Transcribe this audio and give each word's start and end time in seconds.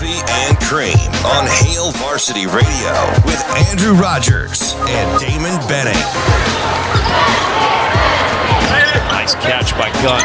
Coffee 0.00 0.24
and 0.48 0.56
Cream 0.60 1.12
on 1.28 1.44
Hail 1.60 1.92
Varsity 1.92 2.46
Radio 2.46 2.96
with 3.26 3.44
Andrew 3.68 3.92
Rogers 3.92 4.72
and 4.88 5.20
Damon 5.20 5.60
Benning. 5.68 5.92
Nice 9.12 9.34
catch 9.34 9.76
by 9.76 9.92
Gunn. 10.00 10.24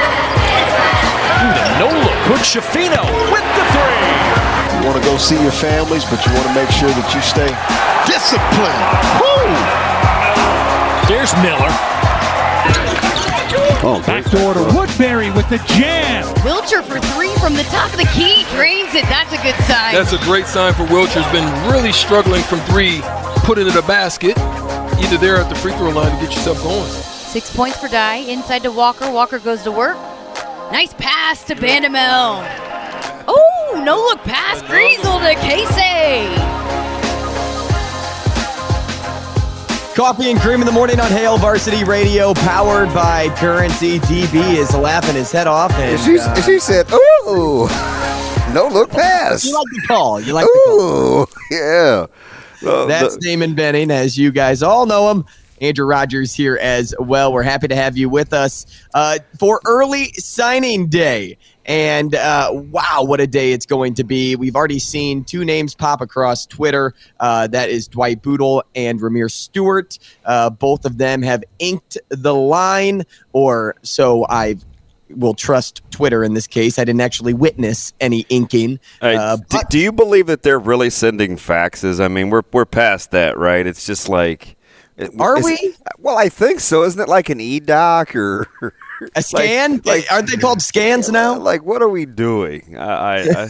Ooh, 1.44 1.52
the 1.52 1.80
no 1.80 1.88
look. 1.92 2.16
Quick 2.24 2.48
Shafino 2.48 3.04
with 3.34 3.44
the 3.44 3.66
three. 3.76 4.80
You 4.80 4.88
want 4.88 4.96
to 4.96 5.04
go 5.04 5.18
see 5.18 5.42
your 5.44 5.52
families, 5.52 6.06
but 6.06 6.26
you 6.26 6.32
want 6.32 6.48
to 6.48 6.56
make 6.56 6.72
sure 6.72 6.88
that 6.88 7.12
you 7.12 7.20
stay 7.20 7.52
disciplined. 8.08 8.80
Woo! 9.20 9.52
There's 11.12 11.36
Miller. 11.44 13.05
Oh, 13.84 14.02
Backdoor 14.08 14.54
to 14.56 14.64
Woodbury 14.76 15.30
with 15.32 15.48
the 15.50 15.58
jam. 15.68 16.24
Wilcher 16.38 16.84
for 16.84 17.00
three 17.14 17.34
from 17.36 17.54
the 17.54 17.64
top 17.64 17.92
of 17.92 17.98
the 17.98 18.10
key. 18.14 18.44
Drains 18.56 18.94
it. 18.96 19.04
That's 19.04 19.32
a 19.34 19.38
good 19.44 19.56
sign. 19.66 19.94
That's 19.94 20.14
a 20.14 20.18
great 20.20 20.48
sign 20.48 20.74
for 20.74 20.84
Wilcher. 20.86 21.22
Has 21.22 21.32
been 21.32 21.46
really 21.72 21.92
struggling 21.92 22.42
from 22.44 22.60
three. 22.62 23.02
Put 23.46 23.58
it 23.60 23.68
in 23.68 23.78
a 23.78 23.82
basket. 23.84 24.38
Either 25.00 25.18
there 25.18 25.36
at 25.38 25.50
the 25.50 25.56
free 25.56 25.74
throw 25.74 25.90
line 25.90 26.12
to 26.12 26.26
get 26.26 26.36
yourself 26.36 26.64
going. 26.64 26.90
Six 26.90 27.56
points 27.56 27.78
for 27.78 27.88
Dye. 27.88 28.26
Inside 28.28 28.64
to 28.64 28.72
Walker. 28.72 29.12
Walker 29.12 29.40
goes 29.40 29.62
to 29.64 29.72
work. 29.72 29.98
Nice 30.72 30.94
pass 30.94 31.44
to 31.46 31.56
Bandoumel. 31.56 32.44
Oh, 33.28 33.82
no 33.86 33.98
look 33.98 34.20
pass. 34.24 34.62
Griesel 34.64 35.20
to 35.20 35.36
Casey. 35.42 36.75
Coffee 39.96 40.30
and 40.30 40.38
cream 40.42 40.60
in 40.60 40.66
the 40.66 40.74
morning 40.74 41.00
on 41.00 41.10
Hail 41.10 41.38
Varsity 41.38 41.86
Radio, 41.86 42.34
powered 42.34 42.94
by 42.94 43.30
Currency. 43.38 44.00
DB 44.00 44.58
is 44.58 44.76
laughing 44.76 45.16
his 45.16 45.32
head 45.32 45.48
off, 45.48 45.72
and 45.76 45.98
she, 46.02 46.20
uh, 46.20 46.36
she 46.42 46.60
said, 46.60 46.86
"Ooh, 46.92 47.70
no 48.54 48.68
look 48.70 48.90
pass." 48.92 49.46
You 49.46 49.54
like 49.54 49.68
the 49.72 49.82
call. 49.88 50.20
You 50.20 50.34
like 50.34 50.46
Ooh, 50.48 50.50
the 50.50 51.28
call. 51.28 51.30
yeah. 52.62 52.70
Uh, 52.70 52.86
That's 52.88 53.16
the- 53.16 53.22
Damon 53.22 53.56
Benning, 53.56 53.90
as 53.90 54.18
you 54.18 54.32
guys 54.32 54.62
all 54.62 54.86
know 54.86 55.10
him. 55.12 55.24
Andrew 55.62 55.86
Rogers 55.86 56.34
here 56.34 56.58
as 56.62 56.94
well. 57.00 57.32
We're 57.32 57.44
happy 57.44 57.68
to 57.68 57.76
have 57.76 57.98
you 57.98 58.10
with 58.10 58.34
us 58.34 58.66
uh, 58.94 59.20
for 59.40 59.62
early 59.66 60.12
signing 60.14 60.88
day. 60.88 61.38
And 61.66 62.14
uh, 62.14 62.52
wow, 62.54 63.04
what 63.04 63.20
a 63.20 63.26
day 63.28 63.52
it's 63.52 63.66
going 63.66 63.96
to 63.96 64.04
be. 64.04 64.36
We've 64.36 64.56
already 64.56 64.78
seen 64.80 65.24
two 65.24 65.44
names 65.44 65.74
pop 65.74 66.00
across 66.02 66.46
Twitter. 66.46 66.94
Uh, 67.20 67.48
that 67.48 67.70
is 67.70 67.88
Dwight 67.88 68.22
Bootle 68.22 68.64
and 68.76 69.00
Ramir 69.00 69.32
Stewart. 69.32 69.98
Uh, 70.26 70.52
both 70.52 70.86
of 70.86 70.98
them 71.00 71.24
have 71.24 71.44
inked 71.58 71.98
the 72.10 72.36
line, 72.36 73.04
or 73.34 73.76
so 73.82 74.28
I 74.30 74.58
will 75.10 75.34
trust 75.34 75.82
Twitter 75.90 76.24
in 76.24 76.34
this 76.34 76.48
case. 76.48 76.78
I 76.78 76.84
didn't 76.84 77.02
actually 77.02 77.34
witness 77.34 77.94
any 78.00 78.26
inking. 78.30 78.80
Uh, 79.02 79.38
but- 79.50 79.70
do 79.70 79.80
you 79.80 79.92
believe 79.92 80.28
that 80.28 80.44
they're 80.44 80.60
really 80.60 80.90
sending 80.92 81.36
faxes? 81.36 82.04
I 82.04 82.10
mean, 82.10 82.30
we're 82.30 82.44
we're 82.52 82.66
past 82.66 83.12
that, 83.12 83.38
right? 83.38 83.66
It's 83.66 83.86
just 83.86 84.08
like, 84.08 84.56
it- 84.98 85.12
Are 85.20 85.42
we? 85.42 85.76
Well, 85.98 86.18
I 86.18 86.30
think 86.30 86.60
so. 86.60 86.84
Isn't 86.84 87.02
it 87.02 87.08
like 87.10 87.30
an 87.30 87.40
e 87.42 87.60
doc 87.60 88.16
or 88.16 88.48
a 89.16 89.22
scan? 89.22 89.82
Like 89.86 90.06
aren't 90.12 90.30
they 90.30 90.38
called 90.38 90.62
scans 90.62 91.10
now? 91.10 91.38
Like, 91.38 91.64
what 91.64 91.82
are 91.82 91.90
we 91.90 92.06
doing? 92.06 92.78
I, 92.78 92.84
I, 92.84 93.44
I 93.44 93.50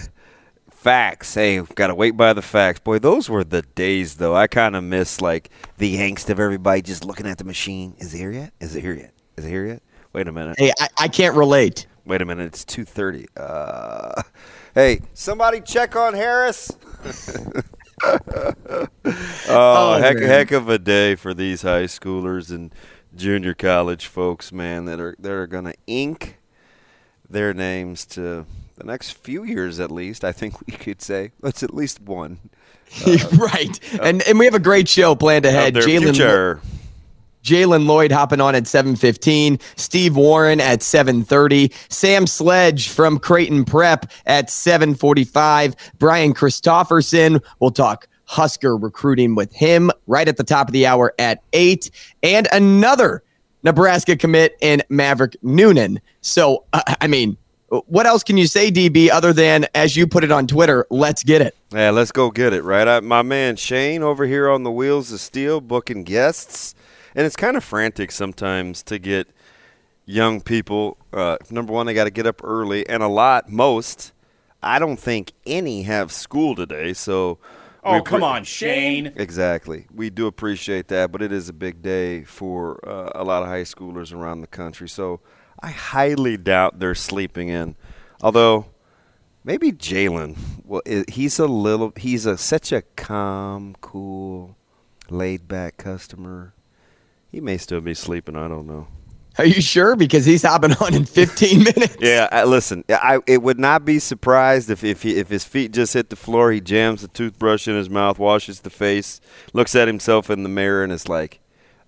facts. 0.71 1.33
Hey, 1.33 1.59
got 1.75 1.87
to 1.87 1.95
wait 1.95 2.11
by 2.17 2.33
the 2.33 2.41
facts. 2.41 2.79
Boy, 2.79 2.99
those 2.99 3.29
were 3.29 3.43
the 3.43 3.61
days, 3.61 4.15
though. 4.15 4.35
I 4.35 4.47
kind 4.47 4.75
of 4.75 4.83
miss 4.83 5.21
like 5.21 5.49
the 5.77 5.95
angst 5.97 6.29
of 6.29 6.39
everybody 6.39 6.81
just 6.81 7.03
looking 7.05 7.27
at 7.27 7.37
the 7.37 7.43
machine. 7.43 7.95
Is 7.97 8.13
it 8.13 8.17
here 8.17 8.31
yet? 8.31 8.53
Is 8.59 8.75
it 8.75 8.81
here 8.81 8.93
yet? 8.93 9.13
Is 9.37 9.45
it 9.45 9.49
here 9.49 9.65
yet? 9.65 9.81
Wait 10.13 10.27
a 10.27 10.31
minute. 10.31 10.57
Hey, 10.57 10.71
I, 10.79 10.87
I 10.99 11.07
can't 11.07 11.35
relate. 11.35 11.87
Wait 12.05 12.21
a 12.21 12.25
minute. 12.25 12.45
It's 12.45 12.63
two 12.63 12.85
thirty. 12.85 13.25
Uh, 13.35 14.21
hey, 14.75 15.01
somebody 15.13 15.59
check 15.61 15.95
on 15.95 16.13
Harris. 16.13 16.71
oh, 18.03 18.87
Oh, 19.47 19.97
heck, 19.99 20.15
man. 20.17 20.27
heck 20.27 20.51
of 20.51 20.69
a 20.69 20.77
day 20.79 21.15
for 21.15 21.33
these 21.33 21.61
high 21.61 21.83
schoolers 21.85 22.49
and 22.51 22.73
junior 23.15 23.53
college 23.53 24.07
folks, 24.07 24.51
man. 24.51 24.85
That 24.85 24.99
are 24.99 25.15
that 25.19 25.31
are 25.31 25.47
going 25.47 25.65
to 25.65 25.75
ink 25.87 26.37
their 27.29 27.53
names 27.53 28.05
to 28.07 28.45
the 28.75 28.83
next 28.83 29.11
few 29.11 29.43
years, 29.43 29.79
at 29.79 29.91
least. 29.91 30.23
I 30.23 30.31
think 30.31 30.65
we 30.67 30.73
could 30.73 31.01
say 31.01 31.31
that's 31.41 31.63
at 31.63 31.73
least 31.73 32.01
one. 32.01 32.39
right. 33.37 33.79
Uh, 33.93 34.03
and 34.03 34.21
and 34.23 34.37
we 34.39 34.45
have 34.45 34.53
a 34.55 34.59
great 34.59 34.87
show 34.87 35.15
planned 35.15 35.45
ahead. 35.45 35.75
Future. 35.83 36.61
Jalen 37.45 37.85
Lloyd 37.85 38.11
hopping 38.11 38.41
on 38.41 38.55
at 38.55 38.63
7:15, 38.63 39.59
Steve 39.75 40.15
Warren 40.15 40.59
at 40.59 40.81
7:30, 40.81 41.71
Sam 41.89 42.25
Sledge 42.25 42.89
from 42.89 43.19
Creighton 43.19 43.63
Prep 43.63 44.11
at 44.25 44.49
7:45, 44.49 45.75
Brian 45.99 46.33
Christofferson. 46.33 47.39
We'll 47.59 47.71
talk 47.71 48.07
Husker 48.25 48.75
recruiting 48.75 49.35
with 49.35 49.53
him 49.53 49.91
right 50.07 50.27
at 50.27 50.37
the 50.37 50.43
top 50.43 50.67
of 50.67 50.73
the 50.73 50.87
hour 50.87 51.13
at 51.19 51.43
8 51.53 51.91
and 52.23 52.47
another 52.51 53.21
Nebraska 53.61 54.15
commit 54.15 54.57
in 54.61 54.81
Maverick 54.89 55.35
Noonan. 55.43 55.99
So, 56.21 56.65
uh, 56.73 56.81
I 57.01 57.07
mean, 57.07 57.37
what 57.69 58.05
else 58.05 58.23
can 58.23 58.37
you 58.37 58.47
say 58.47 58.71
DB 58.71 59.09
other 59.09 59.33
than 59.33 59.67
as 59.73 59.95
you 59.95 60.07
put 60.07 60.23
it 60.23 60.31
on 60.31 60.47
Twitter, 60.47 60.85
let's 60.89 61.23
get 61.23 61.41
it. 61.41 61.55
Yeah, 61.71 61.89
let's 61.91 62.11
go 62.11 62.31
get 62.31 62.53
it, 62.53 62.63
right? 62.63 62.87
I, 62.87 62.99
my 62.99 63.21
man 63.21 63.55
Shane 63.55 64.03
over 64.03 64.25
here 64.25 64.49
on 64.49 64.63
the 64.63 64.71
Wheels 64.71 65.11
of 65.11 65.19
Steel 65.19 65.61
booking 65.61 66.03
guests. 66.03 66.75
And 67.15 67.25
it's 67.25 67.37
kind 67.37 67.55
of 67.55 67.63
frantic 67.63 68.11
sometimes 68.11 68.83
to 68.83 68.99
get 68.99 69.29
young 70.05 70.41
people. 70.41 70.97
Uh, 71.13 71.37
number 71.49 71.71
one, 71.71 71.85
they 71.85 71.93
got 71.93 72.03
to 72.03 72.11
get 72.11 72.27
up 72.27 72.41
early. 72.43 72.87
And 72.89 73.01
a 73.01 73.07
lot, 73.07 73.49
most, 73.49 74.11
I 74.61 74.79
don't 74.79 74.97
think 74.97 75.31
any 75.45 75.83
have 75.83 76.11
school 76.11 76.55
today. 76.55 76.93
So. 76.93 77.39
Oh, 77.85 78.01
come 78.01 78.21
pre- 78.21 78.27
on, 78.27 78.43
Shane. 78.43 79.13
Exactly. 79.15 79.85
We 79.93 80.09
do 80.09 80.25
appreciate 80.25 80.87
that, 80.87 81.11
but 81.11 81.21
it 81.21 81.31
is 81.31 81.49
a 81.49 81.53
big 81.53 81.83
day 81.83 82.23
for 82.23 82.79
uh, 82.87 83.11
a 83.13 83.23
lot 83.23 83.43
of 83.43 83.47
high 83.47 83.61
schoolers 83.61 84.11
around 84.11 84.41
the 84.41 84.47
country. 84.47 84.89
So 84.89 85.21
I 85.59 85.69
highly 85.69 86.35
doubt 86.35 86.79
they're 86.79 86.95
sleeping 86.95 87.49
in. 87.49 87.75
Although 88.23 88.65
maybe 89.43 89.71
Jalen, 89.71 90.35
well, 90.63 90.81
he's 91.07 91.37
a 91.37 91.45
little, 91.45 91.93
he's 91.95 92.25
a 92.25 92.37
such 92.37 92.71
a 92.71 92.81
calm, 92.81 93.75
cool, 93.81 94.57
laid 95.11 95.47
back 95.47 95.77
customer. 95.77 96.54
He 97.35 97.41
may 97.41 97.57
still 97.57 97.81
be 97.81 97.93
sleeping. 97.93 98.37
I 98.37 98.47
don't 98.47 98.65
know. 98.65 98.87
Are 99.37 99.45
you 99.45 99.61
sure? 99.61 99.97
Because 99.97 100.23
he's 100.23 100.43
hopping 100.43 100.71
on 100.75 100.93
in 100.93 101.03
15 101.03 101.57
minutes. 101.65 101.97
Yeah, 101.99 102.29
I, 102.31 102.45
listen. 102.45 102.85
I 102.87 103.19
it 103.27 103.41
would 103.41 103.59
not 103.59 103.83
be 103.83 103.99
surprised 103.99 104.69
if 104.69 104.85
if 104.85 105.01
he, 105.01 105.17
if 105.17 105.27
his 105.27 105.43
feet 105.43 105.73
just 105.73 105.95
hit 105.95 106.09
the 106.09 106.15
floor, 106.15 106.53
he 106.53 106.61
jams 106.61 107.01
the 107.01 107.09
toothbrush 107.09 107.67
in 107.67 107.75
his 107.75 107.89
mouth, 107.89 108.19
washes 108.19 108.61
the 108.61 108.69
face, 108.69 109.19
looks 109.51 109.75
at 109.75 109.89
himself 109.89 110.29
in 110.29 110.43
the 110.43 110.49
mirror, 110.49 110.81
and 110.81 110.93
is 110.93 111.09
like, 111.09 111.41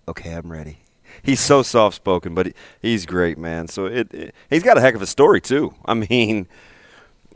"Okay, 0.05 0.33
I'm 0.33 0.51
ready." 0.51 0.79
He's 1.23 1.39
so 1.39 1.63
soft 1.63 1.95
spoken, 1.95 2.35
but 2.35 2.47
he, 2.47 2.53
he's 2.81 3.05
great, 3.05 3.37
man. 3.37 3.69
So 3.69 3.85
it, 3.85 4.13
it 4.13 4.35
he's 4.49 4.63
got 4.63 4.77
a 4.77 4.81
heck 4.81 4.95
of 4.95 5.01
a 5.01 5.07
story 5.07 5.39
too. 5.39 5.73
I 5.85 5.93
mean, 5.93 6.49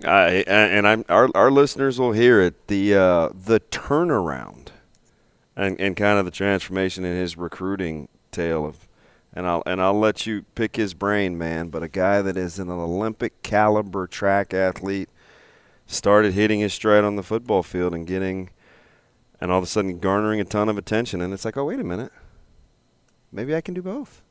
I 0.05 0.43
and 0.47 0.85
I'm 0.85 1.05
our 1.07 1.29
our 1.33 1.49
listeners 1.49 1.97
will 1.97 2.11
hear 2.11 2.41
it. 2.41 2.67
The 2.67 2.93
uh, 2.93 3.29
the 3.33 3.61
turnaround 3.61 4.71
and 5.61 5.79
and 5.79 5.95
kind 5.95 6.17
of 6.17 6.25
the 6.25 6.31
transformation 6.31 7.05
in 7.05 7.15
his 7.15 7.37
recruiting 7.37 8.07
tale 8.31 8.65
of 8.65 8.87
and 9.33 9.45
I'll 9.45 9.63
and 9.65 9.81
I'll 9.81 9.97
let 9.97 10.25
you 10.25 10.43
pick 10.55 10.75
his 10.75 10.93
brain, 10.93 11.37
man. 11.37 11.69
But 11.69 11.83
a 11.83 11.87
guy 11.87 12.21
that 12.21 12.35
is 12.35 12.59
an 12.59 12.69
Olympic 12.69 13.43
caliber 13.43 14.07
track 14.07 14.53
athlete 14.53 15.09
started 15.85 16.33
hitting 16.33 16.59
his 16.59 16.73
stride 16.73 17.03
on 17.03 17.15
the 17.15 17.23
football 17.23 17.63
field 17.63 17.93
and 17.93 18.07
getting, 18.07 18.49
and 19.39 19.51
all 19.51 19.59
of 19.59 19.63
a 19.63 19.67
sudden 19.67 19.99
garnering 19.99 20.41
a 20.41 20.43
ton 20.43 20.67
of 20.67 20.77
attention. 20.77 21.21
And 21.21 21.33
it's 21.33 21.45
like, 21.45 21.55
oh 21.55 21.65
wait 21.65 21.79
a 21.79 21.83
minute, 21.83 22.11
maybe 23.31 23.55
I 23.55 23.61
can 23.61 23.73
do 23.73 23.81
both. 23.81 24.21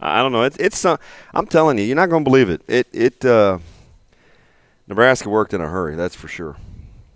I 0.00 0.22
don't 0.22 0.32
know. 0.32 0.42
It's 0.44 0.56
it's 0.56 0.78
some, 0.78 0.98
I'm 1.34 1.46
telling 1.46 1.78
you, 1.78 1.84
you're 1.84 1.96
not 1.96 2.10
going 2.10 2.24
to 2.24 2.30
believe 2.30 2.48
it. 2.48 2.62
It 2.68 2.86
it 2.92 3.24
uh, 3.24 3.58
Nebraska 4.86 5.28
worked 5.28 5.52
in 5.52 5.60
a 5.60 5.68
hurry. 5.68 5.96
That's 5.96 6.14
for 6.14 6.28
sure. 6.28 6.56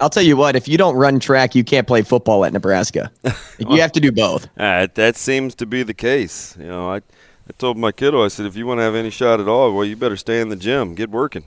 I'll 0.01 0.11
tell 0.11 0.23
you 0.23 0.37
what, 0.37 0.57
if 0.57 0.67
you 0.67 0.79
don't 0.79 0.97
run 0.97 1.21
track, 1.21 1.55
you 1.55 1.63
can't 1.63 1.87
play 1.87 2.03
football 2.03 2.45
at 2.45 2.53
Nebraska. 2.53 3.13
you 3.59 3.81
have 3.81 3.93
to 3.93 4.01
do 4.01 4.11
both. 4.11 4.49
Uh, 4.59 4.89
that 4.95 5.17
seems 5.17 5.55
to 5.57 5.67
be 5.67 5.83
the 5.83 5.95
case. 5.95 6.57
You 6.59 6.67
know, 6.67 6.91
I 6.91 7.03
I 7.51 7.53
told 7.59 7.77
my 7.77 7.91
kiddo, 7.91 8.25
I 8.25 8.29
said, 8.29 8.47
if 8.47 8.55
you 8.55 8.65
want 8.65 8.79
to 8.79 8.85
have 8.85 8.95
any 8.95 9.11
shot 9.11 9.41
at 9.41 9.49
all, 9.49 9.75
well, 9.75 9.85
you 9.85 9.97
better 9.97 10.17
stay 10.17 10.41
in 10.41 10.51
the 10.51 10.57
gym, 10.57 10.95
get 10.95 11.11
working. 11.11 11.43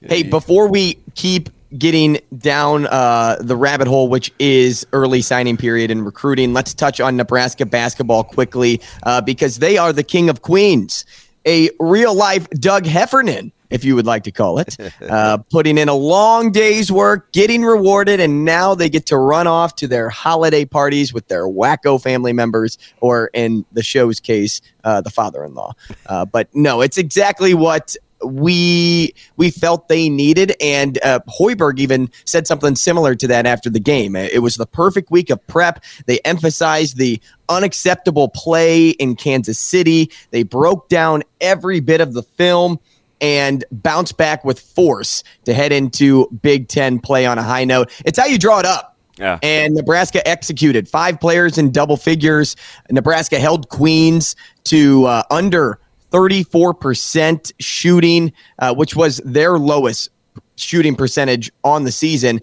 Hey, 0.00 0.24
before 0.24 0.66
we 0.66 0.98
keep 1.14 1.50
getting 1.78 2.18
down 2.36 2.86
uh, 2.86 3.36
the 3.40 3.54
rabbit 3.54 3.86
hole, 3.86 4.08
which 4.08 4.32
is 4.40 4.84
early 4.92 5.22
signing 5.22 5.56
period 5.56 5.92
and 5.92 6.04
recruiting, 6.04 6.52
let's 6.52 6.74
touch 6.74 7.00
on 7.00 7.16
Nebraska 7.16 7.64
basketball 7.64 8.24
quickly 8.24 8.80
uh, 9.04 9.20
because 9.20 9.60
they 9.60 9.78
are 9.78 9.92
the 9.92 10.02
king 10.02 10.28
of 10.28 10.42
queens. 10.42 11.04
A 11.46 11.70
real 11.78 12.12
life 12.12 12.50
Doug 12.50 12.84
Heffernan, 12.84 13.52
if 13.72 13.84
you 13.84 13.96
would 13.96 14.06
like 14.06 14.24
to 14.24 14.30
call 14.32 14.58
it, 14.58 14.76
uh, 15.02 15.38
putting 15.50 15.78
in 15.78 15.88
a 15.88 15.94
long 15.94 16.52
day's 16.52 16.92
work, 16.92 17.32
getting 17.32 17.62
rewarded, 17.62 18.20
and 18.20 18.44
now 18.44 18.74
they 18.74 18.88
get 18.88 19.06
to 19.06 19.16
run 19.16 19.46
off 19.46 19.76
to 19.76 19.88
their 19.88 20.08
holiday 20.08 20.64
parties 20.64 21.12
with 21.12 21.28
their 21.28 21.46
wacko 21.46 22.00
family 22.00 22.32
members, 22.32 22.78
or 23.00 23.30
in 23.34 23.64
the 23.72 23.82
show's 23.82 24.20
case, 24.20 24.60
uh, 24.84 25.00
the 25.00 25.10
father 25.10 25.44
in 25.44 25.54
law. 25.54 25.72
Uh, 26.06 26.24
but 26.24 26.48
no, 26.54 26.80
it's 26.80 26.98
exactly 26.98 27.54
what 27.54 27.96
we 28.24 29.14
we 29.36 29.50
felt 29.50 29.88
they 29.88 30.08
needed, 30.08 30.54
and 30.60 30.98
uh, 31.02 31.20
Hoiberg 31.28 31.78
even 31.78 32.10
said 32.24 32.46
something 32.46 32.76
similar 32.76 33.14
to 33.14 33.26
that 33.28 33.46
after 33.46 33.70
the 33.70 33.80
game. 33.80 34.16
It 34.16 34.42
was 34.42 34.56
the 34.56 34.66
perfect 34.66 35.10
week 35.10 35.30
of 35.30 35.44
prep. 35.46 35.82
They 36.06 36.20
emphasized 36.20 36.96
the 36.96 37.20
unacceptable 37.48 38.28
play 38.28 38.90
in 38.90 39.16
Kansas 39.16 39.58
City. 39.58 40.10
They 40.30 40.42
broke 40.42 40.88
down 40.88 41.22
every 41.40 41.80
bit 41.80 42.00
of 42.00 42.12
the 42.12 42.22
film 42.22 42.78
and 43.22 43.64
bounce 43.70 44.12
back 44.12 44.44
with 44.44 44.60
force 44.60 45.22
to 45.44 45.54
head 45.54 45.72
into 45.72 46.28
Big 46.42 46.68
Ten 46.68 46.98
play 46.98 47.24
on 47.24 47.38
a 47.38 47.42
high 47.42 47.64
note. 47.64 47.90
It's 48.04 48.18
how 48.18 48.26
you 48.26 48.36
draw 48.36 48.58
it 48.58 48.66
up. 48.66 48.98
Yeah. 49.18 49.38
And 49.42 49.74
Nebraska 49.74 50.26
executed 50.26 50.88
five 50.88 51.20
players 51.20 51.56
in 51.56 51.70
double 51.70 51.96
figures. 51.96 52.56
Nebraska 52.90 53.38
held 53.38 53.68
Queens 53.68 54.34
to 54.64 55.04
uh, 55.04 55.22
under 55.30 55.78
34% 56.10 57.52
shooting, 57.60 58.32
uh, 58.58 58.74
which 58.74 58.96
was 58.96 59.18
their 59.24 59.58
lowest 59.58 60.10
shooting 60.56 60.96
percentage 60.96 61.50
on 61.62 61.84
the 61.84 61.92
season. 61.92 62.40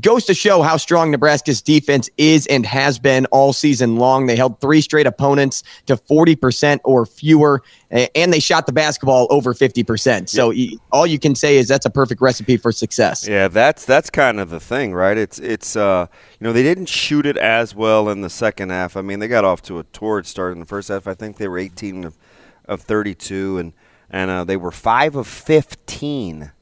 Goes 0.00 0.26
to 0.26 0.34
show 0.34 0.60
how 0.60 0.76
strong 0.76 1.10
Nebraska's 1.10 1.62
defense 1.62 2.10
is 2.18 2.46
and 2.48 2.66
has 2.66 2.98
been 2.98 3.24
all 3.26 3.54
season 3.54 3.96
long. 3.96 4.26
They 4.26 4.36
held 4.36 4.60
three 4.60 4.82
straight 4.82 5.06
opponents 5.06 5.62
to 5.86 5.96
40% 5.96 6.80
or 6.84 7.06
fewer, 7.06 7.62
and 7.90 8.32
they 8.32 8.40
shot 8.40 8.66
the 8.66 8.72
basketball 8.72 9.26
over 9.30 9.54
50%. 9.54 10.28
So 10.28 10.50
yep. 10.50 10.78
all 10.92 11.06
you 11.06 11.18
can 11.18 11.34
say 11.34 11.56
is 11.56 11.66
that's 11.66 11.86
a 11.86 11.90
perfect 11.90 12.20
recipe 12.20 12.58
for 12.58 12.72
success. 12.72 13.26
Yeah, 13.26 13.48
that's 13.48 13.86
that's 13.86 14.10
kind 14.10 14.38
of 14.38 14.50
the 14.50 14.60
thing, 14.60 14.92
right? 14.92 15.16
It's 15.16 15.38
it's 15.38 15.76
uh, 15.76 16.06
you 16.38 16.44
know, 16.44 16.52
they 16.52 16.62
didn't 16.62 16.90
shoot 16.90 17.24
it 17.24 17.38
as 17.38 17.74
well 17.74 18.10
in 18.10 18.20
the 18.20 18.30
second 18.30 18.70
half. 18.70 18.96
I 18.96 19.00
mean, 19.00 19.18
they 19.18 19.28
got 19.28 19.44
off 19.44 19.62
to 19.62 19.78
a 19.78 19.84
torrid 19.84 20.26
start 20.26 20.52
in 20.52 20.60
the 20.60 20.66
first 20.66 20.88
half. 20.88 21.06
I 21.06 21.14
think 21.14 21.38
they 21.38 21.48
were 21.48 21.58
18 21.58 22.04
of, 22.04 22.18
of 22.66 22.82
32 22.82 23.58
and 23.58 23.72
and 24.10 24.30
uh, 24.30 24.44
they 24.44 24.56
were 24.56 24.70
5 24.70 25.16
of 25.16 25.26
15 25.26 26.52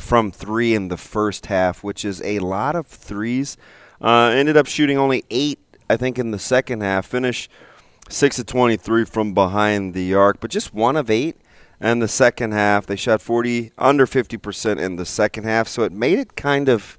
from 0.00 0.30
three 0.30 0.74
in 0.74 0.88
the 0.88 0.96
first 0.96 1.46
half, 1.46 1.84
which 1.84 2.04
is 2.04 2.22
a 2.22 2.38
lot 2.40 2.74
of 2.74 2.86
threes. 2.86 3.56
Uh, 4.00 4.32
ended 4.34 4.56
up 4.56 4.66
shooting 4.66 4.98
only 4.98 5.24
eight, 5.30 5.58
I 5.88 5.96
think, 5.96 6.18
in 6.18 6.30
the 6.30 6.38
second 6.38 6.82
half. 6.82 7.06
Finished 7.06 7.50
six 8.08 8.38
of 8.38 8.46
23 8.46 9.04
from 9.04 9.34
behind 9.34 9.94
the 9.94 10.14
arc, 10.14 10.40
but 10.40 10.50
just 10.50 10.74
one 10.74 10.96
of 10.96 11.10
eight. 11.10 11.36
And 11.80 12.02
the 12.02 12.08
second 12.08 12.52
half, 12.52 12.86
they 12.86 12.96
shot 12.96 13.22
40 13.22 13.72
under 13.78 14.06
50% 14.06 14.78
in 14.78 14.96
the 14.96 15.06
second 15.06 15.44
half, 15.44 15.66
so 15.66 15.82
it 15.82 15.92
made 15.92 16.18
it 16.18 16.36
kind 16.36 16.68
of 16.68 16.98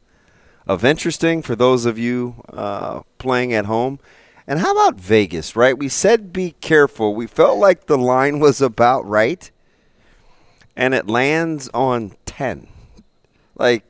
of 0.68 0.86
interesting 0.86 1.42
for 1.42 1.56
those 1.56 1.86
of 1.86 1.98
you 1.98 2.36
uh, 2.50 3.02
playing 3.18 3.54
at 3.54 3.66
home. 3.66 4.00
And 4.48 4.60
how 4.60 4.72
about 4.72 5.00
Vegas, 5.00 5.56
right? 5.56 5.78
We 5.78 5.90
said 5.90 6.34
be 6.34 6.56
careful. 6.62 7.16
We 7.16 7.28
felt 7.28 7.58
like 7.58 7.86
the 7.86 7.98
line 7.98 8.40
was 8.40 8.62
about 8.62 9.08
right, 9.08 9.50
and 10.76 10.94
it 10.94 11.08
lands 11.08 11.70
on 11.74 12.14
10. 12.26 12.68
Like, 13.62 13.84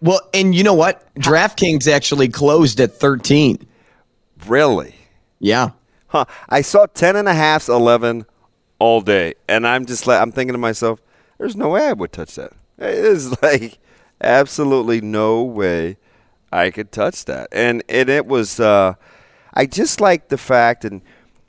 well, 0.00 0.20
and 0.32 0.54
you 0.54 0.64
know 0.64 0.72
what? 0.74 1.14
DraftKings 1.16 1.86
actually 1.86 2.28
closed 2.28 2.80
at 2.80 2.94
13. 2.94 3.66
Really? 4.46 4.94
Yeah. 5.38 5.70
Huh. 6.08 6.24
I 6.48 6.62
saw 6.62 6.86
10 6.86 7.16
and 7.16 7.28
a 7.28 7.34
half, 7.34 7.68
11 7.68 8.24
all 8.78 9.02
day. 9.02 9.34
And 9.48 9.66
I'm 9.66 9.84
just 9.84 10.06
like, 10.06 10.20
I'm 10.20 10.32
thinking 10.32 10.54
to 10.54 10.58
myself, 10.58 11.00
there's 11.38 11.56
no 11.56 11.68
way 11.68 11.86
I 11.86 11.92
would 11.92 12.10
touch 12.10 12.36
that. 12.36 12.52
It 12.78 12.94
is 12.94 13.40
like 13.42 13.78
absolutely 14.20 15.02
no 15.02 15.42
way 15.42 15.98
I 16.50 16.70
could 16.70 16.90
touch 16.90 17.26
that. 17.26 17.48
And, 17.52 17.82
and 17.88 18.08
it 18.08 18.26
was, 18.26 18.58
uh, 18.58 18.94
I 19.52 19.66
just 19.66 20.00
like 20.00 20.28
the 20.28 20.38
fact, 20.38 20.86
and, 20.86 21.02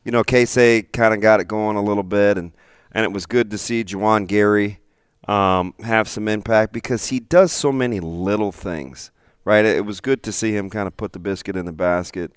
you 0.03 0.11
know, 0.11 0.23
Keisei 0.23 0.91
kind 0.91 1.13
of 1.13 1.21
got 1.21 1.39
it 1.39 1.47
going 1.47 1.77
a 1.77 1.81
little 1.81 2.03
bit, 2.03 2.37
and, 2.37 2.51
and 2.91 3.05
it 3.05 3.13
was 3.13 3.25
good 3.25 3.49
to 3.51 3.57
see 3.57 3.85
Juwan 3.85 4.27
Gary 4.27 4.79
um, 5.27 5.73
have 5.83 6.07
some 6.07 6.27
impact 6.27 6.73
because 6.73 7.07
he 7.07 7.19
does 7.19 7.51
so 7.51 7.71
many 7.71 7.99
little 7.99 8.51
things, 8.51 9.11
right? 9.45 9.65
It 9.65 9.85
was 9.85 10.01
good 10.01 10.23
to 10.23 10.31
see 10.31 10.55
him 10.55 10.69
kind 10.69 10.87
of 10.87 10.97
put 10.97 11.13
the 11.13 11.19
biscuit 11.19 11.55
in 11.55 11.65
the 11.65 11.71
basket 11.71 12.31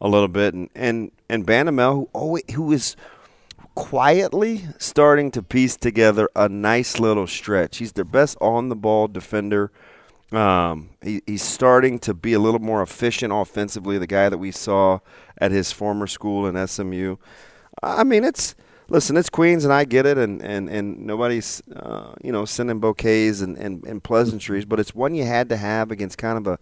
a 0.00 0.08
little 0.08 0.28
bit, 0.28 0.54
and 0.54 0.70
and 0.74 1.10
and 1.28 1.46
Bandoumel, 1.46 1.94
who 1.94 2.08
always, 2.12 2.44
who 2.54 2.72
is 2.72 2.96
quietly 3.74 4.66
starting 4.78 5.30
to 5.30 5.42
piece 5.42 5.76
together 5.76 6.28
a 6.34 6.48
nice 6.48 6.98
little 6.98 7.26
stretch. 7.26 7.78
He's 7.78 7.92
their 7.92 8.04
best 8.04 8.36
on 8.40 8.68
the 8.68 8.76
ball 8.76 9.08
defender. 9.08 9.70
Um, 10.32 10.90
he, 11.02 11.22
he's 11.26 11.42
starting 11.42 11.98
to 12.00 12.14
be 12.14 12.32
a 12.32 12.38
little 12.38 12.60
more 12.60 12.82
efficient 12.82 13.32
offensively. 13.32 13.98
The 13.98 14.06
guy 14.06 14.28
that 14.28 14.38
we 14.38 14.52
saw 14.52 15.00
at 15.38 15.50
his 15.50 15.72
former 15.72 16.06
school 16.06 16.46
in 16.46 16.66
SMU. 16.66 17.16
I 17.82 18.04
mean, 18.04 18.24
it's 18.24 18.54
listen, 18.90 19.16
it's 19.16 19.30
Queens, 19.30 19.64
and 19.64 19.72
I 19.72 19.84
get 19.84 20.04
it, 20.04 20.18
and 20.18 20.42
and 20.42 20.68
and 20.68 21.06
nobody's 21.06 21.62
uh, 21.74 22.12
you 22.22 22.32
know 22.32 22.44
sending 22.44 22.80
bouquets 22.80 23.40
and, 23.40 23.56
and 23.56 23.82
and 23.84 24.02
pleasantries, 24.02 24.66
but 24.66 24.78
it's 24.78 24.94
one 24.94 25.14
you 25.14 25.24
had 25.24 25.48
to 25.48 25.56
have 25.56 25.90
against 25.90 26.18
kind 26.18 26.36
of 26.36 26.46
a 26.46 26.58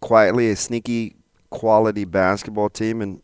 quietly 0.00 0.50
a 0.50 0.56
sneaky 0.56 1.16
quality 1.50 2.04
basketball 2.04 2.68
team, 2.68 3.00
and 3.00 3.22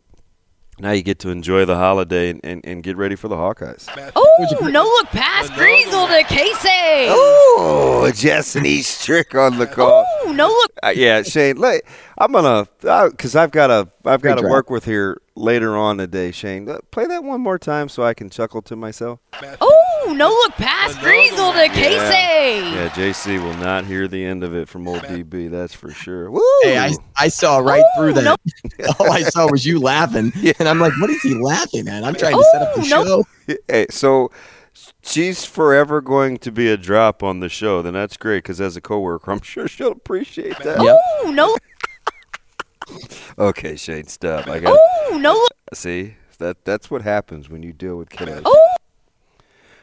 now 0.79 0.91
you 0.91 1.01
get 1.01 1.19
to 1.19 1.29
enjoy 1.29 1.65
the 1.65 1.75
holiday 1.75 2.29
and, 2.29 2.39
and, 2.43 2.65
and 2.65 2.83
get 2.83 2.97
ready 2.97 3.15
for 3.15 3.27
the 3.27 3.35
Hawkeyes. 3.35 3.87
Oh, 4.15 4.69
no 4.69 4.83
look 4.83 5.07
pass, 5.07 5.49
Griesel 5.49 6.07
to 6.07 6.23
Casey. 6.23 7.07
Oh, 7.09 8.11
just 8.13 8.55
an 8.55 8.65
East 8.65 9.05
trick 9.05 9.35
on 9.35 9.57
the 9.57 9.67
call. 9.67 10.05
Oh, 10.23 10.31
no 10.31 10.47
look. 10.47 10.71
Uh, 10.81 10.93
yeah, 10.95 11.21
Shane. 11.23 11.57
Look, 11.57 11.83
I'm 12.17 12.31
gonna 12.31 12.67
because 12.79 13.35
uh, 13.35 13.41
I've 13.41 13.51
got 13.51 13.67
to 13.67 13.89
I've 14.05 14.21
got 14.21 14.35
to 14.35 14.47
work 14.47 14.69
with 14.69 14.85
here 14.85 15.21
later 15.35 15.77
on 15.77 15.97
today, 15.97 16.31
Shane. 16.31 16.69
Uh, 16.69 16.79
play 16.91 17.05
that 17.07 17.23
one 17.23 17.41
more 17.41 17.59
time 17.59 17.89
so 17.89 18.03
I 18.03 18.13
can 18.13 18.29
chuckle 18.29 18.61
to 18.63 18.75
myself. 18.75 19.19
Oh, 19.61 19.88
no 20.07 20.29
look 20.29 20.53
pass, 20.53 20.95
Griesel 20.95 21.53
to 21.53 21.69
Keisei. 21.69 22.61
Yeah. 22.61 22.73
yeah, 22.73 22.89
JC 22.89 23.41
will 23.41 23.55
not 23.57 23.85
hear 23.85 24.07
the 24.07 24.23
end 24.23 24.43
of 24.43 24.55
it 24.55 24.67
from 24.67 24.87
old 24.87 25.01
DB. 25.01 25.49
That's 25.49 25.73
for 25.73 25.91
sure. 25.91 26.31
Woo! 26.31 26.41
Hey, 26.63 26.77
I, 26.77 26.93
I 27.17 27.27
saw 27.27 27.59
right 27.59 27.83
Ooh, 27.83 27.99
through 27.99 28.13
that. 28.13 28.23
No. 28.23 28.35
All 28.99 29.11
I 29.11 29.21
saw 29.23 29.49
was 29.49 29.65
you 29.65 29.79
laughing, 29.79 30.31
and 30.59 30.67
I'm 30.67 30.79
like, 30.79 30.93
what 30.99 31.09
is 31.09 31.21
he 31.21 31.35
laughing 31.35 31.87
at? 31.87 32.03
I'm 32.03 32.15
trying 32.15 32.37
to 32.37 32.43
set 32.51 32.61
up 32.61 32.75
the 32.75 32.81
no. 32.81 33.05
show. 33.05 33.57
Hey, 33.67 33.87
so 33.89 34.31
she's 35.01 35.45
forever 35.45 36.01
going 36.01 36.37
to 36.39 36.51
be 36.51 36.69
a 36.69 36.77
drop 36.77 37.23
on 37.23 37.39
the 37.39 37.49
show, 37.49 37.81
then 37.81 37.93
that's 37.93 38.17
great 38.17 38.43
because 38.43 38.61
as 38.61 38.75
a 38.75 38.81
coworker, 38.81 39.31
I'm 39.31 39.41
sure 39.41 39.67
she'll 39.67 39.91
appreciate 39.91 40.57
that. 40.59 40.77
Oh 40.79 41.31
no! 41.31 41.55
okay, 43.37 43.75
Shane, 43.75 44.07
stop. 44.07 44.47
I 44.47 44.59
got. 44.59 44.77
Oh 44.77 45.17
no! 45.19 45.47
See 45.73 46.15
that 46.39 46.65
that's 46.65 46.89
what 46.89 47.03
happens 47.03 47.49
when 47.49 47.63
you 47.63 47.71
deal 47.71 47.97
with 47.97 48.09
kids. 48.09 48.41
Oh. 48.43 48.68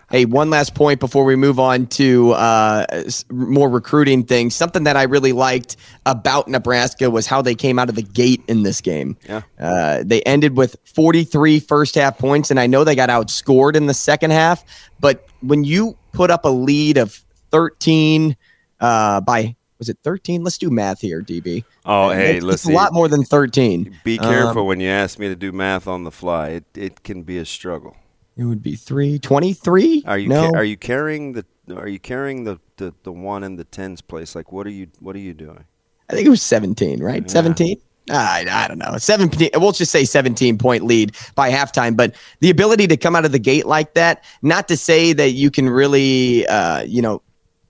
Hey, 0.09 0.25
one 0.25 0.51
last 0.51 0.75
point 0.75 1.01
before 1.01 1.25
we 1.25 1.35
move 1.35 1.59
on 1.59 1.87
to 1.89 2.31
uh, 2.33 3.05
more 3.29 3.69
recruiting 3.69 4.23
things. 4.23 4.55
Something 4.55 4.85
that 4.85 4.97
I 4.97 5.03
really 5.03 5.33
liked 5.33 5.77
about 6.05 6.47
Nebraska 6.47 7.11
was 7.11 7.27
how 7.27 7.43
they 7.43 7.57
came 7.57 7.79
out 7.79 7.89
of 7.89 7.97
the 7.97 8.03
gate 8.03 8.43
in 8.47 8.63
this 8.63 8.81
game. 8.81 9.17
Yeah. 9.29 9.43
Uh, 9.59 10.05
they 10.07 10.23
ended 10.23 10.57
with 10.57 10.77
43 10.85 11.59
first 11.59 11.97
half 11.97 12.19
points, 12.19 12.53
and 12.53 12.61
I 12.61 12.69
know 12.69 12.85
they 12.85 12.95
got 12.95 13.09
outscored 13.09 13.75
in 13.75 13.87
the 13.87 13.95
second 13.95 14.31
half. 14.31 14.65
But 15.01 15.27
when 15.41 15.65
you 15.65 15.97
put 16.13 16.31
up 16.31 16.45
a 16.45 16.51
lead 16.51 16.99
of 16.99 17.21
13 17.51 18.37
uh, 18.81 19.21
by 19.23 19.57
was 19.79 19.89
it 19.89 19.99
13? 20.05 20.43
Let's 20.43 20.57
do 20.57 20.71
math 20.71 21.01
here, 21.01 21.21
DB. 21.21 21.65
Oh, 21.85 22.11
hey, 22.11 22.37
it's, 22.37 22.45
listen. 22.45 22.71
It's 22.71 22.79
a 22.79 22.83
lot 22.83 22.95
more 22.95 23.09
than 23.09 23.25
13. 23.25 23.99
Be 24.05 24.17
careful 24.17 24.63
um, 24.63 24.69
when 24.69 24.81
you 24.81 24.89
ask 24.89 25.19
me 25.19 25.29
to 25.29 25.37
do 25.37 25.53
math 25.53 25.87
on 25.87 26.05
the 26.05 26.11
fly. 26.11 26.49
It 26.49 26.65
it 26.75 27.03
can 27.03 27.25
be 27.25 27.39
a 27.39 27.45
struggle. 27.45 27.97
It 28.37 28.45
would 28.45 28.62
be 28.62 28.76
three 28.76 29.19
twenty-three. 29.19 30.05
Are 30.07 30.19
you 30.19 30.28
no. 30.28 30.50
ca- 30.50 30.59
are 30.59 30.64
you 30.64 30.76
carrying 30.76 31.33
the 31.33 31.45
are 31.75 31.88
you 31.88 31.99
carrying 31.99 32.45
the, 32.45 32.61
the, 32.76 32.95
the 33.02 33.12
one 33.12 33.43
in 33.43 33.57
the 33.57 33.64
tens 33.64 34.00
place? 34.00 34.35
Like 34.35 34.52
what 34.52 34.66
are 34.66 34.71
you 34.71 34.88
what 35.00 35.16
are 35.16 35.21
you 35.21 35.35
doing? 35.35 35.64
I 36.09 36.14
think 36.14 36.26
it 36.26 36.31
was 36.31 36.43
seventeen, 36.43 37.02
right? 37.02 37.23
Yeah. 37.23 37.28
Seventeen. 37.28 37.81
I, 38.09 38.47
I 38.49 38.69
don't 38.69 38.78
know. 38.78 38.97
17, 38.97 39.50
we'll 39.57 39.73
just 39.73 39.90
say 39.90 40.05
17 40.05 40.59
point 40.59 40.85
lead 40.85 41.16
by 41.35 41.50
halftime. 41.50 41.97
But 41.97 42.14
the 42.38 42.50
ability 42.50 42.87
to 42.87 42.97
come 42.97 43.16
out 43.16 43.25
of 43.25 43.33
the 43.33 43.40
gate 43.40 43.66
like 43.66 43.95
that, 43.95 44.23
not 44.43 44.69
to 44.69 44.76
say 44.76 45.12
that 45.12 45.31
you 45.31 45.50
can 45.50 45.69
really, 45.69 46.47
uh, 46.47 46.83
you 46.83 47.02
know, 47.02 47.23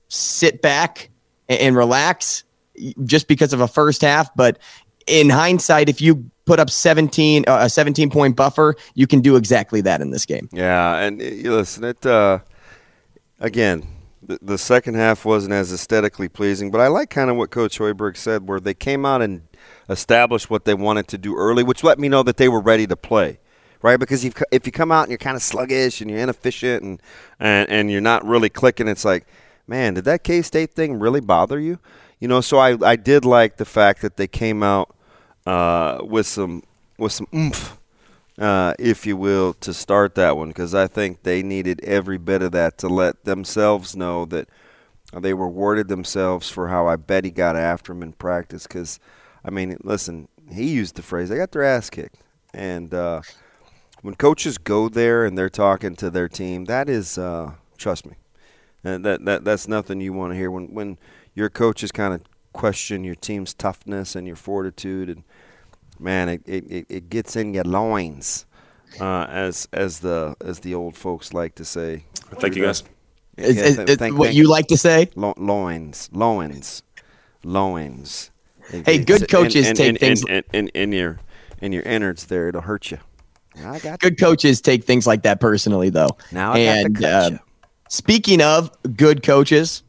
sit 0.08 0.60
back 0.60 1.08
and, 1.48 1.58
and 1.60 1.76
relax 1.76 2.44
just 3.04 3.28
because 3.28 3.54
of 3.54 3.60
a 3.60 3.68
first 3.68 4.02
half. 4.02 4.34
But 4.34 4.58
in 5.06 5.30
hindsight, 5.30 5.88
if 5.88 6.02
you 6.02 6.30
put 6.46 6.60
up 6.60 6.70
17 6.70 7.44
uh, 7.46 7.58
a 7.60 7.68
17 7.68 8.08
point 8.08 8.36
buffer, 8.36 8.74
you 8.94 9.06
can 9.06 9.20
do 9.20 9.36
exactly 9.36 9.82
that 9.82 10.00
in 10.00 10.10
this 10.10 10.24
game. 10.24 10.48
Yeah, 10.52 10.98
and 10.98 11.18
listen, 11.18 11.84
it 11.84 12.06
uh, 12.06 12.38
again, 13.38 13.86
the, 14.22 14.38
the 14.40 14.58
second 14.58 14.94
half 14.94 15.24
wasn't 15.24 15.52
as 15.52 15.72
aesthetically 15.72 16.28
pleasing, 16.28 16.70
but 16.70 16.80
I 16.80 16.86
like 16.86 17.10
kind 17.10 17.28
of 17.28 17.36
what 17.36 17.50
Coach 17.50 17.78
Hoiberg 17.78 18.16
said, 18.16 18.48
where 18.48 18.60
they 18.60 18.74
came 18.74 19.04
out 19.04 19.20
and 19.20 19.42
established 19.90 20.48
what 20.48 20.64
they 20.64 20.74
wanted 20.74 21.08
to 21.08 21.18
do 21.18 21.36
early, 21.36 21.62
which 21.62 21.84
let 21.84 21.98
me 21.98 22.08
know 22.08 22.22
that 22.22 22.38
they 22.38 22.48
were 22.48 22.60
ready 22.60 22.86
to 22.86 22.96
play. 22.96 23.38
Right, 23.82 24.00
because 24.00 24.24
if 24.24 24.42
if 24.50 24.64
you 24.64 24.72
come 24.72 24.90
out 24.90 25.02
and 25.02 25.10
you're 25.10 25.18
kind 25.18 25.36
of 25.36 25.42
sluggish 25.42 26.00
and 26.00 26.10
you're 26.10 26.18
inefficient 26.18 26.82
and, 26.82 27.02
and 27.38 27.68
and 27.68 27.90
you're 27.90 28.00
not 28.00 28.24
really 28.24 28.48
clicking, 28.48 28.88
it's 28.88 29.04
like, 29.04 29.26
man, 29.66 29.94
did 29.94 30.04
that 30.06 30.24
K 30.24 30.40
State 30.40 30.72
thing 30.72 30.98
really 30.98 31.20
bother 31.20 31.60
you? 31.60 31.78
You 32.18 32.26
know, 32.26 32.40
so 32.40 32.56
I 32.56 32.78
I 32.82 32.96
did 32.96 33.26
like 33.26 33.58
the 33.58 33.66
fact 33.66 34.00
that 34.00 34.16
they 34.16 34.26
came 34.26 34.62
out 34.62 34.95
uh, 35.46 36.00
with 36.02 36.26
some 36.26 36.62
with 36.98 37.12
some 37.12 37.28
oomph, 37.34 37.78
uh, 38.38 38.74
if 38.78 39.06
you 39.06 39.16
will, 39.16 39.54
to 39.54 39.72
start 39.72 40.14
that 40.16 40.36
one 40.36 40.48
because 40.48 40.74
I 40.74 40.86
think 40.86 41.22
they 41.22 41.42
needed 41.42 41.82
every 41.84 42.18
bit 42.18 42.42
of 42.42 42.52
that 42.52 42.78
to 42.78 42.88
let 42.88 43.24
themselves 43.24 43.94
know 43.94 44.24
that 44.26 44.48
they 45.12 45.34
rewarded 45.34 45.88
themselves 45.88 46.50
for 46.50 46.68
how 46.68 46.88
I 46.88 46.96
bet 46.96 47.24
he 47.24 47.30
got 47.30 47.56
after 47.56 47.92
him 47.92 48.02
in 48.02 48.12
practice. 48.12 48.66
Because 48.66 48.98
I 49.44 49.50
mean, 49.50 49.76
listen, 49.82 50.28
he 50.50 50.68
used 50.68 50.96
the 50.96 51.02
phrase 51.02 51.28
"they 51.28 51.36
got 51.36 51.52
their 51.52 51.64
ass 51.64 51.90
kicked," 51.90 52.16
and 52.52 52.92
uh, 52.92 53.22
when 54.02 54.14
coaches 54.14 54.58
go 54.58 54.88
there 54.88 55.24
and 55.24 55.36
they're 55.36 55.48
talking 55.48 55.96
to 55.96 56.10
their 56.10 56.28
team, 56.28 56.66
that 56.66 56.88
is, 56.88 57.18
uh, 57.18 57.52
trust 57.76 58.06
me, 58.06 58.14
that, 58.82 59.02
that 59.02 59.24
that 59.24 59.44
that's 59.44 59.68
nothing 59.68 60.00
you 60.00 60.12
want 60.12 60.32
to 60.32 60.36
hear. 60.36 60.50
When 60.50 60.72
when 60.74 60.98
your 61.34 61.50
coaches 61.50 61.92
kind 61.92 62.14
of 62.14 62.22
question 62.52 63.04
your 63.04 63.14
team's 63.14 63.52
toughness 63.52 64.16
and 64.16 64.26
your 64.26 64.36
fortitude, 64.36 65.08
and 65.08 65.24
man, 65.98 66.28
it 66.28 66.42
it, 66.46 66.86
it 66.88 67.10
gets 67.10 67.36
in 67.36 67.54
your 67.54 67.64
loins, 67.64 68.46
uh, 69.00 69.26
as 69.28 69.68
as 69.72 70.00
the 70.00 70.36
as 70.44 70.60
the 70.60 70.74
old 70.74 70.96
folks 70.96 71.32
like 71.34 71.54
to 71.56 71.64
say. 71.64 72.04
Thank 72.40 72.56
you, 72.56 72.64
guys. 72.64 72.82
Is, 73.36 73.56
is, 73.60 73.78
is 73.78 74.12
what 74.14 74.32
you 74.34 74.48
like 74.48 74.66
to 74.68 74.76
say? 74.78 75.10
Lo- 75.14 75.34
loins, 75.36 76.08
loins, 76.12 76.82
loins. 77.44 78.30
It- 78.72 78.86
Hey, 78.86 78.98
good 78.98 79.28
coaches 79.30 79.68
and, 79.68 79.76
take 79.76 79.88
and, 79.90 79.98
things- 79.98 80.24
and, 80.28 80.44
and, 80.52 80.70
and 80.74 80.92
in 80.92 80.92
your 80.92 81.20
in 81.60 81.72
your 81.72 81.82
innards 81.84 82.26
there. 82.26 82.48
It'll 82.48 82.62
hurt 82.62 82.90
you. 82.90 82.98
I 83.64 83.78
got 83.78 84.00
Good 84.00 84.18
coaches 84.18 84.60
take 84.60 84.84
things 84.84 85.06
like 85.06 85.22
that 85.22 85.40
personally, 85.40 85.88
though. 85.88 86.10
Now 86.32 86.52
I 86.52 86.64
got 86.64 86.74
to 86.74 86.84
and 86.84 87.04
uh, 87.04 87.28
you. 87.32 87.38
speaking 87.88 88.42
of 88.42 88.70
good 88.96 89.22
coaches, 89.22 89.82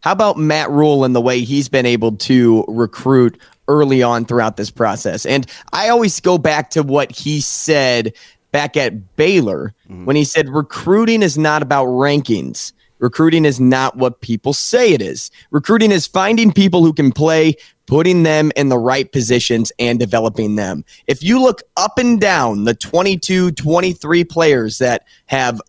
how 0.00 0.12
about 0.12 0.38
Matt 0.38 0.70
Rhule 0.70 1.04
and 1.04 1.14
the 1.14 1.20
way 1.20 1.42
he's 1.42 1.68
been 1.68 1.86
able 1.86 2.16
to 2.16 2.64
recruit 2.66 3.38
early 3.72 4.02
on 4.02 4.24
throughout 4.24 4.56
this 4.56 4.70
process? 4.70 5.24
And 5.24 5.46
I 5.72 5.88
always 5.88 6.20
go 6.20 6.38
back 6.38 6.70
to 6.70 6.82
what 6.82 7.10
he 7.10 7.40
said 7.40 8.14
back 8.52 8.76
at 8.76 9.16
Baylor 9.16 9.74
mm-hmm. 9.88 10.04
when 10.04 10.14
he 10.14 10.24
said 10.24 10.48
recruiting 10.48 11.22
is 11.22 11.38
not 11.38 11.62
about 11.62 11.86
rankings. 11.86 12.72
Recruiting 12.98 13.44
is 13.44 13.58
not 13.58 13.96
what 13.96 14.20
people 14.20 14.52
say 14.52 14.92
it 14.92 15.02
is. 15.02 15.32
Recruiting 15.50 15.90
is 15.90 16.06
finding 16.06 16.52
people 16.52 16.84
who 16.84 16.92
can 16.92 17.10
play, 17.10 17.56
putting 17.86 18.22
them 18.22 18.52
in 18.54 18.68
the 18.68 18.78
right 18.78 19.10
positions, 19.10 19.72
and 19.80 19.98
developing 19.98 20.54
them. 20.54 20.84
If 21.08 21.20
you 21.20 21.42
look 21.42 21.62
up 21.76 21.98
and 21.98 22.20
down 22.20 22.62
the 22.62 22.74
22, 22.74 23.50
23 23.52 24.22
players 24.22 24.78
that 24.78 25.04
have, 25.26 25.60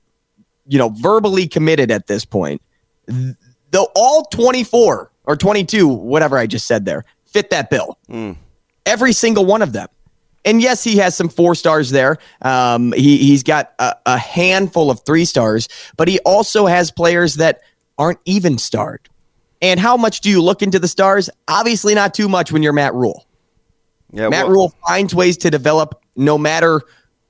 you 0.67 0.77
know, 0.77 0.89
verbally 0.89 1.47
committed 1.47 1.89
at 1.89 2.05
this 2.05 2.23
point, 2.23 2.61
though 3.71 3.87
all 3.95 4.25
24 4.25 5.11
or 5.25 5.35
22, 5.35 5.87
whatever 5.87 6.37
I 6.37 6.45
just 6.45 6.67
said 6.67 6.85
there, 6.85 7.03
fit 7.33 7.49
that 7.49 7.69
bill. 7.69 7.97
Every 8.85 9.13
single 9.13 9.45
one 9.45 9.61
of 9.61 9.73
them. 9.73 9.87
And 10.45 10.61
yes, 10.61 10.83
he 10.83 10.97
has 10.97 11.15
some 11.15 11.29
four 11.29 11.55
stars 11.55 11.89
there. 11.89 12.17
Um, 12.41 12.91
he, 12.93 13.17
he's 13.17 13.43
got 13.43 13.73
a, 13.79 13.95
a 14.05 14.17
handful 14.17 14.91
of 14.91 15.01
three 15.05 15.25
stars, 15.25 15.69
but 15.95 16.07
he 16.07 16.19
also 16.19 16.65
has 16.65 16.91
players 16.91 17.35
that 17.35 17.61
aren't 17.97 18.19
even 18.25 18.57
starred. 18.57 19.07
And 19.61 19.79
how 19.79 19.95
much 19.95 20.19
do 20.19 20.29
you 20.29 20.41
look 20.41 20.61
into 20.61 20.79
the 20.79 20.89
stars? 20.89 21.29
Obviously, 21.47 21.95
not 21.95 22.13
too 22.13 22.27
much 22.27 22.51
when 22.51 22.61
you're 22.61 22.73
Matt 22.73 22.93
Rhule. 22.93 23.25
Yeah, 24.11 24.27
Matt 24.29 24.47
well- 24.47 24.53
Rhule 24.53 24.73
finds 24.85 25.15
ways 25.15 25.37
to 25.37 25.49
develop 25.49 26.01
no 26.17 26.37
matter 26.37 26.81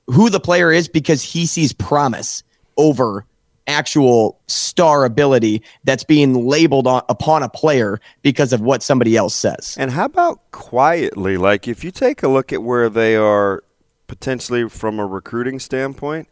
who 0.08 0.28
the 0.28 0.40
player 0.40 0.72
is 0.72 0.88
because 0.88 1.22
he 1.22 1.46
sees 1.46 1.72
promise 1.72 2.42
over 2.76 3.24
actual 3.66 4.40
star 4.46 5.04
ability 5.04 5.62
that's 5.84 6.04
being 6.04 6.46
labeled 6.46 6.86
on, 6.86 7.02
upon 7.08 7.42
a 7.42 7.48
player 7.48 8.00
because 8.22 8.52
of 8.52 8.60
what 8.60 8.82
somebody 8.82 9.16
else 9.16 9.34
says. 9.34 9.76
And 9.78 9.90
how 9.90 10.04
about 10.04 10.40
quietly? 10.50 11.36
Like, 11.36 11.66
if 11.68 11.84
you 11.84 11.90
take 11.90 12.22
a 12.22 12.28
look 12.28 12.52
at 12.52 12.62
where 12.62 12.88
they 12.88 13.16
are 13.16 13.64
potentially 14.06 14.68
from 14.68 14.98
a 14.98 15.06
recruiting 15.06 15.58
standpoint, 15.58 16.28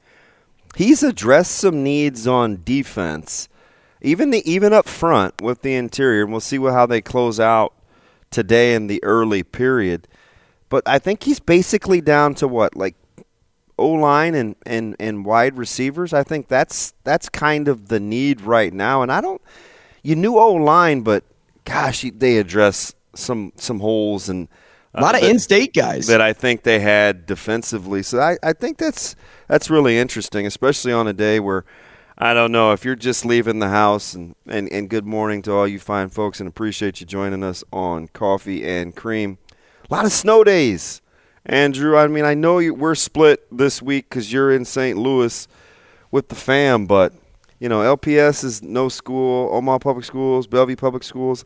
he's 0.77 1.03
addressed 1.03 1.53
some 1.53 1.83
needs 1.83 2.27
on 2.27 2.63
defense, 2.65 3.49
even 4.01 4.31
the 4.31 4.51
even 4.51 4.73
up 4.73 4.89
front 4.89 5.41
with 5.41 5.63
the 5.63 5.75
interior. 5.75 6.23
And 6.23 6.33
we'll 6.33 6.41
see 6.41 6.59
how 6.59 6.87
they 6.87 7.01
close 7.01 7.41
out 7.41 7.75
today 8.31 8.75
in 8.75 8.87
the 8.87 9.03
early 9.03 9.43
period. 9.43 10.09
But 10.69 10.83
I 10.87 10.99
think 10.99 11.23
he's 11.23 11.41
basically 11.41 12.01
down 12.01 12.35
to 12.37 12.49
what, 12.49 12.77
like 12.77 12.97
O 13.79 13.89
line 13.89 14.35
and, 14.35 14.55
and, 14.67 14.95
and 15.01 15.25
wide 15.25 15.57
receivers. 15.57 16.13
I 16.13 16.23
think 16.23 16.49
that's 16.49 16.95
that's 17.05 17.29
kind 17.29 17.69
of 17.69 17.89
the 17.89 17.99
need 18.01 18.41
right 18.43 18.73
now. 18.73 19.03
And 19.03 19.11
I 19.11 19.21
don't 19.21 19.41
you 20.03 20.15
knew 20.17 20.37
O 20.39 20.53
line, 20.55 21.03
but 21.03 21.25
gosh, 21.65 22.05
they 22.15 22.39
address 22.39 22.95
some 23.15 23.53
some 23.57 23.81
holes 23.81 24.29
and 24.29 24.49
A 24.95 25.01
lot 25.01 25.15
of 25.15 25.21
that- 25.23 25.31
in-state 25.31 25.75
guys. 25.75 26.07
that 26.07 26.21
I 26.21 26.33
think 26.33 26.63
they 26.63 26.81
had 26.81 27.27
defensively. 27.27 28.03
So 28.03 28.21
I, 28.21 28.37
I 28.43 28.53
think 28.53 28.79
that's 28.79 29.17
that's 29.49 29.69
really 29.71 29.99
interesting, 29.99 30.47
especially 30.47 30.93
on 30.93 31.07
a 31.09 31.13
day 31.13 31.41
where 31.41 31.65
I 32.19 32.35
don't 32.35 32.53
know 32.53 32.73
if 32.73 32.85
you're 32.85 32.95
just 32.95 33.25
leaving 33.25 33.59
the 33.59 33.69
house 33.69 34.15
and, 34.15 34.35
and, 34.47 34.71
and 34.73 34.89
good 34.89 35.05
morning 35.07 35.43
to 35.43 35.53
all 35.53 35.67
you 35.67 35.79
fine 35.81 36.09
folks 36.09 36.41
and 36.41 36.49
appreciate 36.49 37.01
you 37.01 37.07
joining 37.07 37.43
us 37.43 37.65
on 37.73 38.09
Coffee 38.09 38.65
and 38.67 38.95
Cream. 38.95 39.39
A 39.91 39.95
lot 39.95 40.05
of 40.05 40.13
snow 40.13 40.45
days. 40.45 41.02
Andrew, 41.47 41.97
I 41.97 42.07
mean, 42.07 42.25
I 42.25 42.35
know 42.35 42.59
you, 42.59 42.75
we're 42.75 42.95
split 42.95 43.47
this 43.51 43.83
week 43.83 44.09
because 44.09 44.33
you're 44.33 44.53
in 44.53 44.65
St. 44.65 44.97
Louis 44.97 45.49
with 46.11 46.29
the 46.29 46.35
fam, 46.35 46.87
but 46.87 47.13
you 47.59 47.69
know, 47.69 47.97
LPS 47.97 48.45
is 48.45 48.63
no 48.63 48.89
school, 48.89 49.49
Omaha 49.53 49.79
Public 49.79 50.05
Schools, 50.05 50.47
Bellevue 50.47 50.77
Public 50.77 51.03
Schools. 51.03 51.45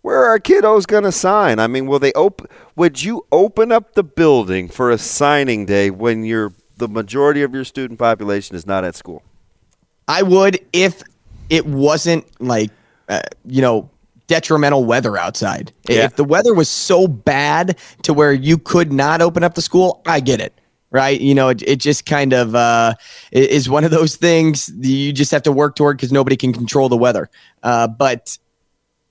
Where 0.00 0.24
are 0.24 0.38
kiddos 0.38 0.86
going 0.86 1.04
to 1.04 1.12
sign? 1.12 1.58
I 1.58 1.66
mean, 1.66 1.86
will 1.86 1.98
they 1.98 2.12
open? 2.12 2.46
Would 2.76 3.02
you 3.02 3.26
open 3.32 3.72
up 3.72 3.94
the 3.94 4.04
building 4.04 4.68
for 4.68 4.90
a 4.90 4.98
signing 4.98 5.64
day 5.64 5.90
when 5.90 6.24
you're 6.24 6.52
the 6.76 6.88
majority 6.88 7.42
of 7.42 7.54
your 7.54 7.64
student 7.64 7.98
population 7.98 8.56
is 8.56 8.66
not 8.66 8.84
at 8.84 8.94
school? 8.94 9.22
I 10.06 10.22
would 10.22 10.60
if 10.72 11.02
it 11.48 11.66
wasn't 11.66 12.26
like, 12.40 12.70
uh, 13.08 13.20
you 13.46 13.62
know, 13.62 13.90
detrimental 14.26 14.84
weather 14.84 15.16
outside. 15.16 15.72
Yeah. 15.88 16.04
If 16.04 16.16
the 16.16 16.24
weather 16.24 16.54
was 16.54 16.68
so 16.68 17.06
bad 17.06 17.78
to 18.02 18.14
where 18.14 18.32
you 18.32 18.58
could 18.58 18.92
not 18.92 19.20
open 19.20 19.44
up 19.44 19.54
the 19.54 19.62
school, 19.62 20.02
I 20.06 20.20
get 20.20 20.40
it. 20.40 20.58
Right. 20.90 21.20
You 21.20 21.34
know, 21.34 21.48
it, 21.48 21.62
it 21.62 21.76
just 21.80 22.06
kind 22.06 22.32
of 22.32 22.54
uh, 22.54 22.94
is 23.32 23.68
one 23.68 23.82
of 23.82 23.90
those 23.90 24.14
things 24.14 24.70
you 24.78 25.12
just 25.12 25.32
have 25.32 25.42
to 25.42 25.50
work 25.52 25.74
toward 25.74 25.96
because 25.96 26.12
nobody 26.12 26.36
can 26.36 26.52
control 26.52 26.88
the 26.88 26.96
weather. 26.96 27.28
Uh, 27.64 27.88
but 27.88 28.38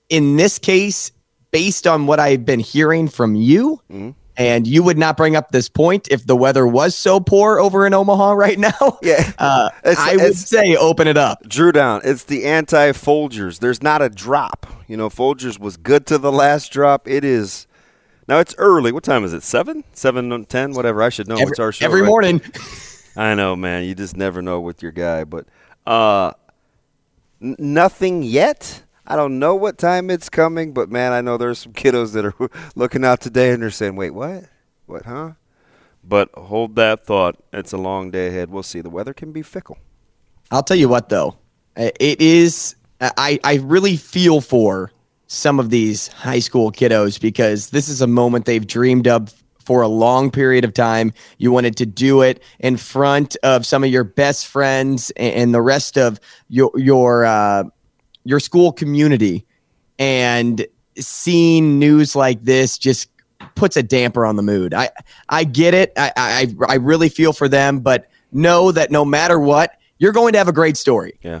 in 0.08 0.36
this 0.36 0.58
case, 0.58 1.12
based 1.50 1.86
on 1.86 2.06
what 2.06 2.20
I've 2.20 2.46
been 2.46 2.60
hearing 2.60 3.06
from 3.06 3.34
you, 3.34 3.82
and 4.36 4.66
you 4.66 4.82
would 4.82 4.98
not 4.98 5.16
bring 5.16 5.36
up 5.36 5.50
this 5.50 5.68
point 5.68 6.08
if 6.10 6.26
the 6.26 6.36
weather 6.36 6.66
was 6.66 6.96
so 6.96 7.20
poor 7.20 7.58
over 7.60 7.86
in 7.86 7.94
Omaha 7.94 8.32
right 8.34 8.58
now. 8.58 8.72
Yeah. 9.02 9.32
Uh, 9.38 9.70
I 9.84 10.16
would 10.16 10.34
say 10.34 10.76
open 10.76 11.06
it 11.06 11.18
up. 11.18 11.46
Drew 11.46 11.72
down. 11.72 12.00
It's 12.04 12.24
the 12.24 12.44
anti 12.44 12.92
Folgers. 12.92 13.58
There's 13.58 13.82
not 13.82 14.00
a 14.00 14.08
drop. 14.08 14.66
You 14.88 14.96
know, 14.96 15.10
Folgers 15.10 15.58
was 15.58 15.76
good 15.76 16.06
to 16.06 16.16
the 16.16 16.32
last 16.32 16.72
drop. 16.72 17.06
It 17.06 17.22
is. 17.22 17.66
Now 18.26 18.38
it's 18.38 18.54
early. 18.56 18.92
What 18.92 19.04
time 19.04 19.24
is 19.24 19.34
it? 19.34 19.42
Seven, 19.42 19.84
seven, 19.92 20.46
ten, 20.46 20.72
whatever. 20.72 21.02
I 21.02 21.10
should 21.10 21.28
know. 21.28 21.36
Every, 21.36 21.50
it's 21.52 21.58
our 21.58 21.72
show 21.72 21.84
every 21.84 22.00
right? 22.00 22.08
morning. 22.08 22.40
I 23.16 23.34
know, 23.34 23.54
man. 23.56 23.84
You 23.84 23.94
just 23.94 24.16
never 24.16 24.40
know 24.40 24.60
with 24.60 24.82
your 24.82 24.92
guy. 24.92 25.24
But 25.24 25.46
uh, 25.86 26.32
n- 27.42 27.56
nothing 27.58 28.22
yet. 28.22 28.82
I 29.06 29.16
don't 29.16 29.38
know 29.38 29.54
what 29.54 29.78
time 29.78 30.10
it's 30.10 30.28
coming, 30.28 30.72
but 30.72 30.90
man, 30.90 31.12
I 31.12 31.20
know 31.20 31.36
there's 31.36 31.58
some 31.58 31.72
kiddos 31.72 32.12
that 32.14 32.24
are 32.24 32.34
looking 32.74 33.04
out 33.04 33.20
today 33.20 33.50
and 33.50 33.62
they're 33.62 33.70
saying, 33.70 33.96
"Wait, 33.96 34.10
what? 34.10 34.44
What? 34.86 35.04
Huh?" 35.04 35.32
But 36.02 36.30
hold 36.34 36.76
that 36.76 37.06
thought. 37.06 37.36
It's 37.52 37.72
a 37.72 37.78
long 37.78 38.10
day 38.10 38.28
ahead. 38.28 38.50
We'll 38.50 38.62
see. 38.62 38.80
The 38.80 38.90
weather 38.90 39.14
can 39.14 39.32
be 39.32 39.42
fickle. 39.42 39.78
I'll 40.50 40.62
tell 40.62 40.76
you 40.76 40.88
what, 40.88 41.08
though, 41.08 41.36
it 41.76 42.20
is. 42.20 42.76
I 43.00 43.38
I 43.44 43.56
really 43.56 43.96
feel 43.96 44.40
for 44.40 44.92
some 45.26 45.58
of 45.58 45.70
these 45.70 46.08
high 46.08 46.38
school 46.38 46.70
kiddos 46.70 47.20
because 47.20 47.70
this 47.70 47.88
is 47.88 48.00
a 48.00 48.06
moment 48.06 48.44
they've 48.44 48.66
dreamed 48.66 49.08
of 49.08 49.34
for 49.64 49.82
a 49.82 49.88
long 49.88 50.30
period 50.30 50.64
of 50.64 50.74
time. 50.74 51.12
You 51.38 51.50
wanted 51.50 51.76
to 51.78 51.86
do 51.86 52.22
it 52.22 52.42
in 52.60 52.76
front 52.76 53.36
of 53.42 53.66
some 53.66 53.82
of 53.82 53.90
your 53.90 54.04
best 54.04 54.46
friends 54.46 55.10
and 55.16 55.54
the 55.54 55.62
rest 55.62 55.98
of 55.98 56.20
your 56.48 56.70
your 56.76 57.24
uh, 57.24 57.64
your 58.24 58.40
school 58.40 58.72
community, 58.72 59.46
and 59.98 60.66
seeing 60.98 61.78
news 61.78 62.16
like 62.16 62.42
this 62.42 62.78
just 62.78 63.10
puts 63.54 63.76
a 63.76 63.82
damper 63.82 64.26
on 64.26 64.36
the 64.36 64.42
mood. 64.42 64.74
I 64.74 64.90
I 65.28 65.44
get 65.44 65.74
it. 65.74 65.92
I 65.96 66.12
I, 66.16 66.54
I 66.68 66.74
really 66.76 67.08
feel 67.08 67.32
for 67.32 67.48
them, 67.48 67.80
but 67.80 68.08
know 68.32 68.72
that 68.72 68.90
no 68.90 69.04
matter 69.04 69.38
what, 69.38 69.78
you're 69.98 70.12
going 70.12 70.32
to 70.32 70.38
have 70.38 70.48
a 70.48 70.52
great 70.52 70.76
story. 70.76 71.18
Yeah 71.22 71.40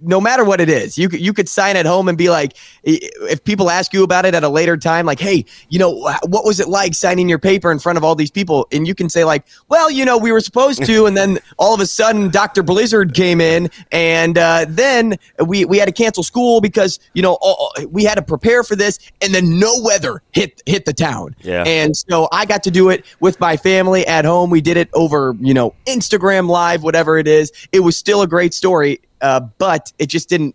no 0.00 0.20
matter 0.20 0.44
what 0.44 0.60
it 0.60 0.68
is, 0.68 0.96
you 0.96 1.08
could 1.08 1.20
you 1.20 1.32
could 1.32 1.48
sign 1.48 1.76
at 1.76 1.86
home 1.86 2.08
and 2.08 2.16
be 2.16 2.30
like, 2.30 2.56
if 2.84 3.42
people 3.44 3.70
ask 3.70 3.92
you 3.92 4.04
about 4.04 4.24
it 4.24 4.34
at 4.34 4.44
a 4.44 4.48
later 4.48 4.76
time, 4.76 5.06
like, 5.06 5.20
hey, 5.20 5.44
you 5.70 5.78
know, 5.78 5.90
what 6.26 6.44
was 6.44 6.60
it 6.60 6.68
like 6.68 6.94
signing 6.94 7.28
your 7.28 7.38
paper 7.38 7.72
in 7.72 7.78
front 7.78 7.98
of 7.98 8.04
all 8.04 8.14
these 8.14 8.30
people? 8.30 8.66
And 8.72 8.86
you 8.86 8.94
can 8.94 9.08
say 9.08 9.24
like, 9.24 9.44
well, 9.68 9.90
you 9.90 10.04
know, 10.04 10.16
we 10.16 10.30
were 10.32 10.40
supposed 10.40 10.84
to, 10.84 11.06
and 11.06 11.16
then 11.16 11.38
all 11.58 11.74
of 11.74 11.80
a 11.80 11.86
sudden, 11.86 12.30
Doctor 12.30 12.62
Blizzard 12.62 13.14
came 13.14 13.40
in, 13.40 13.70
and 13.90 14.38
uh, 14.38 14.66
then 14.68 15.16
we 15.44 15.64
we 15.64 15.78
had 15.78 15.86
to 15.86 15.92
cancel 15.92 16.22
school 16.22 16.60
because 16.60 17.00
you 17.14 17.22
know 17.22 17.38
all, 17.40 17.72
we 17.88 18.04
had 18.04 18.14
to 18.14 18.22
prepare 18.22 18.62
for 18.62 18.76
this, 18.76 18.98
and 19.20 19.34
then 19.34 19.58
no 19.58 19.72
weather 19.82 20.22
hit 20.32 20.62
hit 20.66 20.84
the 20.84 20.92
town. 20.92 21.34
Yeah. 21.40 21.64
And 21.64 21.96
so 21.96 22.28
I 22.30 22.44
got 22.46 22.62
to 22.64 22.70
do 22.70 22.90
it 22.90 23.04
with 23.20 23.40
my 23.40 23.56
family 23.56 24.06
at 24.06 24.24
home. 24.24 24.50
We 24.50 24.60
did 24.60 24.76
it 24.76 24.88
over, 24.92 25.34
you 25.40 25.54
know, 25.54 25.74
Instagram 25.86 26.48
Live, 26.48 26.82
whatever 26.82 27.18
it 27.18 27.26
is. 27.26 27.52
It 27.72 27.80
was 27.80 27.96
still 27.96 28.22
a 28.22 28.28
great 28.28 28.54
story 28.54 29.00
uh, 29.22 29.40
but 29.40 29.92
it 29.98 30.06
just 30.06 30.28
didn't. 30.28 30.54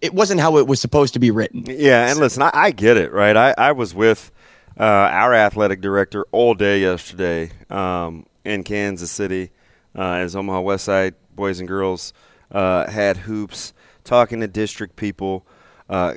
It 0.00 0.14
wasn't 0.14 0.40
how 0.40 0.58
it 0.58 0.66
was 0.66 0.80
supposed 0.80 1.14
to 1.14 1.20
be 1.20 1.30
written. 1.30 1.64
Yeah, 1.66 2.10
and 2.10 2.20
listen, 2.20 2.42
I, 2.42 2.50
I 2.52 2.70
get 2.70 2.96
it, 2.96 3.12
right? 3.12 3.36
I, 3.36 3.54
I 3.56 3.72
was 3.72 3.94
with 3.94 4.30
uh, 4.78 4.84
our 4.84 5.34
athletic 5.34 5.80
director 5.80 6.24
all 6.30 6.54
day 6.54 6.80
yesterday 6.80 7.50
um, 7.70 8.26
in 8.44 8.62
Kansas 8.62 9.10
City 9.10 9.50
uh, 9.96 10.12
as 10.12 10.36
Omaha 10.36 10.60
West 10.60 10.84
Side 10.84 11.14
boys 11.34 11.58
and 11.58 11.68
girls 11.68 12.12
uh, 12.52 12.88
had 12.90 13.16
hoops, 13.16 13.72
talking 14.04 14.40
to 14.40 14.48
district 14.48 14.96
people, 14.96 15.46
uh, 15.88 16.14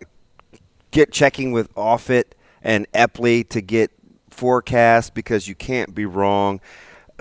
get 0.91 1.11
checking 1.11 1.51
with 1.51 1.73
Offutt 1.75 2.35
and 2.61 2.91
Eppley 2.91 3.47
to 3.49 3.61
get 3.61 3.91
forecasts 4.29 5.09
because 5.09 5.47
you 5.47 5.55
can't 5.55 5.93
be 5.95 6.05
wrong. 6.05 6.59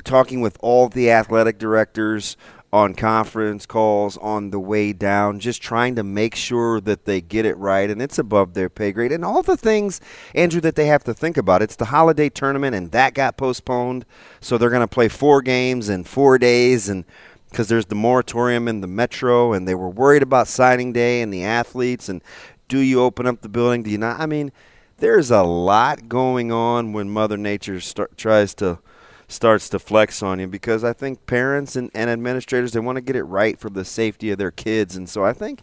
Talking 0.04 0.40
with 0.40 0.56
all 0.60 0.88
the 0.88 1.10
athletic 1.10 1.58
directors 1.58 2.36
on 2.72 2.94
conference 2.94 3.66
calls 3.66 4.16
on 4.18 4.50
the 4.50 4.60
way 4.60 4.92
down, 4.92 5.40
just 5.40 5.60
trying 5.60 5.96
to 5.96 6.04
make 6.04 6.36
sure 6.36 6.80
that 6.80 7.04
they 7.04 7.20
get 7.20 7.44
it 7.44 7.56
right 7.56 7.90
and 7.90 8.00
it's 8.00 8.18
above 8.18 8.54
their 8.54 8.68
pay 8.68 8.92
grade. 8.92 9.10
And 9.10 9.24
all 9.24 9.42
the 9.42 9.56
things, 9.56 10.00
Andrew, 10.34 10.60
that 10.60 10.76
they 10.76 10.86
have 10.86 11.02
to 11.04 11.14
think 11.14 11.36
about. 11.36 11.62
It's 11.62 11.76
the 11.76 11.86
holiday 11.86 12.28
tournament 12.28 12.76
and 12.76 12.92
that 12.92 13.14
got 13.14 13.36
postponed. 13.36 14.04
So 14.40 14.56
they're 14.56 14.70
going 14.70 14.80
to 14.80 14.86
play 14.86 15.08
four 15.08 15.42
games 15.42 15.88
in 15.88 16.04
four 16.04 16.38
days 16.38 16.88
and 16.88 17.04
because 17.50 17.68
there's 17.68 17.86
the 17.86 17.96
moratorium 17.96 18.68
in 18.68 18.80
the 18.80 18.86
metro 18.86 19.52
and 19.52 19.66
they 19.66 19.74
were 19.74 19.90
worried 19.90 20.22
about 20.22 20.46
signing 20.46 20.92
day 20.92 21.22
and 21.22 21.32
the 21.32 21.42
athletes 21.42 22.08
and 22.08 22.22
do 22.68 22.78
you 22.78 23.02
open 23.02 23.26
up 23.26 23.40
the 23.40 23.48
building? 23.48 23.82
Do 23.82 23.90
you 23.90 23.98
not? 23.98 24.20
I 24.20 24.26
mean, 24.26 24.52
there's 24.98 25.32
a 25.32 25.42
lot 25.42 26.08
going 26.08 26.52
on 26.52 26.92
when 26.92 27.10
Mother 27.10 27.36
Nature 27.36 27.80
start, 27.80 28.16
tries 28.16 28.54
to– 28.56 28.78
starts 29.30 29.68
to 29.70 29.78
flex 29.78 30.22
on 30.22 30.40
you 30.40 30.46
because 30.46 30.84
I 30.84 30.92
think 30.92 31.26
parents 31.26 31.76
and, 31.76 31.90
and 31.94 32.10
administrators 32.10 32.72
they 32.72 32.80
want 32.80 32.96
to 32.96 33.02
get 33.02 33.16
it 33.16 33.24
right 33.24 33.58
for 33.58 33.70
the 33.70 33.84
safety 33.84 34.30
of 34.30 34.38
their 34.38 34.50
kids, 34.50 34.96
and 34.96 35.08
so 35.08 35.24
I 35.24 35.32
think 35.32 35.60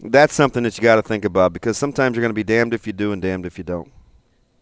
that's 0.00 0.34
something 0.34 0.62
that 0.64 0.76
you 0.76 0.82
got 0.82 0.96
to 0.96 1.02
think 1.02 1.24
about 1.24 1.52
because 1.52 1.78
sometimes 1.78 2.16
you're 2.16 2.22
going 2.22 2.30
to 2.30 2.34
be 2.34 2.44
damned 2.44 2.74
if 2.74 2.86
you 2.86 2.92
do 2.92 3.12
and 3.12 3.22
damned 3.22 3.46
if 3.46 3.58
you 3.58 3.64
don't. 3.64 3.90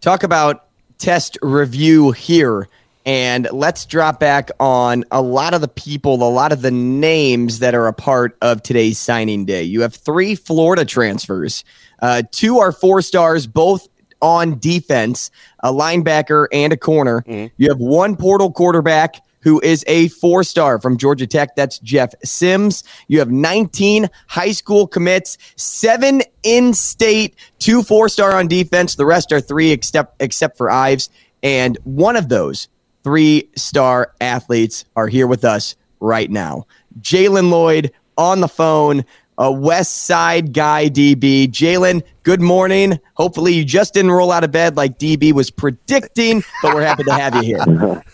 Talk 0.00 0.22
about 0.22 0.66
test 0.98 1.38
review 1.42 2.12
here. 2.12 2.68
And 3.04 3.48
let's 3.50 3.84
drop 3.84 4.20
back 4.20 4.50
on 4.60 5.04
a 5.10 5.20
lot 5.20 5.54
of 5.54 5.60
the 5.60 5.66
people, 5.68 6.14
a 6.14 6.30
lot 6.30 6.52
of 6.52 6.62
the 6.62 6.70
names 6.70 7.58
that 7.58 7.74
are 7.74 7.88
a 7.88 7.92
part 7.92 8.36
of 8.40 8.62
today's 8.62 8.96
signing 8.96 9.44
day. 9.44 9.64
You 9.64 9.80
have 9.82 9.94
three 9.94 10.36
Florida 10.36 10.84
transfers. 10.84 11.64
Uh, 12.00 12.22
two 12.30 12.60
are 12.60 12.70
four 12.70 13.02
stars, 13.02 13.48
both 13.48 13.88
on 14.22 14.58
defense, 14.58 15.30
a 15.60 15.72
linebacker 15.72 16.46
and 16.52 16.72
a 16.72 16.76
corner. 16.76 17.22
Mm-hmm. 17.22 17.52
You 17.58 17.68
have 17.68 17.78
one 17.78 18.16
portal 18.16 18.50
quarterback 18.50 19.16
who 19.40 19.60
is 19.60 19.84
a 19.86 20.08
four 20.08 20.44
star 20.44 20.80
from 20.80 20.96
Georgia 20.96 21.26
Tech. 21.26 21.54
That's 21.56 21.78
Jeff 21.80 22.14
Sims. 22.24 22.84
You 23.08 23.18
have 23.18 23.30
19 23.30 24.08
high 24.28 24.52
school 24.52 24.86
commits, 24.86 25.36
seven 25.56 26.22
in 26.42 26.72
state, 26.72 27.36
two 27.58 27.82
four 27.82 28.08
star 28.08 28.36
on 28.36 28.48
defense. 28.48 28.94
The 28.94 29.06
rest 29.06 29.32
are 29.32 29.40
three 29.40 29.70
except, 29.70 30.22
except 30.22 30.56
for 30.56 30.70
Ives. 30.70 31.10
And 31.42 31.76
one 31.84 32.16
of 32.16 32.28
those 32.28 32.68
three 33.02 33.50
star 33.56 34.14
athletes 34.20 34.84
are 34.96 35.08
here 35.08 35.26
with 35.26 35.44
us 35.44 35.74
right 36.00 36.30
now. 36.30 36.66
Jalen 37.00 37.50
Lloyd 37.50 37.92
on 38.16 38.40
the 38.40 38.48
phone 38.48 39.04
a 39.42 39.50
West 39.50 40.02
Side 40.02 40.52
guy, 40.52 40.88
DB. 40.88 41.48
Jalen, 41.48 42.04
good 42.22 42.40
morning. 42.40 43.00
Hopefully, 43.14 43.52
you 43.52 43.64
just 43.64 43.92
didn't 43.92 44.12
roll 44.12 44.30
out 44.30 44.44
of 44.44 44.52
bed 44.52 44.76
like 44.76 45.00
DB 45.00 45.32
was 45.32 45.50
predicting, 45.50 46.44
but 46.62 46.72
we're 46.72 46.84
happy 46.84 47.02
to 47.02 47.12
have 47.12 47.34
you 47.34 47.42
here. 47.42 48.04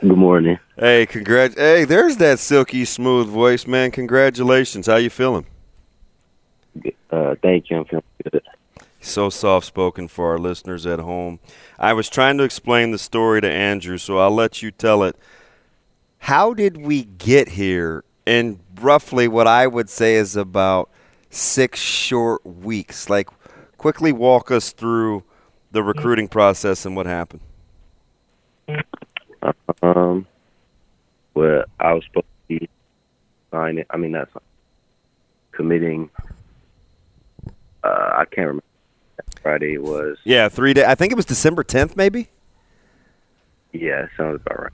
Good 0.00 0.16
morning. 0.16 0.60
Hey, 0.78 1.06
congrats. 1.06 1.56
Hey, 1.56 1.84
there's 1.84 2.18
that 2.18 2.38
silky 2.38 2.84
smooth 2.84 3.26
voice, 3.26 3.66
man. 3.66 3.90
Congratulations. 3.90 4.86
How 4.86 4.94
you 4.94 5.10
feeling? 5.10 5.44
Uh, 7.10 7.34
thank 7.42 7.68
you. 7.68 7.78
I'm 7.78 7.84
feeling 7.84 8.04
good. 8.22 8.42
So 9.00 9.28
soft 9.28 9.66
spoken 9.66 10.06
for 10.06 10.30
our 10.30 10.38
listeners 10.38 10.86
at 10.86 11.00
home. 11.00 11.40
I 11.80 11.94
was 11.94 12.08
trying 12.08 12.38
to 12.38 12.44
explain 12.44 12.92
the 12.92 12.98
story 12.98 13.40
to 13.40 13.50
Andrew, 13.50 13.98
so 13.98 14.18
I'll 14.18 14.30
let 14.30 14.62
you 14.62 14.70
tell 14.70 15.02
it. 15.02 15.16
How 16.18 16.54
did 16.54 16.76
we 16.76 17.02
get 17.02 17.48
here 17.48 18.04
in 18.28 18.60
roughly 18.80 19.26
what 19.26 19.46
I 19.46 19.66
would 19.66 19.88
say 19.88 20.16
is 20.16 20.36
about 20.36 20.90
six 21.30 21.80
short 21.80 22.44
weeks. 22.46 23.08
Like, 23.08 23.28
quickly 23.78 24.12
walk 24.12 24.50
us 24.50 24.72
through 24.72 25.24
the 25.72 25.82
recruiting 25.82 26.28
process 26.28 26.84
and 26.84 26.94
what 26.94 27.06
happened. 27.06 27.40
Um, 29.82 30.26
well, 31.34 31.64
I 31.80 31.94
was 31.94 32.04
supposed 32.04 32.26
to 32.26 32.58
be 32.58 32.68
signing. 33.50 33.86
I 33.90 33.96
mean, 33.96 34.12
that's 34.12 34.30
committing. 35.52 36.10
Uh, 37.82 38.10
I 38.12 38.24
can't 38.30 38.48
remember. 38.48 38.64
Friday 39.42 39.78
was. 39.78 40.18
Yeah, 40.24 40.48
three 40.48 40.74
days. 40.74 40.84
I 40.84 40.94
think 40.94 41.12
it 41.12 41.16
was 41.16 41.24
December 41.24 41.64
tenth, 41.64 41.96
maybe. 41.96 42.28
Yeah, 43.72 44.06
sounds 44.16 44.42
about 44.44 44.62
right 44.64 44.72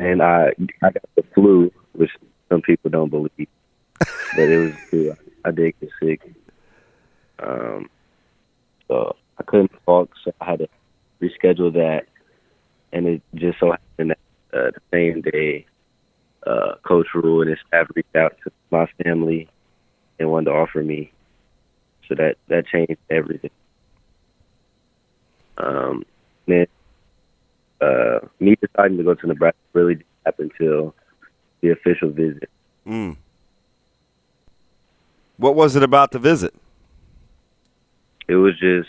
and 0.00 0.22
I 0.22 0.52
I 0.82 0.90
got 0.90 1.08
the 1.16 1.24
flu, 1.34 1.72
which 1.92 2.10
some 2.48 2.62
people 2.62 2.90
don't 2.90 3.10
believe, 3.10 3.48
but 4.32 4.48
it 4.48 4.58
was 4.58 4.72
true. 4.90 5.16
I 5.44 5.50
did 5.50 5.74
get 5.80 5.90
sick. 6.02 6.20
Um, 7.38 7.90
so 8.88 9.16
I 9.38 9.42
couldn't 9.42 9.72
talk, 9.86 10.10
so 10.24 10.32
I 10.40 10.44
had 10.44 10.58
to 10.60 10.68
reschedule 11.20 11.72
that, 11.74 12.06
and 12.92 13.06
it 13.06 13.22
just 13.34 13.58
so 13.58 13.72
happened 13.72 14.10
that 14.10 14.18
uh, 14.58 14.70
the 14.70 14.80
same 14.92 15.20
day, 15.20 15.66
uh, 16.46 16.74
Coach 16.82 17.08
Rhule 17.14 17.42
and 17.42 17.50
his 17.50 17.58
staff 17.66 17.88
reached 17.94 18.16
out 18.16 18.36
to 18.44 18.52
my 18.70 18.86
family 19.02 19.48
and 20.18 20.30
wanted 20.30 20.46
to 20.46 20.52
offer 20.52 20.82
me. 20.82 21.12
So 22.08 22.14
that 22.14 22.36
that 22.48 22.66
changed 22.66 22.98
everything. 23.10 23.50
Um, 25.56 26.04
then 26.46 26.66
uh, 27.84 28.26
me 28.40 28.56
deciding 28.60 28.96
to 28.98 29.04
go 29.04 29.14
to 29.14 29.26
Nebraska 29.26 29.58
really 29.72 29.96
didn't 29.96 30.06
happen 30.24 30.50
until 30.58 30.94
the 31.60 31.70
official 31.70 32.10
visit. 32.10 32.48
Mm. 32.86 33.16
What 35.36 35.54
was 35.54 35.76
it 35.76 35.82
about 35.82 36.12
the 36.12 36.18
visit? 36.18 36.54
It 38.28 38.36
was 38.36 38.58
just 38.58 38.88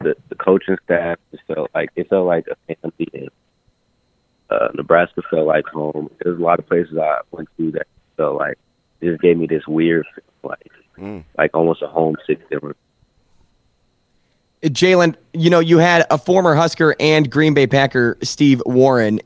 the 0.00 0.14
the 0.28 0.34
coaching 0.34 0.76
staff 0.84 1.18
just 1.30 1.42
felt 1.46 1.70
like 1.74 1.90
it 1.96 2.08
felt 2.08 2.26
like 2.26 2.46
a 2.48 2.74
family. 2.74 3.08
And, 3.14 3.30
uh, 4.50 4.68
Nebraska 4.74 5.22
felt 5.30 5.46
like 5.46 5.66
home. 5.66 6.10
There's 6.22 6.38
a 6.38 6.42
lot 6.42 6.58
of 6.58 6.68
places 6.68 6.96
I 6.96 7.20
went 7.30 7.48
to 7.56 7.72
that 7.72 7.86
felt 8.16 8.36
like 8.36 8.58
just 9.02 9.20
gave 9.20 9.36
me 9.36 9.46
this 9.46 9.66
weird, 9.66 10.06
like 10.42 10.72
mm. 10.96 11.24
like 11.36 11.54
almost 11.54 11.82
a 11.82 11.88
homesick 11.88 12.40
feeling. 12.48 12.74
Jalen, 14.62 15.14
you 15.32 15.50
know, 15.50 15.60
you 15.60 15.78
had 15.78 16.06
a 16.10 16.18
former 16.18 16.54
Husker 16.54 16.96
and 16.98 17.30
Green 17.30 17.54
Bay 17.54 17.66
Packer, 17.66 18.18
Steve 18.22 18.60
Warren, 18.66 19.20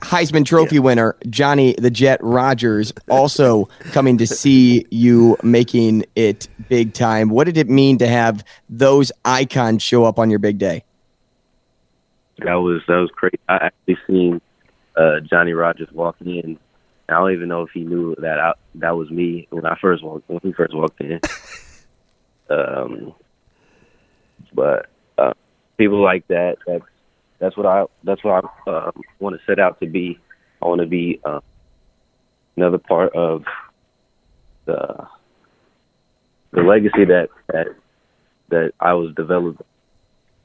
Heisman 0.00 0.44
Trophy 0.44 0.76
yeah. 0.76 0.82
winner 0.82 1.16
Johnny 1.28 1.74
the 1.78 1.90
Jet 1.90 2.20
Rodgers, 2.22 2.92
also 3.08 3.68
coming 3.92 4.18
to 4.18 4.26
see 4.26 4.86
you 4.90 5.36
making 5.42 6.04
it 6.14 6.48
big 6.68 6.92
time. 6.92 7.28
What 7.28 7.44
did 7.44 7.56
it 7.56 7.68
mean 7.68 7.98
to 7.98 8.06
have 8.06 8.44
those 8.68 9.10
icons 9.24 9.82
show 9.82 10.04
up 10.04 10.18
on 10.18 10.30
your 10.30 10.38
big 10.38 10.58
day? 10.58 10.84
That 12.38 12.54
was 12.54 12.82
that 12.88 12.96
was 12.96 13.10
crazy. 13.14 13.38
I 13.48 13.56
actually 13.56 13.98
seen 14.06 14.40
uh, 14.96 15.20
Johnny 15.20 15.52
Rodgers 15.52 15.88
walking 15.92 16.36
in. 16.36 16.58
I 17.08 17.14
don't 17.14 17.32
even 17.32 17.48
know 17.48 17.62
if 17.62 17.70
he 17.70 17.84
knew 17.84 18.14
that 18.18 18.38
I, 18.38 18.52
that 18.76 18.96
was 18.96 19.10
me 19.10 19.46
when 19.50 19.64
I 19.64 19.76
first 19.80 20.02
walked 20.02 20.28
when 20.28 20.40
he 20.42 20.52
first 20.52 20.74
walked 20.74 21.00
in. 21.00 21.20
um, 22.50 23.14
but 24.56 24.86
uh, 25.18 25.34
people 25.76 26.02
like 26.02 26.26
that, 26.28 26.56
that's 26.66 26.84
that's 27.38 27.56
what 27.56 27.66
I 27.66 27.84
that's 28.02 28.24
what 28.24 28.44
I 28.66 28.70
uh, 28.70 28.90
want 29.20 29.38
to 29.38 29.46
set 29.46 29.60
out 29.60 29.78
to 29.80 29.86
be. 29.86 30.18
I 30.62 30.66
want 30.66 30.80
to 30.80 30.86
be 30.86 31.20
uh, 31.24 31.40
another 32.56 32.78
part 32.78 33.14
of 33.14 33.44
the 34.64 35.06
the 36.52 36.62
legacy 36.62 37.04
that 37.04 37.28
that 37.52 37.68
that 38.48 38.72
I 38.80 38.94
was 38.94 39.14
developing. 39.14 39.66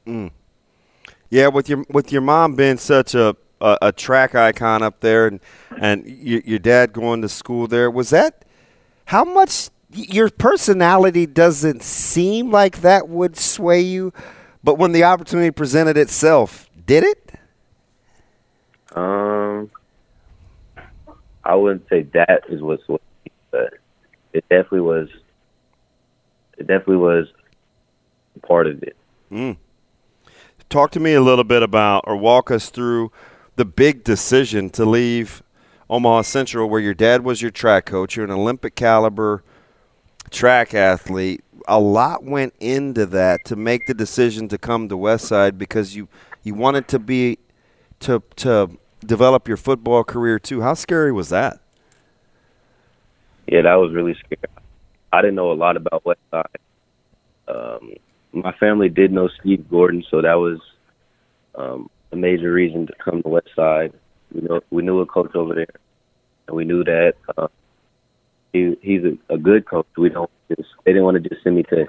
Mm. 0.05 0.31
Yeah, 1.29 1.47
with 1.47 1.69
your 1.69 1.85
with 1.89 2.11
your 2.11 2.21
mom 2.21 2.55
being 2.55 2.77
such 2.77 3.15
a 3.15 3.35
a, 3.61 3.77
a 3.81 3.91
track 3.93 4.35
icon 4.35 4.83
up 4.83 4.99
there, 4.99 5.27
and 5.27 5.39
and 5.79 6.05
your, 6.05 6.41
your 6.41 6.59
dad 6.59 6.91
going 6.91 7.21
to 7.21 7.29
school 7.29 7.67
there, 7.67 7.89
was 7.89 8.09
that 8.09 8.43
how 9.05 9.23
much 9.23 9.69
your 9.93 10.29
personality 10.29 11.25
doesn't 11.25 11.83
seem 11.83 12.51
like 12.51 12.81
that 12.81 13.09
would 13.09 13.37
sway 13.37 13.81
you, 13.81 14.13
but 14.63 14.77
when 14.77 14.91
the 14.91 15.03
opportunity 15.03 15.51
presented 15.51 15.97
itself, 15.97 16.69
did 16.85 17.03
it? 17.03 17.33
Um, 18.95 19.69
I 21.43 21.55
wouldn't 21.55 21.87
say 21.89 22.03
that 22.13 22.43
is 22.49 22.61
what, 22.61 22.79
but 23.51 23.73
it 24.33 24.43
definitely 24.49 24.81
was. 24.81 25.09
It 26.57 26.67
definitely 26.67 26.97
was 26.97 27.27
part 28.43 28.67
of 28.67 28.83
it. 28.83 28.95
Mm. 29.31 29.57
Talk 30.69 30.91
to 30.91 30.99
me 30.99 31.13
a 31.13 31.21
little 31.21 31.43
bit 31.43 31.63
about, 31.63 32.03
or 32.05 32.15
walk 32.15 32.51
us 32.51 32.69
through 32.69 33.11
the 33.55 33.65
big 33.65 34.03
decision 34.03 34.69
to 34.71 34.85
leave 34.85 35.43
Omaha 35.89 36.21
Central, 36.21 36.69
where 36.69 36.79
your 36.79 36.93
dad 36.93 37.23
was 37.23 37.41
your 37.41 37.51
track 37.51 37.85
coach. 37.85 38.15
You're 38.15 38.25
an 38.25 38.31
Olympic 38.31 38.75
caliber 38.75 39.43
track 40.31 40.73
athlete. 40.73 41.43
A 41.67 41.79
lot 41.79 42.23
went 42.23 42.53
into 42.59 43.05
that 43.07 43.45
to 43.45 43.55
make 43.55 43.85
the 43.85 43.93
decision 43.93 44.47
to 44.47 44.57
come 44.57 44.89
to 44.89 44.97
Westside 44.97 45.57
because 45.57 45.95
you 45.95 46.07
you 46.43 46.55
wanted 46.55 46.87
to 46.87 46.99
be 46.99 47.37
to 47.99 48.23
to 48.37 48.71
develop 49.05 49.47
your 49.47 49.57
football 49.57 50.03
career 50.03 50.39
too. 50.39 50.61
How 50.61 50.73
scary 50.73 51.11
was 51.11 51.29
that? 51.29 51.59
Yeah, 53.47 53.61
that 53.63 53.75
was 53.75 53.93
really 53.93 54.15
scary. 54.15 54.51
I 55.13 55.21
didn't 55.21 55.35
know 55.35 55.51
a 55.51 55.53
lot 55.53 55.77
about 55.77 56.03
Westside. 56.03 56.45
Um, 57.47 57.93
my 58.31 58.53
family 58.53 58.89
did 58.89 59.11
know 59.11 59.29
Steve 59.39 59.69
Gordon, 59.69 60.03
so 60.09 60.21
that 60.21 60.35
was 60.35 60.59
um, 61.55 61.89
a 62.11 62.15
major 62.15 62.51
reason 62.51 62.87
to 62.87 62.93
come 62.93 63.21
to 63.23 63.29
Westside. 63.29 63.93
We 64.33 64.41
know 64.41 64.61
we 64.71 64.81
knew 64.81 65.01
a 65.01 65.05
coach 65.05 65.35
over 65.35 65.53
there, 65.53 65.67
and 66.47 66.55
we 66.55 66.63
knew 66.63 66.83
that 66.85 67.15
uh, 67.37 67.47
he 68.53 68.77
he's 68.81 69.01
a, 69.03 69.33
a 69.33 69.37
good 69.37 69.65
coach. 69.65 69.87
We 69.97 70.09
don't 70.09 70.29
just 70.49 70.69
they 70.85 70.91
didn't 70.91 71.05
want 71.05 71.21
to 71.21 71.29
just 71.29 71.43
send 71.43 71.55
me 71.55 71.63
to 71.63 71.87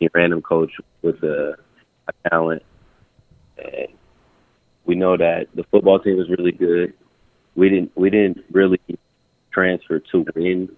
a 0.00 0.08
random 0.14 0.42
coach 0.42 0.72
with 1.02 1.22
a, 1.22 1.56
a 2.08 2.28
talent, 2.28 2.62
and 3.58 3.88
we 4.84 4.94
know 4.94 5.16
that 5.16 5.48
the 5.54 5.64
football 5.64 5.98
team 5.98 6.16
was 6.16 6.28
really 6.30 6.52
good. 6.52 6.94
We 7.54 7.68
didn't 7.68 7.92
we 7.96 8.10
didn't 8.10 8.44
really 8.50 8.80
transfer 9.52 9.98
to 9.98 10.26
win, 10.34 10.68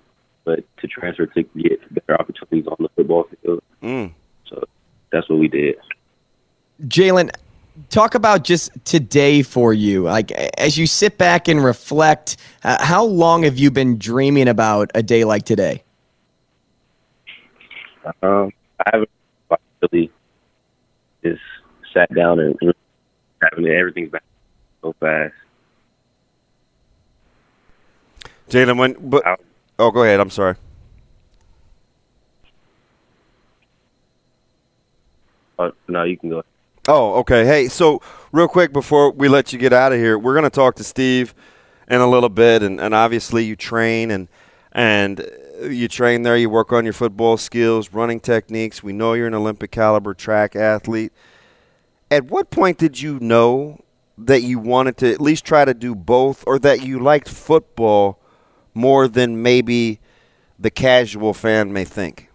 but 0.44 0.64
to 0.78 0.88
transfer 0.88 1.26
to 1.26 1.42
get 1.42 1.94
better 1.94 2.20
opportunities 2.20 2.66
on 2.66 2.76
the 2.78 2.88
football 2.96 3.26
field. 3.42 3.62
Mm. 3.82 4.12
So 4.48 4.64
that's 5.12 5.28
what 5.28 5.38
we 5.38 5.48
did. 5.48 5.76
Jalen, 6.86 7.30
talk 7.88 8.14
about 8.14 8.44
just 8.44 8.70
today 8.84 9.42
for 9.42 9.72
you. 9.72 10.02
Like 10.04 10.30
as 10.32 10.76
you 10.76 10.86
sit 10.86 11.18
back 11.18 11.48
and 11.48 11.62
reflect, 11.62 12.36
uh, 12.64 12.84
how 12.84 13.04
long 13.04 13.44
have 13.44 13.58
you 13.58 13.70
been 13.70 13.98
dreaming 13.98 14.48
about 14.48 14.90
a 14.94 15.02
day 15.02 15.24
like 15.24 15.44
today? 15.44 15.82
Um, 18.22 18.52
I 18.80 18.90
haven't 18.92 19.10
really 19.82 20.10
just 21.22 21.40
sat 21.92 22.12
down 22.14 22.40
and 22.40 22.56
having 23.42 23.66
everything's 23.66 24.10
back 24.10 24.22
so 24.82 24.94
fast. 25.00 25.34
Jalen, 28.48 28.78
when 28.78 28.96
but 28.98 29.22
oh, 29.78 29.90
go 29.90 30.02
ahead. 30.02 30.18
I'm 30.18 30.30
sorry. 30.30 30.56
Oh, 35.58 35.72
no, 35.88 36.04
you 36.04 36.16
can 36.16 36.30
go. 36.30 36.42
Oh, 36.88 37.14
okay. 37.16 37.44
Hey, 37.44 37.68
so 37.68 38.00
real 38.32 38.48
quick 38.48 38.72
before 38.72 39.10
we 39.12 39.28
let 39.28 39.52
you 39.52 39.58
get 39.58 39.72
out 39.72 39.92
of 39.92 39.98
here, 39.98 40.18
we're 40.18 40.34
going 40.34 40.44
to 40.44 40.50
talk 40.50 40.76
to 40.76 40.84
Steve 40.84 41.34
in 41.88 42.00
a 42.00 42.06
little 42.06 42.28
bit, 42.28 42.62
and, 42.62 42.80
and 42.80 42.94
obviously 42.94 43.44
you 43.44 43.56
train 43.56 44.10
and 44.10 44.28
and 44.72 45.26
you 45.62 45.88
train 45.88 46.22
there. 46.22 46.36
You 46.36 46.48
work 46.48 46.72
on 46.72 46.84
your 46.84 46.92
football 46.92 47.36
skills, 47.36 47.92
running 47.92 48.20
techniques. 48.20 48.82
We 48.82 48.92
know 48.92 49.12
you're 49.12 49.26
an 49.26 49.34
Olympic 49.34 49.70
caliber 49.70 50.14
track 50.14 50.56
athlete. 50.56 51.12
At 52.10 52.24
what 52.24 52.50
point 52.50 52.78
did 52.78 53.00
you 53.00 53.20
know 53.20 53.84
that 54.16 54.42
you 54.42 54.58
wanted 54.58 54.96
to 54.98 55.12
at 55.12 55.20
least 55.20 55.44
try 55.44 55.64
to 55.64 55.74
do 55.74 55.94
both, 55.94 56.44
or 56.46 56.58
that 56.60 56.82
you 56.82 56.98
liked 56.98 57.28
football 57.28 58.18
more 58.74 59.06
than 59.06 59.42
maybe 59.42 60.00
the 60.58 60.70
casual 60.70 61.34
fan 61.34 61.72
may 61.72 61.84
think? 61.84 62.30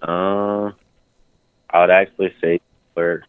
Uh, 0.00 0.70
I 1.70 1.80
would 1.80 1.90
actually 1.90 2.34
say 2.40 2.60
for 2.98 3.22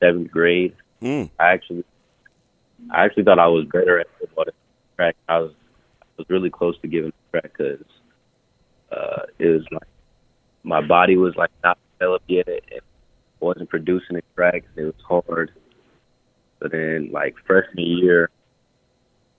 seventh 0.00 0.30
grade. 0.30 0.74
Mm. 1.00 1.30
I 1.40 1.52
actually, 1.52 1.84
I 2.90 3.04
actually 3.04 3.24
thought 3.24 3.38
I 3.38 3.46
was 3.46 3.64
better 3.72 3.98
at 3.98 4.06
football 4.20 4.44
than 4.44 4.54
track. 4.96 5.16
I 5.28 5.38
was, 5.38 5.52
I 6.02 6.04
was 6.18 6.26
really 6.28 6.50
close 6.50 6.78
to 6.82 6.88
giving 6.88 7.12
track 7.30 7.52
because 7.56 7.84
uh, 8.92 9.22
it 9.38 9.46
was 9.46 9.64
like 9.72 9.88
my 10.62 10.86
body 10.86 11.16
was 11.16 11.34
like 11.36 11.50
not 11.64 11.78
developed 11.98 12.28
yet 12.28 12.48
and 12.48 12.80
wasn't 13.40 13.70
producing 13.70 14.16
the 14.16 14.22
track. 14.34 14.64
It 14.76 14.82
was 14.82 14.94
hard. 15.26 15.52
But 16.58 16.72
then, 16.72 17.10
like 17.12 17.34
freshman 17.46 17.86
year, 17.86 18.30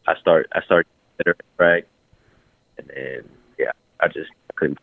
I 0.08 0.16
start 0.20 0.48
I 0.54 0.62
started 0.64 0.88
getting 0.88 1.18
better 1.18 1.36
at 1.40 1.58
track, 1.58 1.84
and 2.78 2.88
then 2.88 3.30
yeah, 3.60 3.72
I 4.00 4.08
just 4.08 4.32
couldn't. 4.56 4.80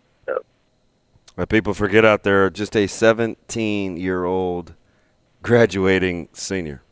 Keep. 1.34 1.36
But 1.36 1.48
people 1.48 1.74
forget 1.74 2.04
out 2.04 2.22
there, 2.22 2.50
just 2.50 2.76
a 2.76 2.86
17 2.86 3.96
year 3.96 4.24
old 4.24 4.74
graduating 5.42 6.28
senior. 6.32 6.82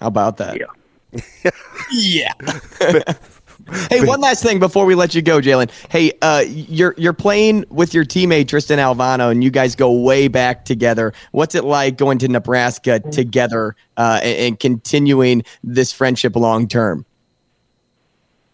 How 0.00 0.08
about 0.08 0.36
that? 0.38 0.58
Yeah. 0.58 1.50
yeah. 1.92 2.32
hey, 3.90 4.04
one 4.04 4.20
last 4.20 4.42
thing 4.42 4.58
before 4.58 4.84
we 4.84 4.94
let 4.94 5.14
you 5.14 5.22
go, 5.22 5.40
Jalen. 5.40 5.70
Hey, 5.90 6.12
uh, 6.20 6.44
you're 6.46 6.94
you're 6.98 7.14
playing 7.14 7.64
with 7.70 7.94
your 7.94 8.04
teammate 8.04 8.48
Tristan 8.48 8.78
Alvano, 8.78 9.30
and 9.30 9.42
you 9.42 9.50
guys 9.50 9.74
go 9.74 9.90
way 9.92 10.28
back 10.28 10.64
together. 10.64 11.14
What's 11.32 11.54
it 11.54 11.64
like 11.64 11.96
going 11.96 12.18
to 12.18 12.28
Nebraska 12.28 13.00
together 13.00 13.74
uh, 13.96 14.20
and, 14.22 14.38
and 14.38 14.60
continuing 14.60 15.42
this 15.64 15.92
friendship 15.92 16.36
long 16.36 16.68
term? 16.68 17.06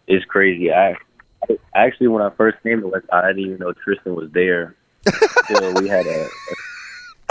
It's 0.07 0.25
crazy. 0.25 0.71
I 0.71 0.91
I- 0.91 0.97
actually, 1.75 2.07
when 2.07 2.21
I 2.21 2.29
first 2.31 2.61
came 2.63 2.81
to 2.81 2.87
West, 2.87 3.05
I 3.11 3.27
didn't 3.27 3.45
even 3.45 3.57
know 3.59 3.73
Tristan 3.73 4.15
was 4.15 4.31
there. 4.31 4.75
Until 5.49 5.81
we 5.81 5.89
had 5.89 6.05
a, 6.07 6.29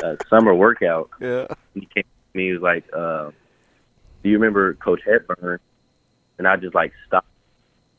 a, 0.02 0.12
a 0.12 0.16
summer 0.28 0.54
workout. 0.54 1.10
Yeah. 1.20 1.46
He 1.74 1.80
came 1.80 2.04
to 2.04 2.38
me. 2.38 2.46
He 2.46 2.52
was 2.52 2.62
like, 2.62 2.84
uh, 2.92 3.30
"Do 4.22 4.28
you 4.28 4.34
remember 4.38 4.74
Coach 4.74 5.00
Hepburn?" 5.06 5.58
And 6.38 6.48
I 6.48 6.56
just 6.56 6.74
like 6.74 6.92
stopped, 7.06 7.28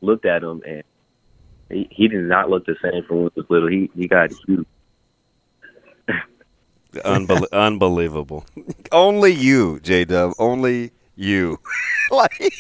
looked 0.02 0.26
at 0.26 0.44
him, 0.44 0.62
and 0.68 0.84
he 1.70 1.88
he 1.90 2.08
did 2.08 2.26
not 2.26 2.50
look 2.50 2.66
the 2.66 2.76
same 2.82 3.04
from 3.04 3.24
when 3.24 3.32
he 3.34 3.40
was 3.42 3.50
little. 3.50 3.70
He 3.70 3.90
he 3.96 4.08
got 4.08 4.32
huge. 4.46 4.68
Unbel- 6.94 7.52
unbelievable. 7.52 8.46
Only 8.92 9.32
you, 9.32 9.80
J 9.80 10.06
Dub. 10.06 10.34
Only 10.38 10.92
you. 11.16 11.60
like 12.12 12.54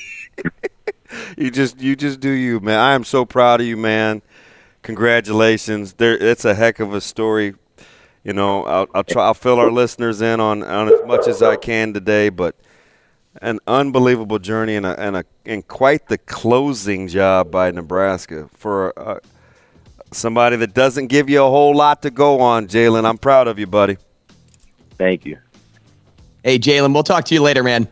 you 1.37 1.51
just 1.51 1.79
you 1.81 1.95
just 1.95 2.19
do 2.19 2.29
you, 2.29 2.59
man. 2.59 2.79
I 2.79 2.93
am 2.93 3.03
so 3.03 3.25
proud 3.25 3.61
of 3.61 3.67
you, 3.67 3.77
man. 3.77 4.21
Congratulations. 4.81 5.93
There 5.93 6.17
it's 6.17 6.45
a 6.45 6.53
heck 6.53 6.79
of 6.79 6.93
a 6.93 7.01
story. 7.01 7.55
You 8.23 8.33
know, 8.33 8.63
I'll, 8.63 8.87
I'll 8.93 9.03
try 9.03 9.25
I'll 9.25 9.33
fill 9.33 9.59
our 9.59 9.71
listeners 9.71 10.21
in 10.21 10.39
on, 10.39 10.63
on 10.63 10.93
as 10.93 11.05
much 11.05 11.27
as 11.27 11.41
I 11.41 11.55
can 11.55 11.93
today, 11.93 12.29
but 12.29 12.55
an 13.41 13.59
unbelievable 13.67 14.39
journey 14.39 14.75
and 14.75 14.85
a, 14.85 14.99
and 14.99 15.17
a 15.17 15.25
and 15.45 15.67
quite 15.67 16.07
the 16.07 16.17
closing 16.17 17.07
job 17.07 17.51
by 17.51 17.71
Nebraska 17.71 18.49
for 18.53 18.97
uh, 18.97 19.19
somebody 20.11 20.55
that 20.57 20.73
doesn't 20.73 21.07
give 21.07 21.29
you 21.29 21.43
a 21.43 21.49
whole 21.49 21.75
lot 21.75 22.01
to 22.03 22.11
go 22.11 22.39
on, 22.39 22.67
Jalen. 22.67 23.05
I'm 23.05 23.17
proud 23.17 23.47
of 23.47 23.59
you, 23.59 23.67
buddy. 23.67 23.97
Thank 24.97 25.25
you. 25.25 25.37
Hey, 26.43 26.59
Jalen, 26.59 26.93
we'll 26.93 27.03
talk 27.03 27.25
to 27.25 27.33
you 27.33 27.41
later, 27.41 27.63
man. 27.63 27.87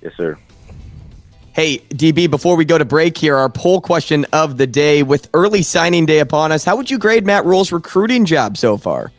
Yes, 0.00 0.12
sir. 0.16 0.38
Hey, 1.58 1.78
DB, 1.78 2.30
before 2.30 2.54
we 2.54 2.64
go 2.64 2.78
to 2.78 2.84
break 2.84 3.18
here, 3.18 3.34
our 3.34 3.48
poll 3.48 3.80
question 3.80 4.24
of 4.32 4.58
the 4.58 4.66
day 4.68 5.02
with 5.02 5.28
early 5.34 5.62
signing 5.62 6.06
day 6.06 6.20
upon 6.20 6.52
us, 6.52 6.62
how 6.62 6.76
would 6.76 6.88
you 6.88 6.98
grade 6.98 7.26
Matt 7.26 7.44
Rhule's 7.44 7.72
recruiting 7.72 8.26
job 8.26 8.56
so 8.56 8.76
far? 8.76 9.10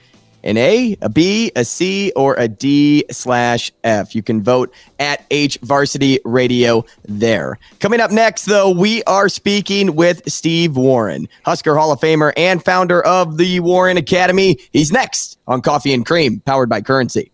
An 0.45 0.55
A, 0.55 0.95
a 1.01 1.09
B, 1.09 1.51
a 1.57 1.65
C, 1.65 2.13
or 2.15 2.35
a 2.35 2.47
D 2.47 3.03
slash 3.11 3.73
F. 3.83 4.15
You 4.15 4.23
can 4.23 4.41
vote 4.41 4.73
at 4.99 5.25
H 5.31 5.57
Varsity 5.63 6.21
Radio 6.23 6.85
there. 7.03 7.59
Coming 7.81 7.99
up 7.99 8.09
next, 8.09 8.45
though, 8.45 8.71
we 8.71 9.03
are 9.03 9.27
speaking 9.27 9.97
with 9.97 10.21
Steve 10.31 10.77
Warren, 10.77 11.27
Husker 11.43 11.75
Hall 11.75 11.91
of 11.91 11.99
Famer 11.99 12.31
and 12.37 12.63
founder 12.63 13.05
of 13.05 13.35
the 13.35 13.59
Warren 13.59 13.97
Academy. 13.97 14.59
He's 14.71 14.93
next 14.93 15.37
on 15.45 15.61
Coffee 15.61 15.93
and 15.93 16.05
Cream, 16.05 16.39
powered 16.45 16.69
by 16.69 16.79
Currency. 16.79 17.33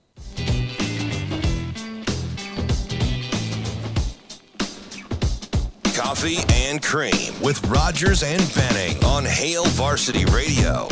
Coffee 6.16 6.38
and 6.54 6.82
Cream 6.82 7.34
with 7.42 7.62
Rogers 7.68 8.24
and 8.24 8.42
Benning 8.56 9.04
on 9.04 9.26
Hail 9.26 9.66
Varsity 9.66 10.24
Radio. 10.24 10.88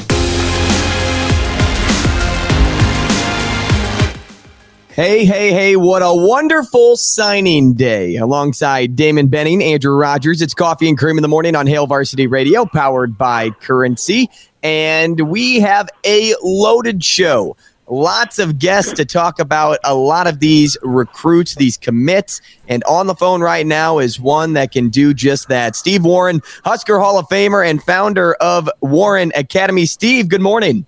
Hey, 4.90 5.24
hey, 5.24 5.54
hey, 5.54 5.78
what 5.78 6.02
a 6.02 6.14
wonderful 6.14 6.98
signing 6.98 7.74
day. 7.74 8.18
Alongside 8.18 8.98
Damon 8.98 9.28
Benning, 9.30 9.64
Andrew 9.64 9.96
Rogers, 9.96 10.42
it's 10.42 10.54
Coffee 10.54 10.90
and 10.90 10.98
Cream 10.98 11.18
in 11.18 11.22
the 11.22 11.30
Morning 11.30 11.56
on 11.56 11.68
Hail 11.68 11.88
Varsity 11.88 12.28
Radio, 12.28 12.66
powered 12.66 13.18
by 13.18 13.52
Currency. 13.52 14.30
And 14.62 15.30
we 15.30 15.62
have 15.62 15.88
a 16.06 16.36
loaded 16.44 17.02
show. 17.02 17.56
Lots 17.88 18.40
of 18.40 18.60
guests 18.60 18.94
to 18.94 19.06
talk 19.06 19.40
about 19.40 19.78
a 19.84 19.94
lot 19.94 20.26
of 20.26 20.40
these 20.40 20.78
recruits, 20.84 21.56
these 21.56 21.78
commits. 21.78 22.42
And 22.68 22.84
on 22.86 23.08
the 23.08 23.16
phone 23.16 23.42
right 23.42 23.66
now 23.66 24.00
is 24.00 24.20
one 24.20 24.54
that 24.54 24.72
can 24.72 24.90
do 24.90 25.14
just 25.14 25.50
that. 25.50 25.76
Steve 25.76 26.06
Warren, 26.06 26.42
Husker 26.64 27.00
Hall 27.00 27.20
of 27.20 27.28
Famer 27.28 27.68
and 27.68 27.84
founder 27.84 28.36
of 28.36 28.70
Warren 28.82 29.32
Academy. 29.36 29.86
Steve, 29.86 30.30
good 30.30 30.42
morning. 30.42 30.86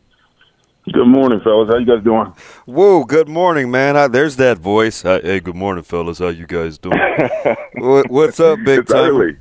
Good 0.93 1.07
morning, 1.07 1.39
fellas. 1.39 1.67
How 1.67 1.77
you 1.77 1.85
guys 1.85 2.03
doing? 2.03 2.31
Whoa, 2.65 3.05
good 3.05 3.27
morning, 3.27 3.71
man. 3.71 3.97
I, 3.97 4.07
there's 4.07 4.35
that 4.35 4.59
voice. 4.59 5.01
Hi, 5.01 5.19
hey, 5.19 5.39
good 5.39 5.55
morning, 5.55 5.83
fellas. 5.83 6.19
How 6.19 6.27
you 6.27 6.45
guys 6.45 6.77
doing? 6.77 6.99
what, 7.77 8.11
what's 8.11 8.39
up, 8.39 8.59
big 8.63 8.85
time? 8.85 9.39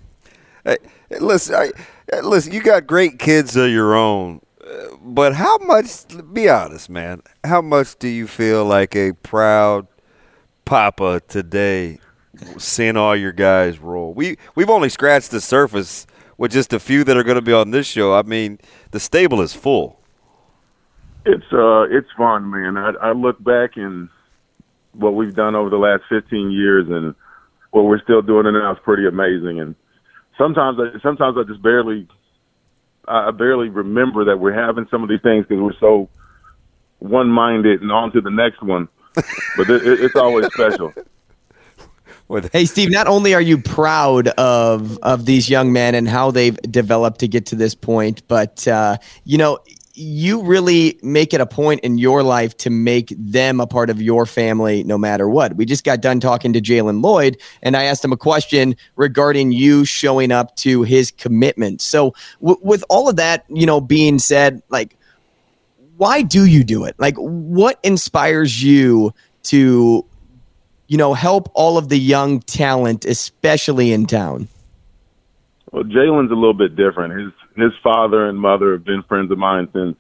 Hey, 0.64 0.78
listen, 1.20 1.54
I, 1.54 2.20
listen. 2.20 2.54
You 2.54 2.62
got 2.62 2.86
great 2.86 3.18
kids 3.18 3.56
of 3.56 3.68
your 3.68 3.94
own, 3.94 4.36
uh, 4.36 4.43
but 5.03 5.35
how 5.35 5.59
much? 5.59 5.88
Be 6.33 6.48
honest, 6.48 6.88
man. 6.88 7.22
How 7.44 7.61
much 7.61 7.98
do 7.98 8.09
you 8.09 8.27
feel 8.27 8.64
like 8.64 8.96
a 8.96 9.12
proud 9.12 9.87
papa 10.64 11.20
today, 11.29 11.98
seeing 12.59 12.96
all 12.96 13.16
your 13.16 13.33
guys 13.33 13.79
roll? 13.79 14.14
We 14.14 14.37
we've 14.55 14.70
only 14.70 14.88
scratched 14.88 15.31
the 15.31 15.40
surface 15.40 16.07
with 16.37 16.53
just 16.53 16.72
a 16.72 16.81
few 16.81 17.05
that 17.05 17.16
are 17.16 17.22
going 17.22 17.37
to 17.37 17.42
be 17.42 17.53
on 17.53 17.70
this 17.70 17.87
show. 17.87 18.14
I 18.14 18.22
mean, 18.22 18.59
the 18.90 19.00
stable 19.00 19.40
is 19.40 19.53
full. 19.53 20.00
It's 21.27 21.53
uh, 21.53 21.83
it's 21.90 22.09
fun, 22.16 22.50
man. 22.50 22.77
I, 22.77 22.92
I 23.00 23.12
look 23.12 23.42
back 23.42 23.77
and 23.77 24.09
what 24.92 25.14
we've 25.14 25.35
done 25.35 25.55
over 25.55 25.70
the 25.70 25.77
last 25.77 26.03
15 26.09 26.50
years, 26.50 26.87
and 26.88 27.14
what 27.70 27.85
we're 27.85 28.03
still 28.03 28.22
doing 28.22 28.46
and 28.46 28.55
now 28.57 28.72
is 28.72 28.79
pretty 28.85 29.07
amazing. 29.07 29.61
And 29.61 29.74
sometimes, 30.38 30.79
I, 30.79 30.98
sometimes 31.03 31.37
I 31.38 31.42
just 31.44 31.62
barely, 31.62 32.07
I 33.06 33.30
barely 33.30 33.68
remember 33.68 34.24
that 34.24 34.38
we're 34.38 34.54
having 34.54 34.86
some 34.90 35.02
of 35.02 35.08
these 35.08 35.20
things 35.22 35.46
because 35.48 35.62
we're 35.62 35.78
so 35.78 36.08
one-minded 36.98 37.82
and 37.82 37.92
on 37.92 38.12
to 38.12 38.20
the 38.20 38.30
next 38.30 38.62
one. 38.62 38.88
But 39.14 39.70
it, 39.70 39.82
it's 40.00 40.16
always 40.16 40.46
special. 40.52 40.92
Hey 42.52 42.64
Steve, 42.64 42.90
not 42.90 43.06
only 43.06 43.34
are 43.34 43.40
you 43.40 43.58
proud 43.58 44.28
of 44.28 44.98
of 45.02 45.26
these 45.26 45.50
young 45.50 45.72
men 45.72 45.94
and 45.94 46.08
how 46.08 46.30
they've 46.30 46.56
developed 46.62 47.20
to 47.20 47.28
get 47.28 47.46
to 47.46 47.54
this 47.54 47.74
point, 47.74 48.26
but 48.28 48.66
uh, 48.66 48.96
you 49.24 49.36
know 49.36 49.58
you 49.96 50.42
really 50.42 50.98
make 51.02 51.33
it 51.33 51.40
a 51.40 51.46
point 51.46 51.80
in 51.80 51.98
your 51.98 52.22
life 52.22 52.57
to 52.59 52.70
make 52.70 53.14
them 53.16 53.61
a 53.61 53.66
part 53.66 53.90
of 53.90 54.02
your 54.02 54.26
family 54.26 54.83
no 54.83 54.98
matter 54.98 55.28
what. 55.28 55.54
We 55.57 55.64
just 55.64 55.85
got 55.85 56.00
done 56.00 56.18
talking 56.18 56.52
to 56.52 56.61
Jalen 56.61 57.02
Lloyd, 57.02 57.40
and 57.62 57.76
I 57.76 57.85
asked 57.85 58.04
him 58.04 58.12
a 58.12 58.16
question 58.16 58.74
regarding 58.96 59.52
you 59.52 59.85
showing 59.85 60.33
up 60.33 60.57
to 60.57 60.83
his 60.83 61.12
commitment. 61.12 61.80
So, 61.80 62.14
w- 62.40 62.59
with 62.62 62.85
all 62.88 63.09
of 63.09 63.16
that, 63.16 63.44
you 63.48 63.66
know, 63.66 63.80
being 63.80 64.18
said, 64.18 64.62
like, 64.68 64.96
why 65.96 66.22
do 66.22 66.44
you 66.44 66.64
do 66.64 66.85
it? 66.85 66.96
Like, 66.98 67.16
what 67.16 67.78
inspires 67.85 68.62
you 68.62 69.14
to, 69.44 70.04
you 70.88 70.96
know, 70.98 71.14
help 71.14 71.50
all 71.54 71.78
of 71.78 71.88
the 71.88 71.98
young 71.98 72.40
talent, 72.40 73.04
especially 73.04 73.92
in 73.92 74.07
town? 74.07 74.48
Well, 75.72 75.85
Jalen's 75.85 76.31
a 76.31 76.35
little 76.35 76.55
bit 76.55 76.77
different. 76.77 77.18
His 77.18 77.33
his 77.57 77.72
father 77.83 78.29
and 78.29 78.38
mother 78.38 78.72
have 78.72 78.85
been 78.85 79.03
friends 79.09 79.31
of 79.31 79.38
mine 79.38 79.68
since 79.72 79.96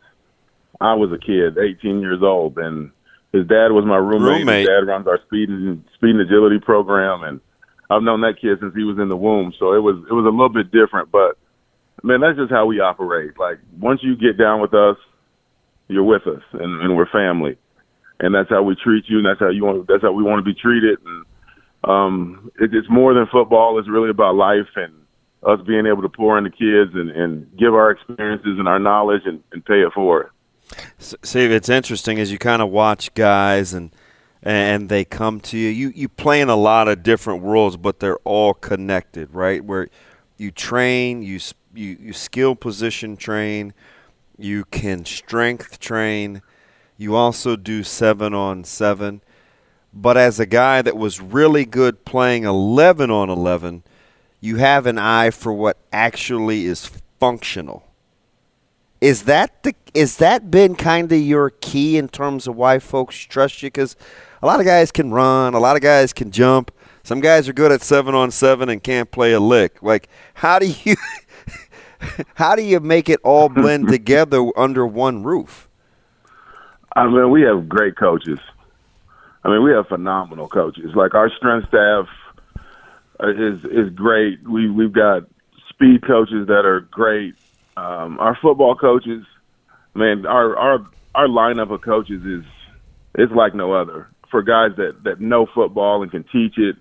I 0.80 0.94
was 0.94 1.10
a 1.12 1.18
kid, 1.18 1.58
18 1.58 2.00
years 2.00 2.20
old, 2.22 2.58
and 2.58 2.90
his 3.32 3.46
dad 3.46 3.72
was 3.72 3.84
my 3.86 3.96
roommate. 3.96 4.40
Roommate. 4.40 4.60
His 4.60 4.68
dad 4.68 4.86
runs 4.86 5.06
our 5.06 5.20
speed 5.26 5.48
and 5.48 5.84
speed 5.94 6.10
and 6.10 6.20
agility 6.20 6.58
program, 6.60 7.22
and 7.22 7.40
I've 7.90 8.02
known 8.02 8.20
that 8.22 8.40
kid 8.40 8.58
since 8.60 8.74
he 8.74 8.84
was 8.84 8.98
in 8.98 9.08
the 9.08 9.16
womb. 9.16 9.52
So 9.58 9.72
it 9.74 9.82
was 9.82 9.96
it 10.08 10.12
was 10.12 10.26
a 10.26 10.34
little 10.34 10.52
bit 10.52 10.70
different, 10.70 11.10
but 11.10 11.38
man, 12.02 12.20
that's 12.20 12.38
just 12.38 12.52
how 12.52 12.66
we 12.66 12.80
operate. 12.80 13.38
Like 13.38 13.58
once 13.78 14.00
you 14.02 14.16
get 14.16 14.38
down 14.38 14.60
with 14.60 14.74
us, 14.74 14.96
you're 15.88 16.04
with 16.04 16.26
us, 16.26 16.42
and, 16.52 16.82
and 16.82 16.96
we're 16.96 17.10
family, 17.10 17.56
and 18.20 18.34
that's 18.34 18.50
how 18.50 18.62
we 18.62 18.76
treat 18.76 19.04
you, 19.08 19.18
and 19.18 19.26
that's 19.26 19.40
how 19.40 19.50
you 19.50 19.64
want. 19.64 19.88
That's 19.88 20.02
how 20.02 20.12
we 20.12 20.22
want 20.22 20.44
to 20.44 20.46
be 20.46 20.58
treated, 20.58 20.98
and 21.04 21.24
um, 21.84 22.50
it, 22.60 22.70
it's 22.72 22.88
more 22.90 23.14
than 23.14 23.26
football. 23.30 23.78
It's 23.78 23.88
really 23.88 24.10
about 24.10 24.34
life 24.34 24.70
and 24.76 25.03
us 25.44 25.60
being 25.66 25.86
able 25.86 26.02
to 26.02 26.08
pour 26.08 26.38
into 26.38 26.50
kids 26.50 26.94
and, 26.94 27.10
and 27.10 27.56
give 27.56 27.74
our 27.74 27.90
experiences 27.90 28.58
and 28.58 28.68
our 28.68 28.78
knowledge 28.78 29.22
and, 29.26 29.42
and 29.52 29.64
pay 29.64 29.80
it 29.80 29.92
forward. 29.92 30.30
See, 30.98 31.44
it's 31.44 31.68
interesting 31.68 32.18
as 32.18 32.32
you 32.32 32.38
kind 32.38 32.62
of 32.62 32.70
watch 32.70 33.12
guys 33.14 33.74
and 33.74 33.94
and 34.42 34.90
they 34.90 35.04
come 35.04 35.40
to 35.40 35.58
you. 35.58 35.68
You 35.68 35.92
you 35.94 36.08
play 36.08 36.40
in 36.40 36.48
a 36.48 36.56
lot 36.56 36.88
of 36.88 37.02
different 37.02 37.42
worlds, 37.42 37.76
but 37.76 38.00
they're 38.00 38.18
all 38.24 38.54
connected, 38.54 39.34
right? 39.34 39.64
Where 39.64 39.88
you 40.36 40.50
train, 40.50 41.22
you 41.22 41.40
you 41.74 41.96
you 42.00 42.12
skill 42.12 42.54
position 42.54 43.16
train, 43.16 43.72
you 44.38 44.64
can 44.66 45.04
strength 45.04 45.80
train, 45.80 46.42
you 46.96 47.14
also 47.14 47.56
do 47.56 47.82
seven 47.82 48.34
on 48.34 48.64
seven. 48.64 49.22
But 49.92 50.16
as 50.16 50.40
a 50.40 50.46
guy 50.46 50.82
that 50.82 50.96
was 50.96 51.20
really 51.20 51.64
good 51.64 52.04
playing 52.04 52.44
eleven 52.44 53.10
on 53.10 53.30
eleven 53.30 53.82
you 54.44 54.56
have 54.56 54.84
an 54.84 54.98
eye 54.98 55.30
for 55.30 55.54
what 55.54 55.78
actually 55.90 56.66
is 56.66 56.90
functional. 57.18 57.82
Is 59.00 59.22
that 59.22 59.62
the 59.62 59.74
is 59.94 60.18
that 60.18 60.50
been 60.50 60.74
kind 60.74 61.10
of 61.10 61.18
your 61.18 61.50
key 61.50 61.96
in 61.96 62.08
terms 62.08 62.46
of 62.46 62.54
why 62.54 62.78
folks 62.78 63.16
trust 63.16 63.62
you? 63.62 63.68
Because 63.68 63.96
a 64.42 64.46
lot 64.46 64.60
of 64.60 64.66
guys 64.66 64.92
can 64.92 65.10
run, 65.10 65.54
a 65.54 65.58
lot 65.58 65.76
of 65.76 65.82
guys 65.82 66.12
can 66.12 66.30
jump. 66.30 66.70
Some 67.04 67.20
guys 67.20 67.48
are 67.48 67.54
good 67.54 67.72
at 67.72 67.80
seven 67.80 68.14
on 68.14 68.30
seven 68.30 68.68
and 68.68 68.82
can't 68.82 69.10
play 69.10 69.32
a 69.32 69.40
lick. 69.40 69.82
Like, 69.82 70.08
how 70.34 70.58
do 70.58 70.66
you 70.66 70.96
how 72.34 72.54
do 72.54 72.62
you 72.62 72.80
make 72.80 73.08
it 73.08 73.20
all 73.24 73.48
blend 73.48 73.88
together 73.96 74.46
under 74.58 74.86
one 74.86 75.22
roof? 75.22 75.68
I 76.94 77.06
mean, 77.06 77.30
we 77.30 77.42
have 77.42 77.66
great 77.66 77.96
coaches. 77.96 78.38
I 79.42 79.48
mean, 79.48 79.62
we 79.62 79.72
have 79.72 79.88
phenomenal 79.88 80.48
coaches. 80.48 80.94
Like 80.94 81.14
our 81.14 81.30
strength 81.30 81.68
staff 81.68 82.08
is 83.20 83.64
is 83.64 83.94
great. 83.94 84.46
We 84.48 84.70
we've 84.70 84.92
got 84.92 85.22
speed 85.68 86.06
coaches 86.06 86.46
that 86.48 86.64
are 86.64 86.80
great. 86.90 87.34
Um, 87.76 88.18
our 88.20 88.38
football 88.40 88.76
coaches, 88.76 89.24
man, 89.94 90.26
our 90.26 90.56
our 90.56 90.86
our 91.14 91.28
lineup 91.28 91.72
of 91.72 91.82
coaches 91.82 92.22
is 92.24 92.44
is 93.16 93.30
like 93.34 93.54
no 93.54 93.72
other 93.72 94.08
for 94.30 94.42
guys 94.42 94.76
that 94.76 95.04
that 95.04 95.20
know 95.20 95.46
football 95.54 96.02
and 96.02 96.10
can 96.10 96.24
teach 96.24 96.58
it. 96.58 96.76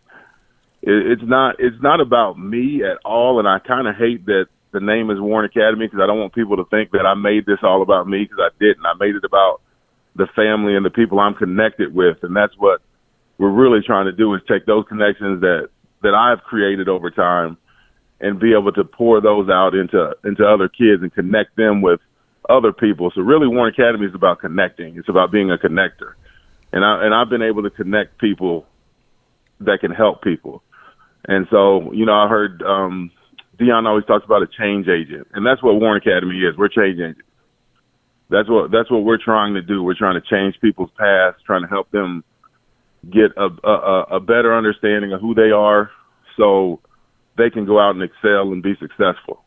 it 0.82 1.12
it's 1.12 1.22
not 1.24 1.56
it's 1.60 1.82
not 1.82 2.02
about 2.02 2.40
me 2.40 2.82
at 2.84 2.98
all, 3.06 3.40
and 3.40 3.48
I 3.48 3.60
kind 3.60 3.88
of 3.88 3.96
hate 3.96 4.26
that 4.26 4.46
the 4.72 4.80
name 4.80 5.12
is 5.12 5.22
Warren 5.22 5.46
Academy 5.46 5.86
because 5.86 6.00
I 6.02 6.08
don't 6.08 6.20
want 6.20 6.34
people 6.34 6.58
to 6.58 6.66
think 6.66 6.92
that 6.92 7.06
I 7.06 7.14
made 7.14 7.46
this 7.46 7.60
all 7.62 7.84
about 7.84 8.08
me 8.08 8.24
because 8.24 8.40
I 8.42 8.50
didn't. 8.60 8.86
I 8.86 8.94
made 9.00 9.16
it 9.16 9.24
about 9.24 9.62
the 10.16 10.28
family 10.36 10.76
and 10.76 10.86
the 10.86 10.90
people 10.90 11.20
I'm 11.20 11.36
connected 11.36 11.94
with, 11.94 12.18
and 12.24 12.36
that's 12.36 12.54
what 12.58 12.82
we're 13.38 13.54
really 13.54 13.86
trying 13.86 14.06
to 14.06 14.12
do 14.12 14.34
is 14.34 14.42
take 14.48 14.66
those 14.66 14.86
connections 14.90 15.42
that 15.42 15.70
that 16.04 16.14
I've 16.14 16.44
created 16.44 16.88
over 16.88 17.10
time 17.10 17.58
and 18.20 18.40
be 18.40 18.54
able 18.54 18.72
to 18.74 18.84
pour 18.84 19.20
those 19.22 19.50
out 19.50 19.74
into 19.74 20.16
into 20.24 20.46
other 20.46 20.70
kids 20.70 21.02
and 21.02 21.14
connect 21.14 21.56
them 21.56 21.82
with 21.82 22.00
other 22.50 22.72
people. 22.72 23.12
So 23.14 23.22
really 23.22 23.48
Warren 23.48 23.74
Academy 23.74 24.06
is 24.06 24.16
about 24.16 24.40
connecting. 24.40 24.98
It's 24.98 25.10
about 25.10 25.32
being 25.32 25.52
a 25.52 25.58
connector. 25.58 26.14
And 26.72 26.86
I 26.86 27.06
and 27.06 27.14
I've 27.14 27.30
been 27.30 27.42
able 27.42 27.64
to 27.64 27.70
connect 27.70 28.20
people 28.20 28.66
that 29.60 29.80
can 29.82 29.92
help 29.92 30.22
people. 30.22 30.64
And 31.26 31.48
so, 31.50 31.92
you 31.94 32.06
know, 32.06 32.14
I 32.14 32.28
heard 32.28 32.62
um 32.62 33.12
Deion 33.60 33.88
always 33.88 34.06
talks 34.06 34.26
about 34.26 34.42
a 34.42 34.48
change 34.48 34.88
agent. 34.88 35.28
And 35.34 35.46
that's 35.46 35.62
what 35.62 35.80
Warren 35.80 35.98
Academy 35.98 36.40
is. 36.40 36.58
We're 36.58 36.70
change 36.70 37.00
agents. 37.00 37.22
That's 38.30 38.50
what 38.50 38.72
that's 38.72 38.90
what 38.90 39.04
we're 39.04 39.24
trying 39.24 39.54
to 39.56 39.62
do. 39.62 39.84
We're 39.84 39.98
trying 39.98 40.20
to 40.20 40.28
change 40.28 40.56
people's 40.62 40.90
paths, 40.98 41.38
trying 41.46 41.62
to 41.62 41.68
help 41.68 41.92
them 41.92 42.24
get 43.10 43.32
a, 43.38 43.50
a, 43.68 44.04
a 44.12 44.20
better 44.20 44.56
understanding 44.56 45.14
of 45.14 45.22
who 45.22 45.34
they 45.34 45.52
are 45.52 45.92
so 46.38 46.80
they 47.38 47.50
can 47.50 47.66
go 47.66 47.80
out 47.80 47.96
and 47.96 48.04
excel 48.04 48.52
and 48.52 48.62
be 48.62 48.76
successful. 48.80 49.44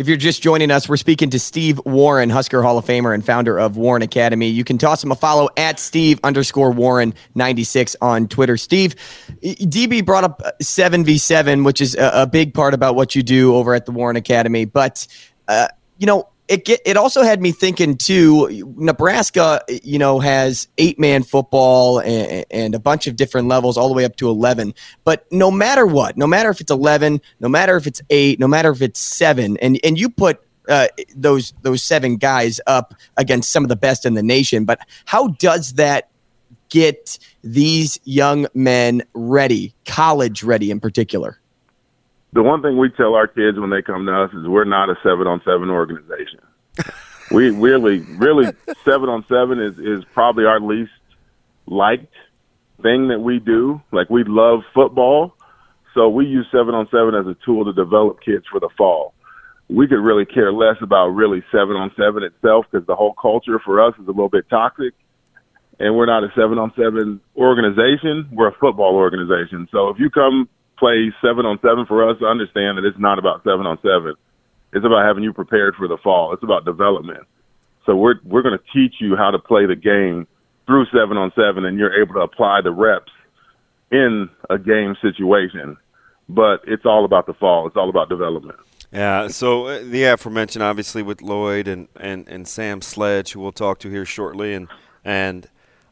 If 0.00 0.08
you're 0.08 0.16
just 0.16 0.42
joining 0.42 0.70
us, 0.70 0.88
we're 0.88 0.96
speaking 0.96 1.28
to 1.28 1.38
Steve 1.38 1.78
Warren, 1.84 2.30
Husker 2.30 2.62
Hall 2.62 2.78
of 2.78 2.86
Famer 2.86 3.12
and 3.12 3.22
founder 3.22 3.60
of 3.60 3.76
Warren 3.76 4.00
Academy. 4.00 4.48
You 4.48 4.64
can 4.64 4.78
toss 4.78 5.04
him 5.04 5.12
a 5.12 5.14
follow 5.14 5.50
at 5.58 5.78
Steve 5.78 6.18
underscore 6.24 6.70
Warren 6.70 7.12
96 7.34 7.96
on 8.00 8.26
Twitter. 8.26 8.56
Steve, 8.56 8.94
DB 9.42 10.02
brought 10.02 10.24
up 10.24 10.40
7v7, 10.62 11.66
which 11.66 11.82
is 11.82 11.96
a, 12.00 12.26
big 12.26 12.54
part 12.54 12.72
about 12.72 12.94
what 12.94 13.14
you 13.14 13.22
do 13.22 13.54
over 13.54 13.74
at 13.74 13.84
the 13.84 13.92
Warren 13.92 14.16
Academy. 14.16 14.64
But, 14.64 15.06
uh, 15.48 15.68
you 15.98 16.06
know, 16.06 16.30
it 16.50 16.64
get, 16.64 16.80
it 16.84 16.96
also 16.96 17.22
had 17.22 17.40
me 17.40 17.52
thinking 17.52 17.96
too. 17.96 18.74
Nebraska, 18.76 19.62
you 19.84 20.00
know, 20.00 20.18
has 20.18 20.66
eight 20.78 20.98
man 20.98 21.22
football 21.22 22.00
and, 22.00 22.44
and, 22.50 22.74
a 22.74 22.80
bunch 22.80 23.06
of 23.06 23.14
different 23.14 23.46
levels, 23.46 23.78
all 23.78 23.86
the 23.86 23.94
way 23.94 24.04
up 24.04 24.16
to 24.16 24.28
eleven. 24.28 24.74
But 25.04 25.30
no 25.30 25.52
matter 25.52 25.86
what, 25.86 26.16
no 26.16 26.26
matter 26.26 26.50
if 26.50 26.60
it's 26.60 26.72
eleven, 26.72 27.20
no 27.38 27.48
matter 27.48 27.76
if 27.76 27.86
it's 27.86 28.02
eight, 28.10 28.40
no 28.40 28.48
matter 28.48 28.72
if 28.72 28.82
it's 28.82 28.98
seven, 28.98 29.58
and 29.58 29.78
and 29.84 29.96
you 29.96 30.10
put 30.10 30.40
uh, 30.68 30.88
those 31.14 31.54
those 31.62 31.84
seven 31.84 32.16
guys 32.16 32.60
up 32.66 32.94
against 33.16 33.50
some 33.50 33.62
of 33.62 33.68
the 33.68 33.76
best 33.76 34.04
in 34.04 34.14
the 34.14 34.22
nation. 34.22 34.64
But 34.64 34.80
how 35.04 35.28
does 35.28 35.74
that 35.74 36.10
get 36.68 37.16
these 37.44 38.00
young 38.02 38.48
men 38.54 39.02
ready, 39.14 39.72
college 39.86 40.42
ready 40.42 40.72
in 40.72 40.80
particular? 40.80 41.40
The 42.32 42.42
one 42.42 42.62
thing 42.62 42.78
we 42.78 42.90
tell 42.90 43.14
our 43.14 43.26
kids 43.26 43.58
when 43.58 43.70
they 43.70 43.82
come 43.82 44.06
to 44.06 44.12
us 44.12 44.30
is 44.32 44.46
we're 44.46 44.64
not 44.64 44.88
a 44.88 44.94
seven 45.02 45.26
on 45.26 45.40
seven 45.44 45.68
organization. 45.68 46.40
we 47.30 47.50
really, 47.50 48.00
really, 48.00 48.52
seven 48.84 49.08
on 49.08 49.24
seven 49.28 49.60
is, 49.60 49.78
is 49.78 50.04
probably 50.12 50.44
our 50.44 50.60
least 50.60 50.92
liked 51.66 52.14
thing 52.82 53.08
that 53.08 53.20
we 53.20 53.40
do. 53.40 53.80
Like 53.92 54.10
we 54.10 54.22
love 54.24 54.60
football, 54.72 55.34
so 55.94 56.08
we 56.08 56.26
use 56.26 56.46
seven 56.52 56.74
on 56.74 56.88
seven 56.90 57.14
as 57.14 57.26
a 57.26 57.36
tool 57.44 57.64
to 57.64 57.72
develop 57.72 58.20
kids 58.22 58.44
for 58.50 58.60
the 58.60 58.68
fall. 58.78 59.12
We 59.68 59.88
could 59.88 60.00
really 60.00 60.24
care 60.24 60.52
less 60.52 60.76
about 60.82 61.08
really 61.08 61.42
seven 61.50 61.76
on 61.76 61.90
seven 61.96 62.22
itself 62.22 62.66
because 62.70 62.86
the 62.86 62.96
whole 62.96 63.14
culture 63.14 63.60
for 63.64 63.84
us 63.84 63.94
is 64.00 64.06
a 64.06 64.10
little 64.10 64.28
bit 64.28 64.48
toxic 64.48 64.94
and 65.80 65.96
we're 65.96 66.06
not 66.06 66.22
a 66.22 66.28
seven 66.36 66.58
on 66.58 66.72
seven 66.76 67.20
organization. 67.36 68.28
We're 68.30 68.48
a 68.48 68.58
football 68.60 68.94
organization. 68.94 69.66
So 69.72 69.88
if 69.88 69.98
you 69.98 70.10
come 70.10 70.48
play 70.80 71.12
seven 71.22 71.46
on 71.46 71.60
seven 71.62 71.86
for 71.86 72.08
us, 72.08 72.16
understand 72.22 72.78
that 72.78 72.84
it's 72.84 72.98
not 72.98 73.20
about 73.20 73.44
seven 73.44 73.66
on 73.66 73.78
seven. 73.82 74.14
It's 74.72 74.84
about 74.84 75.06
having 75.06 75.22
you 75.22 75.32
prepared 75.32 75.76
for 75.76 75.86
the 75.86 75.98
fall. 76.02 76.32
It's 76.32 76.42
about 76.42 76.64
development. 76.64 77.26
So 77.86 77.94
we're 77.94 78.16
we're 78.24 78.42
going 78.42 78.58
to 78.58 78.64
teach 78.72 78.94
you 78.98 79.14
how 79.16 79.30
to 79.30 79.38
play 79.38 79.66
the 79.66 79.76
game 79.76 80.26
through 80.66 80.86
seven 80.86 81.16
on 81.16 81.32
seven, 81.36 81.64
and 81.64 81.78
you're 81.78 82.00
able 82.00 82.14
to 82.14 82.20
apply 82.20 82.60
the 82.62 82.72
reps 82.72 83.12
in 83.90 84.28
a 84.48 84.58
game 84.58 84.96
situation. 85.02 85.76
But 86.28 86.62
it's 86.66 86.86
all 86.86 87.04
about 87.04 87.26
the 87.26 87.34
fall. 87.34 87.66
It's 87.66 87.76
all 87.76 87.90
about 87.90 88.08
development. 88.08 88.58
Yeah, 88.92 89.28
so 89.28 89.66
uh, 89.66 89.82
the 89.84 90.04
aforementioned, 90.04 90.62
obviously, 90.62 91.02
with 91.02 91.22
Lloyd 91.22 91.68
and, 91.68 91.86
and, 91.96 92.28
and 92.28 92.46
Sam 92.48 92.80
Sledge, 92.80 93.32
who 93.32 93.40
we'll 93.40 93.52
talk 93.52 93.78
to 93.80 93.90
here 93.90 94.04
shortly, 94.04 94.54
and 94.54 94.68
and 95.04 95.48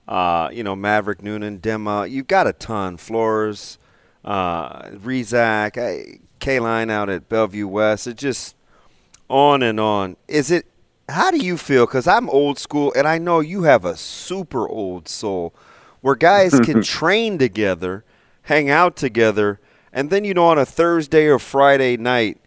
uh, 0.09 0.49
you 0.53 0.65
know 0.65 0.75
Maverick 0.75 1.23
Noonan, 1.23 1.59
Dema, 1.61 2.11
you've 2.11 2.27
got 2.27 2.47
a 2.47 2.53
ton. 2.53 2.97
Flores, 2.97 3.79
uh, 4.25 4.83
Rizak, 4.91 6.21
K-Line 6.39 6.91
out 6.91 7.09
at 7.09 7.29
Bellevue 7.29 7.69
West. 7.69 8.07
It 8.07 8.17
just 8.17 8.57
on 9.29 9.63
and 9.63 9.79
on. 9.79 10.17
Is 10.27 10.51
it? 10.51 10.67
How 11.09 11.31
do 11.31 11.39
you 11.39 11.57
feel? 11.57 11.87
Because 11.87 12.07
I'm 12.07 12.29
old 12.29 12.59
school, 12.59 12.93
and 12.95 13.09
I 13.09 13.19
know 13.19 13.41
you 13.41 13.63
have 13.63 13.85
a 13.85 13.97
super 13.97 14.69
old 14.69 15.09
soul, 15.09 15.55
where 16.01 16.15
guys 16.15 16.59
can 16.65 16.83
train 16.83 17.39
together, 17.39 18.05
hang 18.43 18.69
out 18.69 18.97
together, 18.97 19.61
and 19.93 20.11
then 20.11 20.25
you 20.25 20.35
know 20.35 20.47
on 20.47 20.59
a 20.59 20.67
Thursday 20.67 21.27
or 21.27 21.39
Friday 21.39 21.97
night, 21.97 22.39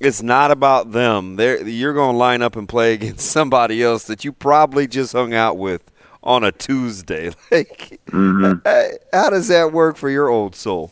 it's 0.00 0.22
not 0.22 0.50
about 0.50 0.92
them. 0.92 1.36
They're, 1.36 1.66
you're 1.66 1.94
going 1.94 2.14
to 2.14 2.18
line 2.18 2.42
up 2.42 2.56
and 2.56 2.68
play 2.68 2.94
against 2.94 3.30
somebody 3.30 3.82
else 3.82 4.04
that 4.04 4.24
you 4.24 4.32
probably 4.32 4.86
just 4.86 5.12
hung 5.12 5.34
out 5.34 5.58
with 5.58 5.90
on 6.24 6.42
a 6.42 6.50
Tuesday. 6.50 7.30
Like, 7.50 8.00
mm-hmm. 8.06 8.96
how 9.12 9.30
does 9.30 9.46
that 9.48 9.72
work 9.72 9.96
for 9.96 10.10
your 10.10 10.28
old 10.28 10.56
soul? 10.56 10.90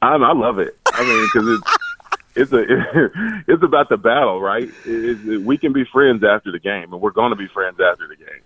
I, 0.00 0.14
I 0.14 0.32
love 0.32 0.60
it. 0.60 0.78
I 0.92 1.02
mean, 1.02 1.28
because 1.32 1.48
it's 1.48 1.76
it's 2.36 2.52
a 2.52 3.42
it's 3.52 3.62
about 3.62 3.88
the 3.88 3.96
battle, 3.96 4.40
right? 4.40 4.70
It's, 4.84 5.24
it, 5.24 5.42
we 5.42 5.58
can 5.58 5.72
be 5.72 5.84
friends 5.84 6.22
after 6.22 6.52
the 6.52 6.60
game, 6.60 6.92
and 6.92 7.00
we're 7.00 7.10
going 7.10 7.30
to 7.30 7.36
be 7.36 7.48
friends 7.48 7.78
after 7.80 8.06
the 8.06 8.14
game. 8.14 8.42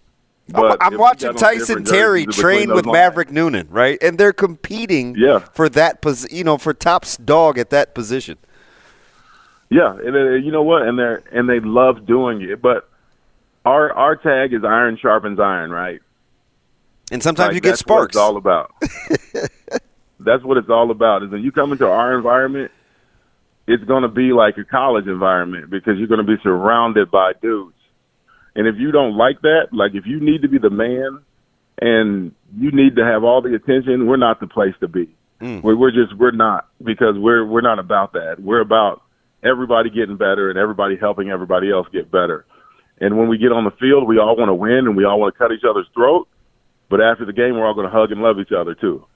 But 0.49 0.83
I'm, 0.83 0.95
I'm 0.95 0.99
watching 0.99 1.35
Tyson 1.35 1.85
Terry 1.85 2.25
train 2.25 2.73
with 2.73 2.87
Maverick 2.87 3.31
Noonan, 3.31 3.69
right? 3.69 3.99
And 4.03 4.17
they're 4.17 4.33
competing 4.33 5.15
yeah. 5.17 5.41
for 5.41 5.69
that 5.71 6.01
position, 6.01 6.37
you 6.37 6.45
know, 6.45 6.57
for 6.57 6.73
top 6.73 7.05
dog 7.25 7.59
at 7.59 7.71
that 7.71 7.95
position. 7.95 8.39
Yeah, 9.71 9.97
and 9.97 10.17
uh, 10.17 10.31
you 10.33 10.53
know 10.53 10.63
what? 10.63 10.83
And 10.83 10.99
they're 10.99 11.23
and 11.33 11.49
they 11.49 11.61
love 11.61 12.07
doing 12.07 12.43
it. 12.43 12.63
But 12.63 12.89
our 13.65 13.93
our 13.93 14.17
tag 14.17 14.53
is 14.53 14.65
iron 14.65 14.99
sharpens 15.01 15.39
iron, 15.41 15.71
right? 15.71 16.01
And 17.11 17.23
sometimes 17.23 17.49
like, 17.49 17.55
you 17.55 17.61
get 17.61 17.79
sparks. 17.79 18.17
it's 18.17 18.17
all 18.17 18.37
about. 18.37 18.73
that's 20.21 20.43
what 20.43 20.57
it's 20.57 20.71
all 20.71 20.91
about. 20.91 21.23
Is 21.23 21.31
when 21.31 21.43
you 21.43 21.53
come 21.53 21.73
into 21.73 21.87
our 21.87 22.17
environment, 22.17 22.71
it's 23.67 23.85
going 23.85 24.03
to 24.03 24.09
be 24.09 24.33
like 24.33 24.57
a 24.59 24.65
college 24.65 25.07
environment 25.07 25.71
because 25.71 25.99
you're 25.99 26.09
going 26.09 26.25
to 26.25 26.27
be 26.27 26.41
surrounded 26.43 27.11
by 27.11 27.33
dudes. 27.41 27.77
And 28.55 28.67
if 28.67 28.77
you 28.79 28.93
don't 28.93 29.17
like 29.17 29.41
that, 29.43 29.69
like 29.73 29.93
if 29.95 30.05
you 30.07 30.21
need 30.21 30.43
to 30.43 30.49
be 30.49 30.59
the 30.59 30.71
man 30.71 31.23
and 31.81 32.35
you 32.57 32.71
need 32.71 32.97
to 32.97 33.05
have 33.05 33.25
all 33.25 33.43
the 33.43 33.55
attention, 33.55 34.07
we're 34.07 34.17
not 34.17 34.41
the 34.41 34.47
place 34.47 34.75
to 34.81 34.89
be. 34.89 35.15
Mm. 35.41 35.63
We're, 35.63 35.77
we're 35.77 35.91
just 35.91 36.17
we're 36.19 36.31
not 36.31 36.69
because 36.83 37.17
we're 37.17 37.45
we're 37.45 37.63
not 37.63 37.79
about 37.79 38.13
that. 38.13 38.37
We're 38.39 38.61
about 38.61 39.03
everybody 39.43 39.91
getting 39.91 40.17
better 40.17 40.51
and 40.51 40.59
everybody 40.59 40.97
helping 40.97 41.31
everybody 41.31 41.71
else 41.71 41.89
get 41.93 42.11
better. 42.11 42.45
And 43.01 43.19
when 43.19 43.29
we 43.29 43.39
get 43.39 43.53
on 43.53 43.65
the 43.65 43.73
field, 43.81 44.07
we 44.07 44.19
all 44.19 44.37
want 44.37 44.49
to 44.49 44.55
win 44.55 44.87
and 44.87 44.97
we 44.97 45.05
all 45.05 45.19
want 45.19 45.35
to 45.35 45.39
cut 45.39 45.53
each 45.53 45.65
other's 45.69 45.89
throat. 45.95 46.29
But 46.89 47.01
after 47.01 47.25
the 47.25 47.33
game, 47.33 47.55
we're 47.55 47.67
all 47.67 47.75
going 47.75 47.89
to 47.89 47.93
hug 47.93 48.13
and 48.13 48.21
love 48.21 48.39
each 48.39 48.53
other 48.53 48.75
too 48.75 49.07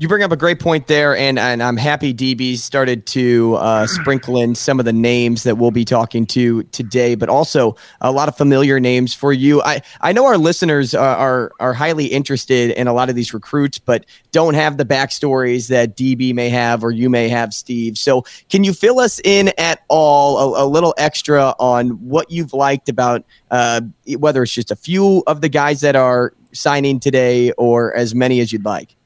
you 0.00 0.08
bring 0.08 0.22
up 0.22 0.32
a 0.32 0.36
great 0.36 0.58
point 0.58 0.86
there, 0.86 1.14
and, 1.14 1.38
and 1.38 1.62
I'm 1.62 1.76
happy 1.76 2.14
DB 2.14 2.56
started 2.56 3.04
to 3.08 3.56
uh, 3.56 3.86
sprinkle 4.00 4.40
in 4.40 4.54
some 4.54 4.78
of 4.78 4.86
the 4.86 4.94
names 4.94 5.42
that 5.42 5.58
we'll 5.58 5.72
be 5.72 5.84
talking 5.84 6.24
to 6.28 6.62
today, 6.62 7.14
but 7.14 7.28
also 7.28 7.76
a 8.00 8.10
lot 8.10 8.26
of 8.26 8.34
familiar 8.34 8.80
names 8.80 9.12
for 9.12 9.30
you. 9.30 9.60
I, 9.60 9.82
I 10.00 10.12
know 10.12 10.24
our 10.24 10.38
listeners 10.38 10.94
are, 10.94 11.16
are, 11.16 11.52
are 11.60 11.74
highly 11.74 12.06
interested 12.06 12.70
in 12.70 12.86
a 12.86 12.94
lot 12.94 13.10
of 13.10 13.14
these 13.14 13.34
recruits, 13.34 13.78
but 13.78 14.06
don't 14.32 14.54
have 14.54 14.78
the 14.78 14.86
backstories 14.86 15.68
that 15.68 15.98
DB 15.98 16.32
may 16.32 16.48
have 16.48 16.82
or 16.82 16.92
you 16.92 17.10
may 17.10 17.28
have, 17.28 17.52
Steve. 17.52 17.98
So 17.98 18.24
can 18.48 18.64
you 18.64 18.72
fill 18.72 19.00
us 19.00 19.20
in 19.22 19.52
at 19.58 19.82
all 19.88 20.54
a, 20.54 20.64
a 20.64 20.66
little 20.66 20.94
extra 20.96 21.54
on 21.58 21.90
what 22.08 22.30
you've 22.30 22.54
liked 22.54 22.88
about 22.88 23.22
uh, 23.50 23.82
whether 24.16 24.42
it's 24.42 24.54
just 24.54 24.70
a 24.70 24.76
few 24.76 25.22
of 25.26 25.42
the 25.42 25.50
guys 25.50 25.82
that 25.82 25.94
are 25.94 26.32
signing 26.52 27.00
today 27.00 27.52
or 27.52 27.94
as 27.94 28.14
many 28.14 28.40
as 28.40 28.50
you'd 28.50 28.64
like? 28.64 28.96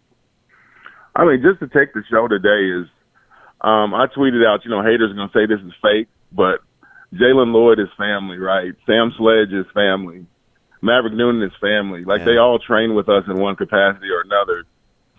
I 1.16 1.24
mean, 1.24 1.42
just 1.42 1.60
to 1.60 1.68
take 1.68 1.94
the 1.94 2.02
show 2.10 2.26
today 2.26 2.82
is, 2.82 2.88
um, 3.60 3.94
I 3.94 4.06
tweeted 4.06 4.44
out, 4.44 4.64
you 4.64 4.70
know, 4.70 4.82
haters 4.82 5.12
are 5.12 5.14
going 5.14 5.30
to 5.30 5.34
say 5.34 5.46
this 5.46 5.64
is 5.64 5.72
fake, 5.80 6.08
but 6.32 6.60
Jalen 7.14 7.54
Lloyd 7.54 7.78
is 7.78 7.88
family, 7.96 8.36
right? 8.36 8.74
Sam 8.86 9.14
Sledge 9.16 9.52
is 9.52 9.66
family. 9.72 10.26
Maverick 10.82 11.14
Noonan 11.14 11.42
is 11.42 11.54
family. 11.60 12.04
Like 12.04 12.20
yeah. 12.20 12.24
they 12.26 12.36
all 12.36 12.58
train 12.58 12.94
with 12.94 13.08
us 13.08 13.24
in 13.26 13.38
one 13.38 13.56
capacity 13.56 14.10
or 14.10 14.20
another. 14.20 14.64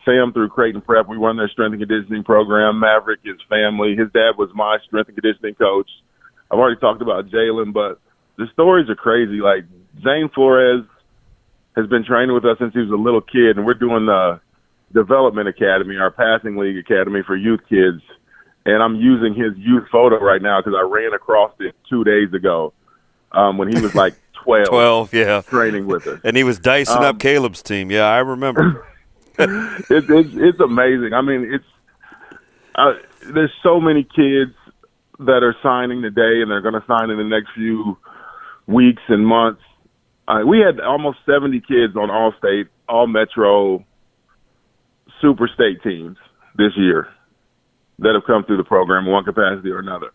Sam 0.04 0.32
through 0.32 0.50
Creighton 0.50 0.82
Prep, 0.82 1.08
we 1.08 1.18
run 1.18 1.38
their 1.38 1.50
strength 1.50 1.74
and 1.74 1.82
conditioning 1.82 2.24
program. 2.24 2.80
Maverick 2.80 3.22
is 3.26 3.42
family. 3.50 3.96
His 3.98 4.12
dad 4.14 4.38
was 4.38 4.50
my 4.54 4.78
strength 4.86 5.08
and 5.10 5.18
conditioning 5.18 5.56
coach. 5.56 5.90
I've 6.52 6.60
already 6.60 6.80
talked 6.80 7.02
about 7.02 7.30
Jalen, 7.30 7.74
but 7.74 8.00
the 8.38 8.46
stories 8.54 8.90
are 8.90 8.96
crazy. 8.96 9.42
Like 9.42 9.66
Zane 10.04 10.30
Flores 10.36 10.86
has 11.76 11.88
been 11.88 12.06
training 12.06 12.36
with 12.36 12.46
us 12.46 12.58
since 12.60 12.74
he 12.74 12.80
was 12.80 12.92
a 12.92 13.02
little 13.02 13.22
kid, 13.22 13.58
and 13.58 13.66
we're 13.66 13.74
doing 13.74 14.06
the 14.06 14.40
development 14.96 15.48
academy, 15.48 15.98
our 15.98 16.10
passing 16.10 16.56
league 16.56 16.78
academy 16.78 17.22
for 17.28 17.36
youth 17.36 17.60
kids. 17.70 18.02
And 18.66 18.82
I'm 18.82 18.96
using 18.96 19.36
his 19.36 19.56
youth 19.58 19.84
photo 19.92 20.18
right 20.20 20.42
now 20.42 20.60
because 20.60 20.74
I 20.76 20.82
ran 20.82 21.14
across 21.14 21.52
it 21.60 21.76
two 21.88 22.04
days 22.04 22.34
ago 22.34 22.74
um, 23.32 23.60
when 23.60 23.68
he 23.68 23.80
was 23.80 23.94
like 23.94 24.16
12. 24.44 24.68
12, 24.68 25.14
yeah. 25.14 25.42
Training 25.42 25.86
with 25.86 26.08
us. 26.08 26.20
And 26.24 26.36
he 26.36 26.44
was 26.44 26.58
dicing 26.58 26.98
um, 26.98 27.04
up 27.04 27.20
Caleb's 27.20 27.62
team. 27.62 27.92
Yeah, 27.92 28.06
I 28.06 28.20
remember. 28.20 28.88
it's, 29.38 29.90
it's, 29.90 30.30
it's 30.34 30.60
amazing. 30.60 31.14
I 31.14 31.22
mean, 31.22 31.54
it's 31.54 31.66
uh, 32.76 32.94
there's 33.34 33.52
so 33.62 33.82
many 33.82 34.04
kids 34.04 34.54
that 35.20 35.44
are 35.44 35.56
signing 35.62 36.02
today 36.02 36.42
and 36.42 36.50
they're 36.50 36.62
going 36.62 36.74
to 36.74 36.84
sign 36.88 37.10
in 37.10 37.18
the 37.18 37.24
next 37.24 37.50
few 37.54 37.98
weeks 38.66 39.02
and 39.10 39.28
months. 39.28 39.62
Uh, 40.28 40.42
we 40.46 40.60
had 40.60 40.80
almost 40.80 41.20
70 41.26 41.60
kids 41.62 41.96
on 41.96 42.10
All 42.10 42.34
State, 42.38 42.68
All 42.90 43.08
Metro, 43.08 43.86
super 45.21 45.47
state 45.47 45.82
teams 45.84 46.17
this 46.56 46.71
year 46.75 47.08
that 47.99 48.13
have 48.13 48.25
come 48.25 48.43
through 48.43 48.58
the 48.58 48.63
program 48.63 49.06
in 49.06 49.12
one 49.12 49.23
capacity 49.23 49.69
or 49.69 49.80
another. 49.80 50.12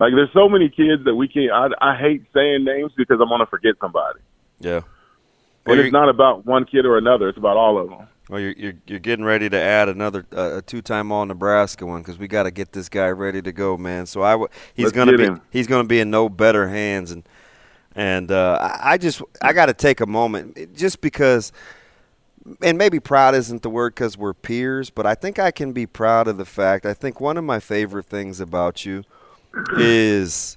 Like 0.00 0.12
there's 0.14 0.32
so 0.32 0.48
many 0.48 0.68
kids 0.68 1.04
that 1.04 1.14
we 1.14 1.28
can't. 1.28 1.52
I, 1.52 1.68
I 1.92 1.96
hate 1.96 2.24
saying 2.34 2.64
names 2.64 2.92
because 2.96 3.20
I'm 3.20 3.28
gonna 3.28 3.46
forget 3.46 3.74
somebody. 3.80 4.20
Yeah. 4.60 4.80
Well, 5.64 5.78
it's 5.78 5.92
not 5.92 6.08
about 6.08 6.44
one 6.44 6.64
kid 6.64 6.84
or 6.86 6.98
another. 6.98 7.28
It's 7.28 7.38
about 7.38 7.56
all 7.56 7.78
of 7.78 7.88
them. 7.88 8.08
Well, 8.28 8.40
you're 8.40 8.52
you're, 8.52 8.72
you're 8.86 8.98
getting 8.98 9.24
ready 9.24 9.48
to 9.48 9.56
add 9.56 9.88
another 9.88 10.24
uh, 10.34 10.56
a 10.58 10.62
two-time 10.62 11.12
All 11.12 11.24
Nebraska 11.24 11.86
one 11.86 12.02
because 12.02 12.18
we 12.18 12.28
got 12.28 12.44
to 12.44 12.50
get 12.50 12.72
this 12.72 12.88
guy 12.88 13.10
ready 13.10 13.42
to 13.42 13.52
go, 13.52 13.76
man. 13.76 14.06
So 14.06 14.22
I 14.22 14.36
he's 14.74 14.86
Let's 14.86 14.96
gonna 14.96 15.16
be 15.16 15.24
him. 15.24 15.40
he's 15.50 15.66
gonna 15.66 15.86
be 15.86 16.00
in 16.00 16.10
no 16.10 16.28
better 16.28 16.68
hands, 16.68 17.10
and 17.10 17.22
and 17.94 18.32
uh, 18.32 18.58
I, 18.60 18.92
I 18.92 18.98
just 18.98 19.22
I 19.40 19.52
got 19.52 19.66
to 19.66 19.74
take 19.74 20.00
a 20.00 20.06
moment 20.06 20.74
just 20.74 21.00
because 21.00 21.52
and 22.60 22.76
maybe 22.76 23.00
proud 23.00 23.34
isn't 23.34 23.62
the 23.62 23.70
word 23.70 23.94
because 23.94 24.16
we're 24.18 24.34
peers, 24.34 24.90
but 24.90 25.06
I 25.06 25.14
think 25.14 25.38
I 25.38 25.50
can 25.50 25.72
be 25.72 25.86
proud 25.86 26.28
of 26.28 26.38
the 26.38 26.44
fact. 26.44 26.86
I 26.86 26.94
think 26.94 27.20
one 27.20 27.36
of 27.36 27.44
my 27.44 27.60
favorite 27.60 28.06
things 28.06 28.40
about 28.40 28.84
you 28.84 29.04
is, 29.76 30.56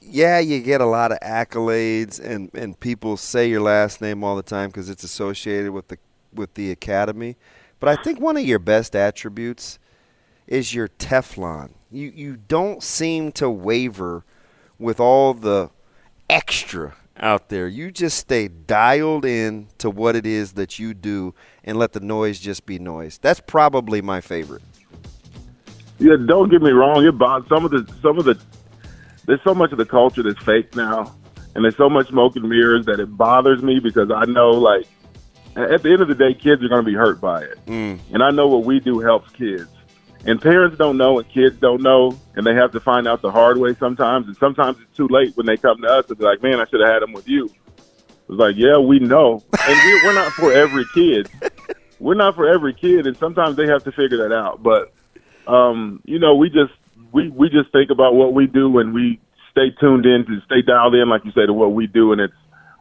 yeah, 0.00 0.38
you 0.38 0.60
get 0.60 0.80
a 0.80 0.86
lot 0.86 1.12
of 1.12 1.18
accolades, 1.20 2.18
and, 2.22 2.50
and 2.54 2.78
people 2.78 3.16
say 3.16 3.48
your 3.48 3.60
last 3.60 4.00
name 4.00 4.24
all 4.24 4.36
the 4.36 4.42
time 4.42 4.70
because 4.70 4.88
it's 4.88 5.04
associated 5.04 5.72
with 5.72 5.88
the 5.88 5.98
with 6.32 6.54
the 6.54 6.70
academy. 6.70 7.36
But 7.80 7.88
I 7.88 8.02
think 8.02 8.20
one 8.20 8.36
of 8.36 8.44
your 8.44 8.58
best 8.58 8.94
attributes 8.94 9.78
is 10.46 10.74
your 10.74 10.88
Teflon. 10.88 11.70
You 11.90 12.12
you 12.14 12.36
don't 12.36 12.82
seem 12.82 13.32
to 13.32 13.50
waver 13.50 14.24
with 14.78 15.00
all 15.00 15.34
the 15.34 15.70
extra 16.28 16.94
out 17.20 17.48
there. 17.48 17.68
You 17.68 17.90
just 17.90 18.18
stay 18.18 18.48
dialed 18.48 19.24
in 19.24 19.68
to 19.78 19.90
what 19.90 20.16
it 20.16 20.26
is 20.26 20.52
that 20.52 20.78
you 20.78 20.94
do 20.94 21.34
and 21.64 21.78
let 21.78 21.92
the 21.92 22.00
noise 22.00 22.38
just 22.40 22.66
be 22.66 22.78
noise. 22.78 23.18
That's 23.18 23.40
probably 23.40 24.02
my 24.02 24.20
favorite. 24.20 24.62
Yeah, 25.98 26.16
don't 26.26 26.48
get 26.48 26.62
me 26.62 26.70
wrong. 26.70 27.04
It 27.04 27.18
bothers 27.18 27.48
some 27.48 27.64
of 27.64 27.70
the 27.70 27.92
some 28.00 28.18
of 28.18 28.24
the. 28.24 28.38
There's 29.26 29.42
so 29.42 29.54
much 29.54 29.72
of 29.72 29.78
the 29.78 29.84
culture 29.84 30.22
that's 30.22 30.42
fake 30.44 30.74
now, 30.76 31.14
and 31.54 31.64
there's 31.64 31.76
so 31.76 31.90
much 31.90 32.08
smoke 32.08 32.36
and 32.36 32.48
mirrors 32.48 32.86
that 32.86 33.00
it 33.00 33.16
bothers 33.16 33.62
me 33.62 33.78
because 33.78 34.10
I 34.10 34.24
know, 34.24 34.50
like, 34.50 34.86
at 35.56 35.82
the 35.82 35.92
end 35.92 36.00
of 36.00 36.08
the 36.08 36.14
day, 36.14 36.32
kids 36.32 36.62
are 36.62 36.68
going 36.68 36.84
to 36.84 36.90
be 36.90 36.94
hurt 36.94 37.20
by 37.20 37.42
it, 37.42 37.58
mm. 37.66 37.98
and 38.12 38.22
I 38.22 38.30
know 38.30 38.46
what 38.46 38.64
we 38.64 38.80
do 38.80 39.00
helps 39.00 39.30
kids. 39.32 39.68
And 40.24 40.40
parents 40.40 40.76
don't 40.76 40.96
know, 40.96 41.18
and 41.18 41.28
kids 41.28 41.56
don't 41.58 41.80
know, 41.80 42.18
and 42.34 42.46
they 42.46 42.54
have 42.54 42.72
to 42.72 42.80
find 42.80 43.06
out 43.06 43.22
the 43.22 43.30
hard 43.30 43.56
way 43.58 43.74
sometimes. 43.74 44.26
And 44.26 44.36
sometimes 44.36 44.78
it's 44.80 44.96
too 44.96 45.08
late 45.08 45.36
when 45.36 45.46
they 45.46 45.56
come 45.56 45.80
to 45.82 45.88
us 45.88 46.08
and 46.08 46.18
be 46.18 46.24
like, 46.24 46.42
"Man, 46.42 46.60
I 46.60 46.66
should 46.66 46.80
have 46.80 46.90
had 46.90 47.02
them 47.02 47.12
with 47.12 47.28
you." 47.28 47.44
It's 47.44 48.38
like, 48.38 48.56
yeah, 48.56 48.76
we 48.76 48.98
know, 48.98 49.42
and 49.58 49.78
we're, 49.84 50.04
we're 50.04 50.14
not 50.14 50.32
for 50.32 50.52
every 50.52 50.84
kid. 50.92 51.30
We're 51.98 52.14
not 52.14 52.34
for 52.34 52.46
every 52.46 52.74
kid, 52.74 53.06
and 53.06 53.16
sometimes 53.16 53.56
they 53.56 53.66
have 53.66 53.84
to 53.84 53.92
figure 53.92 54.18
that 54.18 54.34
out. 54.34 54.62
But 54.62 54.92
um, 55.50 56.02
you 56.04 56.18
know, 56.18 56.34
we 56.34 56.50
just 56.50 56.72
we 57.10 57.28
we 57.30 57.48
just 57.48 57.72
think 57.72 57.90
about 57.90 58.14
what 58.14 58.34
we 58.34 58.46
do, 58.46 58.78
and 58.78 58.92
we 58.92 59.18
stay 59.50 59.70
tuned 59.80 60.04
in 60.04 60.26
to 60.26 60.40
stay 60.44 60.62
dialed 60.62 60.94
in, 60.94 61.08
like 61.08 61.24
you 61.24 61.32
say, 61.32 61.46
to 61.46 61.52
what 61.52 61.72
we 61.72 61.86
do, 61.86 62.12
and 62.12 62.20
it's 62.20 62.34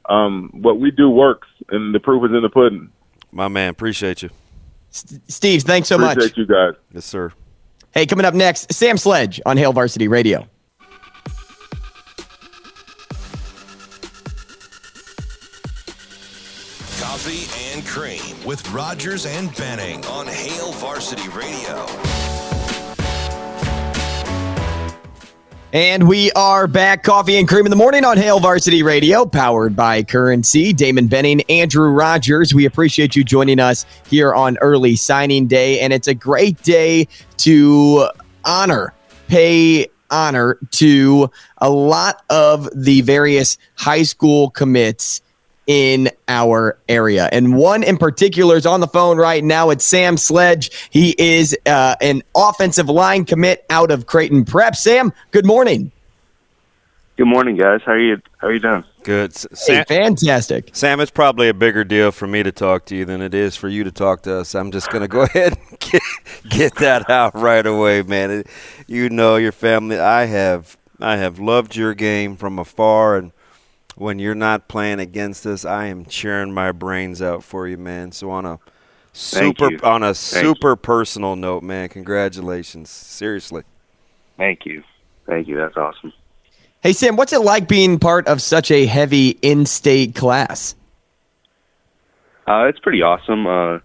um, 0.10 0.50
what 0.54 0.80
we 0.80 0.92
do 0.92 1.10
works, 1.10 1.48
and 1.70 1.96
the 1.96 2.00
proof 2.00 2.24
is 2.30 2.36
in 2.36 2.42
the 2.42 2.50
pudding. 2.50 2.90
My 3.32 3.48
man, 3.48 3.70
appreciate 3.70 4.22
you. 4.22 4.30
Steve, 5.28 5.64
thanks 5.64 5.88
so 5.88 5.96
Appreciate 5.96 6.08
much. 6.08 6.18
Appreciate 6.18 6.38
you 6.38 6.46
guys. 6.46 6.74
Yes, 6.94 7.06
sir. 7.06 7.32
Hey, 7.92 8.06
coming 8.06 8.26
up 8.26 8.34
next, 8.34 8.72
Sam 8.74 8.98
Sledge 8.98 9.42
on 9.46 9.58
Hail 9.58 9.74
Varsity 9.74 10.08
Radio. 10.08 10.48
Coffee 17.00 17.74
and 17.74 17.86
Cream 17.86 18.46
with 18.46 18.70
Rogers 18.72 19.26
and 19.26 19.56
Benning 19.56 20.06
on 20.06 20.28
Hail 20.28 20.72
Varsity 20.74 21.28
Radio. 21.30 21.86
And 25.74 26.08
we 26.08 26.32
are 26.32 26.66
back, 26.66 27.04
coffee 27.04 27.38
and 27.38 27.46
cream 27.46 27.66
in 27.66 27.70
the 27.70 27.76
morning 27.76 28.06
on 28.06 28.16
Hail 28.16 28.40
Varsity 28.40 28.84
Radio, 28.84 29.26
powered 29.26 29.76
by 29.76 30.02
Currency. 30.02 30.72
Damon 30.72 31.08
Benning, 31.08 31.42
Andrew 31.50 31.90
Rogers. 31.90 32.54
We 32.54 32.64
appreciate 32.64 33.18
you 33.18 33.26
joining 33.26 33.60
us 33.60 33.86
here 34.10 34.34
on 34.34 34.58
early 34.60 34.96
signing 34.96 35.46
day, 35.46 35.82
and 35.82 35.92
it's 35.92 36.08
a 36.08 36.14
great 36.14 36.64
day 36.64 37.10
to 37.40 38.08
honor, 38.46 38.94
pay 39.28 39.88
honor 40.10 40.58
to 40.72 41.30
a 41.58 41.70
lot 41.70 42.24
of 42.30 42.70
the 42.74 43.02
various 43.02 43.58
high 43.76 44.04
school 44.04 44.50
commits 44.52 45.22
in 45.68 46.10
our 46.30 46.80
area. 46.90 47.30
And 47.32 47.56
one 47.56 47.84
in 47.84 47.98
particular 47.98 48.56
is 48.56 48.66
on 48.66 48.80
the 48.80 48.88
phone 48.88 49.18
right 49.18 49.44
now. 49.44 49.70
It's 49.70 49.86
Sam 49.86 50.18
Sledge. 50.18 50.90
He 50.90 51.14
is 51.18 51.56
uh, 51.66 51.96
an 52.02 52.24
offensive 52.36 52.90
line 52.90 53.26
commit 53.26 53.66
out 53.70 53.92
of 53.92 54.08
Creighton 54.08 54.46
Prep. 54.46 54.76
Sam, 54.76 55.14
good 55.32 55.46
morning. 55.46 55.92
Good 57.18 57.26
morning, 57.26 57.58
guys. 57.58 57.82
How 57.84 57.94
are 57.94 58.00
you? 58.00 58.22
How 58.38 58.48
are 58.48 58.54
you 58.54 58.60
doing? 58.60 58.84
Good. 59.04 59.34
Sam, 59.34 59.78
hey, 59.78 59.84
fantastic. 59.86 60.70
Sam, 60.74 61.00
it's 61.00 61.10
probably 61.10 61.50
a 61.50 61.54
bigger 61.54 61.84
deal 61.84 62.12
for 62.12 62.28
me 62.28 62.44
to 62.44 62.52
talk 62.52 62.86
to 62.88 62.96
you 62.96 63.06
than 63.06 63.22
it 63.22 63.34
is 63.34 63.56
for 63.56 63.68
you 63.70 63.84
to 63.84 63.92
talk 63.92 64.22
to 64.24 64.36
us. 64.36 64.54
I'm 64.54 64.72
just 64.72 64.92
going 64.92 65.02
to 65.02 65.08
go 65.08 65.22
ahead 65.24 65.58
and 65.58 65.80
get, 65.80 66.02
get 66.48 66.76
that 66.76 67.10
out 67.10 67.34
right 67.34 67.66
away, 67.66 68.04
man. 68.04 68.44
You 68.86 69.10
know 69.10 69.38
your 69.38 69.52
family. 69.52 69.98
I 69.98 70.26
have 70.26 70.78
I 71.00 71.18
have 71.18 71.40
loved 71.40 71.76
your 71.76 71.94
game 71.96 72.36
from 72.38 72.60
afar 72.60 73.18
and 73.18 73.32
when 73.98 74.20
you're 74.20 74.36
not 74.36 74.68
playing 74.68 75.00
against 75.00 75.46
us, 75.46 75.66
I 75.66 75.88
am 75.88 76.06
cheering 76.06 76.54
my 76.54 76.72
brains 76.72 77.22
out 77.22 77.44
for 77.44 77.68
you, 77.68 77.78
man. 77.78 78.12
So 78.12 78.30
on 78.30 78.46
a 78.46 78.60
super 79.12 79.70
on 79.84 80.04
a 80.04 80.14
Thank 80.14 80.46
super 80.46 80.72
you. 80.72 80.76
personal 80.76 81.36
note, 81.36 81.64
man, 81.64 81.90
congratulations. 81.90 82.90
Seriously. 82.90 83.64
Thank 84.38 84.66
you. 84.66 84.84
Thank 85.26 85.48
you. 85.48 85.58
That's 85.58 85.76
awesome. 85.76 86.14
Hey 86.82 86.94
Sam, 86.94 87.16
what's 87.16 87.34
it 87.34 87.42
like 87.42 87.68
being 87.68 87.98
part 87.98 88.28
of 88.28 88.42
such 88.42 88.70
a 88.70 88.86
heavy 88.86 89.30
in-state 89.42 90.14
class? 90.14 90.76
Uh, 92.48 92.66
it's 92.66 92.80
pretty 92.80 93.02
awesome. 93.02 93.48
Uh, 93.48 93.80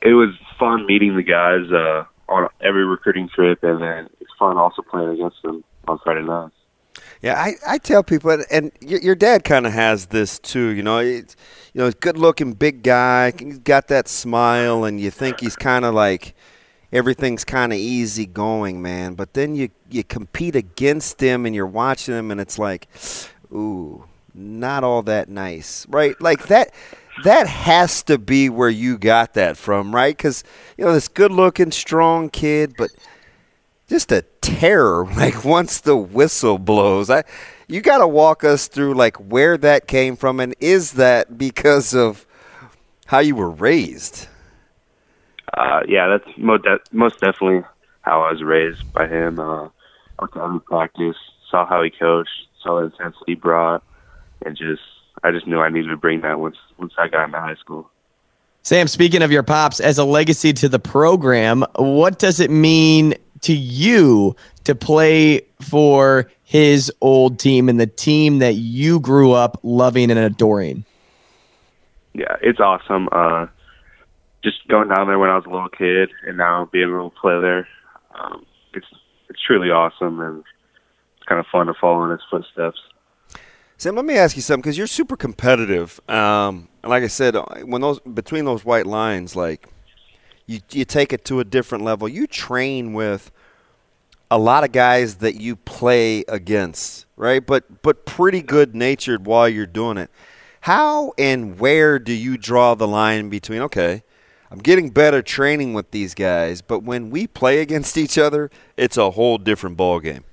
it 0.00 0.14
was 0.14 0.30
fun 0.58 0.86
meeting 0.86 1.16
the 1.16 1.22
guys 1.22 1.70
uh, 1.70 2.04
on 2.28 2.48
every 2.60 2.84
recruiting 2.86 3.28
trip, 3.28 3.62
and 3.62 3.80
then 3.80 4.08
it's 4.20 4.30
fun 4.38 4.56
also 4.56 4.82
playing 4.82 5.10
against 5.10 5.42
them 5.42 5.62
on 5.86 5.98
Friday 6.02 6.22
nights. 6.22 6.53
Yeah, 7.24 7.40
I, 7.40 7.54
I 7.66 7.78
tell 7.78 8.02
people, 8.02 8.32
and, 8.32 8.44
and 8.50 8.72
your, 8.82 9.00
your 9.00 9.14
dad 9.14 9.44
kind 9.44 9.66
of 9.66 9.72
has 9.72 10.04
this 10.04 10.38
too. 10.38 10.74
You 10.74 10.82
know, 10.82 10.98
you 10.98 11.24
know, 11.72 11.90
good 11.90 12.18
looking, 12.18 12.52
big 12.52 12.82
guy. 12.82 13.32
He's 13.38 13.60
got 13.60 13.88
that 13.88 14.08
smile, 14.08 14.84
and 14.84 15.00
you 15.00 15.10
think 15.10 15.40
he's 15.40 15.56
kind 15.56 15.86
of 15.86 15.94
like 15.94 16.34
everything's 16.92 17.42
kind 17.42 17.72
of 17.72 17.78
easy 17.78 18.26
going, 18.26 18.82
man. 18.82 19.14
But 19.14 19.32
then 19.32 19.54
you 19.54 19.70
you 19.88 20.04
compete 20.04 20.54
against 20.54 21.18
him, 21.18 21.46
and 21.46 21.54
you're 21.54 21.66
watching 21.66 22.14
him, 22.14 22.30
and 22.30 22.42
it's 22.42 22.58
like, 22.58 22.88
ooh, 23.50 24.04
not 24.34 24.84
all 24.84 25.00
that 25.04 25.30
nice, 25.30 25.86
right? 25.88 26.20
Like 26.20 26.48
that. 26.48 26.74
That 27.22 27.46
has 27.46 28.02
to 28.02 28.18
be 28.18 28.50
where 28.50 28.68
you 28.68 28.98
got 28.98 29.34
that 29.34 29.56
from, 29.56 29.94
right? 29.94 30.14
Because 30.14 30.42
you 30.76 30.84
know 30.84 30.92
this 30.92 31.06
good-looking, 31.06 31.70
strong 31.70 32.28
kid, 32.28 32.74
but 32.76 32.90
just 33.88 34.10
a 34.10 34.24
terror 34.44 35.04
like 35.16 35.44
once 35.44 35.80
the 35.80 35.96
whistle 35.96 36.58
blows. 36.58 37.10
I 37.10 37.24
you 37.66 37.80
got 37.80 37.98
to 37.98 38.06
walk 38.06 38.44
us 38.44 38.68
through 38.68 38.94
like 38.94 39.16
where 39.16 39.56
that 39.58 39.86
came 39.86 40.16
from 40.16 40.40
and 40.40 40.54
is 40.60 40.92
that 40.92 41.38
because 41.38 41.94
of 41.94 42.26
how 43.06 43.20
you 43.20 43.34
were 43.34 43.50
raised? 43.50 44.28
Uh 45.56 45.80
yeah 45.88 46.08
that's 46.08 46.38
most, 46.38 46.64
de- 46.64 46.78
most 46.92 47.20
definitely 47.20 47.62
how 48.02 48.22
i 48.22 48.32
was 48.32 48.42
raised 48.42 48.92
by 48.92 49.06
him. 49.06 49.38
Uh 49.38 49.68
went 50.20 50.32
to 50.34 50.42
every 50.42 50.60
practice 50.60 51.16
saw 51.50 51.66
how 51.66 51.82
he 51.82 51.90
coached 51.90 52.30
saw 52.62 52.80
the 52.80 52.86
intensity 52.86 53.24
he 53.26 53.34
brought 53.34 53.82
and 54.44 54.56
just 54.56 54.82
i 55.22 55.30
just 55.30 55.46
knew 55.46 55.60
i 55.60 55.68
needed 55.68 55.88
to 55.88 55.96
bring 55.96 56.20
that 56.22 56.38
once 56.40 56.56
once 56.78 56.92
i 56.98 57.08
got 57.08 57.24
into 57.24 57.40
high 57.40 57.56
school. 57.56 57.90
Sam, 58.62 58.88
speaking 58.88 59.20
of 59.20 59.30
your 59.30 59.42
pops, 59.42 59.78
as 59.78 59.98
a 59.98 60.04
legacy 60.04 60.54
to 60.54 60.70
the 60.70 60.78
program, 60.78 61.66
what 61.76 62.18
does 62.18 62.40
it 62.40 62.50
mean 62.50 63.14
to 63.44 63.54
you 63.54 64.36
to 64.64 64.74
play 64.74 65.42
for 65.60 66.30
his 66.42 66.92
old 67.00 67.38
team 67.38 67.68
and 67.68 67.80
the 67.80 67.86
team 67.86 68.38
that 68.38 68.54
you 68.54 69.00
grew 69.00 69.32
up 69.32 69.58
loving 69.62 70.10
and 70.10 70.18
adoring? 70.18 70.84
Yeah, 72.12 72.36
it's 72.40 72.60
awesome. 72.60 73.08
Uh, 73.10 73.46
just 74.42 74.66
going 74.68 74.88
down 74.88 75.06
there 75.06 75.18
when 75.18 75.30
I 75.30 75.36
was 75.36 75.46
a 75.46 75.50
little 75.50 75.68
kid, 75.68 76.10
and 76.26 76.36
now 76.36 76.68
being 76.70 76.88
able 76.88 77.10
to 77.10 77.16
play 77.16 77.40
there, 77.40 77.66
um, 78.14 78.46
it's 78.72 78.86
it's 79.28 79.40
truly 79.42 79.70
awesome, 79.70 80.20
and 80.20 80.38
it's 80.38 81.26
kind 81.26 81.40
of 81.40 81.46
fun 81.50 81.66
to 81.66 81.74
follow 81.80 82.04
in 82.04 82.10
his 82.10 82.20
footsteps. 82.30 82.78
Sam, 83.76 83.96
let 83.96 84.04
me 84.04 84.16
ask 84.16 84.36
you 84.36 84.42
something 84.42 84.62
because 84.62 84.78
you're 84.78 84.86
super 84.86 85.16
competitive. 85.16 86.00
Um, 86.08 86.68
and 86.82 86.90
like 86.90 87.02
I 87.02 87.08
said, 87.08 87.34
when 87.64 87.80
those 87.82 87.98
between 88.00 88.44
those 88.44 88.64
white 88.64 88.86
lines, 88.86 89.34
like 89.34 89.68
you 90.46 90.60
you 90.70 90.84
take 90.84 91.12
it 91.12 91.24
to 91.26 91.40
a 91.40 91.44
different 91.44 91.82
level. 91.82 92.08
You 92.08 92.26
train 92.26 92.92
with 92.92 93.32
a 94.30 94.38
lot 94.38 94.64
of 94.64 94.72
guys 94.72 95.16
that 95.16 95.40
you 95.40 95.56
play 95.56 96.24
against, 96.28 97.06
right? 97.16 97.44
But 97.44 97.82
but 97.82 98.06
pretty 98.06 98.42
good 98.42 98.74
natured 98.74 99.26
while 99.26 99.48
you're 99.48 99.66
doing 99.66 99.98
it. 99.98 100.10
How 100.62 101.12
and 101.18 101.58
where 101.58 101.98
do 101.98 102.12
you 102.12 102.38
draw 102.38 102.74
the 102.74 102.88
line 102.88 103.28
between 103.28 103.60
okay, 103.62 104.02
I'm 104.50 104.58
getting 104.58 104.90
better 104.90 105.20
training 105.20 105.74
with 105.74 105.90
these 105.90 106.14
guys, 106.14 106.62
but 106.62 106.82
when 106.84 107.10
we 107.10 107.26
play 107.26 107.60
against 107.60 107.96
each 107.96 108.16
other, 108.18 108.50
it's 108.76 108.96
a 108.96 109.10
whole 109.10 109.36
different 109.38 109.76
ball 109.76 110.00
game. 110.00 110.24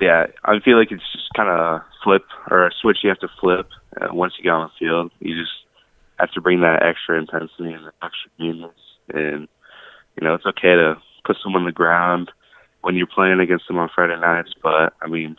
Yeah, 0.00 0.26
I 0.44 0.58
feel 0.60 0.78
like 0.78 0.90
it's 0.90 1.12
just 1.12 1.28
kind 1.36 1.48
of 1.48 1.82
flip 2.02 2.24
or 2.50 2.66
a 2.66 2.70
switch 2.80 2.98
you 3.02 3.10
have 3.10 3.18
to 3.20 3.28
flip 3.40 3.68
uh, 4.00 4.08
once 4.12 4.34
you 4.38 4.44
get 4.44 4.52
on 4.52 4.70
the 4.70 4.86
field. 4.86 5.12
You 5.20 5.38
just 5.38 5.52
have 6.18 6.30
to 6.32 6.40
bring 6.40 6.60
that 6.60 6.82
extra 6.82 7.18
intensity 7.18 7.72
and 7.72 7.86
extra 8.02 8.30
newness, 8.38 8.70
and 9.12 9.48
you 10.16 10.26
know 10.26 10.34
it's 10.34 10.46
okay 10.46 10.74
to 10.74 10.96
put 11.24 11.36
someone 11.42 11.62
on 11.62 11.66
the 11.66 11.72
ground 11.72 12.30
when 12.82 12.96
you're 12.96 13.06
playing 13.06 13.40
against 13.40 13.66
them 13.68 13.78
on 13.78 13.90
Friday 13.94 14.18
nights. 14.18 14.52
But 14.62 14.94
I 15.02 15.08
mean, 15.08 15.36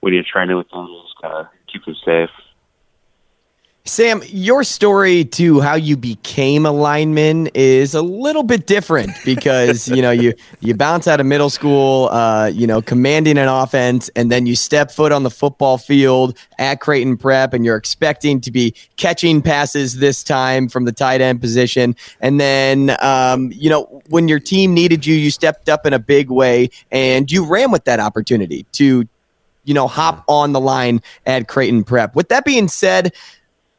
when 0.00 0.14
you're 0.14 0.24
training 0.24 0.56
with 0.56 0.70
them, 0.70 0.86
you 0.86 1.02
just 1.02 1.20
gotta 1.22 1.50
keep 1.72 1.84
them 1.84 1.96
safe. 2.04 2.30
Sam, 3.88 4.22
your 4.26 4.64
story 4.64 5.24
to 5.24 5.60
how 5.60 5.74
you 5.74 5.96
became 5.96 6.66
a 6.66 6.70
lineman 6.70 7.46
is 7.54 7.94
a 7.94 8.02
little 8.02 8.42
bit 8.42 8.66
different 8.66 9.12
because 9.24 9.88
you 9.88 10.02
know 10.02 10.10
you 10.10 10.34
you 10.60 10.74
bounce 10.74 11.08
out 11.08 11.20
of 11.20 11.26
middle 11.26 11.48
school, 11.48 12.10
uh, 12.10 12.50
you 12.52 12.66
know, 12.66 12.82
commanding 12.82 13.38
an 13.38 13.48
offense, 13.48 14.10
and 14.14 14.30
then 14.30 14.44
you 14.44 14.54
step 14.54 14.90
foot 14.90 15.10
on 15.10 15.22
the 15.22 15.30
football 15.30 15.78
field 15.78 16.36
at 16.58 16.80
Creighton 16.80 17.16
Prep, 17.16 17.54
and 17.54 17.64
you're 17.64 17.76
expecting 17.76 18.42
to 18.42 18.52
be 18.52 18.74
catching 18.98 19.40
passes 19.40 19.96
this 19.96 20.22
time 20.22 20.68
from 20.68 20.84
the 20.84 20.92
tight 20.92 21.22
end 21.22 21.40
position, 21.40 21.96
and 22.20 22.38
then 22.38 22.94
um, 23.00 23.50
you 23.54 23.70
know 23.70 24.02
when 24.10 24.28
your 24.28 24.38
team 24.38 24.74
needed 24.74 25.06
you, 25.06 25.14
you 25.14 25.30
stepped 25.30 25.70
up 25.70 25.86
in 25.86 25.94
a 25.94 25.98
big 25.98 26.30
way, 26.30 26.68
and 26.92 27.32
you 27.32 27.44
ran 27.44 27.70
with 27.70 27.84
that 27.84 28.00
opportunity 28.00 28.66
to 28.72 29.08
you 29.68 29.74
know, 29.74 29.86
hop 29.86 30.24
on 30.28 30.52
the 30.52 30.60
line 30.60 31.02
at 31.26 31.46
Creighton 31.46 31.84
Prep. 31.84 32.16
With 32.16 32.30
that 32.30 32.46
being 32.46 32.68
said, 32.68 33.12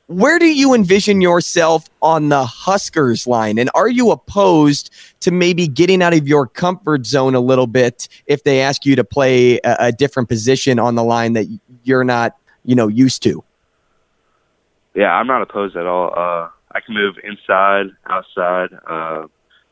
where 0.10 0.40
do 0.40 0.48
you 0.48 0.74
envision 0.74 1.22
yourself 1.22 1.88
on 2.02 2.30
the 2.30 2.44
Huskers 2.44 3.28
line? 3.28 3.60
And 3.60 3.70
are 3.76 3.88
you 3.88 4.10
opposed 4.10 4.90
to 5.20 5.30
maybe 5.30 5.68
getting 5.68 6.02
out 6.02 6.16
of 6.16 6.28
your 6.28 6.48
comfort 6.48 7.06
zone 7.06 7.36
a 7.36 7.40
little 7.40 7.68
bit 7.68 8.08
if 8.26 8.44
they 8.44 8.60
ask 8.60 8.88
you 8.88 8.96
to 8.96 9.04
play 9.04 9.60
a, 9.60 9.76
a 9.80 9.92
different 9.92 10.28
position 10.28 10.80
on 10.80 10.96
the 10.96 11.04
line 11.04 11.34
that 11.34 11.46
you're 11.84 12.04
not, 12.04 12.36
you 12.66 12.74
know, 12.74 12.88
used 12.88 13.22
to? 13.22 13.44
Yeah, 14.96 15.12
I'm 15.12 15.28
not 15.28 15.44
opposed 15.44 15.76
at 15.76 15.86
all. 15.86 16.08
Uh, 16.08 16.50
I 16.72 16.80
can 16.84 16.96
move 16.96 17.18
inside, 17.24 17.92
outside. 18.08 18.70
Uh, 18.90 19.28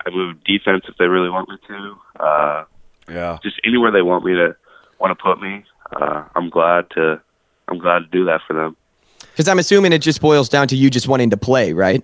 I 0.05 0.09
move 0.11 0.43
defense 0.43 0.83
if 0.87 0.97
they 0.97 1.07
really 1.07 1.31
want 1.31 1.49
me 1.49 1.55
to. 1.67 2.23
Uh, 2.23 2.65
yeah. 3.09 3.39
Just 3.41 3.59
anywhere 3.63 3.89
they 3.89 4.03
want 4.03 4.23
me 4.23 4.35
to 4.35 4.55
want 4.99 5.17
to 5.17 5.23
put 5.23 5.41
me. 5.41 5.63
Uh, 5.91 6.25
I'm 6.35 6.51
glad 6.51 6.91
to. 6.91 7.19
I'm 7.67 7.79
glad 7.79 7.99
to 7.99 8.05
do 8.11 8.25
that 8.25 8.41
for 8.47 8.53
them. 8.53 8.77
Because 9.37 9.49
I'm 9.49 9.59
assuming 9.59 9.93
it 9.93 9.99
just 9.99 10.19
boils 10.19 10.49
down 10.49 10.67
to 10.69 10.75
you 10.75 10.89
just 10.89 11.07
wanting 11.07 11.29
to 11.29 11.37
play, 11.37 11.71
right? 11.71 12.03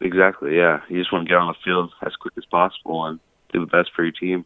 Exactly. 0.00 0.56
Yeah. 0.56 0.80
You 0.88 1.00
just 1.00 1.12
want 1.12 1.26
to 1.26 1.28
get 1.28 1.38
on 1.38 1.48
the 1.48 1.56
field 1.64 1.92
as 2.06 2.14
quick 2.14 2.34
as 2.36 2.44
possible 2.44 3.04
and 3.06 3.18
do 3.52 3.58
the 3.58 3.66
best 3.66 3.90
for 3.96 4.04
your 4.04 4.12
team. 4.12 4.44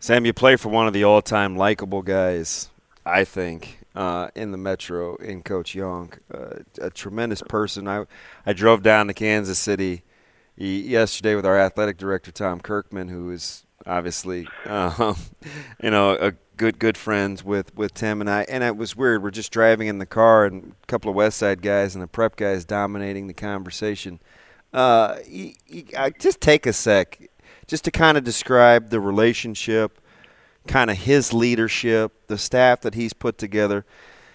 Sam, 0.00 0.24
you 0.24 0.32
play 0.32 0.56
for 0.56 0.70
one 0.70 0.86
of 0.86 0.94
the 0.94 1.04
all-time 1.04 1.54
likable 1.54 2.00
guys, 2.00 2.70
I 3.04 3.24
think, 3.24 3.80
uh, 3.94 4.28
in 4.34 4.52
the 4.52 4.56
Metro, 4.56 5.16
in 5.16 5.42
Coach 5.42 5.74
Young. 5.74 6.14
Uh, 6.32 6.60
a 6.80 6.88
tremendous 6.88 7.42
person. 7.42 7.86
I 7.86 8.06
I 8.46 8.54
drove 8.54 8.82
down 8.82 9.08
to 9.08 9.12
Kansas 9.12 9.58
City 9.58 10.02
yesterday 10.56 11.34
with 11.34 11.44
our 11.44 11.58
athletic 11.58 11.98
director 11.98 12.32
Tom 12.32 12.60
Kirkman, 12.60 13.08
who 13.08 13.30
is 13.30 13.66
obviously, 13.86 14.48
uh, 14.66 15.14
you 15.82 15.90
know, 15.90 16.12
a 16.12 16.32
good 16.56 16.78
good 16.78 16.96
friends 16.96 17.44
with 17.44 17.74
with 17.74 17.94
Tim 17.94 18.20
and 18.20 18.30
I. 18.30 18.42
And 18.48 18.64
it 18.64 18.76
was 18.76 18.96
weird. 18.96 19.22
We're 19.22 19.30
just 19.30 19.52
driving 19.52 19.88
in 19.88 19.98
the 19.98 20.06
car, 20.06 20.44
and 20.44 20.74
a 20.82 20.86
couple 20.86 21.10
of 21.10 21.16
West 21.16 21.38
Side 21.38 21.62
guys 21.62 21.94
and 21.94 22.02
the 22.02 22.08
prep 22.08 22.36
guys 22.36 22.64
dominating 22.64 23.26
the 23.26 23.34
conversation. 23.34 24.20
Uh, 24.72 25.18
he, 25.24 25.56
he, 25.66 25.86
just 26.18 26.40
take 26.40 26.66
a 26.66 26.72
sec, 26.72 27.30
just 27.68 27.84
to 27.84 27.90
kind 27.92 28.18
of 28.18 28.24
describe 28.24 28.90
the 28.90 28.98
relationship, 28.98 30.00
kind 30.66 30.90
of 30.90 30.96
his 30.96 31.32
leadership, 31.32 32.12
the 32.26 32.36
staff 32.36 32.80
that 32.80 32.94
he's 32.94 33.12
put 33.12 33.38
together. 33.38 33.84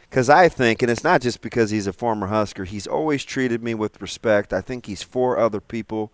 Because 0.09 0.29
I 0.29 0.49
think, 0.49 0.81
and 0.81 0.89
it's 0.89 1.03
not 1.03 1.21
just 1.21 1.41
because 1.41 1.69
he's 1.69 1.85
a 1.85 1.93
former 1.93 2.27
Husker, 2.27 2.63
he's 2.63 2.87
always 2.87 3.23
treated 3.23 3.61
me 3.61 3.75
with 3.75 4.01
respect. 4.01 4.53
I 4.53 4.61
think 4.61 4.87
he's 4.87 5.03
for 5.03 5.37
other 5.37 5.61
people 5.61 6.11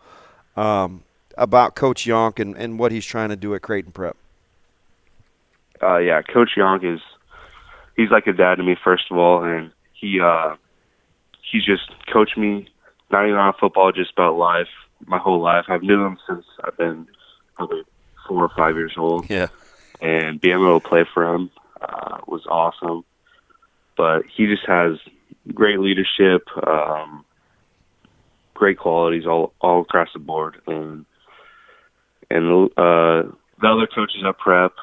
um, 0.57 1.04
about 1.38 1.75
Coach 1.75 2.05
Yonk 2.05 2.39
and, 2.39 2.55
and 2.55 2.79
what 2.79 2.91
he's 2.91 3.05
trying 3.05 3.29
to 3.29 3.36
do 3.36 3.53
at 3.55 3.61
Creighton 3.61 3.91
Prep. 3.91 4.15
Uh, 5.81 5.97
yeah, 5.97 6.21
Coach 6.21 6.51
Yonk 6.57 6.83
is 6.83 7.01
he's 7.95 8.09
like 8.09 8.27
a 8.27 8.33
dad 8.33 8.55
to 8.55 8.63
me, 8.63 8.75
first 8.81 9.05
of 9.11 9.17
all, 9.17 9.43
and 9.43 9.71
he 9.93 10.19
uh, 10.21 10.55
he's 11.51 11.65
just 11.65 11.91
coached 12.11 12.38
me 12.38 12.67
not 13.11 13.25
even 13.25 13.38
on 13.38 13.53
football, 13.59 13.91
just 13.91 14.11
about 14.13 14.38
life, 14.38 14.67
my 15.05 15.17
whole 15.17 15.41
life. 15.41 15.65
I've 15.67 15.83
knew 15.83 16.03
him 16.03 16.17
since 16.27 16.45
I've 16.63 16.77
been 16.77 17.07
probably 17.55 17.83
four 18.27 18.43
or 18.43 18.51
five 18.55 18.75
years 18.75 18.93
old. 18.97 19.29
Yeah, 19.29 19.47
and 20.01 20.39
being 20.39 20.55
able 20.55 20.79
to 20.79 20.88
play 20.88 21.05
for 21.13 21.33
him 21.33 21.51
uh, 21.81 22.19
was 22.27 22.45
awesome 22.47 23.03
but 23.95 24.23
he 24.36 24.47
just 24.47 24.65
has 24.67 24.97
great 25.53 25.79
leadership, 25.79 26.47
um, 26.65 27.25
great 28.53 28.77
qualities 28.77 29.25
all 29.25 29.53
all 29.61 29.81
across 29.81 30.09
the 30.13 30.19
board, 30.19 30.61
and 30.67 31.05
and 32.30 32.69
uh, 32.78 33.23
the 33.61 33.67
other 33.67 33.88
coaches 33.88 34.23
at 34.28 34.38
prep, 34.38 34.73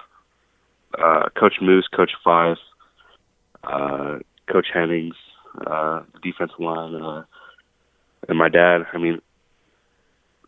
uh, 0.98 1.28
Coach 1.38 1.54
Moose, 1.60 1.88
Coach 1.94 2.12
Fife, 2.22 2.58
uh, 3.64 4.18
Coach 4.50 4.66
Hennings, 4.72 5.14
uh, 5.66 6.02
defensive 6.22 6.58
line, 6.58 6.94
uh, 6.94 7.24
and 8.28 8.38
my 8.38 8.48
dad. 8.48 8.86
I 8.92 8.98
mean, 8.98 9.20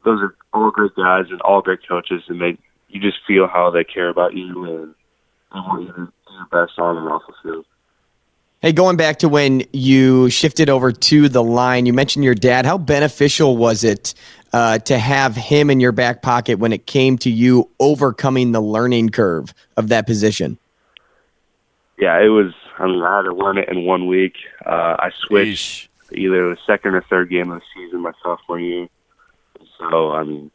those 0.05 0.21
are 0.21 0.35
all 0.53 0.71
great 0.71 0.95
guys 0.95 1.27
and 1.31 1.41
all 1.43 1.63
great 1.63 1.81
coaches, 1.89 2.23
and 2.29 2.41
they 2.41 2.59
you 2.89 3.01
just 3.01 3.19
feel 3.27 3.49
how 3.49 3.71
they 3.71 3.85
care 3.85 4.09
about 4.09 4.35
you 4.35 4.65
and 4.65 4.95
they 5.53 5.59
want 5.59 5.83
you 5.83 5.89
to 5.89 5.95
do 5.95 6.13
your 6.33 6.67
best 6.67 6.79
on 6.79 6.97
and 6.97 7.09
off 7.09 7.23
the 7.27 7.35
field. 7.43 7.65
Hey, 8.63 8.73
going 8.73 8.97
back 8.97 9.19
to 9.19 9.29
when 9.29 9.63
you 9.73 10.31
shifted 10.31 10.71
over 10.71 10.91
to 10.91 11.29
the 11.29 11.43
line, 11.43 11.85
you 11.85 11.93
mentioned 11.93 12.25
your 12.25 12.35
dad. 12.35 12.65
How 12.65 12.79
beneficial 12.79 13.59
was 13.59 13.85
it 13.85 14.15
uh, 14.55 14.79
to 14.79 14.99
have 14.99 15.35
him 15.35 15.69
in 15.69 15.81
your 15.81 15.93
back 15.93 16.23
pocket 16.23 16.59
when 16.59 16.73
it 16.73 16.87
came 16.87 17.19
to 17.19 17.31
you 17.31 17.69
overcoming 17.81 18.53
the 18.53 18.61
learning 18.61 19.09
curve 19.09 19.53
of 19.77 19.89
that 19.89 20.07
position? 20.07 20.59
Yeah, 21.99 22.21
it 22.21 22.29
was. 22.29 22.53
I 22.79 22.87
mean, 22.87 23.03
I 23.03 23.17
had 23.17 23.23
to 23.23 23.35
learn 23.35 23.59
it 23.59 23.69
in 23.69 23.85
one 23.85 24.07
week. 24.07 24.35
Uh, 24.65 24.97
I 24.99 25.11
switched 25.27 25.89
Eesh. 26.11 26.17
either 26.19 26.51
the 26.51 26.57
second 26.67 26.95
or 26.95 27.03
third 27.03 27.31
game 27.31 27.51
of 27.51 27.61
the 27.61 27.65
season 27.75 28.01
my 28.01 28.13
sophomore 28.23 28.61
year. 28.61 28.89
So, 29.79 30.13
I 30.13 30.25
mean, 30.25 30.51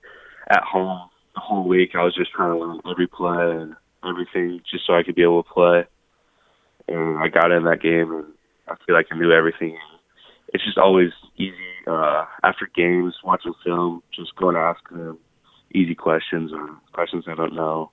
at 0.50 0.64
home 0.64 1.10
the 1.36 1.42
whole 1.42 1.68
week, 1.68 1.92
I 1.96 2.04
was 2.04 2.16
just 2.16 2.32
trying 2.32 2.54
to 2.54 2.58
learn 2.58 2.82
every 2.90 3.08
play 3.08 3.52
and 3.52 3.76
everything 4.04 4.62
just 4.70 4.88
so 4.88 4.96
I 4.96 5.04
could 5.04 5.16
be 5.16 5.24
able 5.24 5.44
to 5.44 5.50
play 5.50 5.86
and 6.90 7.18
I 7.20 7.28
got 7.28 7.52
in 7.52 7.64
that 7.64 7.82
game, 7.82 8.12
and 8.12 8.26
I 8.68 8.76
feel 8.86 8.96
like 8.96 9.08
I 9.12 9.18
knew 9.18 9.32
everything. 9.32 9.78
It's 10.54 10.64
just 10.64 10.78
always 10.78 11.12
easy 11.38 11.56
uh, 11.90 12.26
after 12.44 12.70
games, 12.76 13.16
watching 13.24 13.54
film, 13.64 14.04
just 14.14 14.36
going 14.36 14.56
to 14.56 14.62
ask 14.62 14.80
him 14.90 15.18
easy 15.74 15.96
questions 15.96 16.52
or 16.54 16.70
questions 16.94 17.26
I 17.28 17.36
don't 17.36 17.54
know. 17.54 17.92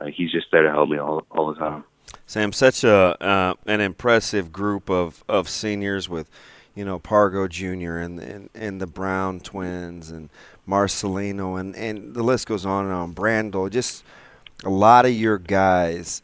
Uh, 0.00 0.06
he's 0.06 0.32
just 0.32 0.46
there 0.50 0.62
to 0.62 0.70
help 0.70 0.88
me 0.88 0.98
all 0.98 1.24
all 1.30 1.52
the 1.52 1.58
time. 1.58 1.84
Sam, 2.26 2.52
such 2.52 2.84
a 2.84 3.16
uh, 3.22 3.54
an 3.66 3.80
impressive 3.80 4.52
group 4.52 4.90
of, 4.90 5.22
of 5.28 5.48
seniors 5.48 6.08
with, 6.08 6.30
you 6.74 6.84
know, 6.84 6.98
Pargo 6.98 7.48
Jr. 7.48 7.98
and, 7.98 8.18
and 8.18 8.50
and 8.54 8.80
the 8.80 8.86
Brown 8.86 9.40
twins 9.40 10.10
and 10.10 10.30
Marcelino 10.66 11.60
and 11.60 11.76
and 11.76 12.14
the 12.14 12.22
list 12.22 12.46
goes 12.46 12.64
on 12.64 12.86
and 12.86 12.94
on. 12.94 13.14
Brandel, 13.14 13.70
just 13.70 14.04
a 14.64 14.70
lot 14.70 15.04
of 15.04 15.12
your 15.12 15.38
guys 15.38 16.22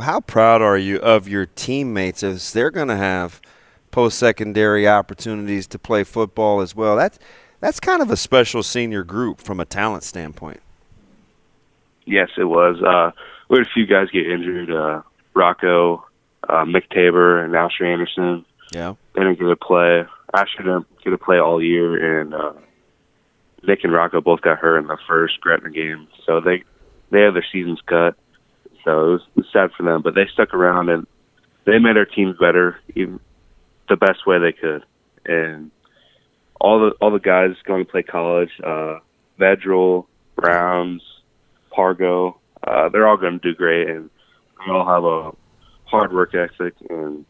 how 0.00 0.20
proud 0.20 0.62
are 0.62 0.78
you 0.78 0.98
of 0.98 1.28
your 1.28 1.46
teammates 1.46 2.22
as 2.22 2.52
they're 2.52 2.70
going 2.70 2.88
to 2.88 2.96
have 2.96 3.40
post-secondary 3.94 4.88
opportunities 4.88 5.68
to 5.68 5.78
play 5.78 6.02
football 6.02 6.60
as 6.60 6.74
well? 6.74 6.96
That's 6.96 7.16
that's 7.60 7.78
kind 7.78 8.02
of 8.02 8.10
a 8.10 8.16
special 8.16 8.64
senior 8.64 9.04
group 9.04 9.40
from 9.40 9.60
a 9.60 9.64
talent 9.64 10.02
standpoint. 10.02 10.60
Yes, 12.04 12.28
it 12.36 12.44
was. 12.44 12.82
Uh, 12.82 13.12
we 13.48 13.58
had 13.58 13.66
a 13.68 13.70
few 13.70 13.86
guys 13.86 14.08
get 14.10 14.28
injured. 14.28 14.70
Uh, 14.70 15.02
Rocco, 15.32 16.04
uh, 16.48 16.64
Mick 16.64 16.90
Tabor, 16.90 17.42
and 17.42 17.54
Asher 17.54 17.86
Anderson. 17.86 18.44
Yeah, 18.72 18.94
they 19.14 19.20
didn't 19.20 19.38
get 19.38 19.46
to 19.46 19.56
play. 19.56 20.04
Asher 20.34 20.58
didn't 20.58 20.86
get 21.04 21.10
to 21.10 21.18
play 21.18 21.38
all 21.38 21.62
year, 21.62 22.20
and 22.20 22.34
uh, 22.34 22.52
Nick 23.62 23.84
and 23.84 23.92
Rocco 23.92 24.20
both 24.20 24.40
got 24.40 24.58
hurt 24.58 24.78
in 24.78 24.88
the 24.88 24.98
first 25.06 25.40
Gretna 25.40 25.70
game, 25.70 26.08
so 26.26 26.40
they 26.40 26.64
they 27.10 27.20
had 27.20 27.34
their 27.34 27.46
seasons 27.52 27.80
cut. 27.86 28.16
So 28.84 28.90
it 28.90 29.12
was, 29.12 29.20
it 29.20 29.36
was 29.36 29.46
sad 29.52 29.70
for 29.76 29.84
them, 29.84 30.02
but 30.02 30.16
they 30.16 30.26
stuck 30.32 30.52
around 30.52 30.90
and 30.90 31.06
they 31.64 31.78
made 31.78 31.96
our 31.96 32.04
teams 32.04 32.36
better, 32.38 32.76
even 32.94 33.18
the 33.88 33.96
best 33.96 34.26
way 34.26 34.38
they 34.38 34.52
could. 34.52 34.84
And 35.26 35.70
all 36.60 36.80
the 36.80 36.90
all 37.00 37.10
the 37.10 37.18
guys 37.18 37.54
going 37.64 37.84
to 37.84 37.90
play 37.90 38.02
college, 38.02 38.50
uh, 38.62 38.98
Vedral, 39.38 40.06
Browns, 40.36 41.02
Pargo, 41.72 42.36
uh, 42.66 42.88
they're 42.88 43.06
all 43.06 43.16
going 43.16 43.38
to 43.38 43.52
do 43.52 43.54
great, 43.54 43.88
and 43.88 44.10
they 44.58 44.72
all 44.72 44.86
have 44.86 45.04
a 45.04 45.32
hard 45.84 46.12
work 46.12 46.34
ethic, 46.34 46.74
and 46.90 47.24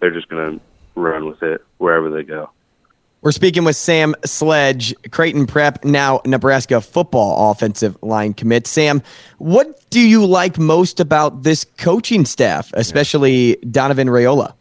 they're 0.00 0.12
just 0.12 0.28
going 0.28 0.58
to 0.58 0.64
run 0.94 1.26
with 1.26 1.42
it 1.42 1.64
wherever 1.78 2.10
they 2.10 2.22
go. 2.22 2.50
We're 3.20 3.32
speaking 3.32 3.64
with 3.64 3.74
Sam 3.74 4.14
Sledge, 4.24 4.94
Creighton 5.10 5.48
Prep, 5.48 5.84
now 5.84 6.20
Nebraska 6.24 6.80
football 6.80 7.50
offensive 7.50 7.98
line 8.00 8.32
commit. 8.32 8.68
Sam, 8.68 9.02
what 9.38 9.90
do 9.90 10.00
you 10.00 10.24
like 10.24 10.56
most 10.56 11.00
about 11.00 11.42
this 11.42 11.64
coaching 11.64 12.24
staff, 12.24 12.70
especially. 12.74 13.56
Donovan 13.68 14.06
Raiola? 14.06 14.54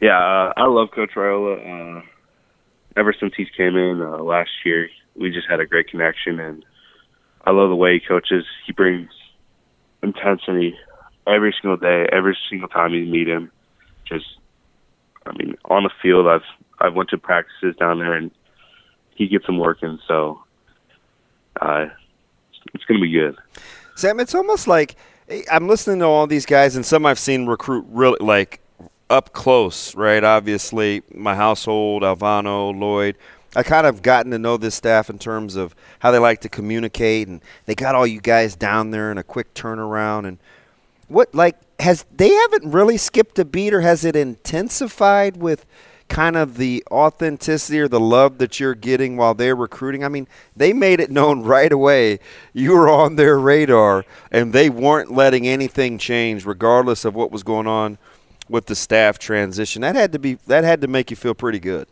Yeah, 0.00 0.16
uh, 0.18 0.52
I 0.56 0.66
love 0.66 0.90
Coach 0.94 1.10
Raiola. 1.16 1.98
Uh, 1.98 2.02
ever 2.96 3.14
since 3.18 3.34
he 3.36 3.46
came 3.56 3.76
in 3.76 4.00
uh, 4.00 4.18
last 4.18 4.50
year, 4.64 4.88
we 5.16 5.30
just 5.30 5.48
had 5.48 5.60
a 5.60 5.66
great 5.66 5.88
connection, 5.88 6.38
and 6.38 6.64
I 7.44 7.50
love 7.50 7.68
the 7.68 7.76
way 7.76 7.94
he 7.94 8.00
coaches. 8.00 8.44
He 8.66 8.72
brings 8.72 9.10
intensity 10.02 10.76
every 11.26 11.54
single 11.60 11.76
day, 11.76 12.06
every 12.12 12.36
single 12.48 12.68
time 12.68 12.94
you 12.94 13.06
meet 13.06 13.28
him. 13.28 13.50
Just, 14.04 14.26
I 15.26 15.32
mean, 15.36 15.56
on 15.64 15.82
the 15.82 15.90
field, 16.00 16.26
I've 16.28 16.42
I've 16.80 16.94
went 16.94 17.10
to 17.10 17.18
practices 17.18 17.74
down 17.76 17.98
there, 17.98 18.14
and 18.14 18.30
he 19.16 19.26
gets 19.26 19.46
them 19.46 19.58
working. 19.58 19.98
So 20.06 20.40
uh, 21.60 21.86
it's 22.72 22.84
going 22.84 23.00
to 23.00 23.02
be 23.02 23.10
good. 23.10 23.36
Sam, 23.96 24.20
it's 24.20 24.34
almost 24.34 24.68
like 24.68 24.94
I'm 25.50 25.66
listening 25.66 25.98
to 25.98 26.04
all 26.06 26.28
these 26.28 26.46
guys, 26.46 26.76
and 26.76 26.86
some 26.86 27.04
I've 27.04 27.18
seen 27.18 27.46
recruit 27.46 27.84
really 27.88 28.18
like 28.20 28.60
up 29.10 29.32
close, 29.32 29.94
right? 29.94 30.22
Obviously, 30.22 31.02
my 31.14 31.34
household, 31.34 32.02
Alvano, 32.02 32.78
Lloyd. 32.78 33.16
I 33.56 33.62
kind 33.62 33.86
of 33.86 34.02
gotten 34.02 34.30
to 34.32 34.38
know 34.38 34.56
this 34.56 34.74
staff 34.74 35.08
in 35.08 35.18
terms 35.18 35.56
of 35.56 35.74
how 36.00 36.10
they 36.10 36.18
like 36.18 36.42
to 36.42 36.48
communicate, 36.48 37.28
and 37.28 37.40
they 37.66 37.74
got 37.74 37.94
all 37.94 38.06
you 38.06 38.20
guys 38.20 38.54
down 38.54 38.90
there 38.90 39.10
in 39.10 39.18
a 39.18 39.22
quick 39.22 39.54
turnaround. 39.54 40.28
And 40.28 40.38
what 41.08 41.34
like 41.34 41.56
has 41.80 42.04
they 42.14 42.30
haven't 42.30 42.70
really 42.70 42.98
skipped 42.98 43.38
a 43.38 43.44
beat, 43.44 43.72
or 43.72 43.80
has 43.80 44.04
it 44.04 44.14
intensified 44.14 45.38
with 45.38 45.64
kind 46.08 46.36
of 46.36 46.56
the 46.56 46.82
authenticity 46.90 47.78
or 47.78 47.88
the 47.88 48.00
love 48.00 48.38
that 48.38 48.58
you're 48.58 48.74
getting 48.74 49.16
while 49.16 49.32
they're 49.32 49.56
recruiting? 49.56 50.04
I 50.04 50.08
mean, 50.08 50.28
they 50.54 50.74
made 50.74 51.00
it 51.00 51.10
known 51.10 51.42
right 51.42 51.72
away 51.72 52.18
you 52.52 52.72
were 52.72 52.90
on 52.90 53.16
their 53.16 53.38
radar, 53.38 54.04
and 54.30 54.52
they 54.52 54.68
weren't 54.68 55.10
letting 55.10 55.48
anything 55.48 55.96
change, 55.96 56.44
regardless 56.44 57.06
of 57.06 57.14
what 57.14 57.30
was 57.30 57.42
going 57.42 57.66
on 57.66 57.96
with 58.48 58.66
the 58.66 58.74
staff 58.74 59.18
transition. 59.18 59.82
That 59.82 59.94
had 59.94 60.12
to 60.12 60.18
be 60.18 60.34
that 60.46 60.64
had 60.64 60.80
to 60.80 60.88
make 60.88 61.10
you 61.10 61.16
feel 61.16 61.34
pretty 61.34 61.60
good. 61.60 61.88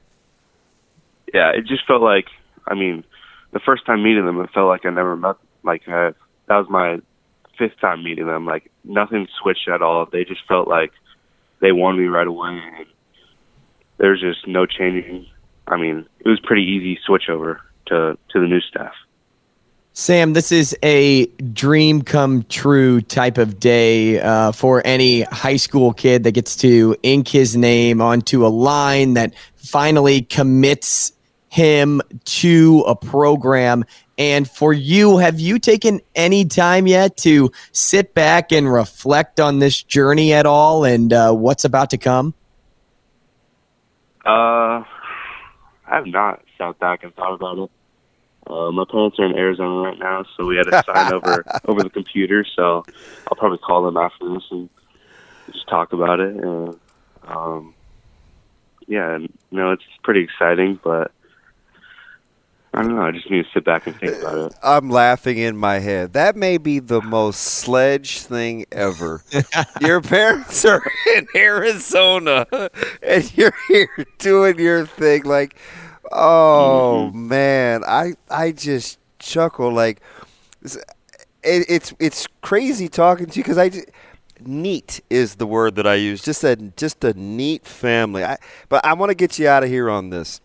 Yeah, 1.32 1.50
it 1.50 1.66
just 1.66 1.86
felt 1.86 2.02
like 2.02 2.26
I 2.66 2.74
mean, 2.74 3.04
the 3.52 3.60
first 3.60 3.86
time 3.86 4.02
meeting 4.02 4.26
them, 4.26 4.40
it 4.40 4.50
felt 4.52 4.68
like 4.68 4.84
I 4.84 4.90
never 4.90 5.16
met. 5.16 5.36
Like 5.62 5.82
I, 5.88 6.12
that 6.48 6.56
was 6.56 6.66
my 6.68 6.98
fifth 7.58 7.80
time 7.80 8.02
meeting 8.02 8.26
them. 8.26 8.46
Like 8.46 8.70
nothing 8.84 9.28
switched 9.40 9.68
at 9.68 9.82
all. 9.82 10.06
They 10.10 10.24
just 10.24 10.46
felt 10.46 10.68
like 10.68 10.92
they 11.60 11.72
wanted 11.72 12.00
me 12.00 12.06
right 12.06 12.26
away. 12.26 12.60
And 12.78 12.86
there's 13.98 14.20
just 14.20 14.46
no 14.46 14.66
changing. 14.66 15.26
I 15.66 15.76
mean, 15.76 16.06
it 16.20 16.28
was 16.28 16.40
pretty 16.40 16.62
easy 16.62 16.98
switch 17.04 17.28
over 17.28 17.60
to 17.86 18.18
to 18.30 18.40
the 18.40 18.46
new 18.46 18.60
staff. 18.60 18.92
Sam, 19.98 20.34
this 20.34 20.52
is 20.52 20.76
a 20.82 21.24
dream 21.24 22.02
come 22.02 22.42
true 22.42 23.00
type 23.00 23.38
of 23.38 23.58
day 23.58 24.20
uh, 24.20 24.52
for 24.52 24.82
any 24.84 25.22
high 25.22 25.56
school 25.56 25.94
kid 25.94 26.24
that 26.24 26.32
gets 26.32 26.54
to 26.56 26.94
ink 27.02 27.28
his 27.28 27.56
name 27.56 28.02
onto 28.02 28.44
a 28.44 28.48
line 28.48 29.14
that 29.14 29.32
finally 29.54 30.20
commits 30.20 31.12
him 31.48 32.02
to 32.26 32.84
a 32.86 32.94
program. 32.94 33.86
And 34.18 34.46
for 34.46 34.74
you, 34.74 35.16
have 35.16 35.40
you 35.40 35.58
taken 35.58 36.02
any 36.14 36.44
time 36.44 36.86
yet 36.86 37.16
to 37.18 37.50
sit 37.72 38.12
back 38.12 38.52
and 38.52 38.70
reflect 38.70 39.40
on 39.40 39.60
this 39.60 39.82
journey 39.82 40.34
at 40.34 40.44
all 40.44 40.84
and 40.84 41.10
uh, 41.10 41.32
what's 41.32 41.64
about 41.64 41.88
to 41.90 41.96
come? 41.96 42.34
Uh, 44.26 44.84
I 44.84 44.84
have 45.86 46.06
not 46.06 46.42
sat 46.58 46.78
back 46.78 47.02
and 47.02 47.14
thought 47.14 47.32
about 47.32 47.58
it. 47.60 47.70
Uh, 48.48 48.70
my 48.70 48.84
parents 48.90 49.18
are 49.18 49.26
in 49.26 49.36
Arizona 49.36 49.88
right 49.88 49.98
now, 49.98 50.24
so 50.36 50.46
we 50.46 50.56
had 50.56 50.64
to 50.64 50.82
sign 50.86 51.12
over 51.12 51.44
over 51.66 51.82
the 51.82 51.90
computer. 51.90 52.44
So 52.44 52.84
I'll 53.28 53.36
probably 53.36 53.58
call 53.58 53.84
them 53.84 53.96
after 53.96 54.32
this 54.32 54.44
and 54.50 54.68
just 55.52 55.66
talk 55.68 55.92
about 55.92 56.20
it. 56.20 56.36
And 56.36 56.78
um, 57.26 57.74
yeah, 58.86 59.18
you 59.18 59.28
know, 59.50 59.72
it's 59.72 59.84
pretty 60.02 60.20
exciting, 60.20 60.78
but 60.82 61.10
I 62.76 62.82
don't 62.82 62.94
know. 62.94 63.02
I 63.02 63.10
just 63.10 63.30
need 63.30 63.42
to 63.42 63.50
sit 63.54 63.64
back 63.64 63.86
and 63.86 63.96
think 63.96 64.20
about 64.20 64.52
it. 64.52 64.58
I'm 64.62 64.90
laughing 64.90 65.38
in 65.38 65.56
my 65.56 65.78
head. 65.78 66.12
That 66.12 66.36
may 66.36 66.58
be 66.58 66.78
the 66.78 67.00
most 67.00 67.40
sledge 67.40 68.18
thing 68.18 68.66
ever. 68.70 69.22
your 69.80 70.02
parents 70.02 70.62
are 70.66 70.82
in 71.16 71.26
Arizona, 71.34 72.46
and 73.02 73.36
you're 73.36 73.54
here 73.68 74.06
doing 74.18 74.58
your 74.58 74.84
thing. 74.84 75.24
Like, 75.24 75.56
oh 76.12 77.10
mm-hmm. 77.10 77.28
man, 77.28 77.84
I 77.86 78.14
I 78.30 78.52
just 78.52 78.98
chuckle. 79.18 79.72
Like, 79.72 80.00
it, 80.62 80.86
it's 81.42 81.94
it's 81.98 82.26
crazy 82.42 82.88
talking 82.88 83.26
to 83.26 83.36
you 83.38 83.42
because 83.42 83.58
I. 83.58 83.68
Just, 83.68 83.88
neat 84.40 85.00
is 85.08 85.36
the 85.36 85.46
word 85.46 85.76
that 85.76 85.86
I 85.86 85.94
use. 85.94 86.22
Just 86.22 86.44
a 86.44 86.56
just 86.56 87.02
a 87.04 87.14
neat 87.14 87.66
family. 87.66 88.24
I, 88.24 88.36
but 88.68 88.84
I 88.84 88.94
want 88.94 89.10
to 89.10 89.14
get 89.14 89.38
you 89.38 89.48
out 89.48 89.62
of 89.62 89.68
here 89.68 89.88
on 89.88 90.10
this. 90.10 90.40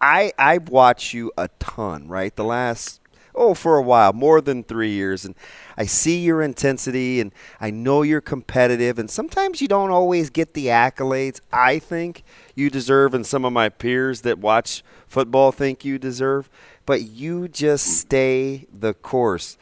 I 0.00 0.32
I 0.38 0.58
watch 0.58 1.14
you 1.14 1.32
a 1.38 1.48
ton, 1.58 2.08
right? 2.08 2.34
The 2.34 2.44
last 2.44 2.99
oh 3.34 3.54
for 3.54 3.76
a 3.76 3.82
while, 3.82 4.12
more 4.12 4.40
than 4.40 4.62
three 4.62 4.90
years, 4.90 5.24
and 5.24 5.34
I 5.76 5.86
see 5.86 6.20
your 6.20 6.42
intensity, 6.42 7.20
and 7.20 7.32
I 7.60 7.70
know 7.70 8.02
you're 8.02 8.20
competitive, 8.20 8.98
and 8.98 9.10
sometimes 9.10 9.60
you 9.60 9.68
don't 9.68 9.90
always 9.90 10.30
get 10.30 10.54
the 10.54 10.66
accolades 10.66 11.40
I 11.52 11.78
think 11.78 12.22
you 12.54 12.70
deserve, 12.70 13.14
and 13.14 13.26
some 13.26 13.44
of 13.44 13.52
my 13.52 13.68
peers 13.68 14.22
that 14.22 14.38
watch 14.38 14.82
football 15.06 15.52
think 15.52 15.84
you 15.84 15.98
deserve, 15.98 16.50
but 16.86 17.02
you 17.02 17.48
just 17.48 17.86
stay 17.86 18.66
the 18.72 18.94
course. 18.94 19.56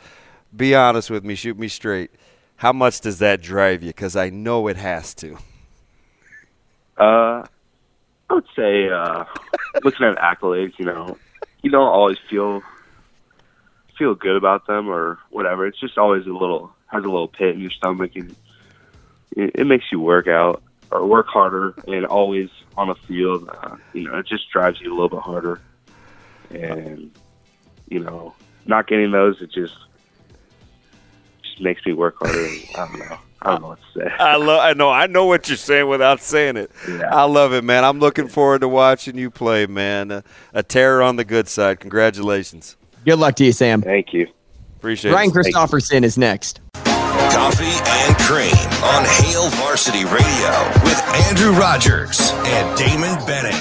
Be 0.56 0.74
honest 0.74 1.10
with 1.10 1.24
me, 1.24 1.34
shoot 1.34 1.58
me 1.58 1.68
straight. 1.68 2.10
How 2.56 2.72
much 2.72 3.00
does 3.00 3.18
that 3.20 3.40
drive 3.40 3.82
you? 3.82 3.90
Because 3.90 4.16
I 4.16 4.30
know 4.30 4.66
it 4.68 4.76
has 4.76 5.14
to. 5.14 5.38
Uh, 6.96 7.44
I 8.30 8.34
would 8.34 8.46
say, 8.56 8.88
uh, 8.88 9.24
looking 9.84 10.06
at 10.06 10.16
accolades, 10.16 10.72
you 10.78 10.84
know, 10.84 11.16
you 11.62 11.70
don't 11.70 11.86
always 11.86 12.18
feel 12.28 12.62
feel 13.98 14.14
good 14.14 14.36
about 14.36 14.66
them 14.66 14.88
or 14.88 15.18
whatever. 15.30 15.66
It's 15.66 15.80
just 15.80 15.98
always 15.98 16.26
a 16.26 16.32
little 16.32 16.72
has 16.86 17.04
a 17.04 17.08
little 17.08 17.28
pit 17.28 17.54
in 17.54 17.60
your 17.60 17.70
stomach, 17.70 18.12
and 18.14 18.34
it, 19.36 19.50
it 19.56 19.64
makes 19.66 19.84
you 19.92 20.00
work 20.00 20.26
out 20.26 20.62
or 20.90 21.04
work 21.06 21.26
harder, 21.26 21.74
and 21.86 22.06
always 22.06 22.48
on 22.76 22.88
the 22.88 22.94
field. 22.94 23.48
Uh, 23.62 23.76
you 23.92 24.04
know, 24.08 24.16
it 24.18 24.26
just 24.26 24.48
drives 24.50 24.80
you 24.80 24.90
a 24.90 24.94
little 24.94 25.10
bit 25.10 25.20
harder, 25.20 25.60
and 26.50 27.10
you 27.88 27.98
know, 27.98 28.34
not 28.64 28.86
getting 28.86 29.10
those, 29.10 29.42
it 29.42 29.50
just 29.52 29.76
just 31.42 31.60
makes 31.60 31.84
me 31.84 31.92
work 31.92 32.16
harder. 32.18 32.38
I 32.38 32.86
don't 32.86 32.98
know. 32.98 33.18
I 33.40 33.50
don't 33.50 33.62
know 33.62 33.68
what 33.68 33.78
to 33.94 34.00
say. 34.00 34.14
I 34.18 34.36
love. 34.36 34.60
I 34.60 34.72
know. 34.72 34.90
I 34.90 35.06
know 35.06 35.26
what 35.26 35.48
you're 35.48 35.58
saying 35.58 35.88
without 35.88 36.20
saying 36.20 36.56
it. 36.56 36.70
Yeah. 36.88 37.14
I 37.14 37.24
love 37.24 37.52
it, 37.52 37.62
man. 37.62 37.84
I'm 37.84 38.00
looking 38.00 38.28
forward 38.28 38.62
to 38.62 38.68
watching 38.68 39.16
you 39.18 39.30
play, 39.30 39.66
man. 39.66 40.10
Uh, 40.10 40.22
a 40.54 40.62
terror 40.62 41.02
on 41.02 41.16
the 41.16 41.24
good 41.24 41.48
side. 41.48 41.80
Congratulations. 41.80 42.77
Good 43.04 43.18
luck 43.18 43.36
to 43.36 43.44
you, 43.44 43.52
Sam. 43.52 43.82
Thank 43.82 44.12
you. 44.12 44.28
Appreciate 44.76 45.10
Brian 45.12 45.30
it. 45.30 45.32
Brian 45.32 45.44
Christopherson 45.44 46.04
is 46.04 46.16
next. 46.18 46.60
Coffee 46.74 47.64
and 47.64 48.16
Cream 48.18 48.54
on 48.84 49.04
Hail 49.04 49.48
Varsity 49.50 50.04
Radio 50.04 50.82
with 50.84 51.00
Andrew 51.28 51.52
Rogers 51.52 52.30
and 52.32 52.78
Damon 52.78 53.14
Benning. 53.26 53.60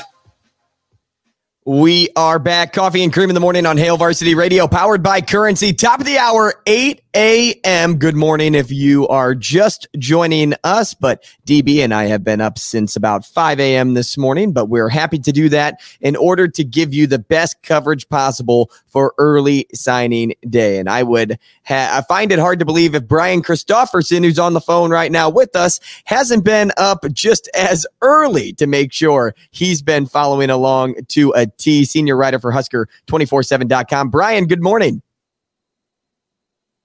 We 1.67 2.07
are 2.15 2.39
back. 2.39 2.71
Coffee 2.71 3.03
and 3.03 3.11
Cream 3.11 3.29
in 3.29 3.33
the 3.33 3.41
morning 3.41 3.65
on 3.65 3.75
Hail 3.75 3.97
Varsity 3.97 4.35
Radio, 4.35 4.69
powered 4.69 5.03
by 5.03 5.19
Currency. 5.19 5.73
Top 5.73 5.99
of 5.99 6.05
the 6.05 6.17
hour, 6.17 6.53
8 6.65 7.01
a.m. 7.13 7.97
Good 7.97 8.15
morning 8.15 8.55
if 8.55 8.71
you 8.71 9.05
are 9.09 9.35
just 9.35 9.85
joining 9.97 10.53
us. 10.63 10.93
But 10.93 11.25
DB 11.45 11.83
and 11.83 11.93
I 11.93 12.05
have 12.05 12.23
been 12.23 12.39
up 12.39 12.57
since 12.57 12.95
about 12.95 13.25
5 13.25 13.59
a.m. 13.59 13.95
this 13.95 14.17
morning, 14.17 14.53
but 14.53 14.69
we're 14.69 14.87
happy 14.87 15.19
to 15.19 15.31
do 15.33 15.49
that 15.49 15.81
in 15.99 16.15
order 16.15 16.47
to 16.47 16.63
give 16.63 16.93
you 16.93 17.05
the 17.05 17.19
best 17.19 17.61
coverage 17.63 18.07
possible 18.07 18.71
for 18.85 19.13
early 19.17 19.67
signing 19.73 20.35
day. 20.49 20.79
And 20.79 20.87
I 20.87 21.03
would 21.03 21.37
ha- 21.65 21.97
I 21.97 22.01
find 22.07 22.31
it 22.31 22.39
hard 22.39 22.59
to 22.59 22.65
believe 22.65 22.95
if 22.95 23.07
Brian 23.07 23.41
Christopherson, 23.41 24.23
who's 24.23 24.39
on 24.39 24.53
the 24.53 24.61
phone 24.61 24.89
right 24.89 25.11
now 25.11 25.29
with 25.29 25.53
us, 25.55 25.81
hasn't 26.05 26.45
been 26.45 26.71
up 26.77 27.03
just 27.11 27.49
as 27.55 27.85
early 28.01 28.53
to 28.53 28.67
make 28.67 28.93
sure 28.93 29.35
he's 29.51 29.81
been 29.81 30.05
following 30.05 30.49
along 30.49 30.95
to 31.09 31.33
a 31.35 31.45
T, 31.57 31.85
senior 31.85 32.15
writer 32.15 32.39
for 32.39 32.51
Husker247.com. 32.51 34.09
Brian, 34.09 34.45
good 34.45 34.63
morning. 34.63 35.01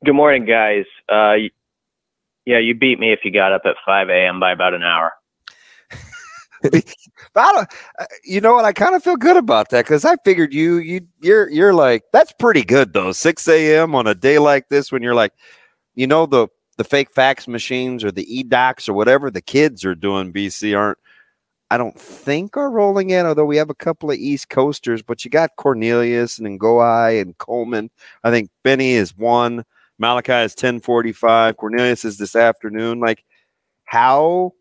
Good 0.05 0.15
morning, 0.15 0.45
guys. 0.45 0.85
Uh, 1.09 1.35
yeah, 2.45 2.59
you 2.59 2.75
beat 2.75 2.99
me 2.99 3.13
if 3.13 3.21
you 3.25 3.31
got 3.31 3.53
up 3.53 3.63
at 3.65 3.77
5 3.87 4.09
a.m. 4.09 4.41
by 4.41 4.53
about 4.53 4.75
an 4.75 4.83
hour. 4.83 5.13
Uh, 7.35 7.65
you 8.25 8.41
know 8.41 8.55
what? 8.55 8.65
I 8.65 8.73
kind 8.73 8.95
of 8.95 9.03
feel 9.03 9.17
good 9.17 9.37
about 9.37 9.71
that 9.71 9.85
because 9.85 10.05
I 10.05 10.17
figured 10.25 10.55
you 10.55 10.77
you 10.77 11.01
you're 11.21 11.51
you're 11.51 11.75
like 11.75 12.05
that's 12.13 12.33
pretty 12.39 12.63
good 12.63 12.93
though. 12.93 13.11
6 13.11 13.49
a.m. 13.49 13.95
on 13.95 14.07
a 14.07 14.15
day 14.15 14.39
like 14.39 14.69
this 14.69 14.93
when 14.93 15.03
you're 15.03 15.15
like, 15.15 15.33
you 15.95 16.07
know 16.07 16.27
the 16.27 16.49
the 16.77 16.85
fake 16.85 17.11
fax 17.11 17.49
machines 17.49 18.05
or 18.05 18.13
the 18.13 18.33
e 18.33 18.43
docs 18.43 18.89
or 18.89 18.93
whatever 18.93 19.31
the 19.31 19.41
kids 19.41 19.85
are 19.85 19.95
doing. 19.95 20.33
BC 20.33 20.77
aren't. 20.77 20.99
I 21.73 21.79
don't 21.79 21.99
think 21.99 22.59
are 22.59 22.71
rolling 22.71 23.09
in, 23.09 23.25
although 23.25 23.47
we 23.47 23.57
have 23.57 23.71
a 23.71 23.75
couple 23.75 24.11
of 24.11 24.19
East 24.19 24.51
Coasters, 24.51 25.01
but 25.01 25.25
you 25.25 25.31
got 25.31 25.57
Cornelius 25.57 26.39
and 26.39 26.61
Ngoi 26.61 27.19
and 27.19 27.39
Coleman. 27.39 27.89
I 28.23 28.31
think 28.31 28.51
Benny 28.63 28.93
is 28.93 29.17
one. 29.17 29.65
Malachi 29.99 30.35
is 30.35 30.53
1045. 30.53 31.57
Cornelius 31.57 32.05
is 32.05 32.19
this 32.19 32.37
afternoon. 32.37 33.01
Like, 33.01 33.25
how 33.87 34.53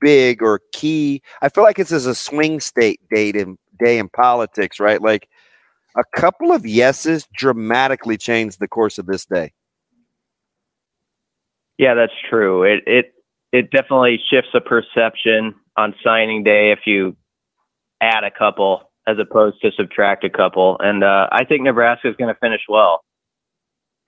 big 0.00 0.44
or 0.44 0.60
key? 0.70 1.22
I 1.42 1.48
feel 1.48 1.64
like 1.64 1.80
it's 1.80 1.90
as 1.90 2.06
a 2.06 2.14
swing 2.14 2.60
state 2.60 3.00
date 3.10 3.34
in 3.34 3.58
day 3.80 3.98
in 3.98 4.08
politics, 4.08 4.78
right? 4.78 5.02
Like 5.02 5.28
a 5.96 6.04
couple 6.14 6.52
of 6.52 6.64
yeses 6.64 7.26
dramatically 7.34 8.16
changed 8.16 8.60
the 8.60 8.68
course 8.68 8.96
of 8.96 9.06
this 9.06 9.26
day. 9.26 9.52
Yeah, 11.78 11.94
that's 11.94 12.14
true. 12.30 12.62
It 12.62 12.84
it 12.86 13.14
it 13.50 13.72
definitely 13.72 14.20
shifts 14.30 14.50
a 14.54 14.60
perception 14.60 15.56
on 15.76 15.94
signing 16.02 16.44
day 16.44 16.72
if 16.72 16.80
you 16.86 17.16
add 18.00 18.24
a 18.24 18.30
couple 18.30 18.90
as 19.06 19.18
opposed 19.18 19.60
to 19.62 19.70
subtract 19.72 20.24
a 20.24 20.30
couple. 20.30 20.76
And 20.80 21.04
uh, 21.04 21.28
I 21.30 21.44
think 21.44 21.62
Nebraska 21.62 22.08
is 22.08 22.16
going 22.16 22.32
to 22.32 22.40
finish 22.40 22.62
well. 22.68 23.04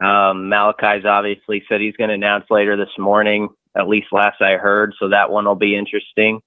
Um, 0.01 0.49
Malachi's 0.49 1.05
obviously 1.05 1.65
said 1.69 1.81
he's 1.81 1.97
going 1.97 2.09
to 2.09 2.15
announce 2.15 2.45
later 2.51 2.77
this 2.77 2.97
morning, 2.99 3.49
at 3.77 3.89
least 3.89 4.09
last 4.13 4.41
I 4.41 4.57
heard. 4.57 4.95
So 4.99 5.09
that 5.09 5.31
one 5.31 5.45
will 5.45 5.55
be 5.55 5.77
interesting. 5.77 6.41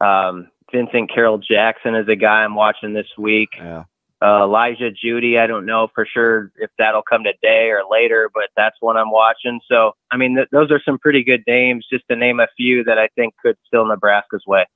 Um, 0.00 0.48
Vincent 0.72 1.10
Carroll 1.12 1.38
Jackson 1.38 1.94
is 1.94 2.08
a 2.08 2.16
guy 2.16 2.44
I'm 2.44 2.54
watching 2.54 2.92
this 2.92 3.06
week. 3.16 3.50
Yeah. 3.56 3.84
Uh, 4.26 4.42
Elijah 4.42 4.90
Jeudy, 4.90 5.38
I 5.38 5.46
don't 5.46 5.66
know 5.66 5.86
for 5.94 6.04
sure 6.04 6.50
if 6.56 6.70
that'll 6.78 7.02
come 7.08 7.22
today 7.22 7.70
or 7.70 7.82
later, 7.88 8.28
but 8.34 8.48
that's 8.56 8.74
one 8.80 8.96
I'm 8.96 9.12
watching. 9.12 9.60
So, 9.70 9.92
I 10.10 10.16
mean, 10.16 10.34
th- 10.34 10.48
those 10.50 10.72
are 10.72 10.80
some 10.84 10.98
pretty 10.98 11.22
good 11.22 11.44
names, 11.46 11.86
just 11.88 12.02
to 12.10 12.16
name 12.16 12.40
a 12.40 12.48
few 12.56 12.82
that 12.84 12.98
I 12.98 13.06
think 13.14 13.34
could 13.40 13.56
still 13.68 13.86
Nebraska's 13.86 14.42
way. 14.44 14.66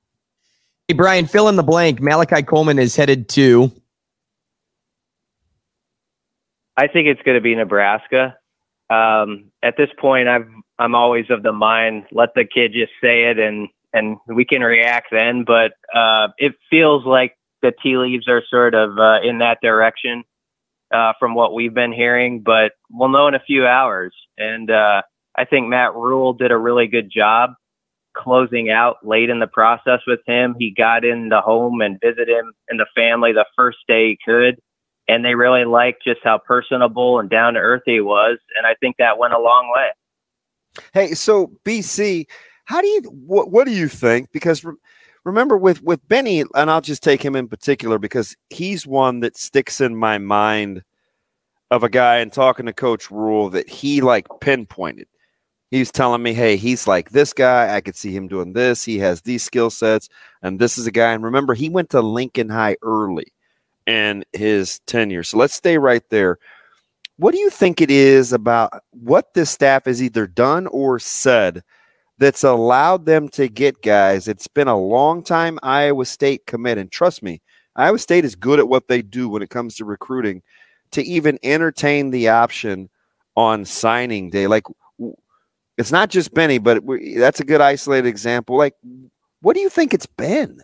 Hey, 0.87 0.93
Brian, 0.93 1.25
fill 1.25 1.49
in 1.49 1.57
the 1.57 1.63
blank. 1.63 1.99
Malachi 1.99 2.43
Coleman 2.43 2.79
is 2.79 2.95
headed 2.95 3.27
to. 3.29 3.73
I 6.77 6.87
think 6.87 7.09
it's 7.09 7.21
going 7.23 7.35
to 7.35 7.41
be 7.41 7.53
Nebraska. 7.53 8.37
Um, 8.89 9.51
at 9.61 9.75
this 9.75 9.89
point, 9.99 10.29
I've 10.29 10.47
I'm 10.79 10.95
always 10.95 11.25
of 11.29 11.43
the 11.43 11.51
mind 11.51 12.05
let 12.13 12.29
the 12.35 12.45
kid 12.45 12.71
just 12.71 12.93
say 13.01 13.25
it 13.25 13.37
and 13.37 13.67
and 13.91 14.15
we 14.27 14.45
can 14.45 14.61
react 14.61 15.07
then. 15.11 15.43
But 15.45 15.73
uh, 15.93 16.29
it 16.37 16.53
feels 16.69 17.05
like 17.05 17.35
the 17.61 17.73
tea 17.83 17.97
leaves 17.97 18.27
are 18.27 18.43
sort 18.49 18.75
of 18.75 18.97
uh, 18.97 19.19
in 19.23 19.39
that 19.39 19.59
direction 19.61 20.23
uh, 20.93 21.13
from 21.19 21.35
what 21.35 21.53
we've 21.53 21.73
been 21.73 21.93
hearing. 21.93 22.41
But 22.41 22.73
we'll 22.89 23.09
know 23.09 23.27
in 23.27 23.35
a 23.35 23.39
few 23.39 23.65
hours. 23.65 24.13
And 24.37 24.69
uh, 24.69 25.01
I 25.37 25.45
think 25.45 25.67
Matt 25.67 25.95
Rhule 25.95 26.33
did 26.33 26.51
a 26.51 26.57
really 26.57 26.87
good 26.87 27.11
job 27.11 27.51
closing 28.13 28.69
out 28.69 28.97
late 29.05 29.29
in 29.29 29.39
the 29.39 29.47
process 29.47 29.99
with 30.05 30.19
him. 30.27 30.55
He 30.59 30.71
got 30.71 31.05
in 31.05 31.29
the 31.29 31.41
home 31.41 31.81
and 31.81 31.99
visited 32.01 32.29
him 32.29 32.53
and 32.69 32.79
the 32.79 32.87
family 32.95 33.31
the 33.31 33.45
first 33.55 33.79
day 33.87 34.09
he 34.09 34.17
could. 34.25 34.59
And 35.07 35.25
they 35.25 35.35
really 35.35 35.65
liked 35.65 36.03
just 36.03 36.19
how 36.23 36.37
personable 36.37 37.19
and 37.19 37.29
down 37.29 37.55
to 37.55 37.59
earth 37.59 37.83
he 37.85 38.01
was. 38.01 38.37
And 38.57 38.67
I 38.67 38.75
think 38.75 38.97
that 38.97 39.17
went 39.17 39.33
a 39.33 39.39
long 39.39 39.71
way. 39.73 39.89
Hey, 40.93 41.13
so 41.15 41.51
BC, 41.65 42.27
how 42.65 42.81
do 42.81 42.87
you 42.87 43.01
what, 43.03 43.51
what 43.51 43.65
do 43.65 43.73
you 43.73 43.87
think? 43.87 44.31
Because 44.31 44.63
re- 44.63 44.75
remember 45.23 45.57
with 45.57 45.81
with 45.83 46.07
Benny, 46.07 46.43
and 46.55 46.71
I'll 46.71 46.81
just 46.81 47.03
take 47.03 47.23
him 47.23 47.35
in 47.35 47.47
particular 47.47 47.99
because 47.99 48.35
he's 48.49 48.87
one 48.87 49.19
that 49.21 49.37
sticks 49.37 49.81
in 49.81 49.95
my 49.95 50.17
mind 50.17 50.83
of 51.69 51.83
a 51.83 51.89
guy 51.89 52.17
and 52.17 52.31
talking 52.31 52.65
to 52.65 52.73
Coach 52.73 53.09
Rhule 53.09 53.49
that 53.49 53.69
he 53.69 54.01
like 54.01 54.27
pinpointed. 54.41 55.07
He's 55.69 55.91
telling 55.91 56.21
me, 56.21 56.33
hey, 56.33 56.57
he's 56.57 56.85
like 56.85 57.11
this 57.11 57.31
guy. 57.31 57.73
I 57.73 57.79
could 57.79 57.95
see 57.95 58.13
him 58.13 58.27
doing 58.27 58.51
this. 58.51 58.83
He 58.83 58.99
has 58.99 59.21
these 59.21 59.41
skill 59.41 59.69
sets, 59.69 60.09
and 60.41 60.59
this 60.59 60.77
is 60.77 60.85
a 60.85 60.91
guy. 60.91 61.13
And 61.13 61.23
remember, 61.23 61.53
he 61.53 61.69
went 61.69 61.89
to 61.91 62.01
Lincoln 62.01 62.49
High 62.49 62.75
early 62.81 63.27
in 63.87 64.25
his 64.33 64.79
tenure. 64.79 65.23
So 65.23 65.37
let's 65.37 65.53
stay 65.53 65.77
right 65.77 66.03
there. 66.09 66.39
What 67.17 67.33
do 67.33 67.39
you 67.39 67.49
think 67.49 67.81
it 67.81 67.91
is 67.91 68.33
about 68.33 68.83
what 68.91 69.33
this 69.33 69.49
staff 69.49 69.85
has 69.85 70.01
either 70.03 70.27
done 70.27 70.67
or 70.67 70.99
said 70.99 71.63
that's 72.21 72.43
allowed 72.43 73.05
them 73.07 73.27
to 73.29 73.49
get 73.49 73.81
guys? 73.81 74.27
It's 74.27 74.47
been 74.47 74.67
a 74.67 74.79
long 74.79 75.23
time 75.23 75.57
Iowa 75.63 76.05
State 76.05 76.45
commit, 76.45 76.77
and 76.77 76.91
trust 76.91 77.23
me, 77.23 77.41
Iowa 77.75 77.97
State 77.97 78.23
is 78.23 78.35
good 78.35 78.59
at 78.59 78.69
what 78.69 78.87
they 78.87 79.01
do 79.01 79.27
when 79.27 79.41
it 79.41 79.49
comes 79.49 79.75
to 79.75 79.85
recruiting. 79.85 80.43
To 80.91 81.01
even 81.03 81.39
entertain 81.41 82.11
the 82.11 82.27
option 82.29 82.89
on 83.35 83.65
signing 83.65 84.29
day, 84.29 84.45
like 84.45 84.65
it's 85.77 85.91
not 85.91 86.09
just 86.09 86.33
Benny, 86.33 86.59
but 86.59 86.83
that's 87.15 87.39
a 87.39 87.45
good 87.45 87.61
isolated 87.61 88.07
example. 88.07 88.57
Like, 88.57 88.75
what 89.41 89.55
do 89.55 89.61
you 89.61 89.69
think 89.69 89.93
it's 89.93 90.05
been? 90.05 90.61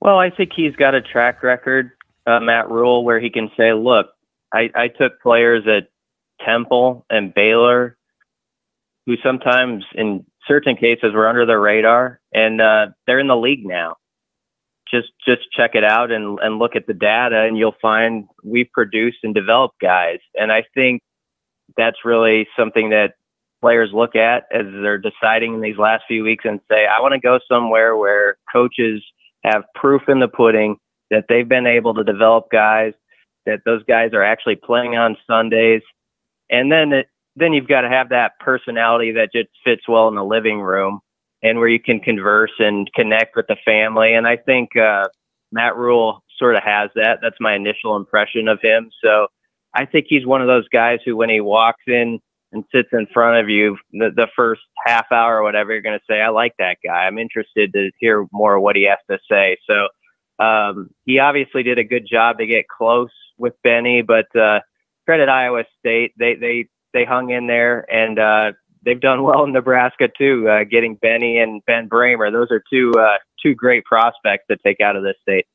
Well, 0.00 0.18
I 0.18 0.30
think 0.30 0.52
he's 0.54 0.76
got 0.76 0.94
a 0.94 1.02
track 1.02 1.42
record, 1.42 1.90
uh, 2.26 2.38
Matt 2.40 2.70
Rhule, 2.70 3.04
where 3.04 3.18
he 3.18 3.30
can 3.30 3.50
say, 3.56 3.72
look, 3.72 4.06
I, 4.54 4.70
I 4.74 4.88
took 4.88 5.20
players 5.20 5.64
at 5.66 5.88
Temple 6.46 7.04
and 7.10 7.34
Baylor 7.34 7.96
who 9.06 9.16
sometimes, 9.22 9.84
in 9.94 10.24
certain 10.46 10.76
cases, 10.76 11.12
were 11.12 11.28
under 11.28 11.46
the 11.46 11.58
radar, 11.58 12.20
and 12.32 12.60
uh, 12.60 12.88
they're 13.06 13.18
in 13.18 13.28
the 13.28 13.36
league 13.36 13.66
now. 13.66 13.96
Just 14.90 15.08
just 15.26 15.50
check 15.52 15.74
it 15.74 15.84
out 15.84 16.10
and, 16.10 16.38
and 16.40 16.58
look 16.58 16.76
at 16.76 16.86
the 16.86 16.94
data, 16.94 17.42
and 17.42 17.56
you'll 17.56 17.76
find 17.80 18.26
we 18.42 18.64
produce 18.64 19.16
and 19.22 19.34
develop 19.34 19.72
guys. 19.80 20.20
And 20.38 20.52
I 20.52 20.64
think 20.74 21.02
that's 21.76 22.04
really 22.04 22.46
something 22.56 22.90
that 22.90 23.14
players 23.60 23.90
look 23.92 24.14
at 24.14 24.44
as 24.52 24.66
they're 24.66 24.98
deciding 24.98 25.54
in 25.54 25.60
these 25.60 25.78
last 25.78 26.04
few 26.06 26.22
weeks 26.22 26.44
and 26.44 26.60
say, 26.70 26.86
I 26.86 27.00
want 27.00 27.14
to 27.14 27.20
go 27.20 27.40
somewhere 27.48 27.96
where 27.96 28.36
coaches– 28.52 29.02
have 29.44 29.64
proof 29.74 30.02
in 30.08 30.20
the 30.20 30.28
pudding 30.28 30.76
that 31.10 31.26
they've 31.28 31.48
been 31.48 31.66
able 31.66 31.94
to 31.94 32.02
develop 32.02 32.50
guys, 32.50 32.94
that 33.46 33.60
those 33.64 33.84
guys 33.84 34.12
are 34.14 34.22
actually 34.22 34.56
playing 34.56 34.96
on 34.96 35.16
Sundays. 35.26 35.82
And 36.50 36.72
then 36.72 36.92
it, 36.92 37.08
then 37.36 37.52
you've 37.52 37.68
got 37.68 37.82
to 37.82 37.88
have 37.88 38.10
that 38.10 38.38
personality 38.40 39.12
that 39.12 39.32
just 39.32 39.48
fits 39.64 39.82
well 39.88 40.08
in 40.08 40.14
the 40.14 40.24
living 40.24 40.60
room 40.60 41.00
and 41.42 41.58
where 41.58 41.68
you 41.68 41.80
can 41.80 42.00
converse 42.00 42.52
and 42.58 42.90
connect 42.94 43.36
with 43.36 43.46
the 43.48 43.56
family. 43.64 44.14
And 44.14 44.26
I 44.26 44.36
think 44.36 44.76
uh, 44.76 45.08
Matt 45.52 45.76
Rhule 45.76 46.22
sort 46.38 46.56
of 46.56 46.62
has 46.62 46.90
that. 46.94 47.18
That's 47.22 47.36
my 47.40 47.54
initial 47.54 47.96
impression 47.96 48.48
of 48.48 48.60
him. 48.62 48.90
So 49.02 49.28
I 49.74 49.84
think 49.84 50.06
he's 50.08 50.26
one 50.26 50.40
of 50.40 50.46
those 50.46 50.68
guys 50.68 51.00
who, 51.04 51.16
when 51.16 51.28
he 51.28 51.40
walks 51.40 51.82
in 51.86 52.20
and 52.52 52.64
sits 52.72 52.88
in 52.92 53.06
front 53.12 53.40
of 53.42 53.50
you 53.50 53.76
the, 53.92 54.10
the 54.14 54.28
first 54.36 54.62
half 54.86 55.06
hour 55.10 55.38
or 55.38 55.42
whatever, 55.42 55.72
you're 55.72 55.82
going 55.82 55.98
to 55.98 56.04
say, 56.08 56.20
I 56.20 56.28
like 56.28 56.54
that 56.58 56.78
guy. 56.84 57.06
I'm 57.06 57.18
interested 57.18 57.72
to 57.72 57.90
hear 57.98 58.26
more 58.32 58.56
of 58.56 58.62
what 58.62 58.76
he 58.76 58.84
has 58.84 58.98
to 59.10 59.18
say. 59.30 59.58
So 59.68 59.88
um, 60.44 60.90
he 61.04 61.18
obviously 61.18 61.62
did 61.62 61.78
a 61.78 61.84
good 61.84 62.06
job 62.10 62.38
to 62.38 62.46
get 62.46 62.68
close 62.68 63.10
with 63.38 63.54
Benny, 63.62 64.02
but 64.02 64.34
uh, 64.36 64.60
credit 65.04 65.28
Iowa 65.28 65.64
State. 65.80 66.12
They, 66.16 66.36
they, 66.36 66.68
they 66.94 67.04
hung 67.04 67.30
in 67.30 67.46
there 67.46 67.84
and 67.92 68.18
uh, 68.18 68.52
they've 68.84 69.00
done 69.00 69.22
well 69.22 69.44
in 69.44 69.52
Nebraska 69.52 70.08
too, 70.16 70.48
uh, 70.48 70.64
getting 70.64 70.94
Benny 70.94 71.38
and 71.38 71.62
Ben 71.66 71.88
Brahmer. 71.88 72.32
Those 72.32 72.50
are 72.50 72.62
two, 72.70 72.92
uh, 72.98 73.18
two 73.42 73.54
great 73.54 73.84
prospects 73.84 74.44
to 74.50 74.56
take 74.64 74.80
out 74.80 74.96
of 74.96 75.02
this 75.02 75.16
state. 75.20 75.46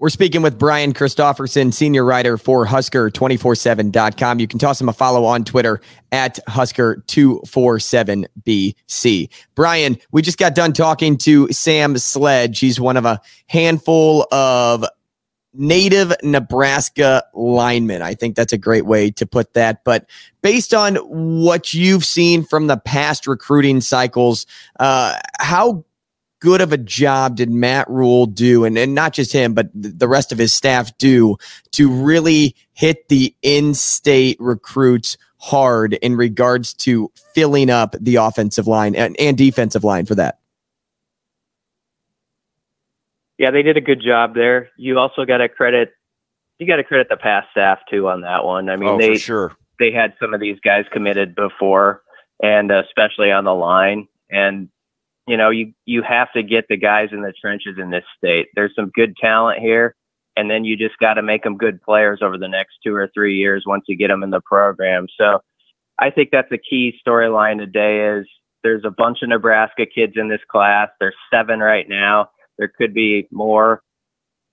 We're 0.00 0.10
speaking 0.10 0.42
with 0.42 0.60
Brian 0.60 0.92
Christopherson, 0.92 1.72
senior 1.72 2.04
writer 2.04 2.38
for 2.38 2.64
Husker247.com. 2.64 4.38
You 4.38 4.46
can 4.46 4.60
toss 4.60 4.80
him 4.80 4.88
a 4.88 4.92
follow 4.92 5.24
on 5.24 5.42
Twitter 5.42 5.80
at 6.12 6.38
Husker247BC. 6.48 9.28
Brian, 9.56 9.98
we 10.12 10.22
just 10.22 10.38
got 10.38 10.54
done 10.54 10.72
talking 10.72 11.18
to 11.18 11.50
Sam 11.50 11.98
Sledge. 11.98 12.60
He's 12.60 12.78
one 12.78 12.96
of 12.96 13.06
a 13.06 13.20
handful 13.48 14.24
of 14.30 14.84
native 15.58 16.14
Nebraska 16.22 17.24
lineman. 17.34 18.00
I 18.00 18.14
think 18.14 18.36
that's 18.36 18.52
a 18.52 18.58
great 18.58 18.86
way 18.86 19.10
to 19.10 19.26
put 19.26 19.54
that. 19.54 19.84
But 19.84 20.08
based 20.40 20.72
on 20.72 20.96
what 20.96 21.74
you've 21.74 22.04
seen 22.04 22.44
from 22.44 22.68
the 22.68 22.76
past 22.76 23.26
recruiting 23.26 23.80
cycles, 23.80 24.46
uh, 24.78 25.18
how 25.38 25.84
good 26.40 26.60
of 26.60 26.72
a 26.72 26.78
job 26.78 27.36
did 27.36 27.50
Matt 27.50 27.90
Rhule 27.90 28.26
do, 28.26 28.64
and, 28.64 28.78
and 28.78 28.94
not 28.94 29.12
just 29.12 29.32
him, 29.32 29.54
but 29.54 29.68
the 29.74 30.08
rest 30.08 30.30
of 30.30 30.38
his 30.38 30.54
staff 30.54 30.96
do 30.98 31.36
to 31.72 31.90
really 31.90 32.54
hit 32.72 33.08
the 33.08 33.34
in 33.42 33.74
state 33.74 34.36
recruits 34.38 35.16
hard 35.38 35.94
in 35.94 36.16
regards 36.16 36.74
to 36.74 37.10
filling 37.34 37.70
up 37.70 37.96
the 38.00 38.16
offensive 38.16 38.66
line 38.66 38.94
and, 38.94 39.18
and 39.18 39.36
defensive 39.36 39.84
line 39.84 40.06
for 40.06 40.14
that? 40.14 40.37
Yeah, 43.38 43.50
they 43.52 43.62
did 43.62 43.76
a 43.76 43.80
good 43.80 44.02
job 44.04 44.34
there. 44.34 44.70
You 44.76 44.98
also 44.98 45.24
got 45.24 45.38
to 45.38 45.48
credit 45.48 45.92
you 46.58 46.66
got 46.66 46.76
to 46.76 46.84
credit 46.84 47.08
the 47.08 47.16
past 47.16 47.48
staff 47.52 47.78
too 47.88 48.08
on 48.08 48.22
that 48.22 48.44
one. 48.44 48.68
I 48.68 48.76
mean, 48.76 48.88
oh, 48.88 48.98
they 48.98 49.16
sure 49.16 49.56
they 49.78 49.92
had 49.92 50.14
some 50.20 50.34
of 50.34 50.40
these 50.40 50.58
guys 50.60 50.84
committed 50.92 51.34
before, 51.34 52.02
and 52.42 52.70
uh, 52.70 52.82
especially 52.84 53.30
on 53.30 53.44
the 53.44 53.54
line. 53.54 54.08
And 54.30 54.68
you 55.26 55.36
know, 55.36 55.50
you 55.50 55.72
you 55.86 56.02
have 56.02 56.32
to 56.32 56.42
get 56.42 56.66
the 56.68 56.76
guys 56.76 57.10
in 57.12 57.22
the 57.22 57.32
trenches 57.40 57.76
in 57.78 57.90
this 57.90 58.04
state. 58.16 58.48
There's 58.54 58.74
some 58.74 58.90
good 58.94 59.16
talent 59.16 59.60
here, 59.60 59.94
and 60.36 60.50
then 60.50 60.64
you 60.64 60.76
just 60.76 60.98
got 60.98 61.14
to 61.14 61.22
make 61.22 61.44
them 61.44 61.56
good 61.56 61.80
players 61.82 62.20
over 62.22 62.36
the 62.36 62.48
next 62.48 62.78
two 62.84 62.94
or 62.94 63.08
three 63.14 63.36
years 63.36 63.64
once 63.66 63.84
you 63.86 63.96
get 63.96 64.08
them 64.08 64.22
in 64.22 64.30
the 64.30 64.40
program. 64.40 65.06
So, 65.18 65.40
I 65.98 66.10
think 66.10 66.30
that's 66.32 66.52
a 66.52 66.58
key 66.58 66.98
storyline 67.06 67.58
today. 67.58 68.18
Is 68.18 68.26
there's 68.64 68.84
a 68.84 68.90
bunch 68.90 69.18
of 69.22 69.28
Nebraska 69.28 69.86
kids 69.86 70.14
in 70.16 70.28
this 70.28 70.40
class. 70.50 70.88
There's 70.98 71.14
seven 71.32 71.60
right 71.60 71.88
now. 71.88 72.30
There 72.58 72.68
could 72.68 72.92
be 72.92 73.28
more, 73.30 73.82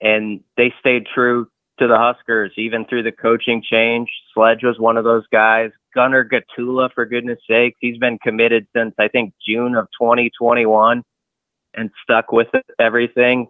and 0.01 0.41
they 0.57 0.73
stayed 0.79 1.07
true 1.13 1.47
to 1.79 1.87
the 1.87 1.97
Huskers 1.97 2.51
even 2.57 2.85
through 2.85 3.03
the 3.03 3.11
coaching 3.11 3.61
change. 3.61 4.09
Sledge 4.33 4.63
was 4.63 4.79
one 4.79 4.97
of 4.97 5.03
those 5.03 5.25
guys. 5.31 5.71
Gunnar 5.93 6.27
Gottula, 6.27 6.93
for 6.93 7.05
goodness 7.05 7.39
sakes. 7.49 7.77
He's 7.81 7.97
been 7.97 8.17
committed 8.19 8.67
since 8.75 8.93
I 8.97 9.07
think 9.07 9.33
June 9.45 9.75
of 9.75 9.87
2021 9.99 11.03
and 11.73 11.89
stuck 12.03 12.31
with 12.31 12.47
everything. 12.79 13.47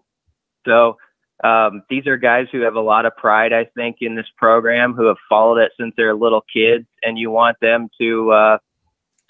So 0.66 0.98
um, 1.44 1.84
these 1.90 2.08
are 2.08 2.18
guys 2.18 2.48
who 2.52 2.62
have 2.62 2.76
a 2.76 2.82
lot 2.82 3.06
of 3.06 3.16
pride, 3.18 3.54
I 3.54 3.66
think, 3.76 3.98
in 4.02 4.16
this 4.16 4.28
program, 4.38 4.94
who 4.94 5.06
have 5.08 5.18
followed 5.30 5.58
it 5.58 5.72
since 5.80 5.94
they're 5.98 6.16
little 6.16 6.44
kids, 6.52 6.88
and 7.04 7.18
you 7.18 7.30
want 7.30 7.58
them 7.62 7.90
to 8.00 8.32
uh, 8.32 8.58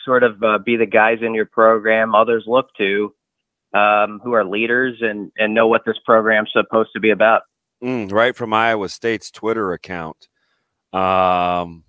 sort 0.04 0.24
of 0.24 0.42
uh, 0.44 0.60
be 0.60 0.78
the 0.78 0.86
guys 0.86 1.20
in 1.22 1.34
your 1.34 1.48
program 1.48 2.14
others 2.14 2.44
look 2.48 2.70
to, 2.78 3.14
um, 3.76 4.20
who 4.24 4.34
are 4.34 4.46
leaders 4.46 4.98
and 5.02 5.32
and 5.38 5.54
know 5.54 5.68
what 5.68 5.82
this 5.86 5.98
program's 6.06 6.50
supposed 6.54 6.90
to 6.94 7.00
be 7.00 7.10
about. 7.12 7.44
Mm, 7.84 8.12
right 8.12 8.36
from 8.36 8.54
Iowa 8.54 8.90
State's 8.90 9.30
Twitter 9.30 9.74
account. 9.74 10.28
Um, 10.94 11.84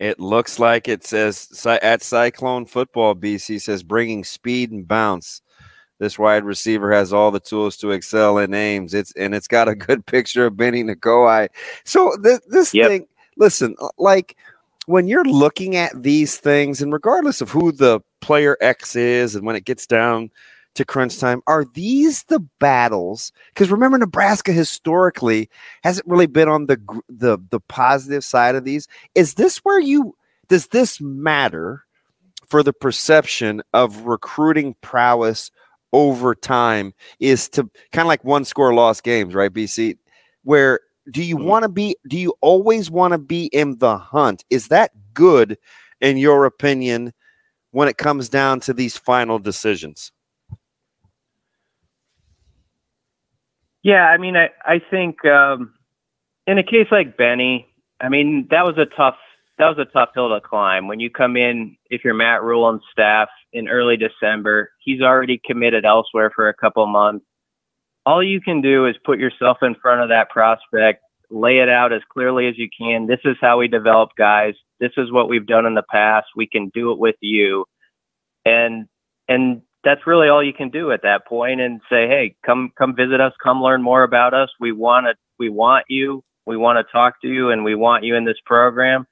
it 0.00 0.18
looks 0.18 0.58
like 0.58 0.88
it 0.88 1.04
says 1.04 1.66
at 1.66 2.02
Cyclone 2.02 2.66
Football 2.66 3.14
BC 3.14 3.60
says 3.60 3.82
bringing 3.82 4.24
speed 4.24 4.72
and 4.72 4.86
bounce. 4.88 5.42
This 6.00 6.18
wide 6.18 6.44
receiver 6.44 6.90
has 6.92 7.12
all 7.12 7.30
the 7.30 7.38
tools 7.40 7.76
to 7.78 7.90
excel 7.90 8.38
in 8.38 8.50
names. 8.50 8.94
It's 8.94 9.12
and 9.12 9.34
it's 9.34 9.46
got 9.46 9.68
a 9.68 9.74
good 9.74 10.04
picture 10.06 10.46
of 10.46 10.56
Benny 10.56 10.82
Nakoai. 10.82 11.48
So 11.84 12.16
th- 12.22 12.40
this 12.48 12.74
Yep. 12.74 12.88
thing, 12.88 13.06
listen, 13.36 13.76
uh, 13.80 13.90
like 13.98 14.36
when 14.86 15.06
you're 15.06 15.24
looking 15.24 15.76
at 15.76 16.02
these 16.02 16.38
things, 16.38 16.80
and 16.82 16.92
regardless 16.92 17.42
of 17.42 17.50
who 17.50 17.70
the 17.70 18.00
player 18.22 18.56
X 18.62 18.96
is, 18.96 19.36
and 19.36 19.46
when 19.46 19.56
it 19.56 19.66
gets 19.66 19.86
down 19.86 20.30
to 20.74 20.84
crunch 20.84 21.18
time, 21.18 21.42
are 21.46 21.64
these 21.74 22.24
the 22.24 22.40
battles? 22.58 23.32
Because 23.48 23.70
remember, 23.70 23.98
Nebraska 23.98 24.52
historically 24.52 25.50
hasn't 25.82 26.06
really 26.06 26.26
been 26.26 26.48
on 26.48 26.66
the 26.66 26.80
the 27.08 27.38
the 27.50 27.60
positive 27.60 28.24
side 28.24 28.54
of 28.54 28.64
these. 28.64 28.86
Is 29.14 29.34
this 29.34 29.58
where 29.58 29.80
you 29.80 30.16
does 30.48 30.68
this 30.68 31.00
matter 31.00 31.84
for 32.48 32.62
the 32.62 32.72
perception 32.72 33.62
of 33.72 34.06
recruiting 34.06 34.74
prowess 34.80 35.50
over 35.92 36.34
time? 36.34 36.94
Is 37.18 37.48
to 37.50 37.70
kind 37.92 38.06
of 38.06 38.08
like 38.08 38.24
one 38.24 38.44
score 38.44 38.74
lost 38.74 39.02
games, 39.02 39.34
right? 39.34 39.52
BC, 39.52 39.98
where 40.44 40.80
do 41.10 41.22
you 41.22 41.36
mm-hmm. 41.36 41.46
want 41.46 41.62
to 41.64 41.68
be? 41.68 41.96
Do 42.08 42.18
you 42.18 42.34
always 42.40 42.90
want 42.90 43.12
to 43.12 43.18
be 43.18 43.46
in 43.46 43.78
the 43.78 43.98
hunt? 43.98 44.44
Is 44.50 44.68
that 44.68 44.92
good, 45.14 45.58
in 46.00 46.16
your 46.16 46.44
opinion, 46.44 47.12
when 47.72 47.88
it 47.88 47.96
comes 47.96 48.28
down 48.28 48.60
to 48.60 48.72
these 48.72 48.96
final 48.96 49.38
decisions? 49.38 50.12
Yeah, 53.82 54.04
I 54.04 54.18
mean, 54.18 54.36
I 54.36 54.50
I 54.64 54.80
think 54.90 55.24
um, 55.24 55.74
in 56.46 56.58
a 56.58 56.62
case 56.62 56.88
like 56.90 57.16
Benny, 57.16 57.66
I 58.00 58.08
mean 58.08 58.48
that 58.50 58.64
was 58.64 58.76
a 58.78 58.86
tough 58.96 59.16
that 59.58 59.66
was 59.68 59.78
a 59.78 59.90
tough 59.92 60.10
hill 60.14 60.28
to 60.30 60.40
climb. 60.40 60.88
When 60.88 61.00
you 61.00 61.10
come 61.10 61.36
in, 61.36 61.76
if 61.90 62.02
you're 62.04 62.14
Matt 62.14 62.42
Rhule 62.42 62.68
and 62.68 62.80
staff 62.92 63.28
in 63.52 63.68
early 63.68 63.96
December, 63.96 64.70
he's 64.80 65.02
already 65.02 65.40
committed 65.44 65.84
elsewhere 65.84 66.30
for 66.34 66.48
a 66.48 66.54
couple 66.54 66.86
months. 66.86 67.24
All 68.06 68.22
you 68.22 68.40
can 68.40 68.62
do 68.62 68.86
is 68.86 68.96
put 69.04 69.18
yourself 69.18 69.58
in 69.62 69.74
front 69.74 70.00
of 70.02 70.08
that 70.08 70.30
prospect, 70.30 71.02
lay 71.30 71.58
it 71.58 71.68
out 71.68 71.92
as 71.92 72.00
clearly 72.10 72.48
as 72.48 72.58
you 72.58 72.68
can. 72.76 73.06
This 73.06 73.20
is 73.24 73.36
how 73.40 73.58
we 73.58 73.68
develop 73.68 74.10
guys. 74.16 74.54
This 74.80 74.92
is 74.96 75.12
what 75.12 75.28
we've 75.28 75.46
done 75.46 75.66
in 75.66 75.74
the 75.74 75.84
past. 75.90 76.28
We 76.34 76.46
can 76.46 76.70
do 76.74 76.92
it 76.92 76.98
with 76.98 77.16
you, 77.20 77.66
and 78.44 78.86
and 79.28 79.62
that's 79.84 80.06
really 80.06 80.28
all 80.28 80.42
you 80.42 80.52
can 80.52 80.70
do 80.70 80.92
at 80.92 81.02
that 81.02 81.26
point 81.26 81.60
and 81.60 81.80
say 81.90 82.06
hey 82.06 82.36
come 82.44 82.72
come 82.76 82.94
visit 82.94 83.20
us 83.20 83.32
come 83.42 83.62
learn 83.62 83.82
more 83.82 84.02
about 84.02 84.34
us. 84.34 84.50
We 84.60 84.72
want 84.72 85.06
to 85.06 85.14
we 85.38 85.48
want 85.48 85.86
you. 85.88 86.22
We 86.46 86.56
want 86.56 86.84
to 86.84 86.92
talk 86.92 87.20
to 87.22 87.28
you 87.28 87.50
and 87.50 87.64
we 87.64 87.74
want 87.74 88.04
you 88.04 88.16
in 88.16 88.24
this 88.24 88.40
program. 88.44 89.06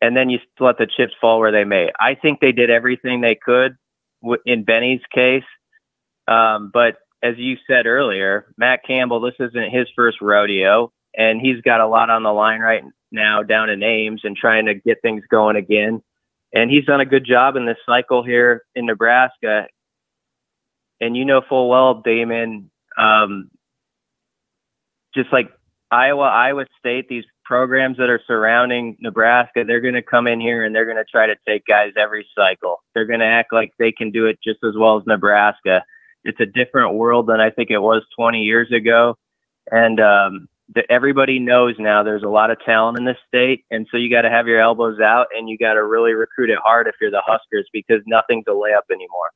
And 0.00 0.16
then 0.16 0.28
you 0.28 0.38
let 0.60 0.78
the 0.78 0.86
chips 0.86 1.14
fall 1.20 1.40
where 1.40 1.52
they 1.52 1.64
may. 1.64 1.90
I 1.98 2.14
think 2.14 2.40
they 2.40 2.52
did 2.52 2.70
everything 2.70 3.20
they 3.20 3.34
could 3.34 3.76
in 4.44 4.64
benny's 4.64 5.00
case. 5.12 5.44
Um, 6.28 6.70
but 6.72 6.96
as 7.24 7.36
you 7.38 7.56
said 7.66 7.86
earlier 7.86 8.46
matt 8.56 8.80
campbell 8.86 9.20
this 9.20 9.34
isn't 9.40 9.70
his 9.72 9.88
first 9.96 10.20
rodeo 10.20 10.92
and 11.16 11.40
he's 11.40 11.60
got 11.62 11.80
a 11.80 11.86
lot 11.86 12.10
on 12.10 12.22
the 12.22 12.32
line 12.32 12.60
right 12.60 12.84
now 13.10 13.42
down 13.42 13.70
in 13.70 13.82
ames 13.82 14.20
and 14.24 14.36
trying 14.36 14.66
to 14.66 14.74
get 14.74 15.00
things 15.02 15.22
going 15.30 15.56
again 15.56 16.02
and 16.54 16.70
he's 16.70 16.84
done 16.84 17.00
a 17.00 17.06
good 17.06 17.26
job 17.26 17.56
in 17.56 17.66
this 17.66 17.76
cycle 17.84 18.22
here 18.22 18.62
in 18.74 18.86
Nebraska. 18.86 19.66
And 21.00 21.16
you 21.16 21.24
know 21.24 21.42
full 21.48 21.68
well, 21.68 22.00
Damon, 22.04 22.70
um, 22.96 23.50
just 25.14 25.32
like 25.32 25.52
Iowa, 25.90 26.24
Iowa 26.24 26.66
State, 26.78 27.08
these 27.08 27.24
programs 27.44 27.98
that 27.98 28.08
are 28.08 28.20
surrounding 28.26 28.96
Nebraska, 29.00 29.64
they're 29.66 29.80
going 29.80 29.94
to 29.94 30.02
come 30.02 30.26
in 30.26 30.40
here 30.40 30.64
and 30.64 30.74
they're 30.74 30.84
going 30.86 30.96
to 30.96 31.04
try 31.04 31.26
to 31.26 31.36
take 31.46 31.66
guys 31.66 31.92
every 32.00 32.26
cycle. 32.36 32.82
They're 32.94 33.04
going 33.04 33.20
to 33.20 33.26
act 33.26 33.52
like 33.52 33.72
they 33.78 33.92
can 33.92 34.10
do 34.10 34.26
it 34.26 34.38
just 34.42 34.60
as 34.64 34.74
well 34.76 34.96
as 34.96 35.04
Nebraska. 35.06 35.84
It's 36.22 36.40
a 36.40 36.46
different 36.46 36.94
world 36.94 37.26
than 37.26 37.40
I 37.40 37.50
think 37.50 37.70
it 37.70 37.80
was 37.80 38.02
20 38.16 38.40
years 38.40 38.72
ago. 38.72 39.16
And 39.70 40.00
um, 40.00 40.48
the, 40.72 40.90
everybody 40.90 41.38
knows 41.38 41.74
now 41.78 42.02
there's 42.02 42.22
a 42.22 42.28
lot 42.28 42.50
of 42.50 42.58
talent 42.64 42.98
in 42.98 43.04
this 43.04 43.18
state, 43.28 43.64
and 43.70 43.86
so 43.90 43.96
you 43.96 44.10
got 44.10 44.22
to 44.22 44.30
have 44.30 44.46
your 44.46 44.60
elbows 44.60 45.00
out 45.00 45.26
and 45.36 45.48
you 45.48 45.58
got 45.58 45.74
to 45.74 45.84
really 45.84 46.12
recruit 46.12 46.50
it 46.50 46.58
hard 46.62 46.86
if 46.86 46.94
you're 47.00 47.10
the 47.10 47.22
Huskers 47.24 47.68
because 47.72 48.00
nothing's 48.06 48.44
a 48.46 48.52
layup 48.52 48.90
anymore. 48.90 49.30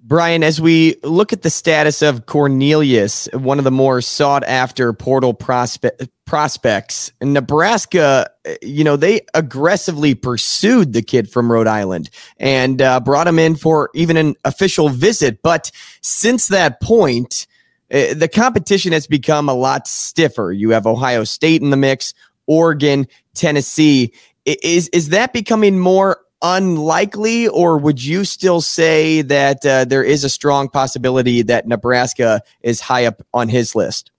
Brian, 0.00 0.42
as 0.42 0.60
we 0.60 0.96
look 1.02 1.32
at 1.32 1.42
the 1.42 1.50
status 1.50 2.02
of 2.02 2.26
Cornelius, 2.26 3.28
one 3.32 3.58
of 3.58 3.64
the 3.64 3.70
more 3.70 4.00
sought 4.00 4.44
after 4.44 4.92
portal 4.92 5.32
prospect, 5.32 6.06
prospects, 6.26 7.10
Nebraska, 7.22 8.30
you 8.60 8.84
know, 8.84 8.96
they 8.96 9.22
aggressively 9.34 10.14
pursued 10.14 10.92
the 10.92 11.02
kid 11.02 11.30
from 11.30 11.50
Rhode 11.50 11.66
Island 11.66 12.10
and 12.36 12.82
uh, 12.82 13.00
brought 13.00 13.26
him 13.26 13.38
in 13.38 13.56
for 13.56 13.90
even 13.94 14.16
an 14.16 14.34
official 14.44 14.90
visit. 14.90 15.42
But 15.42 15.72
since 16.02 16.48
that 16.48 16.80
point, 16.82 17.46
the 17.88 18.30
competition 18.32 18.92
has 18.92 19.06
become 19.06 19.48
a 19.48 19.54
lot 19.54 19.86
stiffer. 19.86 20.52
You 20.52 20.70
have 20.70 20.86
Ohio 20.86 21.24
State 21.24 21.62
in 21.62 21.70
the 21.70 21.76
mix, 21.76 22.14
Oregon, 22.46 23.06
Tennessee. 23.34 24.12
Is 24.44 24.88
is 24.88 25.10
that 25.10 25.32
becoming 25.32 25.78
more 25.78 26.20
unlikely, 26.42 27.48
or 27.48 27.78
would 27.78 28.02
you 28.02 28.24
still 28.24 28.60
say 28.60 29.22
that 29.22 29.64
uh, 29.64 29.84
there 29.84 30.04
is 30.04 30.24
a 30.24 30.28
strong 30.28 30.68
possibility 30.68 31.42
that 31.42 31.66
Nebraska 31.66 32.42
is 32.62 32.80
high 32.80 33.06
up 33.06 33.22
on 33.32 33.48
his 33.48 33.74
list? 33.74 34.10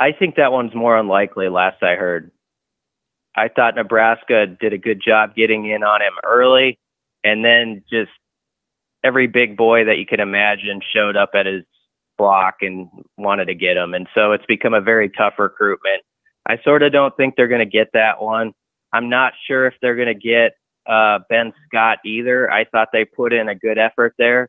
I 0.00 0.12
think 0.12 0.36
that 0.36 0.52
one's 0.52 0.74
more 0.74 0.96
unlikely. 0.96 1.48
Last 1.48 1.82
I 1.82 1.94
heard, 1.94 2.30
I 3.36 3.48
thought 3.48 3.74
Nebraska 3.74 4.46
did 4.46 4.72
a 4.72 4.78
good 4.78 5.02
job 5.04 5.34
getting 5.34 5.68
in 5.68 5.82
on 5.82 6.00
him 6.00 6.12
early, 6.24 6.78
and 7.24 7.44
then 7.44 7.82
just 7.90 8.10
every 9.08 9.26
big 9.26 9.56
boy 9.56 9.84
that 9.86 9.98
you 9.98 10.06
could 10.06 10.20
imagine 10.20 10.80
showed 10.94 11.16
up 11.16 11.30
at 11.34 11.46
his 11.46 11.64
block 12.18 12.56
and 12.60 12.88
wanted 13.16 13.46
to 13.46 13.54
get 13.54 13.76
him, 13.76 13.94
and 13.94 14.06
so 14.14 14.32
it's 14.32 14.46
become 14.46 14.74
a 14.74 14.80
very 14.80 15.08
tough 15.08 15.34
recruitment. 15.38 16.02
I 16.46 16.58
sort 16.62 16.82
of 16.82 16.92
don't 16.92 17.16
think 17.16 17.34
they're 17.34 17.48
going 17.48 17.66
to 17.66 17.78
get 17.78 17.88
that 17.94 18.22
one. 18.22 18.52
I'm 18.92 19.08
not 19.08 19.32
sure 19.46 19.66
if 19.66 19.74
they're 19.80 19.96
going 19.96 20.08
to 20.08 20.14
get 20.14 20.52
uh, 20.86 21.20
Ben 21.28 21.52
Scott 21.66 21.98
either. 22.04 22.50
I 22.50 22.64
thought 22.64 22.88
they 22.92 23.04
put 23.04 23.32
in 23.32 23.48
a 23.48 23.54
good 23.54 23.78
effort 23.78 24.14
there, 24.18 24.48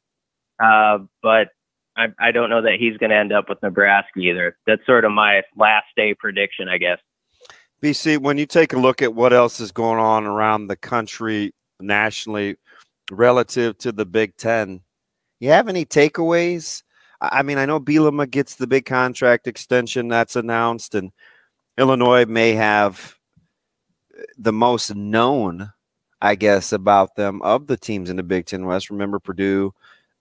uh, 0.62 1.00
but 1.24 1.50
I, 1.96 2.08
I 2.20 2.32
don't 2.32 2.50
know 2.50 2.62
that 2.62 2.78
he's 2.80 2.98
going 2.98 3.10
to 3.12 3.16
end 3.16 3.34
up 3.34 3.50
with 3.50 3.62
Nebraska 3.62 4.20
either. 4.20 4.58
That's 4.66 4.86
sort 4.86 5.06
of 5.06 5.12
my 5.12 5.42
last 5.58 5.88
day 5.96 6.14
prediction, 6.14 6.70
I 6.70 6.78
guess. 6.78 7.00
BC, 7.82 8.20
when 8.20 8.38
you 8.38 8.46
take 8.46 8.74
a 8.74 8.78
look 8.78 9.02
at 9.02 9.14
what 9.14 9.32
else 9.32 9.60
is 9.60 9.72
going 9.72 10.00
on 10.00 10.26
around 10.26 10.68
the 10.68 10.76
country 10.76 11.54
nationally 11.80 12.58
relative 13.12 13.78
to 13.80 13.92
the 13.92 14.06
Big 14.06 14.36
Ten, 14.38 14.82
you 15.40 15.50
have 15.50 15.68
any 15.68 15.86
takeaways? 15.86 16.84
I 17.22 17.44
mean, 17.44 17.58
I 17.58 17.66
know 17.66 17.80
Bielema 17.80 18.30
gets 18.30 18.56
the 18.56 18.68
big 18.68 18.86
contract 18.86 19.48
extension 19.48 20.08
that's 20.08 20.36
announced, 20.36 20.96
and 20.96 21.12
Illinois 21.78 22.26
may 22.26 22.54
have 22.54 23.16
the 24.38 24.54
most 24.54 24.96
known, 24.96 25.72
I 26.22 26.36
guess, 26.36 26.72
about 26.72 27.16
them 27.16 27.42
of 27.42 27.68
the 27.68 27.78
teams 27.78 28.10
in 28.10 28.18
the 28.18 28.24
Big 28.24 28.46
Ten 28.46 28.66
West. 28.66 28.90
Remember 28.90 29.20
Purdue, 29.20 29.74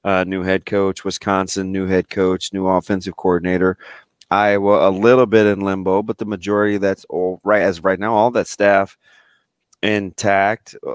uh, 0.04 0.24
new 0.24 0.42
head 0.42 0.66
coach, 0.66 1.04
Wisconsin, 1.04 1.72
new 1.72 1.86
head 1.86 2.10
coach, 2.10 2.52
new 2.52 2.66
offensive 2.66 3.16
coordinator. 3.16 3.78
Iowa 4.30 4.88
a 4.88 4.90
little 4.90 5.26
bit 5.26 5.46
in 5.46 5.60
limbo, 5.60 6.02
but 6.02 6.18
the 6.18 6.26
majority 6.26 6.78
that's 6.78 7.04
all 7.08 7.40
right 7.44 7.62
as 7.62 7.82
right 7.82 7.98
now, 7.98 8.14
all 8.14 8.30
that 8.32 8.46
staff 8.46 8.98
intact. 9.82 10.76
Uh, 10.86 10.94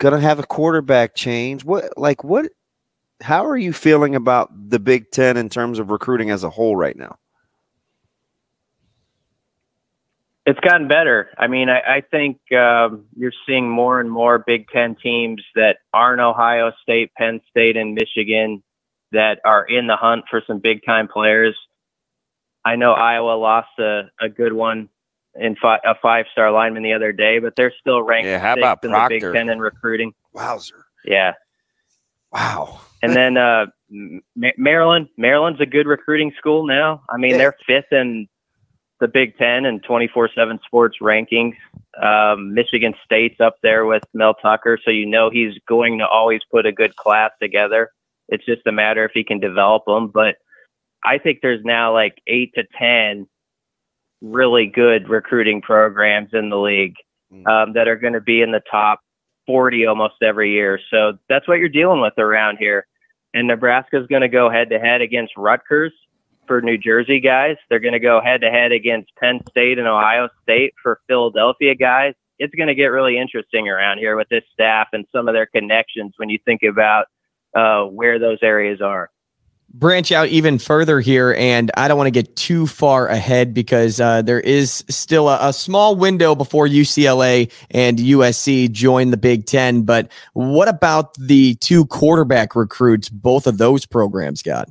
Minnesota 0.00 0.16
gonna 0.16 0.20
have 0.20 0.38
a 0.38 0.46
quarterback 0.46 1.14
change. 1.14 1.64
What 1.64 1.96
like 1.96 2.24
what? 2.24 2.50
How 3.20 3.44
are 3.44 3.56
you 3.56 3.72
feeling 3.72 4.14
about 4.14 4.50
the 4.70 4.78
Big 4.78 5.10
Ten 5.10 5.36
in 5.36 5.48
terms 5.48 5.78
of 5.78 5.90
recruiting 5.90 6.30
as 6.30 6.42
a 6.42 6.50
whole 6.50 6.74
right 6.74 6.96
now? 6.96 7.18
It's 10.46 10.60
gotten 10.60 10.88
better. 10.88 11.28
I 11.36 11.46
mean, 11.48 11.68
I, 11.68 11.80
I 11.80 12.00
think 12.00 12.40
um, 12.52 13.04
you're 13.14 13.32
seeing 13.46 13.68
more 13.68 14.00
and 14.00 14.10
more 14.10 14.38
Big 14.38 14.68
Ten 14.68 14.96
teams 14.96 15.42
that 15.54 15.78
aren't 15.92 16.20
Ohio 16.20 16.72
State, 16.82 17.12
Penn 17.14 17.40
State, 17.50 17.76
and 17.76 17.94
Michigan 17.94 18.62
that 19.12 19.40
are 19.44 19.64
in 19.64 19.86
the 19.86 19.96
hunt 19.96 20.24
for 20.30 20.42
some 20.46 20.58
big 20.58 20.84
time 20.86 21.08
players. 21.08 21.56
I 22.64 22.76
know 22.76 22.92
Iowa 22.92 23.36
lost 23.36 23.78
a, 23.78 24.10
a 24.20 24.28
good 24.28 24.52
one 24.52 24.88
in 25.34 25.56
fi- 25.56 25.80
a 25.84 25.94
five 26.00 26.26
star 26.32 26.50
lineman 26.50 26.82
the 26.82 26.92
other 26.92 27.12
day, 27.12 27.38
but 27.38 27.54
they're 27.56 27.72
still 27.80 28.02
ranked 28.02 28.26
Yeah, 28.26 28.38
how 28.38 28.54
sixth 28.54 28.62
about 28.62 28.84
in 28.84 28.90
the 28.90 29.06
Big 29.08 29.32
Ten 29.34 29.48
in 29.48 29.60
recruiting. 29.60 30.12
Wowzer! 30.32 30.86
Yeah. 31.04 31.34
Wow. 32.32 32.80
And 33.02 33.12
then 33.14 33.36
uh, 33.36 33.66
Ma- 33.88 34.50
Maryland, 34.56 35.08
Maryland's 35.16 35.60
a 35.60 35.66
good 35.66 35.86
recruiting 35.86 36.32
school 36.38 36.66
now. 36.66 37.02
I 37.08 37.16
mean, 37.16 37.38
they're 37.38 37.56
fifth 37.66 37.92
in 37.92 38.28
the 39.00 39.08
Big 39.08 39.36
Ten 39.38 39.64
and 39.64 39.82
24/7 39.82 40.62
Sports 40.64 40.98
rankings. 41.00 41.56
Um, 42.00 42.54
Michigan 42.54 42.94
State's 43.04 43.40
up 43.40 43.56
there 43.62 43.86
with 43.86 44.04
Mel 44.14 44.34
Tucker, 44.34 44.78
so 44.84 44.90
you 44.90 45.06
know 45.06 45.30
he's 45.30 45.54
going 45.66 45.98
to 45.98 46.06
always 46.06 46.42
put 46.50 46.66
a 46.66 46.72
good 46.72 46.94
class 46.96 47.30
together. 47.40 47.90
It's 48.28 48.44
just 48.44 48.66
a 48.66 48.72
matter 48.72 49.04
if 49.04 49.12
he 49.12 49.24
can 49.24 49.40
develop 49.40 49.84
them. 49.86 50.08
But 50.08 50.36
I 51.04 51.18
think 51.18 51.40
there's 51.40 51.64
now 51.64 51.92
like 51.92 52.20
eight 52.26 52.52
to 52.54 52.64
ten 52.78 53.26
really 54.20 54.66
good 54.66 55.08
recruiting 55.08 55.62
programs 55.62 56.30
in 56.32 56.50
the 56.50 56.58
league 56.58 56.96
um, 57.46 57.72
that 57.74 57.88
are 57.88 57.96
going 57.96 58.12
to 58.12 58.20
be 58.20 58.42
in 58.42 58.50
the 58.50 58.62
top 58.70 59.00
40 59.46 59.86
almost 59.86 60.14
every 60.22 60.52
year. 60.52 60.78
So 60.90 61.18
that's 61.28 61.46
what 61.48 61.58
you're 61.58 61.68
dealing 61.68 62.00
with 62.00 62.18
around 62.18 62.58
here. 62.58 62.86
And 63.32 63.46
Nebraska's 63.46 64.06
going 64.08 64.22
to 64.22 64.28
go 64.28 64.50
head 64.50 64.70
to 64.70 64.78
head 64.78 65.00
against 65.00 65.34
Rutgers 65.36 65.92
for 66.46 66.60
New 66.60 66.76
Jersey 66.76 67.20
guys. 67.20 67.56
They're 67.68 67.78
going 67.78 67.92
to 67.92 68.00
go 68.00 68.20
head 68.20 68.40
to 68.40 68.50
head 68.50 68.72
against 68.72 69.14
Penn 69.16 69.40
State 69.48 69.78
and 69.78 69.86
Ohio 69.86 70.28
State 70.42 70.74
for 70.82 71.00
Philadelphia 71.06 71.74
guys. 71.74 72.14
It's 72.38 72.54
going 72.54 72.68
to 72.68 72.74
get 72.74 72.86
really 72.86 73.18
interesting 73.18 73.68
around 73.68 73.98
here 73.98 74.16
with 74.16 74.28
this 74.28 74.44
staff 74.52 74.88
and 74.92 75.06
some 75.12 75.28
of 75.28 75.34
their 75.34 75.46
connections 75.46 76.14
when 76.16 76.28
you 76.28 76.38
think 76.44 76.62
about 76.62 77.06
uh, 77.54 77.84
where 77.84 78.18
those 78.18 78.38
areas 78.42 78.80
are 78.80 79.10
branch 79.72 80.12
out 80.12 80.28
even 80.28 80.58
further 80.58 81.00
here, 81.00 81.34
and 81.38 81.70
I 81.76 81.88
don't 81.88 81.96
want 81.96 82.08
to 82.08 82.12
get 82.12 82.36
too 82.36 82.66
far 82.66 83.08
ahead 83.08 83.54
because 83.54 84.00
uh, 84.00 84.22
there 84.22 84.40
is 84.40 84.84
still 84.88 85.28
a, 85.28 85.48
a, 85.48 85.52
small 85.52 85.96
window 85.96 86.34
before 86.34 86.66
UCLA 86.66 87.50
and 87.70 87.98
USC 87.98 88.70
join 88.70 89.10
the 89.10 89.16
Big 89.16 89.46
Ten. 89.46 89.82
But 89.82 90.10
what 90.32 90.68
about 90.68 91.14
the 91.14 91.54
two 91.56 91.86
quarterback 91.86 92.56
recruits 92.56 93.08
both 93.08 93.46
of 93.46 93.58
those 93.58 93.86
programs 93.86 94.42
got? 94.42 94.68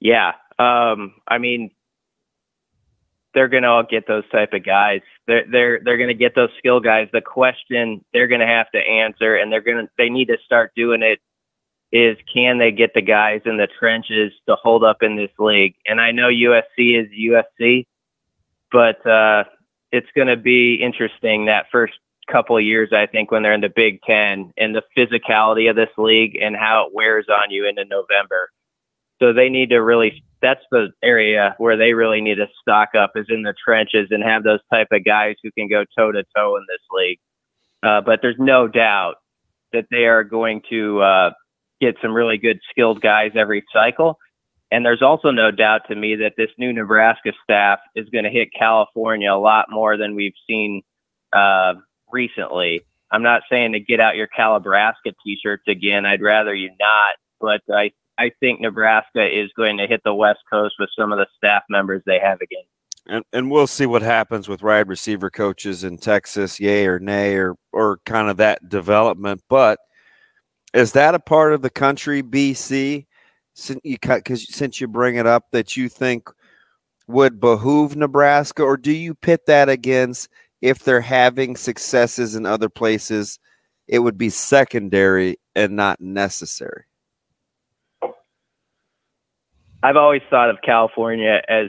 Yeah, 0.00 0.32
um, 0.58 1.14
I 1.26 1.38
mean, 1.38 1.72
they're 3.34 3.48
going 3.48 3.64
to 3.64 3.68
all 3.68 3.82
get 3.82 4.06
those 4.06 4.28
type 4.30 4.52
of 4.52 4.64
guys. 4.64 5.00
They're 5.26 5.44
they're 5.50 5.80
they're 5.84 5.96
going 5.96 6.08
to 6.08 6.14
get 6.14 6.34
those 6.34 6.50
skill 6.58 6.80
guys. 6.80 7.08
The 7.12 7.20
question 7.20 8.04
they're 8.12 8.28
going 8.28 8.40
to 8.40 8.46
have 8.46 8.70
to 8.70 8.78
answer, 8.78 9.36
and 9.36 9.52
they're 9.52 9.60
going 9.60 9.86
to 9.86 9.90
they 9.98 10.08
need 10.08 10.28
to 10.28 10.38
start 10.44 10.72
doing 10.76 11.02
it 11.02 11.18
is 11.92 12.16
can 12.32 12.58
they 12.58 12.70
get 12.70 12.92
the 12.94 13.02
guys 13.02 13.40
in 13.44 13.56
the 13.56 13.68
trenches 13.78 14.32
to 14.46 14.56
hold 14.56 14.84
up 14.84 15.02
in 15.02 15.16
this 15.16 15.30
league? 15.38 15.74
And 15.86 16.00
I 16.00 16.12
know 16.12 16.28
USC 16.28 17.00
is 17.00 17.08
USC, 17.08 17.86
but 18.70 19.04
uh, 19.06 19.44
it's 19.92 20.08
going 20.14 20.28
to 20.28 20.36
be 20.36 20.74
interesting 20.74 21.46
that 21.46 21.66
first 21.72 21.94
couple 22.30 22.56
of 22.56 22.62
years, 22.62 22.90
I 22.92 23.06
think, 23.06 23.30
when 23.30 23.42
they're 23.42 23.54
in 23.54 23.62
the 23.62 23.72
Big 23.74 24.02
Ten 24.02 24.52
and 24.56 24.74
the 24.74 24.82
physicality 24.96 25.70
of 25.70 25.76
this 25.76 25.90
league 25.96 26.36
and 26.40 26.54
how 26.54 26.86
it 26.86 26.94
wears 26.94 27.26
on 27.28 27.50
you 27.50 27.66
into 27.66 27.84
November. 27.86 28.50
So 29.20 29.32
they 29.32 29.48
need 29.48 29.70
to 29.70 29.78
really, 29.78 30.22
that's 30.40 30.62
the 30.70 30.90
area 31.02 31.54
where 31.58 31.76
they 31.76 31.94
really 31.94 32.20
need 32.20 32.36
to 32.36 32.46
stock 32.60 32.90
up 32.94 33.12
is 33.16 33.26
in 33.28 33.42
the 33.42 33.54
trenches 33.64 34.08
and 34.10 34.22
have 34.22 34.44
those 34.44 34.60
type 34.72 34.88
of 34.92 35.04
guys 35.04 35.36
who 35.42 35.50
can 35.52 35.68
go 35.68 35.84
toe 35.96 36.12
to 36.12 36.22
toe 36.36 36.56
in 36.56 36.64
this 36.68 36.82
league. 36.90 37.18
Uh, 37.82 38.00
but 38.00 38.20
there's 38.22 38.38
no 38.38 38.68
doubt 38.68 39.16
that 39.72 39.86
they 39.90 40.06
are 40.06 40.24
going 40.24 40.62
to 40.70 41.00
uh, 41.00 41.30
get 41.80 41.96
some 42.02 42.12
really 42.12 42.38
good 42.38 42.60
skilled 42.70 43.00
guys 43.00 43.32
every 43.34 43.64
cycle. 43.72 44.18
And 44.70 44.84
there's 44.84 45.02
also 45.02 45.30
no 45.30 45.50
doubt 45.50 45.82
to 45.88 45.94
me 45.94 46.16
that 46.16 46.34
this 46.36 46.50
new 46.58 46.72
Nebraska 46.72 47.32
staff 47.42 47.78
is 47.94 48.08
going 48.10 48.24
to 48.24 48.30
hit 48.30 48.48
California 48.56 49.32
a 49.32 49.38
lot 49.38 49.66
more 49.70 49.96
than 49.96 50.14
we've 50.14 50.34
seen 50.46 50.82
uh, 51.32 51.74
recently. 52.12 52.82
I'm 53.10 53.22
not 53.22 53.42
saying 53.50 53.72
to 53.72 53.80
get 53.80 54.00
out 54.00 54.16
your 54.16 54.28
Calibraska 54.28 55.14
t-shirts 55.24 55.64
again. 55.66 56.04
I'd 56.04 56.20
rather 56.20 56.54
you 56.54 56.70
not. 56.78 57.16
But 57.40 57.62
I, 57.74 57.92
I 58.18 58.32
think 58.40 58.60
Nebraska 58.60 59.24
is 59.26 59.50
going 59.56 59.78
to 59.78 59.86
hit 59.86 60.02
the 60.04 60.14
West 60.14 60.40
Coast 60.50 60.74
with 60.78 60.90
some 60.98 61.12
of 61.12 61.18
the 61.18 61.26
staff 61.36 61.62
members 61.70 62.02
they 62.04 62.18
have 62.18 62.40
again. 62.42 62.64
And, 63.06 63.24
and 63.32 63.50
we'll 63.50 63.66
see 63.66 63.86
what 63.86 64.02
happens 64.02 64.48
with 64.48 64.62
wide 64.62 64.88
receiver 64.88 65.30
coaches 65.30 65.82
in 65.82 65.96
Texas, 65.96 66.60
yay 66.60 66.86
or 66.86 66.98
nay, 66.98 67.36
or 67.36 67.54
or 67.72 68.00
kind 68.04 68.28
of 68.28 68.36
that 68.36 68.68
development. 68.68 69.42
But 69.48 69.78
is 70.74 70.92
that 70.92 71.14
a 71.14 71.18
part 71.18 71.52
of 71.52 71.62
the 71.62 71.70
country, 71.70 72.22
BC? 72.22 73.06
Since 73.54 73.80
you 73.82 73.98
because 74.00 74.54
since 74.54 74.80
you 74.80 74.86
bring 74.86 75.16
it 75.16 75.26
up, 75.26 75.50
that 75.50 75.76
you 75.76 75.88
think 75.88 76.28
would 77.08 77.40
behoove 77.40 77.96
Nebraska, 77.96 78.62
or 78.62 78.76
do 78.76 78.92
you 78.92 79.14
pit 79.14 79.46
that 79.46 79.68
against 79.68 80.28
if 80.60 80.80
they're 80.80 81.00
having 81.00 81.56
successes 81.56 82.36
in 82.36 82.46
other 82.46 82.68
places, 82.68 83.38
it 83.88 84.00
would 84.00 84.18
be 84.18 84.30
secondary 84.30 85.38
and 85.56 85.74
not 85.74 86.00
necessary? 86.00 86.84
I've 89.82 89.96
always 89.96 90.22
thought 90.28 90.50
of 90.50 90.58
California 90.64 91.40
as 91.48 91.68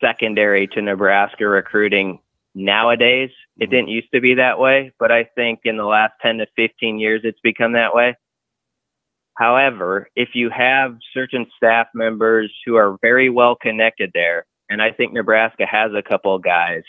secondary 0.00 0.66
to 0.68 0.82
Nebraska 0.82 1.46
recruiting 1.46 2.20
nowadays. 2.54 3.30
It 3.56 3.64
mm-hmm. 3.64 3.70
didn't 3.70 3.88
used 3.88 4.12
to 4.14 4.20
be 4.20 4.34
that 4.34 4.58
way, 4.58 4.92
but 4.98 5.10
I 5.10 5.24
think 5.34 5.60
in 5.64 5.76
the 5.76 5.84
last 5.84 6.14
10 6.22 6.38
to 6.38 6.46
15 6.56 6.98
years, 6.98 7.22
it's 7.24 7.40
become 7.40 7.72
that 7.72 7.94
way. 7.94 8.16
However, 9.36 10.08
if 10.14 10.30
you 10.34 10.50
have 10.50 10.96
certain 11.14 11.46
staff 11.56 11.86
members 11.94 12.52
who 12.66 12.76
are 12.76 12.98
very 13.00 13.30
well 13.30 13.56
connected 13.56 14.10
there, 14.14 14.46
and 14.68 14.82
I 14.82 14.92
think 14.92 15.12
Nebraska 15.12 15.66
has 15.66 15.92
a 15.94 16.02
couple 16.02 16.34
of 16.34 16.42
guys, 16.42 16.82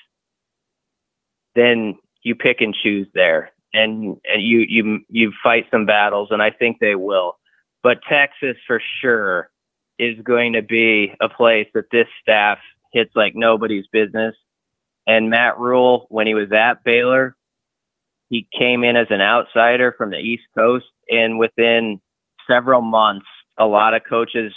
then 1.55 1.97
you 2.23 2.35
pick 2.35 2.61
and 2.61 2.75
choose 2.75 3.07
there, 3.13 3.51
and 3.73 4.17
and 4.25 4.41
you 4.41 4.59
you 4.59 4.99
you 5.09 5.31
fight 5.41 5.67
some 5.71 5.85
battles, 5.85 6.29
and 6.31 6.41
I 6.41 6.51
think 6.51 6.79
they 6.79 6.95
will. 6.95 7.37
But 7.81 8.01
Texas 8.09 8.57
for 8.65 8.81
sure 9.01 9.49
is 9.99 10.19
going 10.23 10.53
to 10.53 10.61
be 10.61 11.13
a 11.21 11.29
place 11.29 11.67
that 11.73 11.91
this 11.91 12.07
staff 12.21 12.57
hits 12.93 13.11
like 13.15 13.35
nobody's 13.35 13.85
business. 13.91 14.35
And 15.05 15.29
Matt 15.29 15.59
Rhule, 15.59 16.07
when 16.09 16.27
he 16.27 16.33
was 16.33 16.51
at 16.51 16.83
Baylor, 16.83 17.35
he 18.29 18.47
came 18.57 18.83
in 18.83 18.95
as 18.95 19.07
an 19.09 19.21
outsider 19.21 19.93
from 19.97 20.09
the 20.09 20.17
East 20.17 20.43
Coast, 20.57 20.85
and 21.09 21.37
within 21.37 22.01
several 22.49 22.81
months, 22.81 23.25
a 23.57 23.65
lot 23.65 23.93
of 23.93 24.01
coaches 24.09 24.53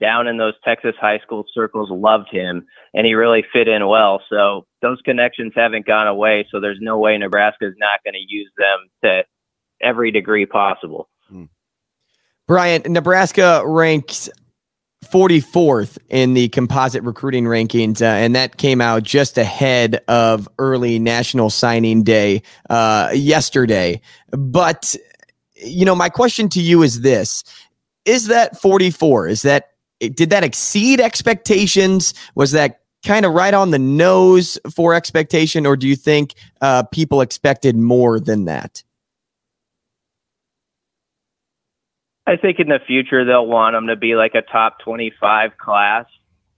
down 0.00 0.26
in 0.26 0.38
those 0.38 0.54
Texas 0.64 0.94
high 0.98 1.18
school 1.18 1.44
circles 1.52 1.90
loved 1.90 2.28
him, 2.30 2.66
and 2.94 3.06
he 3.06 3.14
really 3.14 3.44
fit 3.52 3.68
in 3.68 3.86
well. 3.86 4.22
So 4.30 4.66
those 4.80 5.00
connections 5.02 5.52
haven't 5.54 5.86
gone 5.86 6.06
away. 6.06 6.46
So 6.50 6.58
there's 6.58 6.78
no 6.80 6.98
way 6.98 7.18
Nebraska 7.18 7.66
is 7.66 7.74
not 7.76 8.02
going 8.04 8.14
to 8.14 8.24
use 8.26 8.50
them 8.56 8.78
to 9.04 9.24
every 9.82 10.10
degree 10.10 10.46
possible. 10.46 11.08
Hmm. 11.28 11.44
Brian, 12.46 12.82
Nebraska 12.86 13.62
ranks 13.64 14.30
44th 15.04 15.98
in 16.08 16.34
the 16.34 16.48
composite 16.50 17.02
recruiting 17.02 17.44
rankings, 17.44 18.02
uh, 18.02 18.04
and 18.04 18.34
that 18.36 18.58
came 18.58 18.80
out 18.80 19.02
just 19.02 19.38
ahead 19.38 20.02
of 20.08 20.48
early 20.58 20.98
National 20.98 21.50
Signing 21.50 22.02
Day 22.02 22.42
uh, 22.68 23.10
yesterday. 23.14 24.00
But, 24.30 24.94
you 25.54 25.84
know, 25.84 25.94
my 25.94 26.08
question 26.08 26.48
to 26.50 26.60
you 26.60 26.82
is 26.82 27.00
this 27.00 27.44
Is 28.04 28.26
that 28.26 28.60
44? 28.60 29.28
Is 29.28 29.42
that, 29.42 29.70
did 30.00 30.30
that 30.30 30.44
exceed 30.44 31.00
expectations? 31.00 32.14
Was 32.34 32.52
that 32.52 32.80
kind 33.04 33.24
of 33.24 33.32
right 33.32 33.54
on 33.54 33.70
the 33.70 33.78
nose 33.78 34.58
for 34.74 34.94
expectation, 34.94 35.66
or 35.66 35.76
do 35.76 35.88
you 35.88 35.96
think 35.96 36.34
uh, 36.60 36.82
people 36.84 37.22
expected 37.22 37.74
more 37.74 38.20
than 38.20 38.44
that? 38.44 38.82
I 42.26 42.36
think 42.36 42.60
in 42.60 42.68
the 42.68 42.80
future 42.86 43.24
they'll 43.24 43.46
want 43.46 43.74
them 43.74 43.88
to 43.88 43.96
be 43.96 44.14
like 44.14 44.34
a 44.34 44.42
top 44.42 44.78
25 44.80 45.56
class. 45.56 46.06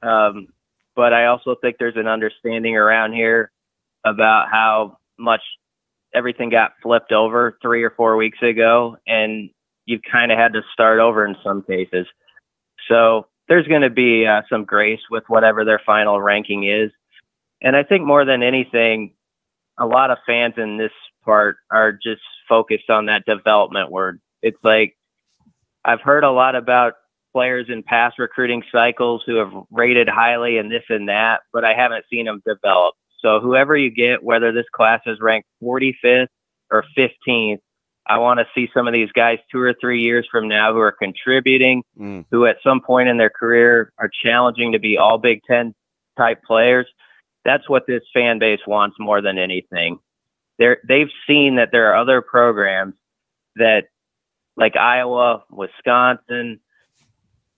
Um, 0.02 0.48
but 0.94 1.12
I 1.12 1.26
also 1.26 1.54
think 1.54 1.76
there's 1.78 1.96
an 1.96 2.08
understanding 2.08 2.76
around 2.76 3.12
here 3.12 3.50
about 4.04 4.48
how 4.50 4.98
much 5.18 5.40
everything 6.14 6.50
got 6.50 6.72
flipped 6.82 7.12
over 7.12 7.56
three 7.62 7.82
or 7.82 7.90
four 7.90 8.16
weeks 8.16 8.38
ago, 8.42 8.96
and 9.06 9.50
you've 9.86 10.02
kind 10.10 10.30
of 10.30 10.38
had 10.38 10.52
to 10.52 10.62
start 10.72 10.98
over 10.98 11.24
in 11.24 11.36
some 11.42 11.62
cases. 11.62 12.06
So 12.88 13.26
there's 13.48 13.66
going 13.66 13.82
to 13.82 13.90
be 13.90 14.26
uh, 14.26 14.42
some 14.50 14.64
grace 14.64 15.00
with 15.10 15.24
whatever 15.28 15.64
their 15.64 15.80
final 15.84 16.20
ranking 16.20 16.64
is. 16.64 16.90
And 17.62 17.76
I 17.76 17.82
think 17.84 18.04
more 18.04 18.24
than 18.24 18.42
anything, 18.42 19.14
a 19.78 19.86
lot 19.86 20.10
of 20.10 20.18
fans 20.26 20.54
in 20.56 20.76
this 20.76 20.92
part 21.24 21.56
are 21.70 21.92
just 21.92 22.22
focused 22.48 22.90
on 22.90 23.06
that 23.06 23.24
development 23.24 23.90
word. 23.90 24.20
It's 24.42 24.62
like 24.62 24.96
I've 25.84 26.00
heard 26.00 26.24
a 26.24 26.30
lot 26.30 26.54
about 26.54 26.94
players 27.32 27.66
in 27.68 27.82
past 27.82 28.18
recruiting 28.18 28.62
cycles 28.70 29.22
who 29.26 29.36
have 29.36 29.52
rated 29.70 30.08
highly 30.08 30.58
and 30.58 30.70
this 30.70 30.84
and 30.88 31.08
that, 31.08 31.40
but 31.52 31.64
I 31.64 31.74
haven't 31.74 32.04
seen 32.10 32.26
them 32.26 32.42
develop. 32.46 32.94
So 33.20 33.40
whoever 33.40 33.76
you 33.76 33.90
get, 33.90 34.22
whether 34.22 34.52
this 34.52 34.66
class 34.74 35.00
is 35.06 35.18
ranked 35.20 35.48
45th 35.62 36.26
or 36.70 36.84
15th, 36.96 37.60
I 38.06 38.18
want 38.18 38.40
to 38.40 38.46
see 38.54 38.68
some 38.74 38.88
of 38.88 38.92
these 38.92 39.12
guys 39.12 39.38
two 39.50 39.60
or 39.60 39.74
three 39.80 40.02
years 40.02 40.26
from 40.30 40.48
now 40.48 40.72
who 40.72 40.80
are 40.80 40.92
contributing, 40.92 41.84
mm. 41.98 42.24
who 42.30 42.46
at 42.46 42.56
some 42.62 42.80
point 42.80 43.08
in 43.08 43.16
their 43.16 43.30
career 43.30 43.92
are 43.98 44.10
challenging 44.24 44.72
to 44.72 44.80
be 44.80 44.98
all 44.98 45.18
Big 45.18 45.40
Ten 45.48 45.72
type 46.18 46.42
players. 46.44 46.86
That's 47.44 47.68
what 47.68 47.86
this 47.86 48.02
fan 48.12 48.38
base 48.40 48.60
wants 48.66 48.96
more 48.98 49.20
than 49.20 49.38
anything. 49.38 49.98
They're, 50.58 50.78
they've 50.86 51.10
seen 51.28 51.56
that 51.56 51.70
there 51.70 51.90
are 51.92 51.96
other 51.96 52.22
programs 52.22 52.94
that 53.56 53.84
like 54.56 54.76
Iowa, 54.76 55.44
Wisconsin, 55.50 56.60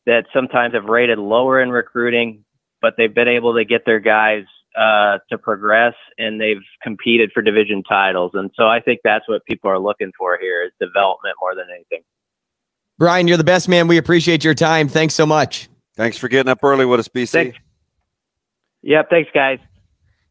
that 0.07 0.27
sometimes 0.33 0.75
have 0.75 0.85
rated 0.85 1.19
lower 1.19 1.61
in 1.61 1.71
recruiting, 1.71 2.45
but 2.81 2.95
they've 2.97 3.15
been 3.15 3.29
able 3.29 3.55
to 3.55 3.65
get 3.65 3.85
their 3.87 4.01
guys 4.01 4.45
uh, 4.77 5.19
to 5.31 5.39
progress 5.39 5.95
and 6.19 6.41
they've 6.41 6.63
competed 6.83 7.31
for 7.33 7.43
division 7.43 7.83
titles. 7.83 8.33
And 8.35 8.51
so 8.55 8.67
I 8.67 8.81
think 8.81 9.01
that's 9.05 9.29
what 9.29 9.45
people 9.47 9.71
are 9.71 9.79
looking 9.79 10.13
for 10.19 10.39
here 10.39 10.65
is 10.65 10.73
development 10.81 11.37
more 11.41 11.55
than 11.55 11.67
anything. 11.73 12.03
Brian, 12.99 13.27
you're 13.27 13.37
the 13.37 13.45
best 13.45 13.69
man. 13.69 13.89
We 13.89 13.99
appreciate 13.99 14.45
your 14.45 14.55
time. 14.55 14.89
Thanks 14.89 15.15
so 15.15 15.27
much. 15.27 15.69
Thanks 15.97 16.19
for 16.19 16.29
getting 16.29 16.51
up 16.51 16.63
early 16.63 16.85
with 16.85 17.01
us, 17.01 17.09
BC. 17.09 17.31
Thanks. 17.31 17.59
Yep. 18.83 19.11
Thanks, 19.11 19.31
guys. 19.33 19.59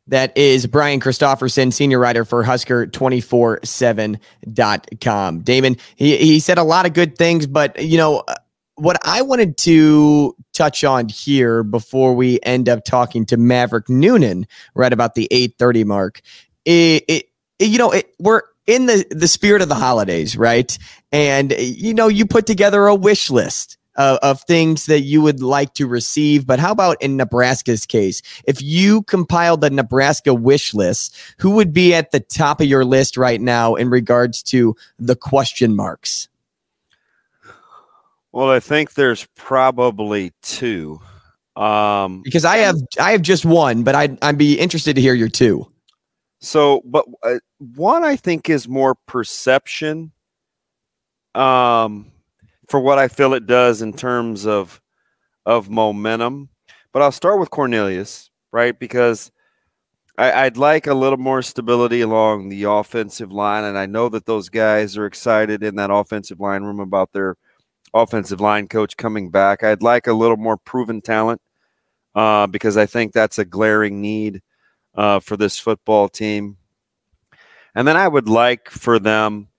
That 0.08 0.38
is 0.38 0.68
Brian 0.68 1.00
Christopherson, 1.00 1.72
senior 1.72 1.98
writer 1.98 2.26
for 2.26 2.44
Husker247.com. 2.44 5.40
Damon, 5.40 5.78
he, 5.96 6.18
he 6.18 6.42
said 6.42 6.58
a 6.58 6.64
lot 6.64 6.86
of 6.86 6.92
good 6.94 7.18
things, 7.18 7.48
but, 7.48 7.82
you 7.82 7.98
know, 7.98 8.18
uh, 8.28 8.36
what 8.76 8.98
I 9.04 9.22
wanted 9.22 9.56
to 9.60 10.36
touch 10.52 10.84
on 10.84 11.08
here 11.08 11.64
before 11.64 12.14
we 12.16 12.40
end 12.44 12.68
up 12.68 12.84
talking 12.84 13.26
to 13.28 13.38
Maverick 13.38 13.88
Noonan 13.88 14.46
right 14.76 14.92
about 14.92 15.16
the 15.16 15.30
830 15.32 15.86
mark, 15.86 16.20
it, 16.66 17.06
it 17.08 17.30
you 17.60 17.78
know, 17.78 17.92
it, 17.92 18.14
we're 18.20 18.42
in 18.68 18.88
the, 18.88 19.06
the 19.10 19.28
spirit 19.28 19.62
of 19.62 19.70
the 19.70 19.76
holidays, 19.76 20.36
right? 20.36 20.78
And, 21.12 21.54
you 21.58 21.94
know, 21.94 22.10
you 22.10 22.26
put 22.26 22.46
together 22.46 22.88
a 22.88 22.96
wish 22.96 23.30
list 23.30 23.78
of, 23.96 24.18
of 24.20 24.42
things 24.42 24.86
that 24.86 25.02
you 25.02 25.22
would 25.22 25.42
like 25.42 25.74
to 25.76 25.88
receive. 25.88 26.46
But 26.46 26.60
how 26.60 26.72
about 26.72 27.02
in 27.02 27.18
Nebraska's 27.18 27.86
case? 27.86 28.22
If 28.46 28.62
you 28.62 29.04
compiled 29.04 29.62
the 29.62 29.70
Nebraska 29.70 30.34
wish 30.34 30.74
list, 30.74 31.16
who 31.38 31.52
would 31.52 31.74
be 31.74 31.94
at 31.94 32.12
the 32.12 32.20
top 32.20 32.62
of 32.62 32.68
your 32.68 32.86
list 32.86 33.18
right 33.18 33.42
now 33.42 33.76
in 33.76 33.90
regards 33.90 34.44
to 34.44 34.76
the 35.00 35.16
question 35.16 35.76
marks? 35.76 36.28
Well, 38.32 38.50
I 38.50 38.60
think 38.60 38.96
there's 38.96 39.28
probably 39.36 40.34
two. 40.42 41.00
Um, 41.56 42.24
because 42.24 42.46
I 42.46 42.58
have 42.58 42.78
I 43.00 43.12
have 43.12 43.22
just 43.22 43.46
one, 43.46 43.84
but 43.84 43.94
I'd 43.94 44.18
I'd 44.24 44.40
be 44.40 44.60
interested 44.60 44.96
to 44.96 45.02
hear 45.02 45.14
your 45.14 45.30
two. 45.30 45.72
So, 46.40 46.82
but 46.84 47.06
uh, 47.22 47.38
one 47.60 48.04
I 48.04 48.16
think 48.16 48.50
is 48.50 48.68
more 48.68 48.96
perception. 49.08 50.12
Um, 51.36 52.12
for 52.74 52.80
what 52.80 52.98
I 52.98 53.08
feel 53.08 53.36
it 53.36 53.46
does 53.46 53.84
in 53.84 53.94
terms 53.94 54.48
of 54.48 54.82
of 55.46 55.70
momentum. 55.70 56.50
But 56.92 57.04
I'll 57.04 57.12
start 57.12 57.40
with 57.40 57.52
Cornelius, 57.52 58.32
right? 58.52 58.80
Because 58.80 59.32
I, 60.18 60.46
would 60.46 60.58
like 60.58 60.88
a 60.88 60.96
little 60.96 61.20
more 61.20 61.44
stability 61.44 62.02
along 62.02 62.50
the 62.50 62.64
offensive 62.64 63.32
line, 63.32 63.64
and 63.64 63.78
I 63.78 63.86
know 63.86 64.10
that 64.10 64.26
those 64.26 64.50
guys 64.50 64.98
are 64.98 65.06
excited 65.06 65.62
in 65.62 65.76
that 65.76 65.92
offensive 65.92 66.40
line 66.40 66.64
room 66.64 66.80
about 66.80 67.12
their 67.14 67.36
offensive 67.94 68.42
line 68.42 68.68
coach 68.68 68.98
coming 68.98 69.30
back. 69.30 69.64
I'd 69.64 69.84
like 69.84 70.08
a 70.08 70.14
little 70.14 70.38
more 70.38 70.58
proven 70.58 71.00
talent 71.00 71.42
uh, 72.16 72.48
because 72.48 72.76
I 72.76 72.88
think 72.88 73.14
that's 73.14 73.38
a 73.38 73.46
glaring 73.46 74.02
need 74.02 74.42
uh, 74.96 75.20
for 75.20 75.38
this 75.38 75.60
football 75.60 76.10
team. 76.10 76.58
And 77.76 77.88
then 77.88 77.98
I 77.98 78.08
would 78.08 78.28
like 78.28 78.72
for 78.72 78.98
them 78.98 79.50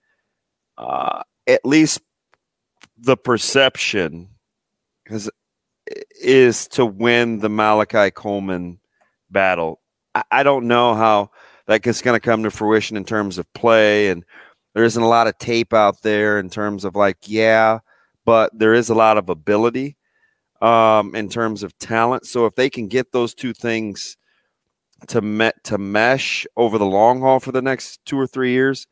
uh, 0.76 1.22
at 1.46 1.64
least 1.64 2.00
the 2.98 3.16
perception 3.16 4.28
is 6.20 6.68
to 6.68 6.86
win 6.86 7.38
the 7.40 7.48
Malachi 7.48 8.10
Coleman 8.10 8.78
battle. 9.30 9.80
I, 10.14 10.22
I 10.30 10.42
don't 10.42 10.66
know 10.66 10.94
how 10.94 11.30
that 11.66 11.86
is 11.86 12.02
going 12.02 12.18
to 12.18 12.24
come 12.24 12.42
to 12.42 12.50
fruition 12.50 12.96
in 12.96 13.04
terms 13.04 13.38
of 13.38 13.52
play, 13.52 14.08
and 14.08 14.24
there 14.74 14.84
isn't 14.84 15.02
a 15.02 15.08
lot 15.08 15.26
of 15.26 15.38
tape 15.38 15.72
out 15.72 16.02
there 16.02 16.38
in 16.38 16.50
terms 16.50 16.84
of 16.84 16.94
like, 16.94 17.18
yeah, 17.22 17.80
but 18.24 18.56
there 18.58 18.74
is 18.74 18.88
a 18.88 18.94
lot 18.94 19.18
of 19.18 19.28
ability 19.28 19.96
um, 20.60 21.14
in 21.14 21.28
terms 21.28 21.62
of 21.62 21.76
talent. 21.78 22.26
So 22.26 22.46
if 22.46 22.54
they 22.54 22.70
can 22.70 22.88
get 22.88 23.12
those 23.12 23.34
two 23.34 23.52
things 23.52 24.16
to 25.08 25.20
met 25.20 25.62
to 25.64 25.76
mesh 25.76 26.46
over 26.56 26.78
the 26.78 26.86
long 26.86 27.20
haul 27.20 27.40
for 27.40 27.52
the 27.52 27.60
next 27.60 28.04
two 28.06 28.18
or 28.18 28.26
three 28.26 28.52
years, 28.52 28.86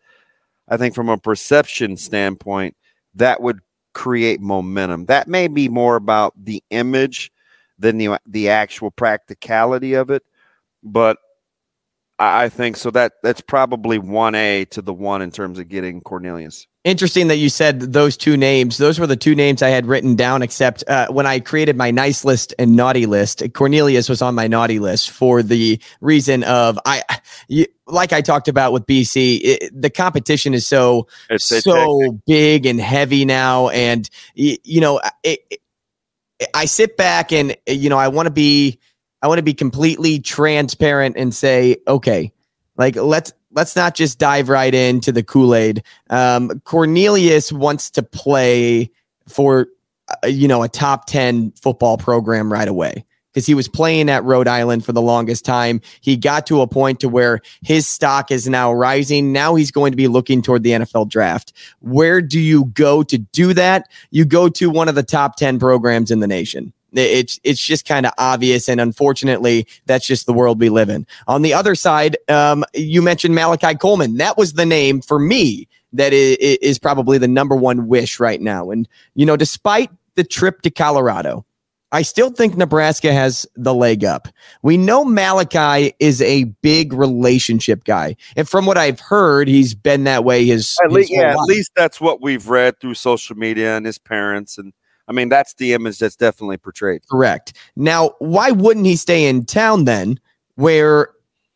I 0.68 0.76
think 0.76 0.94
from 0.94 1.08
a 1.08 1.18
perception 1.18 1.96
standpoint, 1.96 2.76
that 3.14 3.40
would 3.40 3.60
create 3.94 4.40
momentum. 4.40 5.06
That 5.06 5.28
may 5.28 5.48
be 5.48 5.68
more 5.68 5.96
about 5.96 6.34
the 6.42 6.62
image 6.70 7.30
than 7.78 7.98
the 7.98 8.18
the 8.26 8.48
actual 8.48 8.90
practicality 8.90 9.94
of 9.94 10.10
it, 10.10 10.22
but 10.82 11.18
I 12.24 12.48
think 12.48 12.76
so. 12.76 12.90
That 12.90 13.14
that's 13.22 13.40
probably 13.40 13.98
one 13.98 14.34
A 14.34 14.64
to 14.66 14.80
the 14.80 14.94
one 14.94 15.22
in 15.22 15.32
terms 15.32 15.58
of 15.58 15.68
getting 15.68 16.00
Cornelius. 16.00 16.68
Interesting 16.84 17.28
that 17.28 17.36
you 17.36 17.48
said 17.48 17.80
those 17.80 18.16
two 18.16 18.36
names. 18.36 18.78
Those 18.78 19.00
were 19.00 19.06
the 19.06 19.16
two 19.16 19.34
names 19.34 19.62
I 19.62 19.70
had 19.70 19.86
written 19.86 20.14
down, 20.14 20.42
except 20.42 20.84
uh, 20.88 21.08
when 21.08 21.26
I 21.26 21.40
created 21.40 21.76
my 21.76 21.90
nice 21.90 22.24
list 22.24 22.54
and 22.58 22.76
naughty 22.76 23.06
list, 23.06 23.42
Cornelius 23.54 24.08
was 24.08 24.22
on 24.22 24.34
my 24.34 24.46
naughty 24.46 24.78
list 24.78 25.10
for 25.10 25.42
the 25.42 25.80
reason 26.00 26.44
of 26.44 26.78
I, 26.84 27.02
you, 27.48 27.66
like 27.86 28.12
I 28.12 28.20
talked 28.20 28.48
about 28.48 28.72
with 28.72 28.86
BC, 28.86 29.40
it, 29.42 29.82
the 29.82 29.90
competition 29.90 30.54
is 30.54 30.66
so 30.66 31.08
it's, 31.28 31.50
it's 31.50 31.64
so 31.64 32.20
big 32.26 32.66
and 32.66 32.80
heavy 32.80 33.24
now, 33.24 33.68
and 33.70 34.08
you 34.34 34.80
know, 34.80 35.00
it, 35.24 35.60
I 36.54 36.66
sit 36.66 36.96
back 36.96 37.32
and 37.32 37.56
you 37.66 37.88
know 37.88 37.98
I 37.98 38.08
want 38.08 38.26
to 38.26 38.32
be 38.32 38.78
I 39.22 39.28
want 39.28 39.38
to 39.38 39.42
be 39.42 39.54
completely 39.54 40.18
transparent 40.18 41.16
and 41.16 41.34
say, 41.34 41.76
okay, 41.86 42.32
like 42.76 42.96
let's 42.96 43.32
let's 43.52 43.76
not 43.76 43.94
just 43.94 44.18
dive 44.18 44.48
right 44.48 44.74
into 44.74 45.12
the 45.12 45.22
Kool 45.22 45.54
Aid. 45.54 45.82
Um, 46.10 46.60
Cornelius 46.64 47.52
wants 47.52 47.90
to 47.90 48.02
play 48.02 48.90
for 49.28 49.68
uh, 50.08 50.26
you 50.26 50.48
know 50.48 50.62
a 50.62 50.68
top 50.68 51.06
ten 51.06 51.52
football 51.52 51.96
program 51.96 52.52
right 52.52 52.68
away 52.68 53.04
because 53.32 53.46
he 53.46 53.54
was 53.54 53.68
playing 53.68 54.10
at 54.10 54.24
Rhode 54.24 54.48
Island 54.48 54.84
for 54.84 54.92
the 54.92 55.00
longest 55.00 55.44
time. 55.44 55.80
He 56.00 56.16
got 56.16 56.46
to 56.48 56.60
a 56.60 56.66
point 56.66 57.00
to 57.00 57.08
where 57.08 57.40
his 57.62 57.88
stock 57.88 58.30
is 58.30 58.48
now 58.48 58.72
rising. 58.72 59.32
Now 59.32 59.54
he's 59.54 59.70
going 59.70 59.92
to 59.92 59.96
be 59.96 60.08
looking 60.08 60.42
toward 60.42 60.62
the 60.62 60.72
NFL 60.72 61.08
draft. 61.08 61.52
Where 61.80 62.20
do 62.20 62.38
you 62.38 62.66
go 62.66 63.02
to 63.04 63.18
do 63.18 63.54
that? 63.54 63.88
You 64.10 64.24
go 64.24 64.48
to 64.50 64.68
one 64.68 64.88
of 64.88 64.94
the 64.94 65.02
top 65.02 65.36
10 65.36 65.58
programs 65.58 66.10
in 66.10 66.20
the 66.20 66.26
nation. 66.26 66.72
It's 66.94 67.40
it's 67.44 67.64
just 67.64 67.86
kind 67.86 68.06
of 68.06 68.12
obvious, 68.18 68.68
and 68.68 68.80
unfortunately, 68.80 69.66
that's 69.86 70.06
just 70.06 70.26
the 70.26 70.32
world 70.32 70.60
we 70.60 70.68
live 70.68 70.88
in. 70.88 71.06
On 71.26 71.42
the 71.42 71.54
other 71.54 71.74
side, 71.74 72.16
um, 72.28 72.64
you 72.74 73.02
mentioned 73.02 73.34
Malachi 73.34 73.74
Coleman. 73.74 74.16
That 74.16 74.36
was 74.36 74.54
the 74.54 74.66
name 74.66 75.00
for 75.00 75.18
me 75.18 75.68
that 75.92 76.12
is, 76.12 76.78
probably 76.78 77.18
the 77.18 77.28
number 77.28 77.54
one 77.54 77.86
wish 77.86 78.18
right 78.18 78.40
now. 78.40 78.70
And 78.70 78.88
you 79.14 79.26
know, 79.26 79.36
despite 79.36 79.90
the 80.14 80.24
trip 80.24 80.62
to 80.62 80.70
Colorado, 80.70 81.44
I 81.92 82.02
still 82.02 82.30
think 82.30 82.56
Nebraska 82.56 83.12
has 83.12 83.46
the 83.54 83.74
leg 83.74 84.02
up. 84.02 84.26
We 84.62 84.78
know 84.78 85.04
Malachi 85.04 85.94
is 86.00 86.22
a 86.22 86.44
big 86.44 86.94
relationship 86.94 87.84
guy. 87.84 88.16
And 88.34 88.48
from 88.48 88.64
what 88.64 88.78
I've 88.78 88.98
heard, 88.98 89.46
he's 89.46 89.74
been 89.74 90.04
that 90.04 90.24
way 90.24 90.46
his, 90.46 90.78
at 90.82 90.90
least, 90.90 91.12
yeah, 91.12 91.34
life. 91.34 91.36
at 91.36 91.54
least 91.54 91.72
that's 91.76 92.00
what 92.00 92.22
we've 92.22 92.48
read 92.48 92.80
through 92.80 92.94
social 92.94 93.36
media 93.36 93.76
and 93.76 93.84
his 93.84 93.98
parents 93.98 94.56
and 94.56 94.72
I 95.08 95.12
mean, 95.12 95.28
that's 95.28 95.54
the 95.54 95.72
image 95.72 95.98
that's 95.98 96.16
definitely 96.16 96.58
portrayed. 96.58 97.02
Correct. 97.10 97.54
Now, 97.76 98.14
why 98.18 98.50
wouldn't 98.50 98.86
he 98.86 98.96
stay 98.96 99.26
in 99.26 99.44
town 99.44 99.84
then, 99.84 100.18
where 100.54 101.10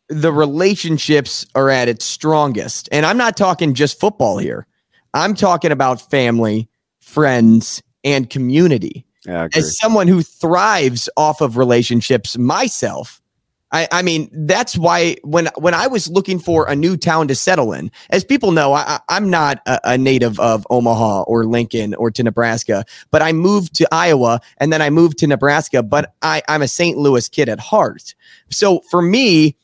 the 0.09 0.31
relationships 0.31 1.45
are 1.55 1.69
at 1.69 1.87
its 1.87 2.05
strongest? 2.05 2.89
And 2.91 3.05
I'm 3.05 3.17
not 3.17 3.37
talking 3.37 3.73
just 3.73 3.99
football 3.99 4.37
here. 4.37 4.67
I'm 5.13 5.33
talking 5.33 5.71
about 5.71 6.01
family, 6.09 6.69
friends, 6.99 7.81
and 8.03 8.29
community. 8.29 9.05
Yeah, 9.25 9.47
As 9.55 9.77
someone 9.77 10.07
who 10.07 10.21
thrives 10.21 11.09
off 11.17 11.41
of 11.41 11.57
relationships 11.57 12.37
myself, 12.37 13.21
I, 13.71 13.87
I, 13.91 14.01
mean, 14.01 14.29
that's 14.31 14.77
why 14.77 15.17
when 15.23 15.49
when 15.57 15.73
I 15.73 15.87
was 15.87 16.07
looking 16.07 16.39
for 16.39 16.69
a 16.69 16.75
new 16.75 16.95
town 16.95 17.27
to 17.27 17.35
settle 17.35 17.73
in, 17.73 17.91
as 18.11 18.23
people 18.23 18.51
know, 18.51 18.73
I, 18.73 18.99
am 19.09 19.29
not 19.29 19.61
a, 19.65 19.79
a, 19.83 19.97
native 19.97 20.39
of 20.39 20.65
Omaha 20.69 21.23
or 21.23 21.45
Lincoln 21.45 21.93
or 21.95 22.09
to 22.11 22.23
Nebraska, 22.23 22.85
but 23.11 23.21
I 23.21 23.33
moved 23.33 23.75
to 23.75 23.87
Iowa 23.91 24.39
and 24.57 24.71
then 24.71 24.81
I 24.81 24.89
moved 24.89 25.17
to 25.19 25.27
Nebraska. 25.27 25.83
But 25.83 26.15
I, 26.21 26.41
I'm 26.47 26.61
a 26.61 26.67
St. 26.67 26.97
Louis 26.97 27.27
kid 27.27 27.49
at 27.49 27.59
heart. 27.59 28.15
So 28.49 28.81
for 28.89 29.01
me, 29.01 29.57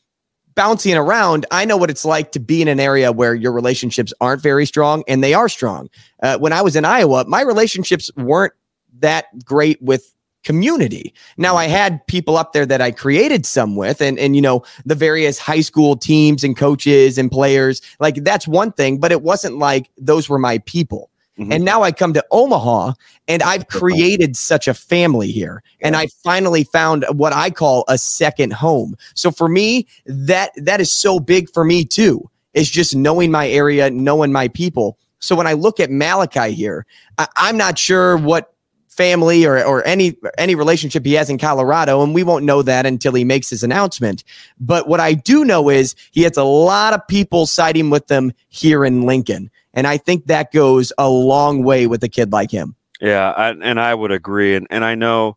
bouncing 0.54 0.96
around, 0.96 1.46
I 1.50 1.64
know 1.64 1.76
what 1.76 1.90
it's 1.90 2.04
like 2.04 2.32
to 2.32 2.40
be 2.40 2.62
in 2.62 2.68
an 2.68 2.80
area 2.80 3.10
where 3.10 3.34
your 3.34 3.52
relationships 3.52 4.12
aren't 4.20 4.42
very 4.42 4.66
strong 4.66 5.02
and 5.08 5.24
they 5.24 5.34
are 5.34 5.48
strong. 5.48 5.88
Uh, 6.22 6.38
when 6.38 6.52
I 6.52 6.62
was 6.62 6.76
in 6.76 6.84
Iowa, 6.84 7.24
my 7.26 7.40
relationships 7.40 8.10
weren't 8.16 8.52
that 9.00 9.44
great 9.44 9.80
with 9.82 10.13
community. 10.44 11.14
Now 11.36 11.56
I 11.56 11.66
had 11.66 12.06
people 12.06 12.36
up 12.36 12.52
there 12.52 12.66
that 12.66 12.80
I 12.80 12.90
created 12.90 13.44
some 13.46 13.76
with 13.76 14.00
and 14.00 14.18
and 14.18 14.36
you 14.36 14.42
know 14.42 14.64
the 14.84 14.94
various 14.94 15.38
high 15.38 15.62
school 15.62 15.96
teams 15.96 16.44
and 16.44 16.56
coaches 16.56 17.18
and 17.18 17.30
players 17.30 17.80
like 17.98 18.16
that's 18.24 18.46
one 18.46 18.72
thing 18.72 18.98
but 18.98 19.12
it 19.12 19.22
wasn't 19.22 19.58
like 19.58 19.90
those 19.98 20.28
were 20.28 20.38
my 20.38 20.58
people. 20.58 21.10
Mm-hmm. 21.38 21.52
And 21.52 21.64
now 21.64 21.82
I 21.82 21.90
come 21.90 22.12
to 22.12 22.24
Omaha 22.30 22.92
and 23.26 23.42
I've 23.42 23.66
created 23.66 24.36
such 24.36 24.68
a 24.68 24.74
family 24.74 25.32
here. 25.32 25.62
And 25.80 25.96
I 25.96 26.06
finally 26.22 26.62
found 26.64 27.04
what 27.10 27.32
I 27.32 27.50
call 27.50 27.84
a 27.88 27.98
second 27.98 28.52
home. 28.52 28.96
So 29.14 29.32
for 29.32 29.48
me, 29.48 29.88
that 30.06 30.52
that 30.56 30.80
is 30.80 30.92
so 30.92 31.18
big 31.18 31.50
for 31.50 31.64
me 31.64 31.84
too. 31.84 32.30
Is 32.52 32.70
just 32.70 32.94
knowing 32.94 33.32
my 33.32 33.48
area, 33.48 33.90
knowing 33.90 34.30
my 34.30 34.46
people. 34.46 34.96
So 35.18 35.34
when 35.34 35.48
I 35.48 35.54
look 35.54 35.80
at 35.80 35.90
Malachi 35.90 36.52
here, 36.52 36.86
I, 37.18 37.26
I'm 37.36 37.56
not 37.56 37.78
sure 37.78 38.16
what 38.16 38.53
family 38.96 39.44
or, 39.44 39.62
or 39.64 39.86
any 39.86 40.16
any 40.38 40.54
relationship 40.54 41.04
he 41.04 41.14
has 41.14 41.28
in 41.28 41.38
Colorado, 41.38 42.02
and 42.02 42.14
we 42.14 42.22
won't 42.22 42.44
know 42.44 42.62
that 42.62 42.86
until 42.86 43.12
he 43.14 43.24
makes 43.24 43.50
his 43.50 43.62
announcement. 43.62 44.24
But 44.58 44.88
what 44.88 45.00
I 45.00 45.14
do 45.14 45.44
know 45.44 45.68
is 45.68 45.94
he 46.12 46.22
has 46.22 46.36
a 46.36 46.44
lot 46.44 46.94
of 46.94 47.06
people 47.08 47.46
siding 47.46 47.90
with 47.90 48.06
them 48.06 48.32
here 48.48 48.84
in 48.84 49.02
Lincoln, 49.02 49.50
and 49.72 49.86
I 49.86 49.98
think 49.98 50.26
that 50.26 50.52
goes 50.52 50.92
a 50.98 51.08
long 51.08 51.62
way 51.64 51.86
with 51.86 52.02
a 52.04 52.08
kid 52.08 52.32
like 52.32 52.50
him. 52.50 52.76
Yeah, 53.00 53.32
I, 53.32 53.50
and 53.50 53.80
I 53.80 53.94
would 53.94 54.12
agree, 54.12 54.54
and 54.54 54.66
and 54.70 54.84
I 54.84 54.94
know 54.94 55.36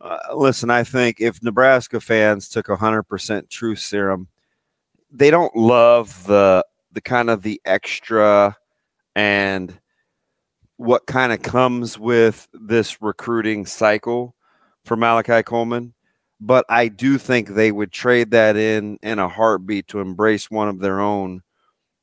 Uh, 0.00 0.18
listen, 0.34 0.68
I 0.68 0.84
think 0.84 1.16
if 1.18 1.42
Nebraska 1.42 1.98
fans 1.98 2.48
took 2.50 2.66
100% 2.66 3.48
truth 3.48 3.78
serum, 3.78 4.28
they 5.10 5.30
don't 5.30 5.56
love 5.56 6.26
the 6.26 6.62
the 6.92 7.00
kind 7.00 7.30
of 7.30 7.42
the 7.42 7.58
extra 7.64 8.54
and 9.16 9.72
what 10.76 11.06
kind 11.06 11.32
of 11.32 11.42
comes 11.42 11.98
with 11.98 12.48
this 12.52 13.00
recruiting 13.00 13.66
cycle 13.66 14.34
for 14.84 14.96
Malachi 14.96 15.42
Coleman. 15.42 15.94
But 16.40 16.66
I 16.68 16.88
do 16.88 17.16
think 17.16 17.48
they 17.48 17.72
would 17.72 17.92
trade 17.92 18.32
that 18.32 18.56
in 18.56 18.98
in 19.02 19.18
a 19.18 19.28
heartbeat 19.28 19.88
to 19.88 20.00
embrace 20.00 20.50
one 20.50 20.68
of 20.68 20.80
their 20.80 21.00
own 21.00 21.42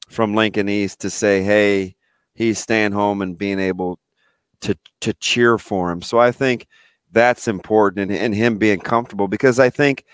from 0.10 0.36
Lincoln 0.36 0.70
East 0.70 1.00
to 1.02 1.10
say, 1.10 1.44
hey, 1.44 1.96
he's 2.34 2.60
staying 2.60 2.92
home 2.94 3.22
and 3.22 3.38
being 3.38 3.60
able 3.60 4.00
to 4.62 4.78
to 5.02 5.14
cheer 5.16 5.58
for 5.58 5.92
him. 5.92 6.02
So 6.02 6.20
I 6.20 6.32
think 6.32 6.68
that's 7.12 7.48
important 7.48 8.12
and, 8.12 8.34
him 8.34 8.58
being 8.58 8.80
comfortable 8.80 9.28
because 9.28 9.60
I 9.60 9.70
think 9.70 10.06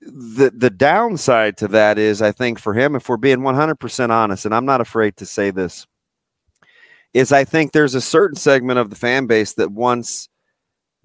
the 0.00 0.50
the 0.56 0.70
downside 0.70 1.56
to 1.58 1.68
that 1.68 1.98
is 1.98 2.22
I 2.22 2.32
think 2.32 2.58
for 2.58 2.74
him, 2.74 2.96
if 2.96 3.08
we're 3.08 3.16
being 3.18 3.40
100% 3.40 4.10
honest, 4.10 4.46
and 4.46 4.54
I'm 4.54 4.64
not 4.64 4.80
afraid 4.80 5.16
to 5.18 5.26
say 5.26 5.50
this, 5.50 5.86
is 7.14 7.32
I 7.32 7.44
think 7.44 7.72
there's 7.72 7.94
a 7.94 8.00
certain 8.00 8.36
segment 8.36 8.78
of 8.78 8.90
the 8.90 8.96
fan 8.96 9.26
base 9.26 9.54
that 9.54 9.72
wants 9.72 10.28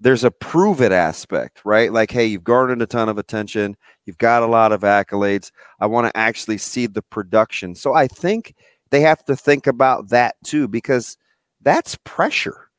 there's 0.00 0.24
a 0.24 0.30
prove 0.30 0.80
it 0.80 0.92
aspect, 0.92 1.60
right? 1.64 1.92
Like, 1.92 2.10
hey, 2.10 2.26
you've 2.26 2.44
garnered 2.44 2.80
a 2.82 2.86
ton 2.86 3.08
of 3.08 3.18
attention, 3.18 3.76
you've 4.06 4.18
got 4.18 4.42
a 4.42 4.46
lot 4.46 4.72
of 4.72 4.82
accolades. 4.82 5.50
I 5.80 5.86
want 5.86 6.06
to 6.06 6.16
actually 6.16 6.58
see 6.58 6.86
the 6.86 7.02
production. 7.02 7.74
So 7.74 7.94
I 7.94 8.06
think 8.06 8.54
they 8.90 9.00
have 9.00 9.24
to 9.24 9.36
think 9.36 9.66
about 9.66 10.10
that 10.10 10.36
too, 10.44 10.68
because 10.68 11.16
that's 11.62 11.96
pressure. 12.04 12.70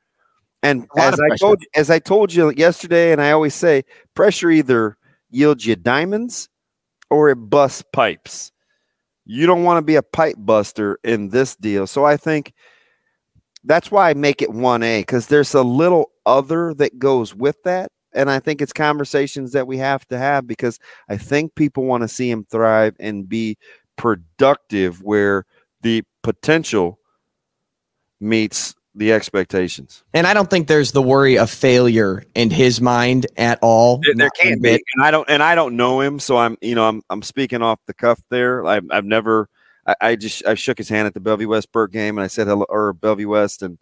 And 0.63 0.87
as 0.97 1.19
I 1.19 1.27
pressure. 1.27 1.37
told 1.39 1.63
as 1.75 1.89
I 1.89 1.99
told 1.99 2.33
you 2.33 2.51
yesterday, 2.51 3.11
and 3.11 3.21
I 3.21 3.31
always 3.31 3.55
say, 3.55 3.83
pressure 4.13 4.49
either 4.49 4.97
yields 5.29 5.65
you 5.65 5.75
diamonds 5.75 6.49
or 7.09 7.29
it 7.29 7.35
busts 7.35 7.83
pipes. 7.93 8.51
You 9.25 9.45
don't 9.45 9.63
want 9.63 9.77
to 9.77 9.85
be 9.85 9.95
a 9.95 10.03
pipe 10.03 10.35
buster 10.37 10.99
in 11.03 11.29
this 11.29 11.55
deal. 11.55 11.85
So 11.85 12.03
I 12.03 12.17
think 12.17 12.53
that's 13.69 13.91
why 13.91 14.09
I 14.09 14.15
make 14.15 14.41
it 14.41 14.49
1A 14.49 15.01
because 15.01 15.27
there's 15.27 15.53
a 15.53 15.61
little 15.61 16.09
other 16.25 16.73
that 16.73 16.97
goes 16.97 17.35
with 17.35 17.61
that. 17.63 17.91
And 18.13 18.27
I 18.27 18.39
think 18.39 18.63
it's 18.63 18.73
conversations 18.73 19.51
that 19.51 19.67
we 19.67 19.77
have 19.77 20.07
to 20.07 20.17
have 20.17 20.47
because 20.47 20.79
I 21.07 21.17
think 21.17 21.53
people 21.53 21.83
want 21.83 22.01
to 22.01 22.07
see 22.07 22.31
him 22.31 22.47
thrive 22.49 22.95
and 22.99 23.29
be 23.29 23.57
productive 23.95 25.03
where 25.03 25.45
the 25.83 26.01
potential 26.23 26.97
meets 28.19 28.73
the 28.95 29.13
expectations. 29.13 30.03
And 30.15 30.25
I 30.25 30.33
don't 30.33 30.49
think 30.49 30.67
there's 30.67 30.91
the 30.91 31.03
worry 31.03 31.37
of 31.37 31.51
failure 31.51 32.23
in 32.33 32.49
his 32.49 32.81
mind 32.81 33.27
at 33.37 33.59
all. 33.61 33.99
There, 34.03 34.15
there 34.15 34.29
can't 34.31 34.63
be, 34.63 34.81
and 34.95 35.03
I 35.03 35.11
don't, 35.11 35.29
and 35.29 35.43
I 35.43 35.53
don't 35.53 35.77
know 35.77 36.01
him, 36.01 36.19
so 36.19 36.37
I'm, 36.37 36.57
you 36.59 36.73
know, 36.73 36.87
I'm, 36.87 37.03
I'm 37.11 37.21
speaking 37.21 37.61
off 37.61 37.79
the 37.85 37.93
cuff 37.93 38.19
there. 38.31 38.65
I've, 38.65 38.85
I've 38.89 39.05
never, 39.05 39.47
I, 39.89 39.95
I 40.09 40.15
just, 40.15 40.45
I 40.45 40.53
shook 40.55 40.77
his 40.77 40.89
hand 40.89 41.07
at 41.07 41.13
the 41.13 41.19
Bellevue 41.19 41.47
West 41.49 41.71
Burke 41.71 41.91
game, 41.91 42.17
and 42.17 42.23
I 42.23 42.27
said 42.27 42.47
hello, 42.47 42.65
or 42.69 42.93
Bellevue 42.93 43.29
West 43.29 43.61
and 43.63 43.77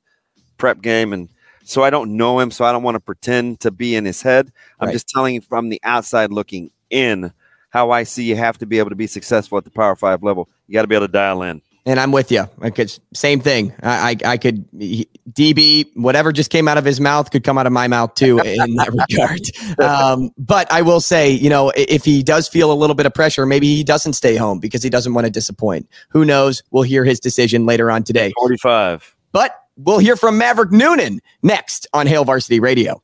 prep 0.57 0.81
game, 0.81 1.13
and 1.13 1.29
so 1.63 1.84
I 1.84 1.89
don't 1.89 2.15
know 2.15 2.39
him, 2.39 2.49
so 2.51 2.63
I 2.65 2.71
don't 2.71 2.84
want 2.84 2.95
to 2.95 2.99
pretend 3.01 3.59
to 3.61 3.71
be 3.71 3.95
in 3.95 4.05
his 4.05 4.21
head. 4.21 4.51
I'm 4.79 4.88
Right. 4.88 4.93
just 4.93 5.09
telling 5.09 5.35
you 5.35 5.41
from 5.41 5.69
the 5.69 5.81
outside 5.84 6.31
looking 6.31 6.71
in 6.89 7.31
how 7.69 7.91
I 7.91 8.03
see 8.03 8.23
you 8.23 8.35
have 8.38 8.57
to 8.59 8.65
be 8.65 8.79
able 8.79 8.89
to 8.89 8.95
be 8.95 9.07
successful 9.07 9.57
at 9.57 9.65
the 9.65 9.69
Power 9.71 9.95
Five 9.95 10.23
level. 10.23 10.47
You 10.67 10.73
got 10.73 10.84
to 10.84 10.88
be 10.88 10.95
able 10.95 11.07
to 11.07 11.11
dial 11.11 11.43
in. 11.43 11.61
And 11.88 12.01
I'm 12.01 12.11
with 12.11 12.31
you. 12.31 12.47
Because 12.59 12.99
same 13.14 13.39
thing. 13.39 13.73
I, 13.81 14.11
I, 14.23 14.31
I 14.34 14.38
could 14.38 14.65
he- 14.77 15.07
DB 15.31 15.89
whatever 15.95 16.31
just 16.34 16.51
came 16.51 16.68
out 16.68 16.77
of 16.77 16.84
his 16.84 16.99
mouth 16.99 17.31
could 17.31 17.43
come 17.43 17.57
out 17.57 17.65
of 17.65 17.72
my 17.72 17.88
mouth 17.88 18.14
too 18.14 18.39
in 18.45 18.76
that 18.76 18.91
regard. 18.91 19.39
Um, 19.80 20.31
but 20.38 20.69
I 20.72 20.81
will 20.81 20.99
say, 20.99 21.31
you 21.31 21.49
know, 21.49 21.72
if 21.76 22.03
he 22.03 22.23
does 22.23 22.49
feel 22.49 22.72
a 22.72 22.76
little 22.76 22.95
bit 22.95 23.05
of 23.05 23.14
pressure, 23.14 23.45
maybe 23.45 23.73
he 23.73 23.84
doesn't 23.84 24.14
stay 24.14 24.35
home 24.35 24.59
because 24.59 24.84
he 24.84 24.89
doesn't 24.89 25.14
want 25.14 25.26
to 25.26 25.31
disappoint. 25.31 25.88
Who 26.09 26.26
knows? 26.26 26.61
We'll 26.72 26.84
hear 26.84 27.05
his 27.05 27.19
decision 27.22 27.65
later 27.65 27.89
on 27.89 28.03
today. 28.03 28.34
45. 28.38 29.15
But 29.31 29.57
we'll 29.77 29.99
hear 29.99 30.18
from 30.18 30.38
Maverick 30.38 30.72
Noonan 30.72 31.22
next 31.41 31.88
on 31.93 32.05
Hail 32.05 32.26
Varsity 32.26 32.59
Radio. 32.59 33.01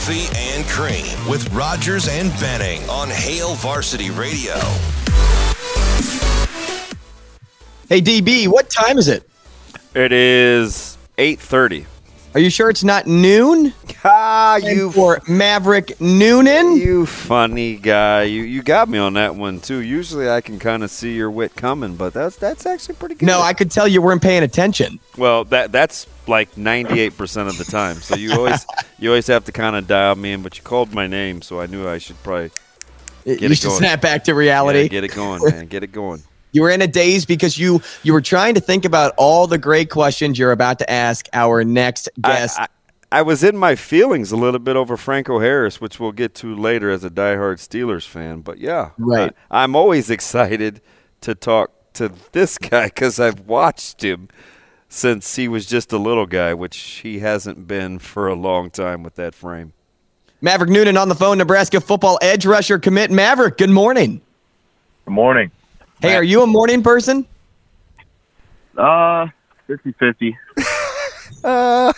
Coffee 0.00 0.34
and 0.34 0.66
Cream 0.66 1.28
with 1.28 1.52
Rodgers 1.52 2.08
and 2.08 2.30
Benning 2.40 2.80
on 2.88 3.10
Hail 3.10 3.54
Varsity 3.56 4.08
Radio. 4.08 4.54
Hey 7.86 8.00
DB, 8.00 8.48
what 8.48 8.70
time 8.70 8.96
is 8.96 9.08
it? 9.08 9.28
It 9.94 10.10
is 10.10 10.96
eight 11.18 11.38
thirty. 11.38 11.84
Are 12.32 12.38
you 12.38 12.48
sure 12.48 12.70
it's 12.70 12.84
not 12.84 13.08
noon? 13.08 13.74
Ah, 14.04 14.54
you 14.56 14.92
for 14.92 15.20
Maverick 15.26 16.00
Noonan. 16.00 16.76
You 16.76 17.04
funny 17.04 17.74
guy. 17.74 18.22
You 18.22 18.42
you 18.42 18.62
got 18.62 18.88
me 18.88 18.98
on 18.98 19.14
that 19.14 19.34
one 19.34 19.58
too. 19.58 19.80
Usually 19.80 20.30
I 20.30 20.40
can 20.40 20.60
kind 20.60 20.84
of 20.84 20.92
see 20.92 21.16
your 21.16 21.28
wit 21.28 21.56
coming, 21.56 21.96
but 21.96 22.14
that's 22.14 22.36
that's 22.36 22.66
actually 22.66 22.94
pretty 22.94 23.16
good. 23.16 23.26
No, 23.26 23.40
I 23.40 23.52
could 23.52 23.72
tell 23.72 23.88
you 23.88 24.00
weren't 24.00 24.22
paying 24.22 24.44
attention. 24.44 25.00
Well, 25.18 25.44
that 25.46 25.72
that's 25.72 26.06
like 26.28 26.56
ninety 26.56 27.00
eight 27.00 27.16
percent 27.16 27.48
of 27.48 27.58
the 27.58 27.64
time. 27.64 27.96
So 27.96 28.14
you 28.14 28.32
always 28.32 28.64
you 29.00 29.10
always 29.10 29.26
have 29.26 29.44
to 29.46 29.52
kind 29.52 29.74
of 29.74 29.88
dial 29.88 30.14
me 30.14 30.32
in. 30.32 30.42
But 30.42 30.56
you 30.56 30.62
called 30.62 30.94
my 30.94 31.08
name, 31.08 31.42
so 31.42 31.60
I 31.60 31.66
knew 31.66 31.88
I 31.88 31.98
should 31.98 32.22
probably 32.22 32.52
get 33.24 33.40
you 33.40 33.48
it 33.48 33.56
should 33.56 33.66
going. 33.68 33.78
snap 33.78 34.00
back 34.00 34.22
to 34.24 34.34
reality. 34.34 34.82
Yeah, 34.82 34.88
get 34.88 35.04
it 35.04 35.14
going, 35.14 35.42
man. 35.50 35.66
Get 35.66 35.82
it 35.82 35.90
going. 35.90 36.22
You 36.52 36.62
were 36.62 36.70
in 36.70 36.82
a 36.82 36.86
daze 36.86 37.24
because 37.24 37.58
you 37.58 37.80
you 38.02 38.12
were 38.12 38.20
trying 38.20 38.54
to 38.54 38.60
think 38.60 38.84
about 38.84 39.14
all 39.16 39.46
the 39.46 39.58
great 39.58 39.90
questions 39.90 40.38
you're 40.38 40.52
about 40.52 40.78
to 40.80 40.90
ask 40.90 41.28
our 41.32 41.64
next 41.64 42.08
guest. 42.20 42.58
I, 42.58 42.64
I, 42.64 42.68
I 43.12 43.22
was 43.22 43.42
in 43.42 43.56
my 43.56 43.74
feelings 43.76 44.30
a 44.32 44.36
little 44.36 44.60
bit 44.60 44.76
over 44.76 44.96
Franco 44.96 45.40
Harris, 45.40 45.80
which 45.80 45.98
we'll 45.98 46.12
get 46.12 46.34
to 46.36 46.54
later 46.54 46.90
as 46.90 47.02
a 47.04 47.10
diehard 47.10 47.56
Steelers 47.56 48.06
fan. 48.06 48.40
But 48.40 48.58
yeah, 48.58 48.90
Right. 48.98 49.32
I, 49.50 49.62
I'm 49.64 49.74
always 49.74 50.10
excited 50.10 50.80
to 51.22 51.34
talk 51.34 51.72
to 51.94 52.12
this 52.32 52.56
guy 52.70 52.86
because 52.86 53.18
I've 53.18 53.40
watched 53.40 54.02
him 54.02 54.28
since 54.88 55.36
he 55.36 55.48
was 55.48 55.66
just 55.66 55.92
a 55.92 55.98
little 55.98 56.26
guy, 56.26 56.54
which 56.54 56.76
he 57.02 57.20
hasn't 57.20 57.66
been 57.68 57.98
for 57.98 58.28
a 58.28 58.34
long 58.34 58.70
time 58.70 59.02
with 59.02 59.14
that 59.16 59.34
frame. 59.34 59.72
Maverick 60.40 60.70
Noonan 60.70 60.96
on 60.96 61.08
the 61.08 61.14
phone, 61.14 61.38
Nebraska 61.38 61.80
football 61.80 62.18
edge 62.22 62.46
rusher 62.46 62.78
commit. 62.78 63.10
Maverick, 63.10 63.58
good 63.58 63.70
morning. 63.70 64.20
Good 65.04 65.14
morning. 65.14 65.50
Hey, 66.00 66.16
are 66.16 66.22
you 66.22 66.42
a 66.42 66.46
morning 66.46 66.82
person? 66.82 67.26
Uh, 68.76 69.26
50 69.66 69.92
50. 69.92 70.38
Uh, 71.42 71.92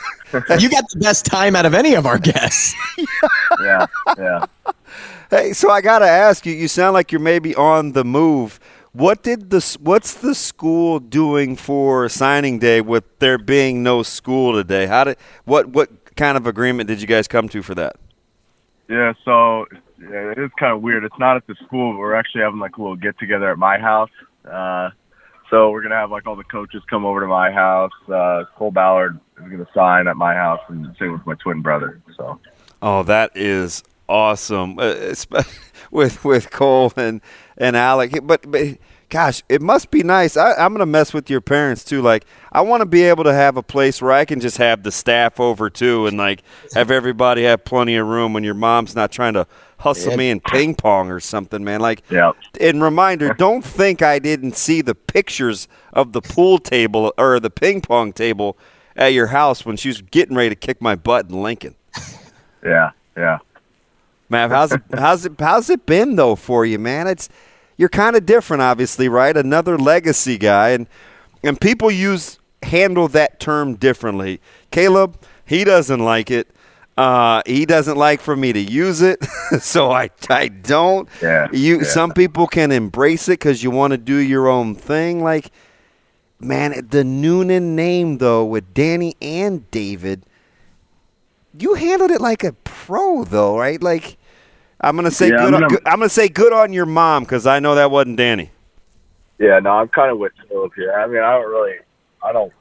you 0.58 0.70
got 0.70 0.84
the 0.90 0.98
best 1.00 1.24
time 1.24 1.56
out 1.56 1.66
of 1.66 1.74
any 1.74 1.94
of 1.94 2.06
our 2.06 2.18
guests. 2.18 2.74
yeah, 3.62 3.86
yeah. 4.18 4.46
Hey, 5.30 5.52
so 5.52 5.70
I 5.70 5.80
got 5.80 6.00
to 6.00 6.06
ask 6.06 6.46
you. 6.46 6.52
You 6.52 6.68
sound 6.68 6.94
like 6.94 7.10
you're 7.10 7.20
maybe 7.20 7.54
on 7.54 7.92
the 7.92 8.04
move. 8.04 8.60
What 8.92 9.22
did 9.22 9.50
the 9.50 9.76
what's 9.80 10.14
the 10.14 10.34
school 10.34 11.00
doing 11.00 11.56
for 11.56 12.08
signing 12.08 12.58
day 12.58 12.80
with 12.80 13.04
there 13.18 13.38
being 13.38 13.82
no 13.82 14.02
school 14.02 14.52
today? 14.52 14.86
How 14.86 15.04
did 15.04 15.16
what 15.44 15.68
what 15.68 16.14
kind 16.14 16.36
of 16.36 16.46
agreement 16.46 16.88
did 16.88 17.00
you 17.00 17.06
guys 17.06 17.26
come 17.26 17.48
to 17.48 17.62
for 17.62 17.74
that? 17.74 17.96
Yeah, 18.88 19.14
so 19.24 19.66
yeah, 19.72 19.80
it 20.02 20.38
is 20.38 20.50
kind 20.58 20.72
of 20.72 20.82
weird. 20.82 21.04
It's 21.04 21.18
not 21.18 21.36
at 21.36 21.46
the 21.46 21.54
school. 21.66 21.92
But 21.92 21.98
we're 21.98 22.14
actually 22.14 22.42
having 22.42 22.60
like 22.60 22.76
a 22.76 22.80
little 22.80 22.96
get 22.96 23.18
together 23.18 23.50
at 23.50 23.58
my 23.58 23.78
house. 23.78 24.10
Uh, 24.44 24.90
so 25.50 25.70
we're 25.70 25.82
gonna 25.82 25.96
have 25.96 26.10
like 26.10 26.26
all 26.26 26.36
the 26.36 26.44
coaches 26.44 26.82
come 26.88 27.04
over 27.04 27.20
to 27.20 27.26
my 27.26 27.50
house. 27.50 27.92
Uh, 28.08 28.44
Cole 28.56 28.70
Ballard 28.70 29.20
is 29.38 29.50
gonna 29.50 29.68
sign 29.74 30.08
at 30.08 30.16
my 30.16 30.34
house 30.34 30.60
and 30.68 30.94
sing 30.98 31.12
with 31.12 31.26
my 31.26 31.34
twin 31.34 31.62
brother. 31.62 32.00
So 32.16 32.40
Oh, 32.80 33.02
that 33.04 33.30
is 33.36 33.84
awesome. 34.08 34.78
Uh, 34.78 35.14
with 35.90 36.24
with 36.24 36.50
Cole 36.50 36.92
and 36.96 37.20
and 37.56 37.76
Alec, 37.76 38.18
but 38.24 38.50
but 38.50 38.78
gosh, 39.12 39.42
it 39.50 39.60
must 39.60 39.90
be 39.90 40.02
nice. 40.02 40.38
I, 40.38 40.54
I'm 40.54 40.72
gonna 40.72 40.86
mess 40.86 41.12
with 41.12 41.28
your 41.28 41.42
parents 41.42 41.84
too. 41.84 42.00
Like, 42.00 42.24
I 42.50 42.62
want 42.62 42.80
to 42.80 42.86
be 42.86 43.02
able 43.02 43.24
to 43.24 43.34
have 43.34 43.58
a 43.58 43.62
place 43.62 44.00
where 44.00 44.10
I 44.10 44.24
can 44.24 44.40
just 44.40 44.56
have 44.56 44.84
the 44.84 44.90
staff 44.90 45.38
over 45.38 45.68
too, 45.68 46.06
and 46.06 46.16
like 46.16 46.42
have 46.74 46.90
everybody 46.90 47.42
have 47.42 47.62
plenty 47.62 47.94
of 47.96 48.06
room 48.06 48.32
when 48.32 48.42
your 48.42 48.54
mom's 48.54 48.96
not 48.96 49.12
trying 49.12 49.34
to 49.34 49.46
hustle 49.78 50.16
me 50.16 50.30
in 50.30 50.40
ping 50.40 50.74
pong 50.74 51.10
or 51.10 51.20
something, 51.20 51.62
man. 51.62 51.80
Like, 51.80 52.02
yeah. 52.08 52.32
And 52.58 52.82
reminder, 52.82 53.34
don't 53.34 53.62
think 53.62 54.00
I 54.00 54.18
didn't 54.18 54.56
see 54.56 54.80
the 54.80 54.94
pictures 54.94 55.68
of 55.92 56.12
the 56.12 56.22
pool 56.22 56.58
table 56.58 57.12
or 57.18 57.38
the 57.38 57.50
ping 57.50 57.82
pong 57.82 58.14
table 58.14 58.56
at 58.96 59.08
your 59.08 59.26
house 59.26 59.66
when 59.66 59.76
she 59.76 59.88
was 59.88 60.00
getting 60.00 60.34
ready 60.34 60.48
to 60.48 60.56
kick 60.56 60.80
my 60.80 60.94
butt 60.94 61.28
in 61.28 61.42
Lincoln. 61.42 61.74
yeah, 62.64 62.92
yeah. 63.14 63.40
Mav, 64.30 64.50
how's 64.50 64.72
it 64.72 64.80
how's 64.94 65.26
it 65.26 65.32
how's 65.38 65.68
it 65.68 65.84
been 65.84 66.16
though 66.16 66.34
for 66.34 66.64
you, 66.64 66.78
man? 66.78 67.06
It's 67.06 67.28
you're 67.76 67.88
kind 67.88 68.16
of 68.16 68.26
different, 68.26 68.62
obviously, 68.62 69.08
right? 69.08 69.36
Another 69.36 69.78
legacy 69.78 70.38
guy, 70.38 70.70
and 70.70 70.86
and 71.42 71.60
people 71.60 71.90
use 71.90 72.38
handle 72.62 73.08
that 73.08 73.40
term 73.40 73.74
differently. 73.74 74.40
Caleb, 74.70 75.20
he 75.44 75.64
doesn't 75.64 76.00
like 76.00 76.30
it. 76.30 76.48
Uh, 76.96 77.42
he 77.46 77.64
doesn't 77.64 77.96
like 77.96 78.20
for 78.20 78.36
me 78.36 78.52
to 78.52 78.60
use 78.60 79.00
it, 79.00 79.24
so 79.60 79.90
I 79.90 80.10
I 80.28 80.48
don't. 80.48 81.08
Yeah, 81.22 81.48
You 81.52 81.78
yeah. 81.78 81.84
some 81.84 82.12
people 82.12 82.46
can 82.46 82.70
embrace 82.70 83.28
it 83.28 83.38
because 83.40 83.62
you 83.62 83.70
want 83.70 83.92
to 83.92 83.98
do 83.98 84.16
your 84.16 84.48
own 84.48 84.74
thing. 84.74 85.22
Like 85.22 85.50
man, 86.38 86.86
the 86.90 87.04
Noonan 87.04 87.74
name 87.76 88.18
though 88.18 88.44
with 88.44 88.74
Danny 88.74 89.14
and 89.22 89.70
David, 89.70 90.24
you 91.58 91.74
handled 91.74 92.10
it 92.10 92.20
like 92.20 92.44
a 92.44 92.52
pro 92.52 93.24
though, 93.24 93.58
right? 93.58 93.82
Like 93.82 94.18
I'm 94.82 94.96
gonna 94.96 95.10
say 95.10 95.26
Yeah, 95.30 95.36
good. 95.36 95.40
I'm 95.40 95.54
on, 95.54 95.60
gonna- 95.60 95.68
good 95.68 95.82
I'm 95.86 95.98
gonna 95.98 96.08
say 96.08 96.28
good 96.28 96.52
on 96.52 96.72
your 96.72 96.86
mom 96.86 97.22
because 97.24 97.46
I 97.46 97.60
know 97.60 97.74
that 97.74 97.90
wasn't 97.90 98.16
Danny. 98.16 98.50
Yeah, 99.38 99.58
no, 99.58 99.70
I'm 99.70 99.88
kind 99.88 100.10
of 100.10 100.18
with 100.18 100.32
Philip 100.48 100.72
here. 100.76 100.92
I 100.92 101.06
mean, 101.06 101.20
I 101.22 101.32
don't 101.32 101.50
really, 101.50 101.76
I 102.22 102.32
don't, 102.32 102.52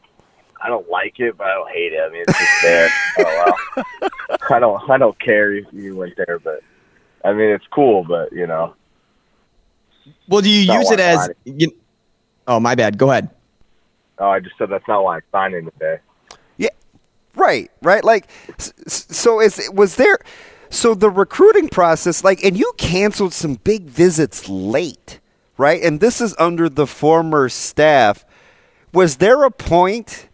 I 0.64 0.68
don't 0.68 0.90
like 0.90 1.20
it, 1.20 1.38
but 1.38 1.48
I 1.48 1.54
don't 1.54 1.70
hate 1.72 1.94
it. 1.94 2.00
I 2.00 2.10
mean, 2.10 2.24
it's 2.28 2.38
just 2.40 2.62
there. 2.64 2.90
oh 3.20 3.56
well. 3.78 4.40
I 4.50 4.60
don't, 4.60 4.90
I 4.90 4.98
don't 4.98 5.20
care 5.20 5.54
if 5.54 5.66
you 5.72 5.96
went 5.96 6.16
there, 6.18 6.40
but 6.40 6.62
I 7.24 7.34
mean, 7.34 7.50
it's 7.50 7.66
cool, 7.68 8.04
but 8.04 8.32
you 8.34 8.48
know, 8.48 8.74
Well, 10.28 10.42
do 10.42 10.50
you 10.50 10.72
use 10.74 10.90
it 10.92 11.00
as? 11.00 11.30
I'm 11.30 11.34
You, 11.60 11.72
oh, 12.48 12.60
my 12.60 12.76
bad. 12.76 12.98
Go 12.98 13.12
ahead. 13.12 13.30
oh, 14.18 14.30
I 14.30 14.40
just 14.40 14.58
said 14.58 14.70
that's 14.70 14.88
not 14.88 15.04
why 15.04 15.18
I'm 15.18 15.22
signing 15.32 15.66
today. 15.72 16.00
Yeah, 16.58 16.70
right, 17.36 17.70
right. 17.82 18.04
Like, 18.04 18.28
s- 18.58 18.74
s- 18.86 19.08
so 19.16 19.40
is 19.40 19.70
was 19.74 19.96
there? 19.98 20.20
So 20.72 20.96
the 20.96 21.10
recruiting 21.10 21.68
process, 21.68 22.24
like, 22.24 22.44
and 22.46 22.58
you 22.58 22.72
canceled 22.78 23.34
some 23.34 23.56
big 23.56 23.84
visits 23.84 24.48
late, 24.48 25.20
right? 25.58 25.84
And 25.84 26.00
this 26.00 26.22
is 26.22 26.34
under 26.40 26.70
the 26.70 26.88
former 26.88 27.50
staff. 27.50 28.26
Was 28.94 29.18
there 29.18 29.44
a 29.44 29.52
point 29.52 30.30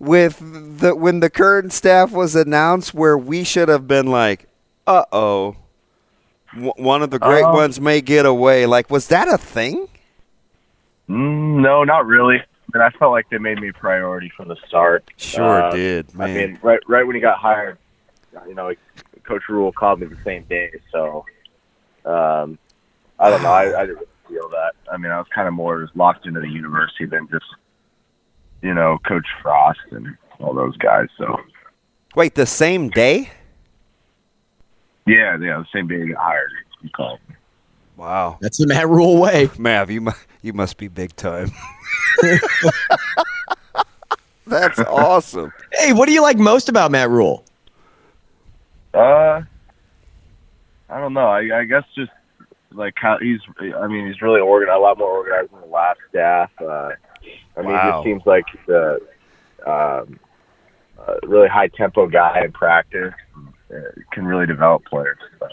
with 0.00 0.38
the 0.80 0.96
when 0.96 1.20
the 1.20 1.30
current 1.30 1.72
staff 1.72 2.10
was 2.10 2.34
announced 2.34 2.94
where 2.94 3.16
we 3.16 3.44
should 3.44 3.68
have 3.68 3.86
been 3.86 4.08
like, 4.08 4.48
"Uh 4.88 5.04
oh, 5.12 5.56
one 6.54 7.02
of 7.02 7.10
the 7.10 7.18
great 7.20 7.44
Um, 7.44 7.54
ones 7.54 7.80
may 7.80 8.00
get 8.00 8.26
away"? 8.26 8.66
Like, 8.66 8.90
was 8.90 9.06
that 9.08 9.28
a 9.28 9.38
thing? 9.38 9.86
Mm, 11.08 11.60
no, 11.62 11.84
not 11.84 12.06
really. 12.06 12.42
Mean, 12.74 12.82
I 12.82 12.90
felt 12.90 13.12
like 13.12 13.28
they 13.30 13.38
made 13.38 13.60
me 13.60 13.68
a 13.68 13.72
priority 13.72 14.32
from 14.36 14.48
the 14.48 14.56
start. 14.66 15.04
Sure 15.16 15.62
Uh, 15.62 15.70
did, 15.70 16.06
I 16.18 16.26
mean, 16.28 16.58
right, 16.62 16.78
right 16.86 17.04
when 17.04 17.16
he 17.16 17.20
got 17.20 17.38
hired, 17.38 17.78
you 18.46 18.54
know, 18.54 18.72
Coach 19.30 19.48
Rhule 19.48 19.70
called 19.70 20.00
me 20.00 20.08
the 20.08 20.18
same 20.24 20.42
day. 20.48 20.72
So, 20.90 21.24
um, 22.04 22.58
I 23.20 23.30
don't 23.30 23.44
know. 23.44 23.52
I, 23.52 23.82
I 23.82 23.86
didn't 23.86 24.08
feel 24.28 24.48
that. 24.48 24.72
I 24.92 24.96
mean, 24.96 25.12
I 25.12 25.18
was 25.18 25.28
kind 25.32 25.46
of 25.46 25.54
more 25.54 25.84
just 25.84 25.96
locked 25.96 26.26
into 26.26 26.40
the 26.40 26.48
university 26.48 27.06
than 27.06 27.28
just, 27.30 27.44
you 28.60 28.74
know, 28.74 28.98
Coach 29.06 29.26
Frost 29.40 29.78
and 29.92 30.16
all 30.40 30.52
those 30.52 30.76
guys. 30.78 31.06
So, 31.16 31.36
Wait, 32.16 32.34
the 32.34 32.44
same 32.44 32.88
day? 32.88 33.30
yeah, 35.06 35.38
yeah, 35.38 35.58
the 35.58 35.66
same 35.72 35.86
day 35.86 36.00
he 36.00 36.08
got 36.12 36.22
hired, 36.22 36.50
he 36.82 36.88
called 36.88 37.20
me. 37.28 37.36
Wow, 37.96 38.36
that's 38.40 38.58
the 38.58 38.66
Matt 38.66 38.88
Rhule 38.88 39.18
way. 39.18 39.48
Mav, 39.58 39.92
you 39.92 40.08
you 40.42 40.52
must 40.52 40.76
be 40.76 40.88
big 40.88 41.14
time. 41.14 41.52
That's 44.46 44.80
awesome. 44.80 45.52
Hey, 45.72 45.92
what 45.92 46.06
do 46.06 46.12
you 46.12 46.22
like 46.22 46.38
most 46.38 46.68
about 46.68 46.90
Matt 46.90 47.10
Rhule? 47.10 47.44
Uh, 48.94 49.42
I 50.88 51.00
don't 51.00 51.12
know. 51.14 51.26
I, 51.26 51.60
I 51.60 51.64
guess 51.64 51.84
just 51.94 52.10
like 52.72 52.94
how 52.96 53.18
he's. 53.20 53.40
I 53.76 53.86
mean, 53.86 54.06
he's 54.06 54.20
really 54.22 54.40
organized. 54.40 54.76
A 54.76 54.80
lot 54.80 54.98
more 54.98 55.08
organized 55.08 55.52
than 55.52 55.60
the 55.60 55.66
last 55.66 56.00
staff. 56.08 56.50
Uh, 56.60 56.90
I 57.56 57.60
mean, 57.62 57.66
he 57.66 57.72
Wow. 57.72 57.92
just 57.92 58.04
seems 58.04 58.22
like 58.26 58.44
a, 58.68 59.70
um, 59.70 60.18
really 61.24 61.48
high 61.48 61.68
tempo 61.68 62.06
guy 62.08 62.42
in 62.44 62.52
practice. 62.52 63.14
Uh, 63.72 63.76
can 64.12 64.26
really 64.26 64.46
develop 64.46 64.84
players. 64.84 65.18
So 65.38 65.46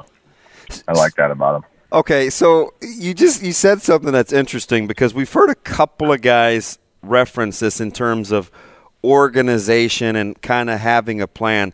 I 0.87 0.93
like 0.93 1.15
that 1.15 1.29
about 1.29 1.57
him. 1.57 1.63
Okay, 1.93 2.29
so 2.31 2.73
you 2.81 3.13
just 3.13 3.43
you 3.43 3.51
said 3.53 3.81
something 3.81 4.11
that's 4.11 4.33
interesting 4.33 4.87
because 4.87 5.13
we've 5.13 5.31
heard 5.31 5.49
a 5.51 5.55
couple 5.55 6.11
of 6.11 6.21
guys 6.21 6.79
reference 7.03 7.59
this 7.59 7.79
in 7.79 7.91
terms 7.91 8.31
of 8.31 8.51
organization 9.03 10.15
and 10.15 10.41
kind 10.41 10.69
of 10.69 10.79
having 10.79 11.21
a 11.21 11.27
plan. 11.27 11.73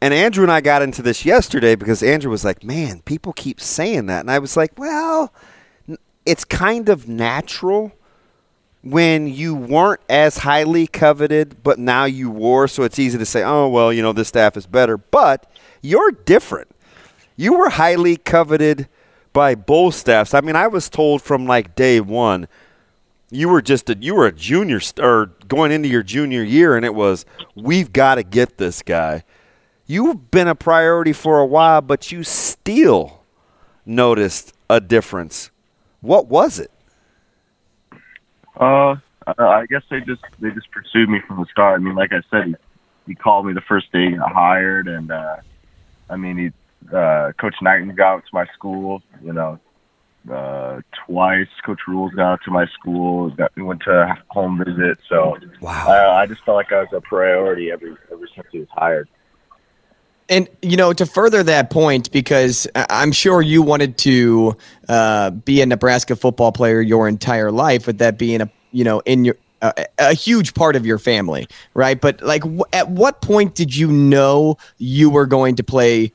And 0.00 0.14
Andrew 0.14 0.42
and 0.42 0.52
I 0.52 0.60
got 0.60 0.82
into 0.82 1.02
this 1.02 1.24
yesterday 1.24 1.74
because 1.74 2.02
Andrew 2.02 2.30
was 2.30 2.44
like, 2.44 2.64
"Man, 2.64 3.00
people 3.02 3.32
keep 3.32 3.60
saying 3.60 4.06
that." 4.06 4.20
And 4.20 4.30
I 4.30 4.38
was 4.38 4.56
like, 4.56 4.72
"Well, 4.78 5.32
it's 6.24 6.44
kind 6.44 6.88
of 6.88 7.08
natural 7.08 7.92
when 8.82 9.26
you 9.26 9.54
weren't 9.54 10.00
as 10.08 10.38
highly 10.38 10.86
coveted, 10.86 11.62
but 11.62 11.78
now 11.78 12.04
you 12.04 12.30
were, 12.30 12.66
so 12.66 12.82
it's 12.82 12.98
easy 12.98 13.18
to 13.18 13.26
say, 13.26 13.42
"Oh, 13.42 13.68
well, 13.68 13.92
you 13.92 14.02
know, 14.02 14.12
this 14.12 14.28
staff 14.28 14.56
is 14.56 14.66
better." 14.66 14.96
But 14.96 15.50
you're 15.82 16.12
different. 16.12 16.68
You 17.36 17.54
were 17.54 17.68
highly 17.70 18.16
coveted 18.16 18.88
by 19.32 19.54
both 19.54 19.94
staffs. 19.94 20.34
I 20.34 20.40
mean, 20.40 20.56
I 20.56 20.66
was 20.66 20.88
told 20.88 21.22
from 21.22 21.46
like 21.46 21.74
day 21.74 22.00
one, 22.00 22.48
you 23.30 23.48
were 23.48 23.62
just 23.62 23.88
a, 23.90 23.96
you 23.96 24.14
were 24.14 24.26
a 24.26 24.32
junior 24.32 24.80
st- 24.80 25.04
or 25.04 25.26
going 25.46 25.72
into 25.72 25.88
your 25.88 26.02
junior 26.02 26.42
year, 26.42 26.76
and 26.76 26.84
it 26.84 26.94
was 26.94 27.24
we've 27.54 27.92
got 27.92 28.16
to 28.16 28.22
get 28.22 28.58
this 28.58 28.82
guy. 28.82 29.24
You've 29.90 30.30
been 30.30 30.46
a 30.46 30.54
priority 30.54 31.12
for 31.12 31.40
a 31.40 31.46
while, 31.46 31.80
but 31.80 32.12
you 32.12 32.22
still 32.22 33.24
noticed 33.84 34.52
a 34.68 34.80
difference. 34.80 35.50
What 36.00 36.28
was 36.28 36.60
it? 36.60 36.70
Uh, 38.54 38.94
I, 39.26 39.32
I 39.36 39.66
guess 39.66 39.82
they 39.90 39.98
just 39.98 40.22
they 40.38 40.50
just 40.50 40.70
pursued 40.70 41.08
me 41.08 41.18
from 41.26 41.40
the 41.40 41.46
start. 41.46 41.80
I 41.80 41.82
mean, 41.82 41.96
like 41.96 42.12
I 42.12 42.22
said, 42.30 42.46
he, 42.46 42.54
he 43.08 43.14
called 43.16 43.46
me 43.46 43.52
the 43.52 43.62
first 43.62 43.90
day 43.90 44.10
he 44.10 44.16
got 44.16 44.32
hired, 44.32 44.86
and 44.86 45.10
uh, 45.10 45.38
I 46.08 46.14
mean, 46.14 46.38
he 46.38 46.96
uh, 46.96 47.32
Coach 47.40 47.56
Knighton 47.60 47.92
got 47.96 48.14
out 48.14 48.22
to 48.26 48.30
my 48.32 48.46
school. 48.54 49.02
You 49.24 49.32
know, 49.32 49.58
uh, 50.32 50.82
twice. 51.04 51.48
Coach 51.66 51.80
Rhule's 51.88 52.14
got 52.14 52.34
out 52.34 52.40
to 52.44 52.52
my 52.52 52.66
school. 52.66 53.30
Got, 53.30 53.50
we 53.56 53.64
went 53.64 53.82
to 53.86 53.90
a 53.90 54.18
home 54.28 54.62
visit. 54.64 54.98
So 55.08 55.36
wow, 55.60 55.88
I, 55.88 56.22
I 56.22 56.26
just 56.26 56.44
felt 56.44 56.54
like 56.54 56.70
I 56.70 56.82
was 56.82 56.92
a 56.92 57.00
priority 57.00 57.72
every 57.72 57.96
ever 58.12 58.28
since 58.36 58.46
he 58.52 58.60
was 58.60 58.68
hired. 58.70 59.08
And 60.30 60.48
you 60.62 60.76
know, 60.76 60.92
to 60.92 61.04
further 61.04 61.42
that 61.42 61.70
point, 61.70 62.10
because 62.12 62.66
I'm 62.74 63.10
sure 63.10 63.42
you 63.42 63.62
wanted 63.62 63.98
to 63.98 64.56
uh, 64.88 65.30
be 65.30 65.60
a 65.60 65.66
Nebraska 65.66 66.14
football 66.14 66.52
player 66.52 66.80
your 66.80 67.08
entire 67.08 67.50
life, 67.50 67.86
with 67.88 67.98
that 67.98 68.16
being 68.16 68.40
a 68.40 68.50
you 68.70 68.84
know 68.84 69.00
in 69.00 69.24
your 69.24 69.34
uh, 69.60 69.72
a 69.98 70.14
huge 70.14 70.54
part 70.54 70.76
of 70.76 70.86
your 70.86 70.98
family, 70.98 71.46
right? 71.74 72.00
But 72.00 72.22
like, 72.22 72.42
w- 72.42 72.64
at 72.72 72.88
what 72.90 73.20
point 73.20 73.54
did 73.54 73.76
you 73.76 73.88
know 73.88 74.56
you 74.78 75.10
were 75.10 75.26
going 75.26 75.56
to 75.56 75.64
play 75.64 76.12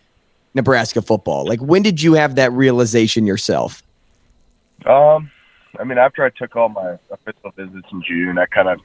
Nebraska 0.53 1.01
football? 1.01 1.45
Like, 1.45 1.59
when 1.59 1.83
did 1.83 2.01
you 2.01 2.13
have 2.13 2.35
that 2.35 2.51
realization 2.53 3.27
yourself? 3.27 3.83
Um, 4.85 5.29
I 5.79 5.83
mean, 5.83 5.97
after 5.97 6.23
I 6.23 6.29
took 6.29 6.55
all 6.55 6.69
my 6.69 6.97
official 7.11 7.51
visits 7.55 7.87
in 7.91 8.01
June, 8.01 8.37
I 8.37 8.45
kind 8.45 8.69
of 8.69 8.79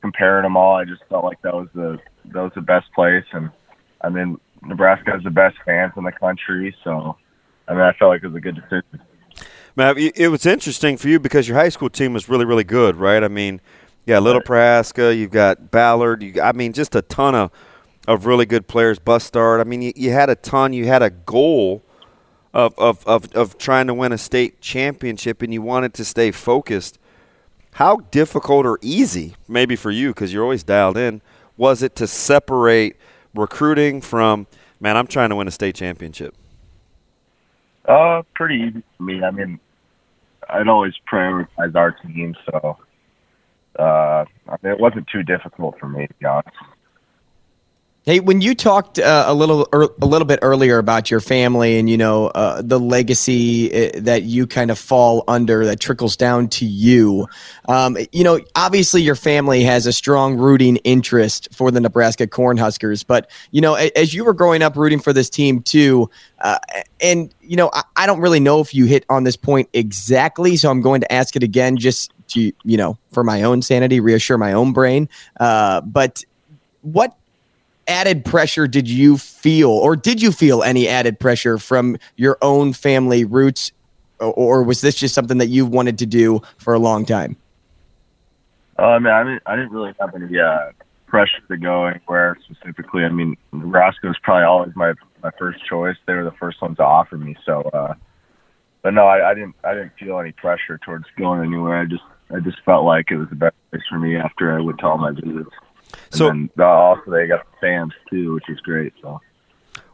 comparing 0.00 0.44
them 0.44 0.56
all. 0.56 0.76
I 0.76 0.84
just 0.84 1.02
felt 1.08 1.24
like 1.24 1.42
that 1.42 1.54
was 1.54 1.68
the 1.74 1.98
that 2.26 2.42
was 2.42 2.52
the 2.54 2.60
best 2.62 2.92
place, 2.92 3.24
and 3.32 3.50
I 4.00 4.08
mean, 4.08 4.38
Nebraska 4.64 5.12
has 5.12 5.22
the 5.22 5.30
best 5.30 5.56
fans 5.64 5.92
in 5.96 6.04
the 6.04 6.12
country, 6.12 6.74
so 6.84 7.16
I 7.68 7.72
mean, 7.72 7.82
I 7.82 7.92
felt 7.92 8.10
like 8.10 8.22
it 8.22 8.28
was 8.28 8.36
a 8.36 8.40
good 8.40 8.56
decision. 8.56 9.00
Matt, 9.74 9.96
it 9.96 10.28
was 10.28 10.44
interesting 10.44 10.96
for 10.96 11.08
you 11.08 11.18
because 11.18 11.48
your 11.48 11.56
high 11.56 11.70
school 11.70 11.88
team 11.88 12.12
was 12.12 12.28
really, 12.28 12.44
really 12.44 12.64
good, 12.64 12.96
right? 12.96 13.24
I 13.24 13.28
mean, 13.28 13.60
yeah, 14.04 14.18
Little 14.18 14.42
Praska, 14.42 15.16
you've 15.16 15.30
got 15.30 15.70
Ballard. 15.70 16.22
You, 16.22 16.42
I 16.42 16.52
mean, 16.52 16.72
just 16.72 16.94
a 16.94 17.02
ton 17.02 17.34
of, 17.34 17.50
of 18.06 18.26
really 18.26 18.44
good 18.44 18.66
players. 18.66 18.98
Bustard. 18.98 19.60
I 19.60 19.64
mean, 19.64 19.80
you, 19.80 19.92
you 19.96 20.10
had 20.10 20.28
a 20.28 20.34
ton. 20.34 20.72
You 20.72 20.86
had 20.86 21.02
a 21.02 21.10
goal 21.10 21.82
of, 22.52 22.78
of, 22.78 23.06
of, 23.06 23.32
of 23.32 23.56
trying 23.56 23.86
to 23.86 23.94
win 23.94 24.12
a 24.12 24.18
state 24.18 24.60
championship, 24.60 25.40
and 25.40 25.54
you 25.54 25.62
wanted 25.62 25.94
to 25.94 26.04
stay 26.04 26.32
focused. 26.32 26.98
How 27.76 27.96
difficult 28.10 28.66
or 28.66 28.78
easy, 28.82 29.36
maybe 29.48 29.76
for 29.76 29.90
you, 29.90 30.08
because 30.08 30.32
you're 30.32 30.42
always 30.42 30.64
dialed 30.64 30.98
in, 30.98 31.22
was 31.56 31.82
it 31.82 31.96
to 31.96 32.06
separate 32.06 32.96
recruiting 33.34 34.00
from, 34.00 34.46
man, 34.80 34.96
I'm 34.96 35.06
trying 35.06 35.30
to 35.30 35.36
win 35.36 35.48
a 35.48 35.52
state 35.52 35.74
championship? 35.74 36.34
Uh, 37.86 38.22
pretty 38.34 38.56
easy 38.56 38.82
for 38.96 39.02
me. 39.02 39.22
I 39.22 39.30
mean, 39.30 39.58
I'd 40.48 40.68
always 40.68 40.94
prioritize 41.10 41.74
our 41.74 41.92
team, 41.92 42.34
so 42.46 42.76
uh, 43.78 44.24
I 44.48 44.56
mean, 44.62 44.72
it 44.72 44.80
wasn't 44.80 45.08
too 45.08 45.22
difficult 45.22 45.78
for 45.78 45.88
me 45.88 46.06
to 46.06 46.14
be 46.14 46.26
honest. 46.26 46.56
Hey, 48.04 48.18
when 48.18 48.40
you 48.40 48.56
talked 48.56 48.98
uh, 48.98 49.26
a 49.28 49.32
little 49.32 49.68
ear 49.72 49.86
a 50.02 50.06
little 50.06 50.26
bit 50.26 50.40
earlier 50.42 50.78
about 50.78 51.08
your 51.08 51.20
family 51.20 51.78
and 51.78 51.88
you 51.88 51.96
know 51.96 52.26
uh, 52.28 52.60
the 52.60 52.80
legacy 52.80 53.72
uh, 53.72 53.90
that 53.94 54.24
you 54.24 54.48
kind 54.48 54.72
of 54.72 54.78
fall 54.78 55.22
under 55.28 55.64
that 55.66 55.78
trickles 55.78 56.16
down 56.16 56.48
to 56.48 56.66
you, 56.66 57.28
um, 57.68 57.96
you 58.10 58.24
know, 58.24 58.40
obviously 58.56 59.02
your 59.02 59.14
family 59.14 59.62
has 59.62 59.86
a 59.86 59.92
strong 59.92 60.36
rooting 60.36 60.78
interest 60.78 61.46
for 61.52 61.70
the 61.70 61.80
Nebraska 61.80 62.26
Cornhuskers, 62.26 63.06
but 63.06 63.30
you 63.52 63.60
know, 63.60 63.74
as 63.74 64.12
you 64.12 64.24
were 64.24 64.34
growing 64.34 64.62
up 64.62 64.74
rooting 64.74 64.98
for 64.98 65.12
this 65.12 65.30
team 65.30 65.62
too, 65.62 66.10
uh, 66.40 66.58
and 67.00 67.32
you 67.40 67.54
know, 67.54 67.70
I, 67.72 67.84
I 67.94 68.06
don't 68.06 68.20
really 68.20 68.40
know 68.40 68.58
if 68.58 68.74
you 68.74 68.84
hit 68.86 69.04
on 69.10 69.22
this 69.22 69.36
point 69.36 69.68
exactly, 69.74 70.56
so 70.56 70.72
I'm 70.72 70.80
going 70.80 71.02
to 71.02 71.12
ask 71.12 71.36
it 71.36 71.44
again 71.44 71.76
just 71.76 72.12
to 72.30 72.50
you 72.64 72.76
know 72.76 72.98
for 73.12 73.22
my 73.22 73.44
own 73.44 73.62
sanity, 73.62 74.00
reassure 74.00 74.38
my 74.38 74.54
own 74.54 74.72
brain. 74.72 75.08
Uh, 75.38 75.82
but 75.82 76.24
what 76.80 77.16
added 77.88 78.24
pressure 78.24 78.66
did 78.66 78.88
you 78.88 79.18
feel 79.18 79.70
or 79.70 79.96
did 79.96 80.22
you 80.22 80.32
feel 80.32 80.62
any 80.62 80.88
added 80.88 81.18
pressure 81.18 81.58
from 81.58 81.96
your 82.16 82.38
own 82.42 82.72
family 82.72 83.24
roots 83.24 83.72
or, 84.20 84.32
or 84.32 84.62
was 84.62 84.80
this 84.80 84.94
just 84.94 85.14
something 85.14 85.38
that 85.38 85.48
you 85.48 85.66
wanted 85.66 85.98
to 85.98 86.06
do 86.06 86.40
for 86.58 86.74
a 86.74 86.78
long 86.78 87.04
time 87.04 87.36
Uh, 88.78 88.82
I 88.82 88.98
mean, 88.98 89.12
I 89.12 89.24
didn't, 89.24 89.42
I 89.46 89.56
didn't 89.56 89.72
really 89.72 89.94
have 90.00 90.14
any 90.14 90.38
uh, 90.38 90.72
pressure 91.06 91.42
to 91.48 91.56
go 91.58 91.84
anywhere 91.84 92.38
specifically. 92.42 93.04
I 93.04 93.10
mean, 93.10 93.36
Nebraska 93.52 94.06
was 94.06 94.16
probably 94.22 94.44
always 94.44 94.74
my 94.74 94.94
my 95.22 95.30
first 95.38 95.64
choice. 95.68 95.96
They 96.06 96.14
were 96.14 96.24
the 96.24 96.32
first 96.32 96.60
ones 96.60 96.78
to 96.78 96.84
offer 96.84 97.16
me. 97.16 97.36
So, 97.44 97.60
uh, 97.74 97.94
but 98.82 98.94
no, 98.94 99.06
I, 99.06 99.30
I 99.30 99.34
didn't 99.34 99.54
I 99.62 99.74
didn't 99.74 99.92
feel 99.98 100.18
any 100.18 100.32
pressure 100.32 100.78
towards 100.78 101.04
going 101.18 101.44
anywhere. 101.44 101.80
I 101.82 101.84
just 101.84 102.02
I 102.34 102.40
just 102.40 102.58
felt 102.64 102.84
like 102.84 103.10
it 103.10 103.18
was 103.18 103.28
the 103.28 103.36
best 103.36 103.54
place 103.70 103.82
for 103.90 103.98
me 103.98 104.16
after 104.16 104.56
I 104.56 104.60
went 104.62 104.78
to 104.78 104.86
all 104.86 104.98
my 104.98 105.12
visits. 105.12 105.54
And 106.12 106.18
So- 106.18 106.26
then, 106.28 106.50
uh, 106.58 106.64
also 106.64 107.10
they 107.10 107.26
got 107.26 107.44
the 107.50 107.56
fans 107.60 107.92
too, 108.10 108.34
which 108.34 108.48
is 108.48 108.60
great. 108.60 108.92
So. 109.02 109.20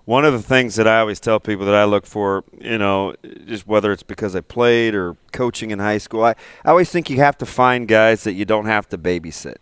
One 0.05 0.24
of 0.24 0.32
the 0.32 0.43
things 0.43 0.77
that 0.77 0.89
I 0.89 1.01
always 1.01 1.20
tell 1.20 1.39
people 1.39 1.66
that 1.66 1.74
I 1.74 1.85
look 1.85 2.07
for, 2.07 2.43
you 2.59 2.78
know, 2.78 3.15
just 3.47 3.66
whether 3.66 3.93
it's 3.93 4.03
because 4.03 4.35
I 4.35 4.40
played 4.40 4.95
or 4.95 5.16
coaching 5.32 5.70
in 5.70 5.81
high 5.81 5.99
school, 5.99 6.24
I, 6.24 6.35
I 6.65 6.70
always 6.70 6.90
think 6.90 7.11
you 7.11 7.19
have 7.19 7.36
to 7.39 7.47
find 7.47 7.86
guys 7.86 8.24
that 8.24 8.32
you 8.32 8.47
don't 8.47 8.65
have 8.65 8.89
to 8.89 8.97
babysit 8.97 9.57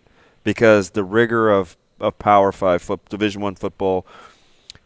because 0.45 0.91
the 0.91 1.03
rigor 1.03 1.51
of, 1.51 1.77
of 1.99 2.17
Power 2.21 2.53
Five 2.53 2.81
foot, 2.81 3.05
Division 3.09 3.43
One 3.43 3.57
football 3.57 4.07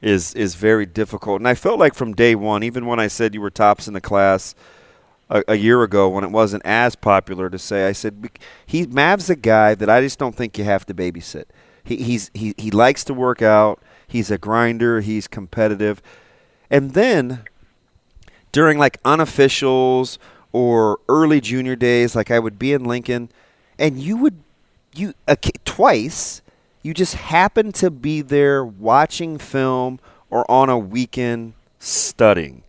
is 0.01 0.32
is 0.34 0.55
very 0.55 0.86
difficult. 0.86 1.42
And 1.42 1.47
I 1.48 1.55
felt 1.55 1.78
like 1.78 1.94
from 1.94 2.14
day 2.14 2.34
one, 2.34 2.62
even 2.62 2.86
when 2.86 2.98
I 2.98 3.09
said 3.09 3.34
you 3.34 3.42
were 3.42 3.51
tops 3.51 3.86
in 3.86 3.92
the 3.92 4.01
class 4.01 4.55
a, 5.28 5.44
a 5.47 5.56
year 5.56 5.82
ago, 5.82 6.09
when 6.09 6.24
it 6.24 6.30
wasn't 6.30 6.64
as 6.64 6.97
popular 6.97 7.51
to 7.51 7.59
say, 7.59 7.86
I 7.86 7.92
said 7.92 8.30
he 8.64 8.86
Mav's 8.86 9.28
a 9.28 9.36
guy 9.36 9.74
that 9.74 9.90
I 9.90 10.01
just 10.01 10.18
don't 10.18 10.34
think 10.34 10.56
you 10.56 10.64
have 10.64 10.86
to 10.86 10.94
babysit. 10.94 11.44
He, 11.85 11.97
he's 11.97 12.31
he 12.35 12.55
he 12.57 12.70
likes 12.70 13.05
to 13.05 13.15
work 13.15 13.43
out. 13.43 13.82
He's 14.07 14.31
a 14.31 14.39
grinder. 14.39 15.01
He's 15.01 15.27
competitive. 15.27 16.02
And 16.70 16.94
then 16.94 17.44
during 18.52 18.78
like 18.78 19.02
unofficials 19.02 20.19
or 20.52 20.98
early 21.09 21.40
junior 21.40 21.77
days, 21.77 22.15
like 22.15 22.31
I 22.31 22.39
would 22.39 22.59
be 22.59 22.73
in 22.73 22.85
Lincoln, 22.85 23.31
and 23.78 23.98
you 23.98 24.16
would 24.16 24.43
you 24.94 25.15
uh, 25.28 25.36
twice 25.65 26.43
you 26.82 26.94
just 26.94 27.15
happen 27.15 27.73
to 27.73 27.90
be 27.90 28.23
there 28.23 28.65
watching 28.65 29.39
film 29.39 30.01
or 30.31 30.51
on 30.51 30.70
a 30.70 30.78
weekend 30.78 31.52
studying. 31.78 32.62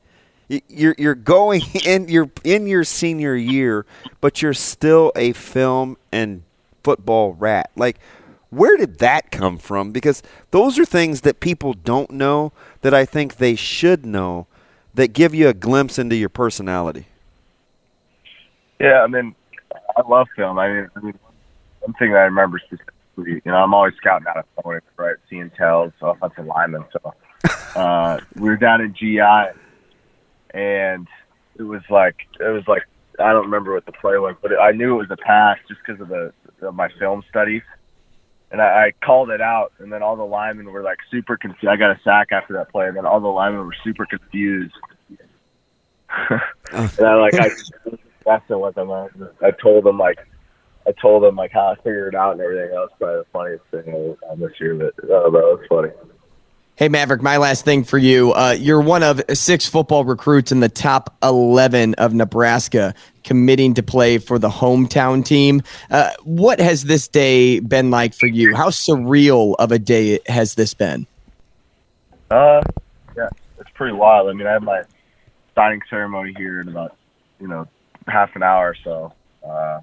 You're 0.49 0.95
you're 0.97 1.15
going 1.15 1.61
in 1.85 2.07
you're 2.07 2.29
in 2.43 2.67
your 2.67 2.83
senior 2.83 3.35
year, 3.35 3.85
but 4.19 4.41
you're 4.41 4.53
still 4.53 5.11
a 5.15 5.33
film 5.33 5.97
and 6.11 6.43
football 6.83 7.33
rat. 7.33 7.71
Like 7.75 7.99
where 8.51 8.77
did 8.77 8.99
that 8.99 9.31
come 9.31 9.57
from? 9.57 9.91
Because 9.91 10.21
those 10.51 10.77
are 10.77 10.85
things 10.85 11.21
that 11.21 11.39
people 11.39 11.73
don't 11.73 12.11
know 12.11 12.51
that 12.81 12.93
I 12.93 13.05
think 13.05 13.37
they 13.37 13.55
should 13.55 14.05
know 14.05 14.45
that 14.93 15.13
give 15.13 15.33
you 15.33 15.47
a 15.47 15.53
glimpse 15.53 15.97
into 15.97 16.15
your 16.15 16.29
personality. 16.29 17.07
Yeah, 18.79 19.01
I 19.01 19.07
mean, 19.07 19.35
I 19.95 20.07
love 20.07 20.27
film. 20.35 20.59
I 20.59 20.67
mean, 20.67 20.89
I 20.95 20.99
mean, 20.99 21.19
one 21.79 21.93
thing 21.93 22.11
that 22.11 22.19
I 22.19 22.23
remember 22.23 22.59
specifically, 22.59 23.41
you 23.45 23.51
know, 23.51 23.55
I'm 23.55 23.73
always 23.73 23.93
scouting 23.95 24.27
out 24.27 24.45
opponents, 24.57 24.87
right? 24.97 25.15
Seeing 25.29 25.49
tells, 25.51 25.93
offensive 26.01 26.45
linemen. 26.45 26.83
So 26.91 27.13
uh, 27.79 28.19
we 28.35 28.49
were 28.49 28.57
down 28.57 28.81
in 28.81 28.93
GI, 28.93 29.57
and 30.53 31.07
it 31.57 31.63
was 31.63 31.81
like 31.89 32.17
it 32.39 32.49
was 32.49 32.63
like 32.67 32.83
I 33.19 33.31
don't 33.31 33.45
remember 33.45 33.73
what 33.73 33.85
the 33.85 33.91
play 33.93 34.17
was, 34.17 34.35
but 34.41 34.59
I 34.59 34.71
knew 34.71 34.95
it 34.95 35.07
was 35.07 35.11
a 35.11 35.17
pass 35.17 35.57
just 35.69 35.79
because 35.85 36.01
of 36.01 36.09
the 36.09 36.33
of 36.67 36.75
my 36.75 36.89
film 36.99 37.23
studies. 37.29 37.63
And 38.51 38.61
I, 38.61 38.65
I 38.65 38.91
called 39.05 39.29
it 39.29 39.41
out, 39.41 39.71
and 39.79 39.91
then 39.91 40.03
all 40.03 40.15
the 40.15 40.23
linemen 40.23 40.71
were 40.71 40.83
like 40.83 40.97
super 41.09 41.37
confused. 41.37 41.67
I 41.71 41.77
got 41.77 41.91
a 41.91 41.99
sack 42.03 42.31
after 42.31 42.53
that 42.53 42.69
play, 42.69 42.87
and 42.87 42.97
then 42.97 43.05
all 43.05 43.19
the 43.19 43.27
linemen 43.27 43.65
were 43.65 43.75
super 43.83 44.05
confused. 44.05 44.73
and 46.71 47.07
I 47.07 47.15
like 47.15 47.35
I 47.35 47.49
that's 48.25 48.47
the 48.47 48.57
what 48.57 48.75
them. 48.75 48.91
I 48.91 49.51
told 49.51 49.85
them 49.85 49.97
like 49.97 50.19
I 50.85 50.91
told 51.01 51.23
them 51.23 51.35
like 51.35 51.51
how 51.51 51.67
I 51.67 51.75
figured 51.75 52.13
it 52.13 52.17
out 52.17 52.33
and 52.33 52.41
everything. 52.41 52.71
That 52.71 52.75
was 52.75 52.89
probably 52.97 53.19
the 53.19 53.25
funniest 53.31 53.63
thing 53.71 54.17
I've 54.21 54.29
done 54.29 54.39
this 54.39 54.59
year. 54.59 54.75
But 54.75 54.93
oh, 55.09 55.31
that 55.31 55.31
was 55.31 55.65
funny. 55.69 56.10
Hey, 56.81 56.89
Maverick, 56.89 57.21
my 57.21 57.37
last 57.37 57.63
thing 57.63 57.83
for 57.83 57.99
you. 57.99 58.33
Uh, 58.33 58.55
you're 58.57 58.81
one 58.81 59.03
of 59.03 59.21
six 59.33 59.67
football 59.67 60.03
recruits 60.03 60.51
in 60.51 60.61
the 60.61 60.67
top 60.67 61.15
11 61.21 61.93
of 61.99 62.15
Nebraska 62.15 62.95
committing 63.23 63.75
to 63.75 63.83
play 63.83 64.17
for 64.17 64.39
the 64.39 64.49
hometown 64.49 65.23
team. 65.23 65.61
Uh, 65.91 66.09
what 66.23 66.59
has 66.59 66.85
this 66.85 67.07
day 67.07 67.59
been 67.59 67.91
like 67.91 68.15
for 68.15 68.25
you? 68.25 68.55
How 68.55 68.69
surreal 68.69 69.53
of 69.59 69.71
a 69.71 69.77
day 69.77 70.17
has 70.25 70.55
this 70.55 70.73
been? 70.73 71.05
Uh, 72.31 72.63
yeah, 73.15 73.29
it's 73.59 73.69
pretty 73.75 73.93
wild. 73.93 74.31
I 74.31 74.33
mean, 74.33 74.47
I 74.47 74.53
have 74.53 74.63
my 74.63 74.81
signing 75.53 75.83
ceremony 75.87 76.33
here 76.35 76.61
in 76.61 76.67
about 76.67 76.97
you 77.39 77.47
know 77.47 77.67
half 78.07 78.35
an 78.35 78.41
hour, 78.41 78.69
or 78.69 78.75
so 78.83 79.13
uh, 79.47 79.81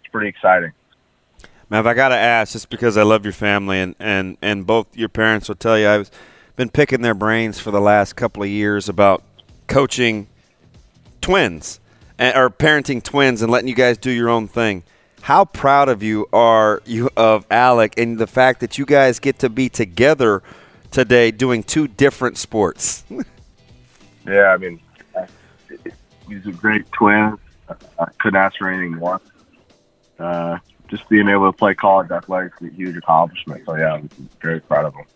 it's 0.00 0.10
pretty 0.10 0.26
exciting. 0.30 0.72
Mav, 1.68 1.86
I 1.86 1.94
gotta 1.94 2.16
ask, 2.16 2.54
just 2.54 2.70
because 2.70 2.96
I 2.96 3.04
love 3.04 3.24
your 3.24 3.32
family 3.32 3.78
and, 3.78 3.94
and, 4.00 4.36
and 4.42 4.66
both 4.66 4.96
your 4.96 5.08
parents 5.08 5.46
will 5.46 5.54
tell 5.54 5.78
you, 5.78 5.88
I've 5.88 6.10
been 6.60 6.68
picking 6.68 7.00
their 7.00 7.14
brains 7.14 7.58
for 7.58 7.70
the 7.70 7.80
last 7.80 8.16
couple 8.16 8.42
of 8.42 8.48
years 8.50 8.86
about 8.86 9.22
coaching 9.66 10.26
twins 11.22 11.80
or 12.18 12.50
parenting 12.50 13.02
twins 13.02 13.40
and 13.40 13.50
letting 13.50 13.66
you 13.66 13.74
guys 13.74 13.96
do 13.96 14.10
your 14.10 14.28
own 14.28 14.46
thing. 14.46 14.82
How 15.22 15.46
proud 15.46 15.88
of 15.88 16.02
you 16.02 16.28
are 16.34 16.82
you 16.84 17.08
of 17.16 17.46
Alec 17.50 17.94
and 17.96 18.18
the 18.18 18.26
fact 18.26 18.60
that 18.60 18.76
you 18.76 18.84
guys 18.84 19.18
get 19.18 19.38
to 19.38 19.48
be 19.48 19.70
together 19.70 20.42
today 20.90 21.30
doing 21.30 21.62
two 21.62 21.88
different 21.88 22.36
sports? 22.36 23.04
Yeah, 24.26 24.48
I 24.48 24.58
mean, 24.58 24.78
he's 26.28 26.46
a 26.46 26.52
great 26.52 26.92
twin. 26.92 27.38
I 27.98 28.04
couldn't 28.18 28.36
ask 28.36 28.58
for 28.58 28.68
anything 28.68 28.96
more. 28.96 29.18
Uh, 30.18 30.58
just 30.88 31.08
being 31.08 31.26
able 31.26 31.50
to 31.50 31.56
play 31.56 31.74
college 31.74 32.10
athletics 32.10 32.60
is 32.60 32.68
a 32.68 32.74
huge 32.74 32.96
accomplishment. 32.98 33.64
So 33.64 33.76
yeah, 33.76 33.94
I'm 33.94 34.10
very 34.42 34.60
proud 34.60 34.84
of 34.84 34.94
him. 34.94 35.06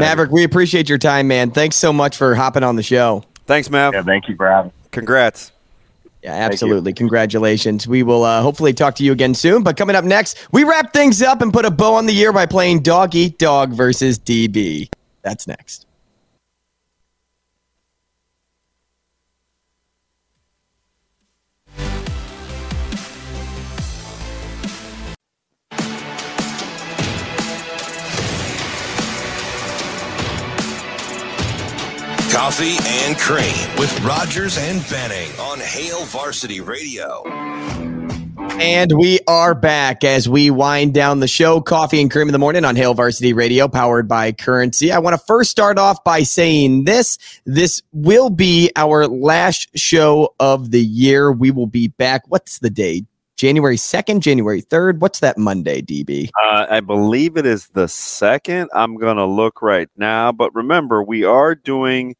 Maverick, 0.00 0.30
we 0.30 0.44
appreciate 0.44 0.88
your 0.88 0.98
time, 0.98 1.28
man. 1.28 1.50
Thanks 1.50 1.76
so 1.76 1.92
much 1.92 2.16
for 2.16 2.34
hopping 2.34 2.62
on 2.62 2.76
the 2.76 2.82
show. 2.82 3.24
Thanks, 3.46 3.70
Mav. 3.70 3.94
Yeah, 3.94 4.02
thank 4.02 4.28
you 4.28 4.36
for 4.36 4.48
having. 4.48 4.72
Congrats. 4.90 5.52
Yeah, 6.22 6.32
absolutely. 6.32 6.94
Congratulations. 6.94 7.86
We 7.86 8.02
will 8.02 8.24
uh, 8.24 8.40
hopefully 8.40 8.72
talk 8.72 8.94
to 8.96 9.04
you 9.04 9.12
again 9.12 9.34
soon. 9.34 9.62
But 9.62 9.76
coming 9.76 9.94
up 9.94 10.06
next, 10.06 10.38
we 10.52 10.64
wrap 10.64 10.94
things 10.94 11.20
up 11.20 11.42
and 11.42 11.52
put 11.52 11.66
a 11.66 11.70
bow 11.70 11.94
on 11.94 12.06
the 12.06 12.14
year 12.14 12.32
by 12.32 12.46
playing 12.46 12.80
Dog 12.80 13.14
Eat 13.14 13.38
Dog 13.38 13.72
versus 13.72 14.18
DB. 14.18 14.88
That's 15.20 15.46
next. 15.46 15.86
Coffee 32.34 32.74
and 32.80 33.16
Cream 33.16 33.78
with 33.78 33.96
Rodgers 34.04 34.58
and 34.58 34.84
Benning 34.90 35.30
on 35.38 35.60
Hail 35.60 36.04
Varsity 36.06 36.60
Radio. 36.60 37.22
And 38.60 38.90
we 38.98 39.20
are 39.28 39.54
back 39.54 40.02
as 40.02 40.28
we 40.28 40.50
wind 40.50 40.94
down 40.94 41.20
the 41.20 41.28
show. 41.28 41.60
Coffee 41.60 42.00
and 42.00 42.10
cream 42.10 42.26
in 42.26 42.32
the 42.32 42.40
morning 42.40 42.64
on 42.64 42.74
Hail 42.74 42.92
Varsity 42.92 43.32
Radio, 43.32 43.68
powered 43.68 44.08
by 44.08 44.32
Currency. 44.32 44.90
I 44.90 44.98
want 44.98 45.14
to 45.14 45.24
first 45.24 45.52
start 45.52 45.78
off 45.78 46.02
by 46.02 46.24
saying 46.24 46.86
this. 46.86 47.18
This 47.46 47.80
will 47.92 48.30
be 48.30 48.72
our 48.74 49.06
last 49.06 49.68
show 49.78 50.34
of 50.40 50.72
the 50.72 50.84
year. 50.84 51.30
We 51.30 51.52
will 51.52 51.68
be 51.68 51.86
back. 51.86 52.24
What's 52.26 52.58
the 52.58 52.68
date? 52.68 53.06
January 53.36 53.76
2nd, 53.76 54.20
January 54.20 54.60
3rd. 54.60 54.98
What's 54.98 55.20
that 55.20 55.38
Monday, 55.38 55.82
DB? 55.82 56.30
Uh, 56.50 56.66
I 56.68 56.80
believe 56.80 57.36
it 57.36 57.46
is 57.46 57.68
the 57.68 57.86
second. 57.86 58.70
I'm 58.74 58.96
going 58.96 59.18
to 59.18 59.24
look 59.24 59.62
right 59.62 59.88
now. 59.96 60.32
But 60.32 60.52
remember, 60.54 61.02
we 61.02 61.24
are 61.24 61.54
doing 61.54 62.16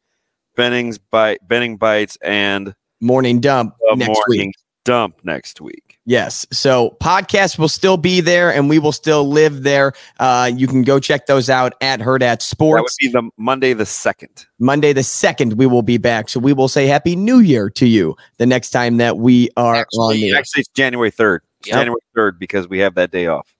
Benning's 0.55 0.97
bite, 0.97 1.45
Benning 1.47 1.77
Bites 1.77 2.17
and 2.21 2.73
Morning 3.01 3.39
Dump 3.41 3.75
next 3.95 4.07
Morning 4.07 4.47
week. 4.47 4.55
Dump 4.85 5.19
next 5.23 5.61
week. 5.61 5.97
Yes. 6.05 6.45
So 6.51 6.95
podcast 7.01 7.57
will 7.57 7.67
still 7.69 7.97
be 7.97 8.21
there 8.21 8.53
and 8.53 8.69
we 8.69 8.77
will 8.77 8.91
still 8.91 9.27
live 9.27 9.63
there. 9.63 9.93
Uh, 10.19 10.51
you 10.55 10.67
can 10.67 10.83
go 10.83 10.99
check 10.99 11.25
those 11.25 11.49
out 11.49 11.73
at 11.81 11.99
Herd 11.99 12.21
at 12.21 12.27
That 12.27 12.31
would 12.35 12.41
Sports. 12.43 12.95
be 12.97 13.07
the 13.07 13.27
Monday 13.37 13.73
the 13.73 13.87
second. 13.87 14.45
Monday 14.59 14.93
the 14.93 15.01
2nd, 15.01 15.55
we 15.55 15.65
will 15.65 15.81
be 15.81 15.97
back. 15.97 16.29
So 16.29 16.39
we 16.39 16.53
will 16.53 16.67
say 16.67 16.85
Happy 16.85 17.15
New 17.15 17.39
Year 17.39 17.71
to 17.71 17.87
you 17.87 18.15
the 18.37 18.45
next 18.45 18.69
time 18.69 18.97
that 18.97 19.17
we 19.17 19.49
are 19.57 19.87
on 19.97 20.13
the. 20.13 20.35
Actually, 20.35 20.59
it's 20.61 20.69
January 20.69 21.09
third. 21.09 21.41
Yep. 21.65 21.73
January 21.73 22.01
third 22.13 22.37
because 22.37 22.67
we 22.67 22.77
have 22.79 22.93
that 22.93 23.09
day 23.09 23.25
off. 23.25 23.51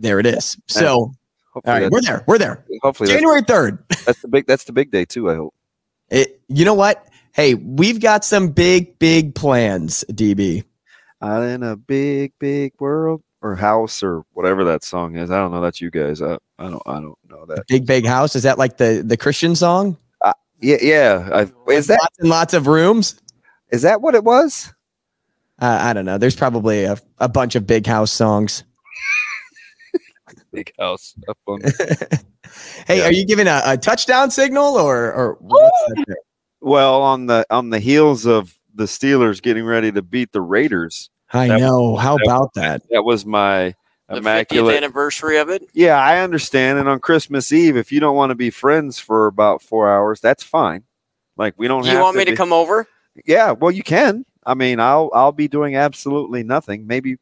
There 0.00 0.18
it 0.18 0.26
is. 0.26 0.56
So, 0.66 1.12
all 1.54 1.62
right, 1.64 1.88
we're 1.88 2.00
there. 2.00 2.24
We're 2.26 2.38
there. 2.38 2.64
Hopefully, 2.82 3.10
January 3.10 3.42
3rd. 3.42 3.78
That's 4.04 4.20
the 4.20 4.26
big. 4.26 4.48
That's 4.48 4.64
the 4.64 4.72
big 4.72 4.90
day 4.90 5.04
too. 5.04 5.30
I 5.30 5.36
hope. 5.36 5.54
It, 6.12 6.40
you 6.48 6.64
know 6.64 6.74
what? 6.74 7.08
Hey, 7.32 7.54
we've 7.54 8.00
got 8.00 8.24
some 8.24 8.50
big, 8.50 8.98
big 8.98 9.34
plans, 9.34 10.04
DB. 10.10 10.64
Out 11.22 11.42
in 11.42 11.62
a 11.62 11.76
big, 11.76 12.32
big 12.38 12.74
world 12.78 13.22
or 13.40 13.56
house 13.56 14.02
or 14.02 14.22
whatever 14.32 14.62
that 14.64 14.84
song 14.84 15.16
is. 15.16 15.30
I 15.30 15.38
don't 15.38 15.50
know. 15.50 15.60
That's 15.60 15.80
you 15.80 15.90
guys. 15.90 16.20
I, 16.20 16.38
I 16.58 16.68
don't. 16.68 16.82
I 16.86 17.00
don't 17.00 17.18
know 17.28 17.46
that. 17.46 17.66
Big, 17.68 17.86
big 17.86 18.06
house. 18.06 18.36
Is 18.36 18.42
that 18.42 18.58
like 18.58 18.76
the, 18.76 19.02
the 19.04 19.16
Christian 19.16 19.56
song? 19.56 19.96
Yeah, 20.60 20.76
yeah. 20.80 21.28
I, 21.32 21.70
is 21.72 21.88
that 21.88 21.98
lots 22.00 22.18
and 22.20 22.28
lots 22.28 22.54
of 22.54 22.66
rooms? 22.68 23.20
is 23.72 23.82
that 23.82 24.00
what 24.00 24.14
it 24.14 24.22
was? 24.22 24.72
Uh, 25.60 25.78
I 25.80 25.92
don't 25.92 26.04
know. 26.04 26.18
There's 26.18 26.36
probably 26.36 26.84
a, 26.84 26.98
a 27.18 27.28
bunch 27.28 27.56
of 27.56 27.66
Big 27.66 27.86
House 27.86 28.12
songs. 28.12 28.64
Big 30.52 30.72
house. 30.78 31.14
Up 31.28 31.38
on- 31.46 31.60
Hey, 32.86 33.02
are 33.02 33.12
you 33.12 33.24
giving 33.24 33.46
a, 33.46 33.62
a 33.64 33.76
touchdown 33.78 34.30
signal 34.30 34.76
or 34.76 35.10
or 35.12 35.38
what's 35.40 35.84
that 35.88 36.16
well, 36.60 37.02
on 37.02 37.26
the 37.26 37.46
on 37.50 37.70
the 37.70 37.78
heels 37.78 38.26
of 38.26 38.56
the 38.74 38.84
Steelers 38.84 39.40
getting 39.42 39.64
ready 39.64 39.90
to 39.92 40.02
beat 40.02 40.32
the 40.32 40.40
Raiders. 40.40 41.10
I 41.32 41.48
know. 41.48 41.92
was- 41.92 42.02
How 42.02 42.16
that 42.18 42.24
about 42.26 42.40
was- 42.40 42.50
that? 42.56 42.82
That 42.90 43.04
was 43.04 43.24
my 43.24 43.74
The 44.08 44.16
50th 44.16 44.18
immaculate 44.18 44.76
anniversary 44.76 45.38
of 45.38 45.48
it. 45.48 45.68
Yeah, 45.72 45.96
I 45.98 46.20
understand. 46.20 46.78
And 46.78 46.88
on 46.88 47.00
Christmas 47.00 47.52
Eve, 47.52 47.76
if 47.76 47.90
you 47.90 48.00
don't 48.00 48.16
want 48.16 48.30
to 48.30 48.34
be 48.36 48.50
friends 48.50 48.98
for 48.98 49.26
about 49.26 49.62
four 49.62 49.90
hours, 49.90 50.20
that's 50.20 50.42
fine. 50.42 50.84
Like 51.36 51.54
we 51.56 51.68
don't. 51.68 51.84
You 51.84 51.92
have 51.92 52.02
want 52.02 52.16
me 52.16 52.26
to 52.26 52.36
come 52.36 52.52
over? 52.52 52.86
Yeah, 53.24 53.52
well, 53.52 53.70
you 53.70 53.82
can. 53.82 54.26
I 54.44 54.54
mean, 54.54 54.78
I'll 54.78 55.10
I'll 55.14 55.32
be 55.32 55.48
doing 55.48 55.76
absolutely 55.76 56.42
nothing. 56.42 56.86
Maybe 56.86 57.16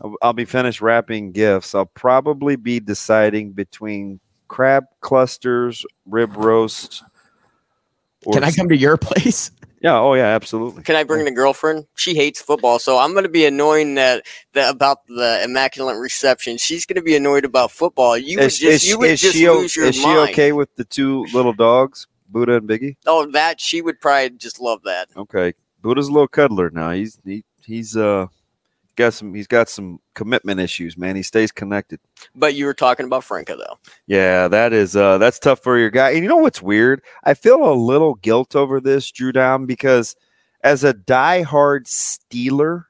I'll, 0.00 0.14
I'll 0.22 0.32
be 0.32 0.44
finished 0.44 0.80
wrapping 0.80 1.32
gifts. 1.32 1.74
I'll 1.74 1.86
probably 1.86 2.56
be 2.56 2.80
deciding 2.80 3.52
between 3.52 4.20
crab 4.48 4.84
clusters, 5.00 5.84
rib 6.06 6.36
roast. 6.36 7.02
or 8.24 8.34
Can 8.34 8.44
I 8.44 8.50
come 8.50 8.68
to 8.68 8.76
your 8.76 8.96
place? 8.96 9.50
Yeah. 9.82 9.98
Oh, 9.98 10.12
yeah. 10.12 10.26
Absolutely. 10.26 10.82
Can 10.82 10.94
I 10.94 11.04
bring 11.04 11.24
the 11.24 11.30
girlfriend? 11.30 11.86
She 11.94 12.14
hates 12.14 12.38
football, 12.42 12.78
so 12.78 12.98
I'm 12.98 13.12
going 13.12 13.22
to 13.22 13.30
be 13.30 13.46
annoying 13.46 13.94
that, 13.94 14.26
that 14.52 14.74
about 14.74 15.06
the 15.06 15.40
immaculate 15.42 15.96
reception. 15.96 16.58
She's 16.58 16.84
going 16.84 16.96
to 16.96 17.02
be 17.02 17.16
annoyed 17.16 17.46
about 17.46 17.70
football. 17.70 18.18
You 18.18 18.36
would 18.36 18.44
Is, 18.44 18.58
just 18.58 18.84
is, 18.84 18.88
you 18.90 18.98
would 18.98 19.16
just 19.16 19.34
she, 19.34 19.48
lose 19.48 19.74
your 19.74 19.86
is 19.86 19.94
she 19.96 20.04
mind. 20.04 20.32
okay 20.32 20.52
with 20.52 20.76
the 20.76 20.84
two 20.84 21.24
little 21.32 21.54
dogs, 21.54 22.06
Buddha 22.28 22.56
and 22.56 22.68
Biggie? 22.68 22.96
Oh, 23.06 23.24
that 23.30 23.58
she 23.58 23.80
would 23.80 23.98
probably 24.02 24.36
just 24.36 24.60
love 24.60 24.82
that. 24.84 25.08
Okay, 25.16 25.54
Buddha's 25.80 26.08
a 26.08 26.12
little 26.12 26.28
cuddler 26.28 26.68
now. 26.68 26.90
He's 26.90 27.18
he, 27.24 27.42
he's 27.64 27.96
uh 27.96 28.26
got 29.00 29.14
some 29.14 29.34
he's 29.34 29.46
got 29.46 29.68
some 29.68 30.00
commitment 30.14 30.60
issues, 30.60 30.96
man. 30.96 31.16
He 31.16 31.22
stays 31.22 31.50
connected. 31.50 32.00
But 32.34 32.54
you 32.54 32.66
were 32.66 32.74
talking 32.74 33.06
about 33.06 33.24
Franco 33.24 33.56
though. 33.56 33.78
Yeah, 34.06 34.48
that 34.48 34.72
is 34.72 34.94
uh 34.94 35.18
that's 35.18 35.38
tough 35.38 35.62
for 35.62 35.78
your 35.78 35.90
guy. 35.90 36.10
And 36.10 36.22
you 36.22 36.28
know 36.28 36.36
what's 36.36 36.62
weird? 36.62 37.02
I 37.24 37.34
feel 37.34 37.70
a 37.70 37.74
little 37.74 38.14
guilt 38.14 38.54
over 38.54 38.80
this, 38.80 39.10
Drew 39.10 39.32
Down, 39.32 39.66
because 39.66 40.14
as 40.62 40.84
a 40.84 40.94
diehard 40.94 41.86
Steeler, 41.86 42.84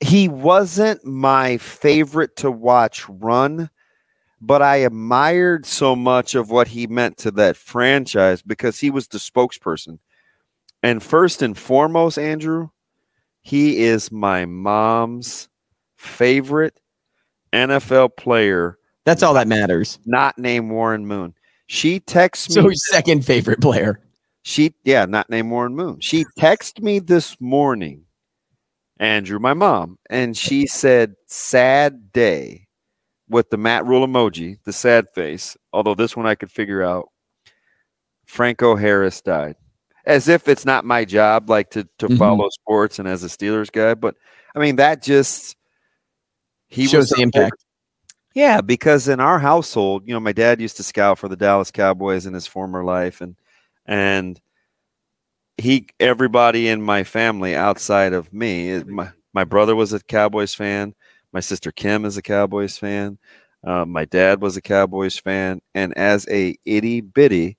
he 0.00 0.28
wasn't 0.28 1.04
my 1.04 1.56
favorite 1.58 2.36
to 2.36 2.50
watch 2.50 3.08
run, 3.08 3.70
but 4.40 4.62
I 4.62 4.76
admired 4.76 5.66
so 5.66 5.96
much 5.96 6.34
of 6.34 6.50
what 6.50 6.68
he 6.68 6.86
meant 6.86 7.16
to 7.18 7.30
that 7.32 7.56
franchise 7.56 8.42
because 8.42 8.78
he 8.78 8.90
was 8.90 9.08
the 9.08 9.18
spokesperson. 9.18 9.98
And 10.82 11.02
first 11.02 11.42
and 11.42 11.58
foremost, 11.58 12.18
Andrew, 12.18 12.70
he 13.48 13.78
is 13.78 14.12
my 14.12 14.44
mom's 14.44 15.48
favorite 15.96 16.78
NFL 17.54 18.14
player. 18.14 18.76
That's 19.06 19.22
all 19.22 19.32
that 19.32 19.48
matters. 19.48 19.98
Not 20.04 20.38
named 20.38 20.70
Warren 20.70 21.06
Moon. 21.06 21.32
She 21.66 21.98
texts 21.98 22.54
me. 22.54 22.60
So 22.60 22.70
second 22.74 23.24
favorite 23.24 23.62
player. 23.62 24.00
She, 24.42 24.74
yeah, 24.84 25.06
not 25.06 25.30
named 25.30 25.50
Warren 25.50 25.74
Moon. 25.74 25.98
She 26.00 26.26
texted 26.38 26.82
me 26.82 26.98
this 26.98 27.40
morning, 27.40 28.04
Andrew, 29.00 29.38
my 29.38 29.54
mom, 29.54 29.98
and 30.10 30.36
she 30.36 30.66
said, 30.66 31.14
sad 31.26 32.12
day 32.12 32.66
with 33.30 33.48
the 33.48 33.56
Matt 33.56 33.86
Rhule 33.86 34.06
emoji, 34.06 34.58
the 34.64 34.74
sad 34.74 35.06
face. 35.14 35.56
Although 35.72 35.94
this 35.94 36.14
one 36.14 36.26
I 36.26 36.34
could 36.34 36.50
figure 36.50 36.82
out. 36.82 37.08
Franco 38.26 38.76
Harris 38.76 39.22
died. 39.22 39.56
As 40.08 40.26
if 40.28 40.48
it's 40.48 40.64
not 40.64 40.84
my 40.84 41.04
job, 41.04 41.48
like 41.50 41.70
to, 41.70 41.86
to 41.98 42.08
Mhm. 42.08 42.18
follow 42.18 42.48
sports 42.48 42.98
and 42.98 43.06
as 43.06 43.22
a 43.22 43.28
Steelers 43.28 43.70
guy. 43.70 43.94
But 43.94 44.16
I 44.56 44.58
mean, 44.58 44.76
that 44.76 45.02
just, 45.02 45.56
he 46.68 46.86
Shows 46.86 47.10
was 47.10 47.10
the 47.10 47.22
impact. 47.22 47.64
yeah, 48.34 48.60
because 48.62 49.06
in 49.08 49.20
our 49.20 49.38
household, 49.38 50.04
you 50.06 50.14
know, 50.14 50.20
my 50.20 50.32
dad 50.32 50.60
used 50.60 50.78
to 50.78 50.82
scout 50.82 51.18
for 51.18 51.28
the 51.28 51.36
Dallas 51.36 51.70
Cowboys 51.70 52.26
in 52.26 52.34
his 52.34 52.46
former 52.46 52.82
life, 52.84 53.20
and 53.20 53.36
and 53.86 54.40
he 55.58 55.86
everybody 56.00 56.68
in 56.68 56.80
my 56.80 57.04
family 57.04 57.54
outside 57.54 58.14
of 58.14 58.32
me, 58.32 58.82
my 58.84 59.10
my 59.34 59.44
brother 59.44 59.76
was 59.76 59.92
a 59.92 60.00
Cowboys 60.00 60.54
fan, 60.54 60.94
my 61.32 61.40
sister 61.40 61.70
Kim 61.70 62.06
is 62.06 62.16
a 62.16 62.22
Cowboys 62.22 62.78
fan, 62.78 63.18
uh, 63.64 63.84
my 63.84 64.06
dad 64.06 64.40
was 64.40 64.56
a 64.56 64.62
Cowboys 64.62 65.18
fan, 65.18 65.60
and 65.74 65.92
as 65.98 66.26
a 66.30 66.56
itty 66.64 67.02
bitty 67.02 67.57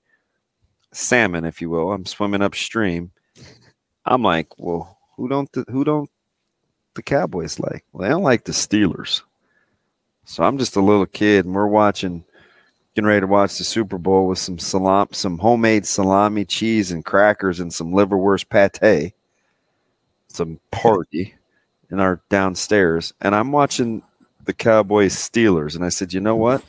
salmon, 0.91 1.45
if 1.45 1.61
you 1.61 1.69
will, 1.69 1.91
I'm 1.91 2.05
swimming 2.05 2.41
upstream. 2.41 3.11
I'm 4.05 4.23
like, 4.23 4.57
well, 4.57 4.97
who 5.15 5.27
don't 5.27 5.51
the, 5.51 5.65
who 5.69 5.83
don't 5.83 6.09
the 6.95 7.03
Cowboys 7.03 7.59
like? 7.59 7.85
Well, 7.91 8.03
they 8.03 8.09
don't 8.09 8.23
like 8.23 8.45
the 8.45 8.51
Steelers. 8.51 9.21
So 10.25 10.43
I'm 10.43 10.57
just 10.57 10.75
a 10.75 10.81
little 10.81 11.05
kid, 11.05 11.45
and 11.45 11.55
we're 11.55 11.67
watching, 11.67 12.23
getting 12.95 13.07
ready 13.07 13.21
to 13.21 13.27
watch 13.27 13.57
the 13.57 13.63
Super 13.63 13.97
Bowl 13.97 14.27
with 14.27 14.37
some 14.37 14.59
salam, 14.59 15.07
some 15.11 15.37
homemade 15.37 15.85
salami, 15.85 16.45
cheese, 16.45 16.91
and 16.91 17.03
crackers, 17.03 17.59
and 17.59 17.73
some 17.73 17.91
liverwurst 17.91 18.49
pate, 18.49 19.13
some 20.27 20.59
party 20.71 21.35
in 21.91 21.99
our 21.99 22.21
downstairs. 22.29 23.13
And 23.21 23.33
I'm 23.33 23.51
watching 23.51 24.03
the 24.45 24.53
Cowboys 24.53 25.15
Steelers, 25.15 25.75
and 25.75 25.83
I 25.83 25.89
said, 25.89 26.13
you 26.13 26.19
know 26.19 26.35
what? 26.35 26.63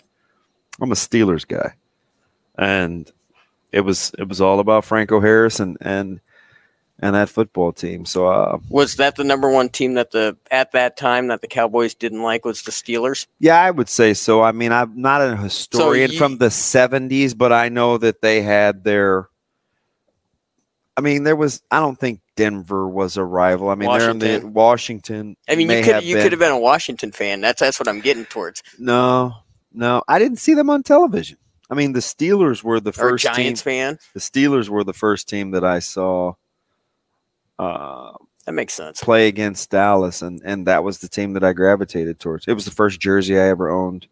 I'm 0.80 0.92
a 0.92 0.94
Steelers 0.94 1.46
guy, 1.46 1.74
and 2.56 3.10
it 3.72 3.80
was 3.80 4.12
it 4.18 4.28
was 4.28 4.40
all 4.40 4.60
about 4.60 4.84
Franco 4.84 5.20
Harris 5.20 5.60
and 5.60 5.76
and 5.80 6.20
and 7.02 7.14
that 7.14 7.28
football 7.28 7.72
team. 7.72 8.04
So 8.04 8.26
uh, 8.26 8.58
Was 8.68 8.96
that 8.96 9.16
the 9.16 9.24
number 9.24 9.50
one 9.50 9.68
team 9.70 9.94
that 9.94 10.10
the 10.10 10.36
at 10.50 10.72
that 10.72 10.96
time 10.96 11.28
that 11.28 11.40
the 11.40 11.48
Cowboys 11.48 11.94
didn't 11.94 12.22
like 12.22 12.44
was 12.44 12.62
the 12.62 12.70
Steelers? 12.70 13.26
Yeah, 13.38 13.60
I 13.60 13.70
would 13.70 13.88
say 13.88 14.12
so. 14.14 14.42
I 14.42 14.52
mean, 14.52 14.70
I'm 14.72 15.00
not 15.00 15.22
a 15.22 15.36
historian 15.36 16.12
you- 16.12 16.18
from 16.18 16.38
the 16.38 16.48
70s, 16.48 17.36
but 17.36 17.52
I 17.52 17.68
know 17.70 17.98
that 17.98 18.20
they 18.20 18.42
had 18.42 18.84
their. 18.84 19.28
I 20.96 21.00
mean, 21.02 21.22
there 21.22 21.36
was. 21.36 21.62
I 21.70 21.80
don't 21.80 21.98
think 21.98 22.20
Denver 22.36 22.86
was 22.86 23.16
a 23.16 23.24
rival. 23.24 23.70
I 23.70 23.74
mean, 23.74 23.90
they're 23.90 24.10
in 24.10 24.18
the 24.18 24.40
Washington. 24.40 24.52
Washington. 24.52 25.36
I 25.48 25.54
mean, 25.56 25.70
you 25.70 25.82
could 25.82 25.94
have 25.94 26.04
you 26.04 26.16
been. 26.16 26.22
could 26.24 26.32
have 26.32 26.38
been 26.38 26.52
a 26.52 26.58
Washington 26.58 27.12
fan. 27.12 27.40
That's 27.40 27.60
that's 27.60 27.80
what 27.80 27.88
I'm 27.88 28.00
getting 28.00 28.26
towards. 28.26 28.62
No, 28.78 29.36
no, 29.72 30.02
I 30.06 30.18
didn't 30.18 30.38
see 30.38 30.52
them 30.52 30.68
on 30.68 30.82
television. 30.82 31.38
I 31.70 31.74
mean, 31.74 31.92
the 31.92 32.00
Steelers 32.00 32.64
were 32.64 32.80
the 32.80 32.92
first 32.92 33.00
Or 33.04 33.10
first 33.10 33.24
Giants 33.36 33.62
team. 33.62 33.70
fan. 33.72 33.98
The 34.14 34.20
Steelers 34.20 34.68
were 34.68 34.82
the 34.84 34.92
first 34.92 35.28
team 35.28 35.52
that 35.52 35.64
I 35.64 35.78
saw. 35.78 36.34
Uh, 37.58 38.12
That 38.46 38.52
makes 38.52 38.74
sense. 38.74 39.00
play 39.02 39.28
against 39.28 39.70
Dallas, 39.70 40.22
and 40.22 40.40
and 40.44 40.66
that 40.66 40.82
was 40.82 40.98
the 40.98 41.08
team 41.08 41.34
that 41.34 41.44
I 41.44 41.52
gravitated 41.52 42.18
towards. 42.18 42.46
It 42.48 42.54
was 42.54 42.64
the 42.64 42.70
first 42.70 43.00
jersey 43.00 43.38
I 43.38 43.48
ever 43.48 43.68
owned. 43.70 44.06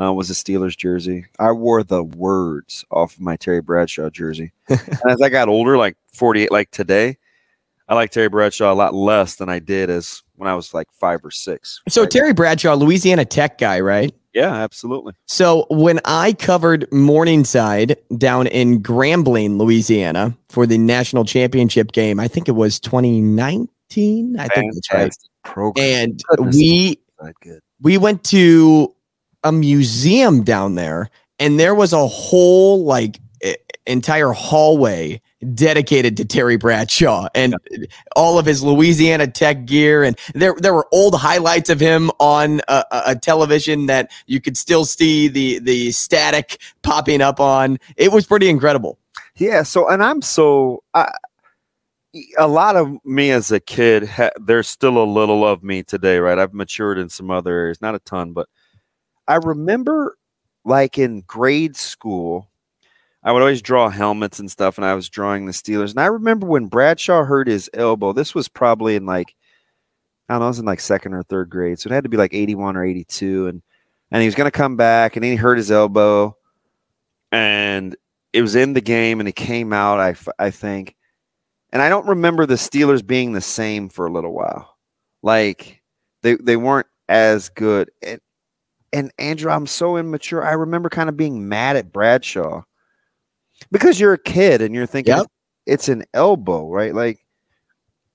Uh, 0.00 0.12
was 0.12 0.30
a 0.30 0.34
Steelers 0.34 0.76
jersey. 0.76 1.26
I 1.38 1.52
wore 1.52 1.82
the 1.82 2.02
words 2.02 2.84
off 2.90 3.14
of 3.14 3.20
my 3.20 3.36
Terry 3.36 3.60
Bradshaw 3.60 4.08
jersey. 4.08 4.52
and 4.68 4.80
as 5.08 5.20
I 5.20 5.28
got 5.28 5.48
older, 5.48 5.76
like 5.76 5.96
forty 6.12 6.42
eight, 6.42 6.50
like 6.52 6.70
today, 6.70 7.16
I 7.88 7.94
like 7.94 8.10
Terry 8.10 8.28
Bradshaw 8.28 8.72
a 8.72 8.74
lot 8.74 8.94
less 8.94 9.36
than 9.36 9.48
I 9.48 9.58
did 9.58 9.90
as 9.90 10.22
when 10.36 10.48
I 10.48 10.54
was 10.54 10.72
like 10.74 10.88
five 10.92 11.24
or 11.24 11.30
six. 11.30 11.80
So 11.88 12.06
Terry 12.06 12.32
Bradshaw, 12.32 12.74
Louisiana 12.74 13.24
Tech 13.24 13.58
guy, 13.58 13.80
right? 13.80 14.14
Yeah, 14.32 14.54
absolutely. 14.54 15.14
So 15.26 15.66
when 15.70 16.00
I 16.04 16.32
covered 16.34 16.90
Morningside 16.92 17.96
down 18.16 18.46
in 18.46 18.82
Grambling, 18.82 19.58
Louisiana 19.58 20.36
for 20.48 20.66
the 20.66 20.78
national 20.78 21.24
championship 21.24 21.92
game, 21.92 22.20
I 22.20 22.28
think 22.28 22.48
it 22.48 22.52
was 22.52 22.78
2019. 22.80 24.38
I 24.38 24.48
think 24.48 24.74
that's 24.74 24.92
right. 24.92 25.14
Program. 25.44 25.84
And 25.84 26.22
Goodness. 26.28 26.56
we 26.56 27.00
we 27.80 27.98
went 27.98 28.24
to 28.24 28.94
a 29.42 29.50
museum 29.50 30.44
down 30.44 30.74
there 30.74 31.10
and 31.38 31.58
there 31.58 31.74
was 31.74 31.92
a 31.92 32.06
whole 32.06 32.84
like 32.84 33.18
entire 33.86 34.32
hallway 34.32 35.20
dedicated 35.54 36.16
to 36.18 36.24
Terry 36.24 36.56
Bradshaw 36.56 37.28
and 37.34 37.54
all 38.16 38.38
of 38.38 38.46
his 38.46 38.62
Louisiana 38.62 39.26
Tech 39.26 39.66
gear 39.66 40.04
and 40.04 40.18
there 40.34 40.54
there 40.58 40.74
were 40.74 40.88
old 40.92 41.14
highlights 41.14 41.70
of 41.70 41.80
him 41.80 42.10
on 42.20 42.60
a, 42.68 42.84
a- 42.92 43.02
a 43.08 43.16
television 43.16 43.86
that 43.86 44.10
you 44.26 44.40
could 44.40 44.56
still 44.56 44.84
see 44.84 45.28
the 45.28 45.58
the 45.60 45.92
static 45.92 46.60
popping 46.82 47.22
up 47.22 47.40
on 47.40 47.78
it 47.96 48.12
was 48.12 48.26
pretty 48.26 48.48
incredible 48.48 48.98
Yeah. 49.36 49.62
So, 49.64 49.88
and 49.88 50.02
I'm 50.02 50.22
so 50.22 50.82
I, 50.94 51.10
a 52.38 52.48
lot 52.48 52.76
of 52.76 52.96
me 53.04 53.30
as 53.32 53.52
a 53.52 53.60
kid. 53.60 54.08
Ha, 54.08 54.30
there's 54.40 54.68
still 54.68 54.98
a 55.02 55.04
little 55.06 55.46
of 55.46 55.62
me 55.64 55.82
today, 55.84 56.18
right? 56.18 56.38
I've 56.38 56.54
matured 56.54 56.98
in 56.98 57.08
some 57.10 57.30
other 57.30 57.52
areas, 57.52 57.80
not 57.82 57.94
a 57.96 58.00
ton, 58.00 58.32
but 58.34 58.48
I 59.28 59.36
remember, 59.36 60.16
like 60.64 60.98
in 60.98 61.22
grade 61.22 61.76
school, 61.76 62.49
I 63.22 63.32
would 63.32 63.42
always 63.42 63.62
draw 63.62 63.90
helmets 63.90 64.38
and 64.38 64.50
stuff, 64.50 64.78
and 64.78 64.84
I 64.84 64.94
was 64.94 65.08
drawing 65.08 65.46
the 65.46 65.52
Steelers. 65.52 65.90
And 65.90 66.00
I 66.00 66.06
remember 66.06 66.46
when 66.46 66.66
Bradshaw 66.66 67.24
hurt 67.24 67.48
his 67.48 67.68
elbow. 67.74 68.12
This 68.12 68.34
was 68.34 68.48
probably 68.48 68.96
in 68.96 69.06
like 69.06 69.34
I 70.28 70.34
don't 70.34 70.40
know, 70.40 70.46
I 70.46 70.48
was 70.48 70.60
in 70.60 70.64
like 70.64 70.80
second 70.80 71.14
or 71.14 71.24
third 71.24 71.50
grade, 71.50 71.80
so 71.80 71.88
it 71.90 71.92
had 71.92 72.04
to 72.04 72.08
be 72.10 72.16
like 72.16 72.34
81 72.34 72.76
or 72.76 72.84
82, 72.84 73.48
and 73.48 73.62
and 74.10 74.22
he 74.22 74.26
was 74.26 74.34
going 74.34 74.46
to 74.46 74.56
come 74.56 74.76
back, 74.76 75.16
and 75.16 75.24
he 75.24 75.36
hurt 75.36 75.58
his 75.58 75.70
elbow, 75.70 76.36
and 77.32 77.96
it 78.32 78.42
was 78.42 78.54
in 78.54 78.72
the 78.72 78.80
game, 78.80 79.20
and 79.20 79.28
he 79.28 79.32
came 79.32 79.72
out. 79.72 80.00
I 80.00 80.14
I 80.38 80.50
think, 80.50 80.96
and 81.72 81.82
I 81.82 81.88
don't 81.88 82.06
remember 82.06 82.46
the 82.46 82.54
Steelers 82.54 83.06
being 83.06 83.32
the 83.32 83.40
same 83.40 83.88
for 83.88 84.06
a 84.06 84.12
little 84.12 84.32
while. 84.32 84.76
Like 85.22 85.82
they 86.22 86.36
they 86.36 86.56
weren't 86.56 86.86
as 87.08 87.48
good. 87.50 87.90
And 88.02 88.20
and 88.92 89.12
Andrew, 89.18 89.50
I'm 89.50 89.66
so 89.66 89.96
immature. 89.96 90.44
I 90.44 90.52
remember 90.52 90.88
kind 90.88 91.08
of 91.08 91.16
being 91.16 91.48
mad 91.48 91.76
at 91.76 91.92
Bradshaw 91.92 92.62
because 93.70 93.98
you're 94.00 94.12
a 94.14 94.18
kid 94.18 94.62
and 94.62 94.74
you're 94.74 94.86
thinking 94.86 95.16
Yep. 95.16 95.26
it's 95.66 95.88
an 95.88 96.04
elbow, 96.14 96.68
right? 96.70 96.94
Like 96.94 97.18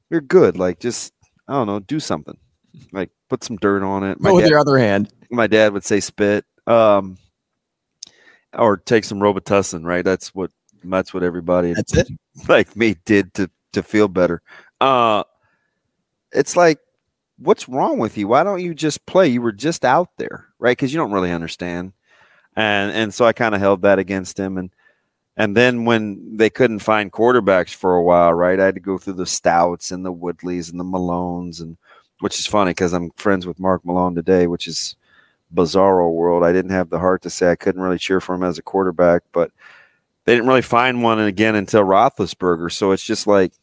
you're 0.09 0.21
good. 0.21 0.57
Like 0.57 0.79
just 0.79 1.13
I 1.47 1.53
don't 1.53 1.67
know, 1.67 1.79
do 1.79 1.99
something. 1.99 2.37
Like 2.91 3.09
put 3.29 3.43
some 3.43 3.57
dirt 3.57 3.83
on 3.83 4.03
it. 4.03 4.21
Go 4.21 4.35
with 4.35 4.45
dad- 4.45 4.49
your 4.51 4.59
other 4.59 4.77
hand. 4.77 5.11
my 5.31 5.47
dad 5.47 5.73
would 5.73 5.83
say 5.85 5.99
spit. 5.99 6.45
Um 6.67 7.17
or 8.53 8.77
take 8.77 9.03
some 9.03 9.19
Robitussin, 9.19 9.83
right? 9.85 10.03
That's 10.05 10.33
what 10.33 10.51
that's 10.83 11.13
what 11.13 11.23
everybody 11.23 11.73
That's 11.73 11.95
it. 11.95 12.07
like 12.47 12.75
me 12.75 12.95
did 13.05 13.33
to 13.35 13.49
to 13.73 13.83
feel 13.83 14.07
better. 14.07 14.41
Uh 14.81 15.23
it's 16.31 16.55
like 16.55 16.79
what's 17.37 17.67
wrong 17.67 17.97
with 17.99 18.17
you? 18.17 18.27
Why 18.27 18.43
don't 18.43 18.61
you 18.61 18.73
just 18.73 19.05
play? 19.05 19.27
You 19.27 19.41
were 19.41 19.51
just 19.51 19.83
out 19.83 20.09
there, 20.17 20.47
right? 20.59 20.77
Cuz 20.77 20.93
you 20.93 20.97
don't 20.97 21.11
really 21.11 21.31
understand. 21.31 21.93
And 22.55 22.91
and 22.91 23.13
so 23.13 23.25
I 23.25 23.33
kind 23.33 23.53
of 23.55 23.61
held 23.61 23.81
that 23.81 23.99
against 23.99 24.39
him 24.39 24.57
and 24.57 24.69
and 25.37 25.55
then 25.55 25.85
when 25.85 26.37
they 26.37 26.49
couldn't 26.49 26.79
find 26.79 27.11
quarterbacks 27.11 27.73
for 27.73 27.95
a 27.95 28.03
while, 28.03 28.33
right? 28.33 28.59
I 28.59 28.65
had 28.65 28.75
to 28.75 28.81
go 28.81 28.97
through 28.97 29.13
the 29.13 29.23
Stoudts 29.23 29.91
and 29.91 30.05
the 30.05 30.13
Woodleys 30.13 30.71
and 30.71 30.79
the 30.79 30.83
Malones 30.83 31.61
and 31.61 31.77
which 32.21 32.39
is 32.39 32.47
funny 32.47 32.73
cuz 32.73 32.93
I'm 32.93 33.11
friends 33.11 33.45
with 33.45 33.59
Mark 33.59 33.85
Malone 33.85 34.15
today, 34.15 34.47
which 34.47 34.67
is 34.67 34.95
bizarro 35.53 36.11
world. 36.11 36.43
I 36.43 36.53
didn't 36.53 36.71
have 36.71 36.89
the 36.89 36.99
heart 36.99 37.21
to 37.23 37.29
say 37.29 37.51
I 37.51 37.55
couldn't 37.55 37.81
really 37.81 37.99
cheer 37.99 38.21
for 38.21 38.35
him 38.35 38.43
as 38.43 38.57
a 38.57 38.63
quarterback, 38.63 39.23
but 39.33 39.51
they 40.25 40.33
didn't 40.33 40.47
really 40.47 40.61
find 40.61 41.03
one 41.03 41.19
again 41.19 41.55
until 41.55 41.83
Roethlisberger. 41.83 42.71
So 42.71 42.91
it's 42.91 43.03
just 43.03 43.27
like, 43.27 43.53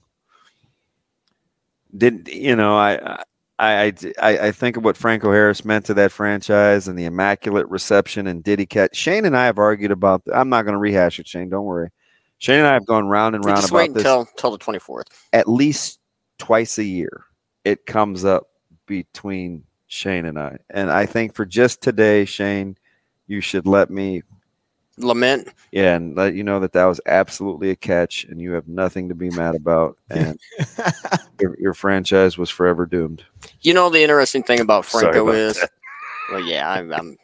didn't 1.97 2.29
you 2.29 2.57
know? 2.57 2.77
I 2.77 3.25
I 3.63 3.93
I 4.21 4.39
I 4.39 4.53
think 4.53 4.77
of 4.77 4.85
what 4.85 4.97
Franco 4.97 5.31
Harris 5.31 5.65
meant 5.65 5.87
to 5.87 5.95
that 5.95 6.11
franchise 6.11 6.89
and 6.89 6.99
the 6.99 7.05
immaculate 7.05 7.69
reception 7.69 8.27
and 8.27 8.43
did 8.43 8.59
he 8.59 8.67
catch? 8.67 8.97
Shane 8.97 9.25
and 9.25 9.37
I 9.37 9.47
have 9.47 9.59
argued 9.59 9.93
about. 9.93 10.23
I'm 10.35 10.49
not 10.49 10.63
going 10.63 10.73
to 10.73 10.79
rehash 10.79 11.21
it, 11.21 11.29
Shane. 11.29 11.49
Don't 11.49 11.65
worry. 11.65 11.91
Shane 12.39 12.59
and 12.59 12.67
I 12.67 12.73
have 12.73 12.87
gone 12.87 13.07
round 13.07 13.37
and 13.37 13.45
round 13.45 13.59
just 13.59 13.71
about 13.71 13.79
wait 13.79 13.95
this 13.95 14.03
until 14.03 14.23
until 14.23 14.51
the 14.51 14.59
24th. 14.59 15.05
at 15.33 15.49
least 15.49 16.01
twice 16.39 16.79
a 16.79 16.85
year. 16.85 17.25
It 17.65 17.87
comes 17.87 18.25
up 18.25 18.49
between 18.87 19.63
Shane 19.87 20.27
and 20.27 20.39
I, 20.39 20.59
and 20.71 20.91
I 20.91 21.07
think 21.07 21.35
for 21.35 21.47
just 21.47 21.81
today, 21.81 22.25
Shane, 22.25 22.77
you 23.29 23.41
should 23.41 23.69
let 23.69 23.91
me 23.91 24.23
Lament. 24.99 25.49
yeah, 25.71 25.97
and 25.97 26.15
let 26.17 26.35
you 26.35 26.45
know 26.45 26.61
that 26.61 26.73
that 26.73 26.85
was 26.85 27.01
absolutely 27.07 27.71
a 27.71 27.77
catch, 27.77 28.25
and 28.25 28.41
you 28.41 28.53
have 28.53 28.69
nothing 28.69 29.09
to 29.09 29.15
be 29.15 29.31
mad 29.31 29.55
about, 29.55 29.97
and 30.11 30.39
your, 31.41 31.57
your 31.59 31.75
franchise 31.75 32.37
was 32.37 32.51
forever 32.51 32.87
doomed. 32.87 33.25
You 33.63 33.75
know 33.75 33.89
the 33.91 34.03
interesting 34.03 34.43
thing 34.43 34.61
about 34.61 34.85
Franco 34.85 35.25
about 35.25 35.35
is, 35.35 35.61
that. 35.61 35.71
well, 36.31 36.41
yeah, 36.41 36.71
I'm, 36.71 36.93
I'm 36.93 37.17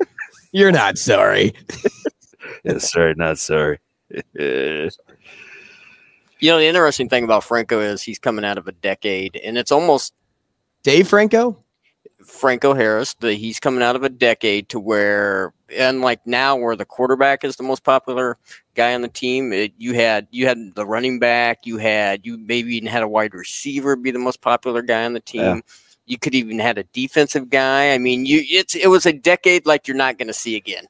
You're 0.52 0.72
not 0.72 0.98
sorry. 0.98 1.54
Yeah, 2.64 2.78
sorry, 2.78 3.14
not 3.16 3.38
sorry. 3.38 3.78
You 4.34 4.90
know, 6.42 6.58
the 6.58 6.66
interesting 6.66 7.08
thing 7.08 7.24
about 7.24 7.44
Franco 7.44 7.80
is 7.80 8.02
he's 8.02 8.18
coming 8.18 8.44
out 8.44 8.58
of 8.58 8.68
a 8.68 8.72
decade, 8.72 9.36
and 9.36 9.56
it's 9.56 9.72
almost 9.72 10.12
Dave 10.82 11.08
Franco? 11.08 11.61
Franco 12.24 12.74
Harris. 12.74 13.14
He's 13.20 13.60
coming 13.60 13.82
out 13.82 13.96
of 13.96 14.02
a 14.02 14.08
decade 14.08 14.68
to 14.70 14.80
where, 14.80 15.52
unlike 15.76 16.26
now, 16.26 16.56
where 16.56 16.76
the 16.76 16.84
quarterback 16.84 17.44
is 17.44 17.56
the 17.56 17.62
most 17.62 17.84
popular 17.84 18.38
guy 18.74 18.94
on 18.94 19.02
the 19.02 19.08
team, 19.08 19.52
it, 19.52 19.72
you 19.78 19.94
had 19.94 20.26
you 20.30 20.46
had 20.46 20.58
the 20.74 20.86
running 20.86 21.18
back, 21.18 21.66
you 21.66 21.78
had 21.78 22.24
you 22.24 22.38
maybe 22.38 22.76
even 22.76 22.88
had 22.88 23.02
a 23.02 23.08
wide 23.08 23.34
receiver 23.34 23.96
be 23.96 24.10
the 24.10 24.18
most 24.18 24.40
popular 24.40 24.82
guy 24.82 25.04
on 25.04 25.12
the 25.12 25.20
team. 25.20 25.40
Yeah. 25.40 25.60
You 26.06 26.18
could 26.18 26.34
even 26.34 26.58
had 26.58 26.78
a 26.78 26.84
defensive 26.84 27.48
guy. 27.48 27.92
I 27.92 27.98
mean, 27.98 28.26
you 28.26 28.42
it's 28.44 28.74
it 28.74 28.88
was 28.88 29.06
a 29.06 29.12
decade 29.12 29.66
like 29.66 29.86
you're 29.86 29.96
not 29.96 30.18
going 30.18 30.28
to 30.28 30.34
see 30.34 30.56
again. 30.56 30.86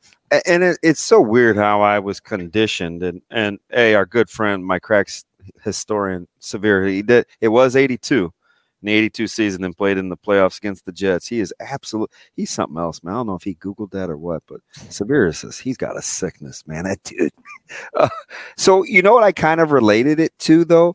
And 0.46 0.62
it, 0.62 0.78
it's 0.82 1.02
so 1.02 1.20
weird 1.20 1.56
how 1.56 1.82
I 1.82 1.98
was 1.98 2.18
conditioned, 2.18 3.02
and 3.02 3.20
and 3.30 3.58
a 3.72 3.94
our 3.94 4.06
good 4.06 4.30
friend, 4.30 4.64
my 4.64 4.78
cracks 4.78 5.24
historian, 5.62 6.28
Severe, 6.38 6.86
he 6.86 7.02
did. 7.02 7.26
It 7.40 7.48
was 7.48 7.76
eighty 7.76 7.98
two. 7.98 8.32
In 8.82 8.86
the 8.86 8.92
82 8.94 9.28
season 9.28 9.64
and 9.64 9.76
played 9.76 9.96
in 9.96 10.08
the 10.08 10.16
playoffs 10.16 10.58
against 10.58 10.86
the 10.86 10.92
Jets. 10.92 11.28
He 11.28 11.38
is 11.38 11.54
absolute. 11.60 12.10
He's 12.34 12.50
something 12.50 12.78
else, 12.78 13.02
man. 13.02 13.14
I 13.14 13.16
don't 13.18 13.28
know 13.28 13.34
if 13.36 13.44
he 13.44 13.54
Googled 13.54 13.92
that 13.92 14.10
or 14.10 14.16
what, 14.16 14.42
but 14.48 14.60
Severe 14.88 15.32
says 15.32 15.58
he's 15.58 15.76
got 15.76 15.96
a 15.96 16.02
sickness, 16.02 16.66
man. 16.66 16.84
That 16.84 17.02
dude. 17.04 17.32
Uh, 17.96 18.08
so, 18.54 18.84
you 18.84 19.00
know 19.00 19.14
what 19.14 19.24
I 19.24 19.32
kind 19.32 19.58
of 19.58 19.72
related 19.72 20.20
it 20.20 20.38
to, 20.40 20.62
though, 20.62 20.94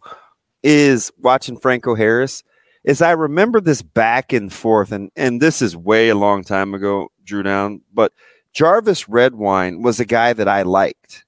is 0.62 1.12
watching 1.18 1.58
Franco 1.58 1.96
Harris. 1.96 2.44
Is 2.84 3.02
I 3.02 3.12
remember 3.12 3.60
this 3.60 3.82
back 3.82 4.32
and 4.32 4.54
forth, 4.54 4.92
and, 4.92 5.10
and 5.16 5.42
this 5.42 5.64
is 5.64 5.76
way 5.76 6.10
a 6.10 6.16
long 6.16 6.44
time 6.44 6.76
ago, 6.76 7.12
Drew 7.24 7.42
Down, 7.42 7.82
but 7.92 8.14
Jarvis 8.54 9.10
Redwine 9.10 9.82
was 9.82 10.00
a 10.00 10.06
guy 10.06 10.34
that 10.34 10.48
I 10.48 10.62
liked. 10.62 11.26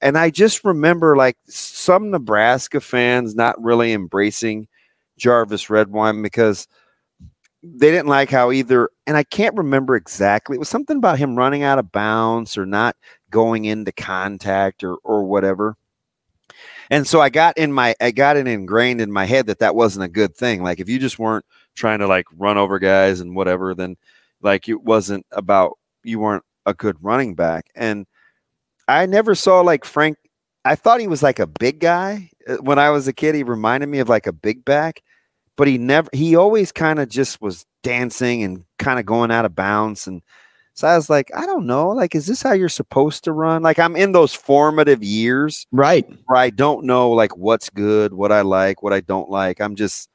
And 0.00 0.16
I 0.16 0.30
just 0.30 0.64
remember 0.64 1.16
like 1.16 1.36
some 1.48 2.10
Nebraska 2.10 2.80
fans 2.80 3.34
not 3.34 3.60
really 3.60 3.92
embracing 3.92 4.68
Jarvis 5.18 5.68
Redwine 5.68 6.22
because 6.22 6.68
they 7.62 7.90
didn't 7.90 8.06
like 8.06 8.30
how 8.30 8.52
either, 8.52 8.88
and 9.06 9.16
I 9.16 9.24
can't 9.24 9.56
remember 9.56 9.96
exactly. 9.96 10.56
It 10.56 10.60
was 10.60 10.68
something 10.68 10.96
about 10.96 11.18
him 11.18 11.36
running 11.36 11.64
out 11.64 11.78
of 11.78 11.92
bounds 11.92 12.56
or 12.56 12.64
not 12.64 12.96
going 13.30 13.64
into 13.66 13.92
contact 13.92 14.84
or 14.84 14.96
or 15.04 15.24
whatever. 15.24 15.76
And 16.90 17.06
so 17.06 17.20
I 17.20 17.28
got 17.28 17.58
in 17.58 17.70
my, 17.72 17.94
I 18.00 18.12
got 18.12 18.38
it 18.38 18.48
ingrained 18.48 19.02
in 19.02 19.12
my 19.12 19.26
head 19.26 19.46
that 19.46 19.58
that 19.58 19.74
wasn't 19.74 20.04
a 20.04 20.08
good 20.08 20.34
thing. 20.34 20.62
Like 20.62 20.80
if 20.80 20.88
you 20.88 20.98
just 20.98 21.18
weren't 21.18 21.44
trying 21.74 21.98
to 21.98 22.06
like 22.06 22.26
run 22.36 22.56
over 22.56 22.78
guys 22.78 23.20
and 23.20 23.36
whatever, 23.36 23.74
then 23.74 23.96
like 24.40 24.68
it 24.68 24.82
wasn't 24.82 25.26
about 25.32 25.78
you 26.02 26.18
weren't 26.18 26.44
a 26.64 26.72
good 26.72 26.96
running 27.02 27.34
back. 27.34 27.66
And 27.74 28.06
I 28.86 29.04
never 29.04 29.34
saw 29.34 29.60
like 29.60 29.84
Frank. 29.84 30.16
I 30.64 30.76
thought 30.76 31.00
he 31.00 31.08
was 31.08 31.22
like 31.22 31.38
a 31.38 31.46
big 31.46 31.80
guy 31.80 32.30
Uh, 32.48 32.56
when 32.56 32.78
I 32.78 32.88
was 32.90 33.06
a 33.06 33.12
kid. 33.12 33.34
He 33.34 33.42
reminded 33.42 33.88
me 33.88 33.98
of 33.98 34.08
like 34.08 34.26
a 34.26 34.32
big 34.32 34.64
back, 34.64 35.02
but 35.58 35.66
he 35.66 35.76
never. 35.76 36.08
He 36.14 36.36
always 36.36 36.72
kind 36.72 37.00
of 37.00 37.08
just 37.10 37.42
was 37.42 37.66
dancing 37.82 38.44
and 38.44 38.64
kind 38.78 39.00
of 39.00 39.04
going 39.04 39.32
out 39.32 39.44
of 39.44 39.56
bounds. 39.56 40.06
And 40.06 40.22
so 40.72 40.86
I 40.86 40.94
was 40.94 41.10
like, 41.10 41.30
I 41.34 41.46
don't 41.46 41.66
know. 41.66 41.88
Like, 41.88 42.14
is 42.14 42.26
this 42.26 42.40
how 42.40 42.52
you're 42.52 42.68
supposed 42.68 43.24
to 43.24 43.32
run? 43.32 43.62
Like, 43.62 43.80
I'm 43.80 43.96
in 43.96 44.12
those 44.12 44.32
formative 44.32 45.02
years, 45.02 45.66
right? 45.72 46.08
Where 46.26 46.38
I 46.38 46.50
don't 46.50 46.84
know 46.84 47.10
like 47.10 47.36
what's 47.36 47.70
good, 47.70 48.14
what 48.14 48.30
I 48.30 48.42
like, 48.42 48.84
what 48.84 48.92
I 48.92 49.00
don't 49.00 49.28
like. 49.28 49.60
I'm 49.60 49.74
just, 49.74 50.08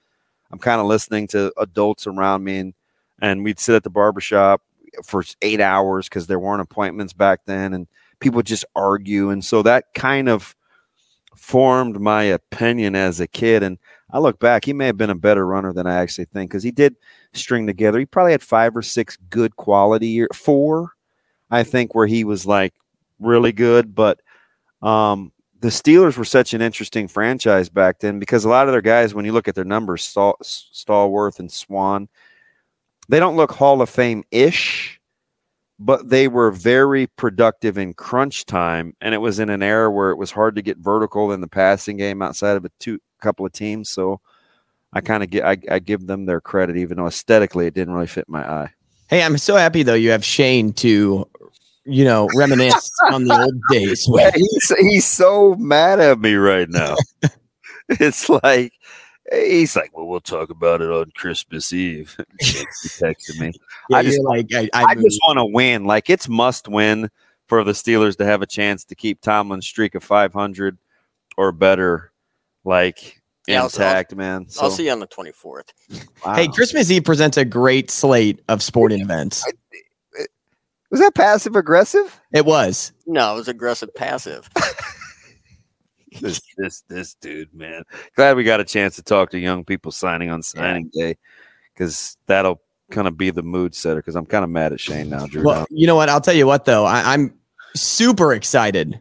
I'm 0.49 0.60
kind 0.60 0.80
of 0.80 0.88
listening 0.88 1.28
to 1.28 1.52
adults 1.57 2.07
around 2.07 2.45
me, 2.45 2.60
and 2.60 2.74
and 3.22 3.44
we'd 3.44 3.60
sit 3.60 3.76
at 3.76 3.84
the 3.84 3.90
barbershop 3.90 4.61
for 5.03 5.26
eight 5.41 5.60
hours 5.60 6.07
because 6.07 6.28
there 6.28 6.40
weren't 6.40 6.61
appointments 6.61 7.11
back 7.11 7.41
then, 7.45 7.74
and 7.74 7.86
people 8.22 8.41
just 8.41 8.64
argue, 8.78 9.30
and 9.30 9.44
so 9.44 9.61
that 9.64 9.94
kind 9.94 10.30
of 10.30 10.56
formed 11.36 11.99
my 11.99 12.24
opinion 12.24 12.95
as 12.95 13.20
a 13.20 13.28
kid. 13.28 13.64
And 13.64 13.78
I 14.14 14.19
look 14.19 14.40
back, 14.40 14.64
he 14.64 14.73
may 14.73 14.85
have 14.85 14.98
been 14.98 15.10
a 15.10 15.15
better 15.15 15.45
runner 15.45 15.73
than 15.73 15.88
I 15.88 15.95
actually 15.95 16.26
think 16.26 16.52
because 16.52 16.61
he 16.61 16.72
did 16.72 16.95
string 17.34 17.65
together. 17.65 17.98
He 17.98 18.06
probably 18.06 18.31
had 18.31 18.44
five 18.44 18.77
or 18.77 18.84
six 18.84 19.18
good 19.31 19.56
quality 19.56 20.07
year, 20.07 20.30
four, 20.35 20.91
I 21.49 21.64
think, 21.64 21.95
where 21.95 22.06
he 22.06 22.23
was 22.23 22.45
like 22.45 22.76
really 23.19 23.52
good. 23.52 23.95
But 23.95 24.22
um, 24.84 25.31
the 25.61 25.69
Steelers 25.69 26.15
were 26.15 26.26
such 26.26 26.53
an 26.53 26.61
interesting 26.61 27.07
franchise 27.07 27.69
back 27.69 27.99
then 27.99 28.19
because 28.19 28.45
a 28.45 28.49
lot 28.49 28.68
of 28.68 28.73
their 28.73 28.81
guys, 28.81 29.15
when 29.15 29.26
you 29.26 29.31
look 29.31 29.48
at 29.48 29.56
their 29.56 29.64
numbers, 29.64 30.03
Stal- 30.03 30.40
Stallworth 30.44 31.40
and 31.40 31.52
Swann, 31.52 32.07
they 33.10 33.19
don't 33.19 33.35
look 33.35 33.52
Hall 33.52 33.81
of 33.81 33.90
Fame 33.90 34.23
ish, 34.30 35.02
but 35.80 36.07
they 36.07 36.27
were 36.27 36.52
very 36.52 37.07
productive 37.07 37.80
in 37.80 37.95
crunch 37.95 38.45
time. 38.45 38.95
And 39.02 39.15
it 39.15 39.19
was 39.19 39.40
in 39.40 39.49
an 39.49 39.64
era 39.64 39.90
where 39.90 40.11
it 40.11 40.18
was 40.18 40.30
hard 40.30 40.56
to 40.56 40.61
get 40.61 40.77
vertical 40.77 41.31
in 41.31 41.41
the 41.41 41.48
passing 41.48 41.98
game 41.98 42.22
outside 42.22 42.57
of 42.57 42.65
a 42.65 42.69
two 42.80 42.99
couple 43.24 43.45
of 43.45 43.52
teams. 43.54 43.90
So 43.90 44.20
I 44.91 45.02
kind 45.02 45.24
of 45.24 45.30
get 45.30 45.45
I, 45.45 45.58
I 45.72 45.80
give 45.80 46.06
them 46.06 46.26
their 46.26 46.41
credit, 46.41 46.78
even 46.78 46.98
though 46.98 47.08
aesthetically 47.08 47.68
it 47.68 47.74
didn't 47.74 47.94
really 47.94 48.08
fit 48.08 48.30
my 48.30 48.48
eye. 48.48 48.70
Hey, 49.10 49.24
I'm 49.24 49.38
so 49.38 49.56
happy 49.56 49.84
though 49.84 49.94
you 49.94 50.12
have 50.12 50.24
Shane 50.24 50.74
to, 50.74 51.28
you 51.86 52.06
know, 52.06 52.30
reminisce 52.36 52.90
on 53.12 53.26
the 53.26 53.41
old 53.41 53.62
days. 53.70 54.08
Yeah, 54.12 54.32
he's 54.34 54.74
he's 54.80 55.06
so 55.06 55.56
mad 55.56 56.00
at 56.00 56.20
me 56.20 56.36
right 56.36 56.70
now. 56.70 56.95
it's 57.90 58.30
like 58.30 58.74
he's 59.32 59.76
like, 59.76 59.95
well, 59.95 60.08
we'll 60.08 60.20
talk 60.20 60.50
about 60.50 60.82
it 60.82 60.90
on 60.90 61.12
Christmas 61.16 61.74
Eve. 61.74 62.16
he 62.40 62.66
texted 62.90 63.40
me. 63.40 63.52
Yeah, 63.90 63.98
I 63.98 64.04
just 64.04 64.22
like, 64.22 64.54
I, 64.54 64.70
I, 64.74 64.95
just 64.95 65.20
want 65.26 65.40
to 65.40 65.45
win. 65.45 65.86
Like 65.86 66.10
it's 66.10 66.28
must 66.28 66.68
win 66.68 67.10
for 67.48 67.64
the 67.64 67.72
Steelers 67.72 68.18
to 68.18 68.26
have 68.26 68.41
a 68.41 68.48
chance 68.48 68.84
to 68.86 68.95
keep 68.95 69.22
Tomlin's 69.22 69.68
streak 69.68 69.95
of 69.95 70.04
500 70.04 70.78
or 71.38 71.52
better, 71.52 72.12
like 72.64 73.22
Yeah, 73.48 73.60
I'll- 73.60 73.65
intact, 73.65 74.15
man. 74.15 74.48
I'll 74.61 74.72
see 74.72 74.85
you 74.85 74.91
on 74.91 74.99
the 74.99 75.07
24th. 75.07 75.69
Hey, 76.35 76.48
Christmas 76.48 76.90
Eve 76.91 77.03
presents 77.03 77.38
a 77.38 77.45
great 77.45 77.91
slate 77.91 78.41
of 78.48 78.61
sporting 78.64 79.02
events. 79.02 79.45
Was 80.91 80.99
that 80.99 81.15
passive 81.15 81.56
aggressive? 81.56 82.19
It 82.31 82.45
was. 82.45 82.91
No, 83.07 83.34
it 83.34 83.38
was 83.38 83.48
aggressive 83.48 83.94
passive. 83.95 84.48
this 86.22 86.40
this 86.56 86.84
this 86.88 87.15
dude, 87.15 87.52
man. 87.52 87.81
Glad 88.15 88.38
we 88.38 88.44
got 88.44 88.60
a 88.60 88.64
chance 88.64 88.95
to 88.98 89.02
talk 89.02 89.31
to 89.31 89.40
young 89.40 89.65
people 89.65 89.91
signing 89.91 90.30
on 90.30 90.44
signing 90.44 90.91
day 90.94 91.18
because 91.73 92.15
that'll 92.27 92.61
kind 92.91 93.07
of 93.07 93.18
be 93.18 93.31
the 93.31 93.41
mood 93.41 93.73
setter. 93.73 93.95
Because 94.02 94.15
I'm 94.15 94.27
kind 94.27 94.44
of 94.44 94.52
mad 94.52 94.72
at 94.72 94.80
Shane 94.80 95.10
now, 95.10 95.26
Drew. 95.26 95.44
Well, 95.44 95.65
you 95.72 95.88
know 95.88 95.95
what? 95.95 96.10
I'll 96.10 96.22
tell 96.22 96.35
you 96.35 96.45
what, 96.45 96.65
though. 96.65 96.85
I, 96.85 97.14
I'm 97.14 97.34
super 97.76 98.31
excited 98.34 98.99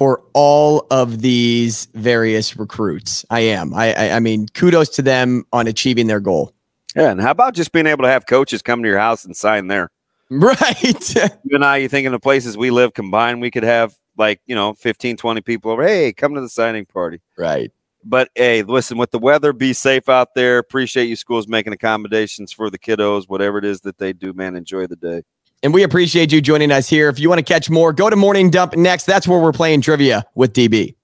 for 0.00 0.22
all 0.32 0.86
of 0.90 1.20
these 1.20 1.84
various 1.92 2.56
recruits. 2.56 3.22
I 3.28 3.40
am. 3.40 3.74
I, 3.74 3.92
I, 3.92 4.10
I 4.12 4.20
mean, 4.20 4.46
kudos 4.54 4.88
to 4.96 5.02
them 5.02 5.44
on 5.52 5.66
achieving 5.66 6.06
their 6.06 6.20
goal. 6.20 6.54
yeah, 6.96 7.10
and 7.10 7.20
how 7.20 7.32
about 7.32 7.52
just 7.52 7.70
being 7.70 7.86
able 7.86 8.04
to 8.04 8.08
have 8.08 8.24
coaches 8.24 8.62
come 8.62 8.82
to 8.82 8.88
your 8.88 8.98
house 8.98 9.26
and 9.26 9.36
sign 9.36 9.66
there? 9.66 9.90
Right. 10.30 11.14
you 11.44 11.56
and 11.56 11.64
I, 11.64 11.78
you 11.78 11.88
think 11.88 12.06
in 12.06 12.12
the 12.12 12.20
places 12.20 12.56
we 12.56 12.70
live 12.70 12.94
combined, 12.94 13.42
we 13.42 13.50
could 13.50 13.64
have 13.64 13.94
like, 14.16 14.40
you 14.46 14.54
know, 14.54 14.72
15, 14.74 15.18
20 15.18 15.40
people 15.42 15.72
over. 15.72 15.82
Hey, 15.82 16.12
come 16.14 16.34
to 16.34 16.40
the 16.40 16.48
signing 16.48 16.86
party. 16.86 17.20
Right. 17.36 17.70
But 18.02 18.30
hey, 18.36 18.62
listen, 18.62 18.96
with 18.96 19.10
the 19.10 19.18
weather, 19.18 19.52
be 19.52 19.74
safe 19.74 20.08
out 20.08 20.34
there. 20.34 20.56
Appreciate 20.58 21.06
you 21.06 21.16
schools 21.16 21.46
making 21.46 21.72
accommodations 21.74 22.52
for 22.52 22.70
the 22.70 22.78
kiddos, 22.78 23.24
whatever 23.28 23.58
it 23.58 23.64
is 23.66 23.80
that 23.82 23.98
they 23.98 24.14
do, 24.14 24.32
man. 24.32 24.54
Enjoy 24.54 24.86
the 24.86 24.96
day. 24.96 25.24
And 25.62 25.74
we 25.74 25.82
appreciate 25.82 26.32
you 26.32 26.40
joining 26.40 26.72
us 26.72 26.88
here. 26.88 27.08
If 27.08 27.18
you 27.18 27.28
want 27.28 27.38
to 27.38 27.44
catch 27.44 27.68
more, 27.68 27.92
go 27.92 28.08
to 28.08 28.16
Morning 28.16 28.50
Dump 28.50 28.76
next. 28.76 29.04
That's 29.04 29.28
where 29.28 29.38
we're 29.38 29.52
playing 29.52 29.82
trivia 29.82 30.24
with 30.34 30.54
DB. 30.54 30.94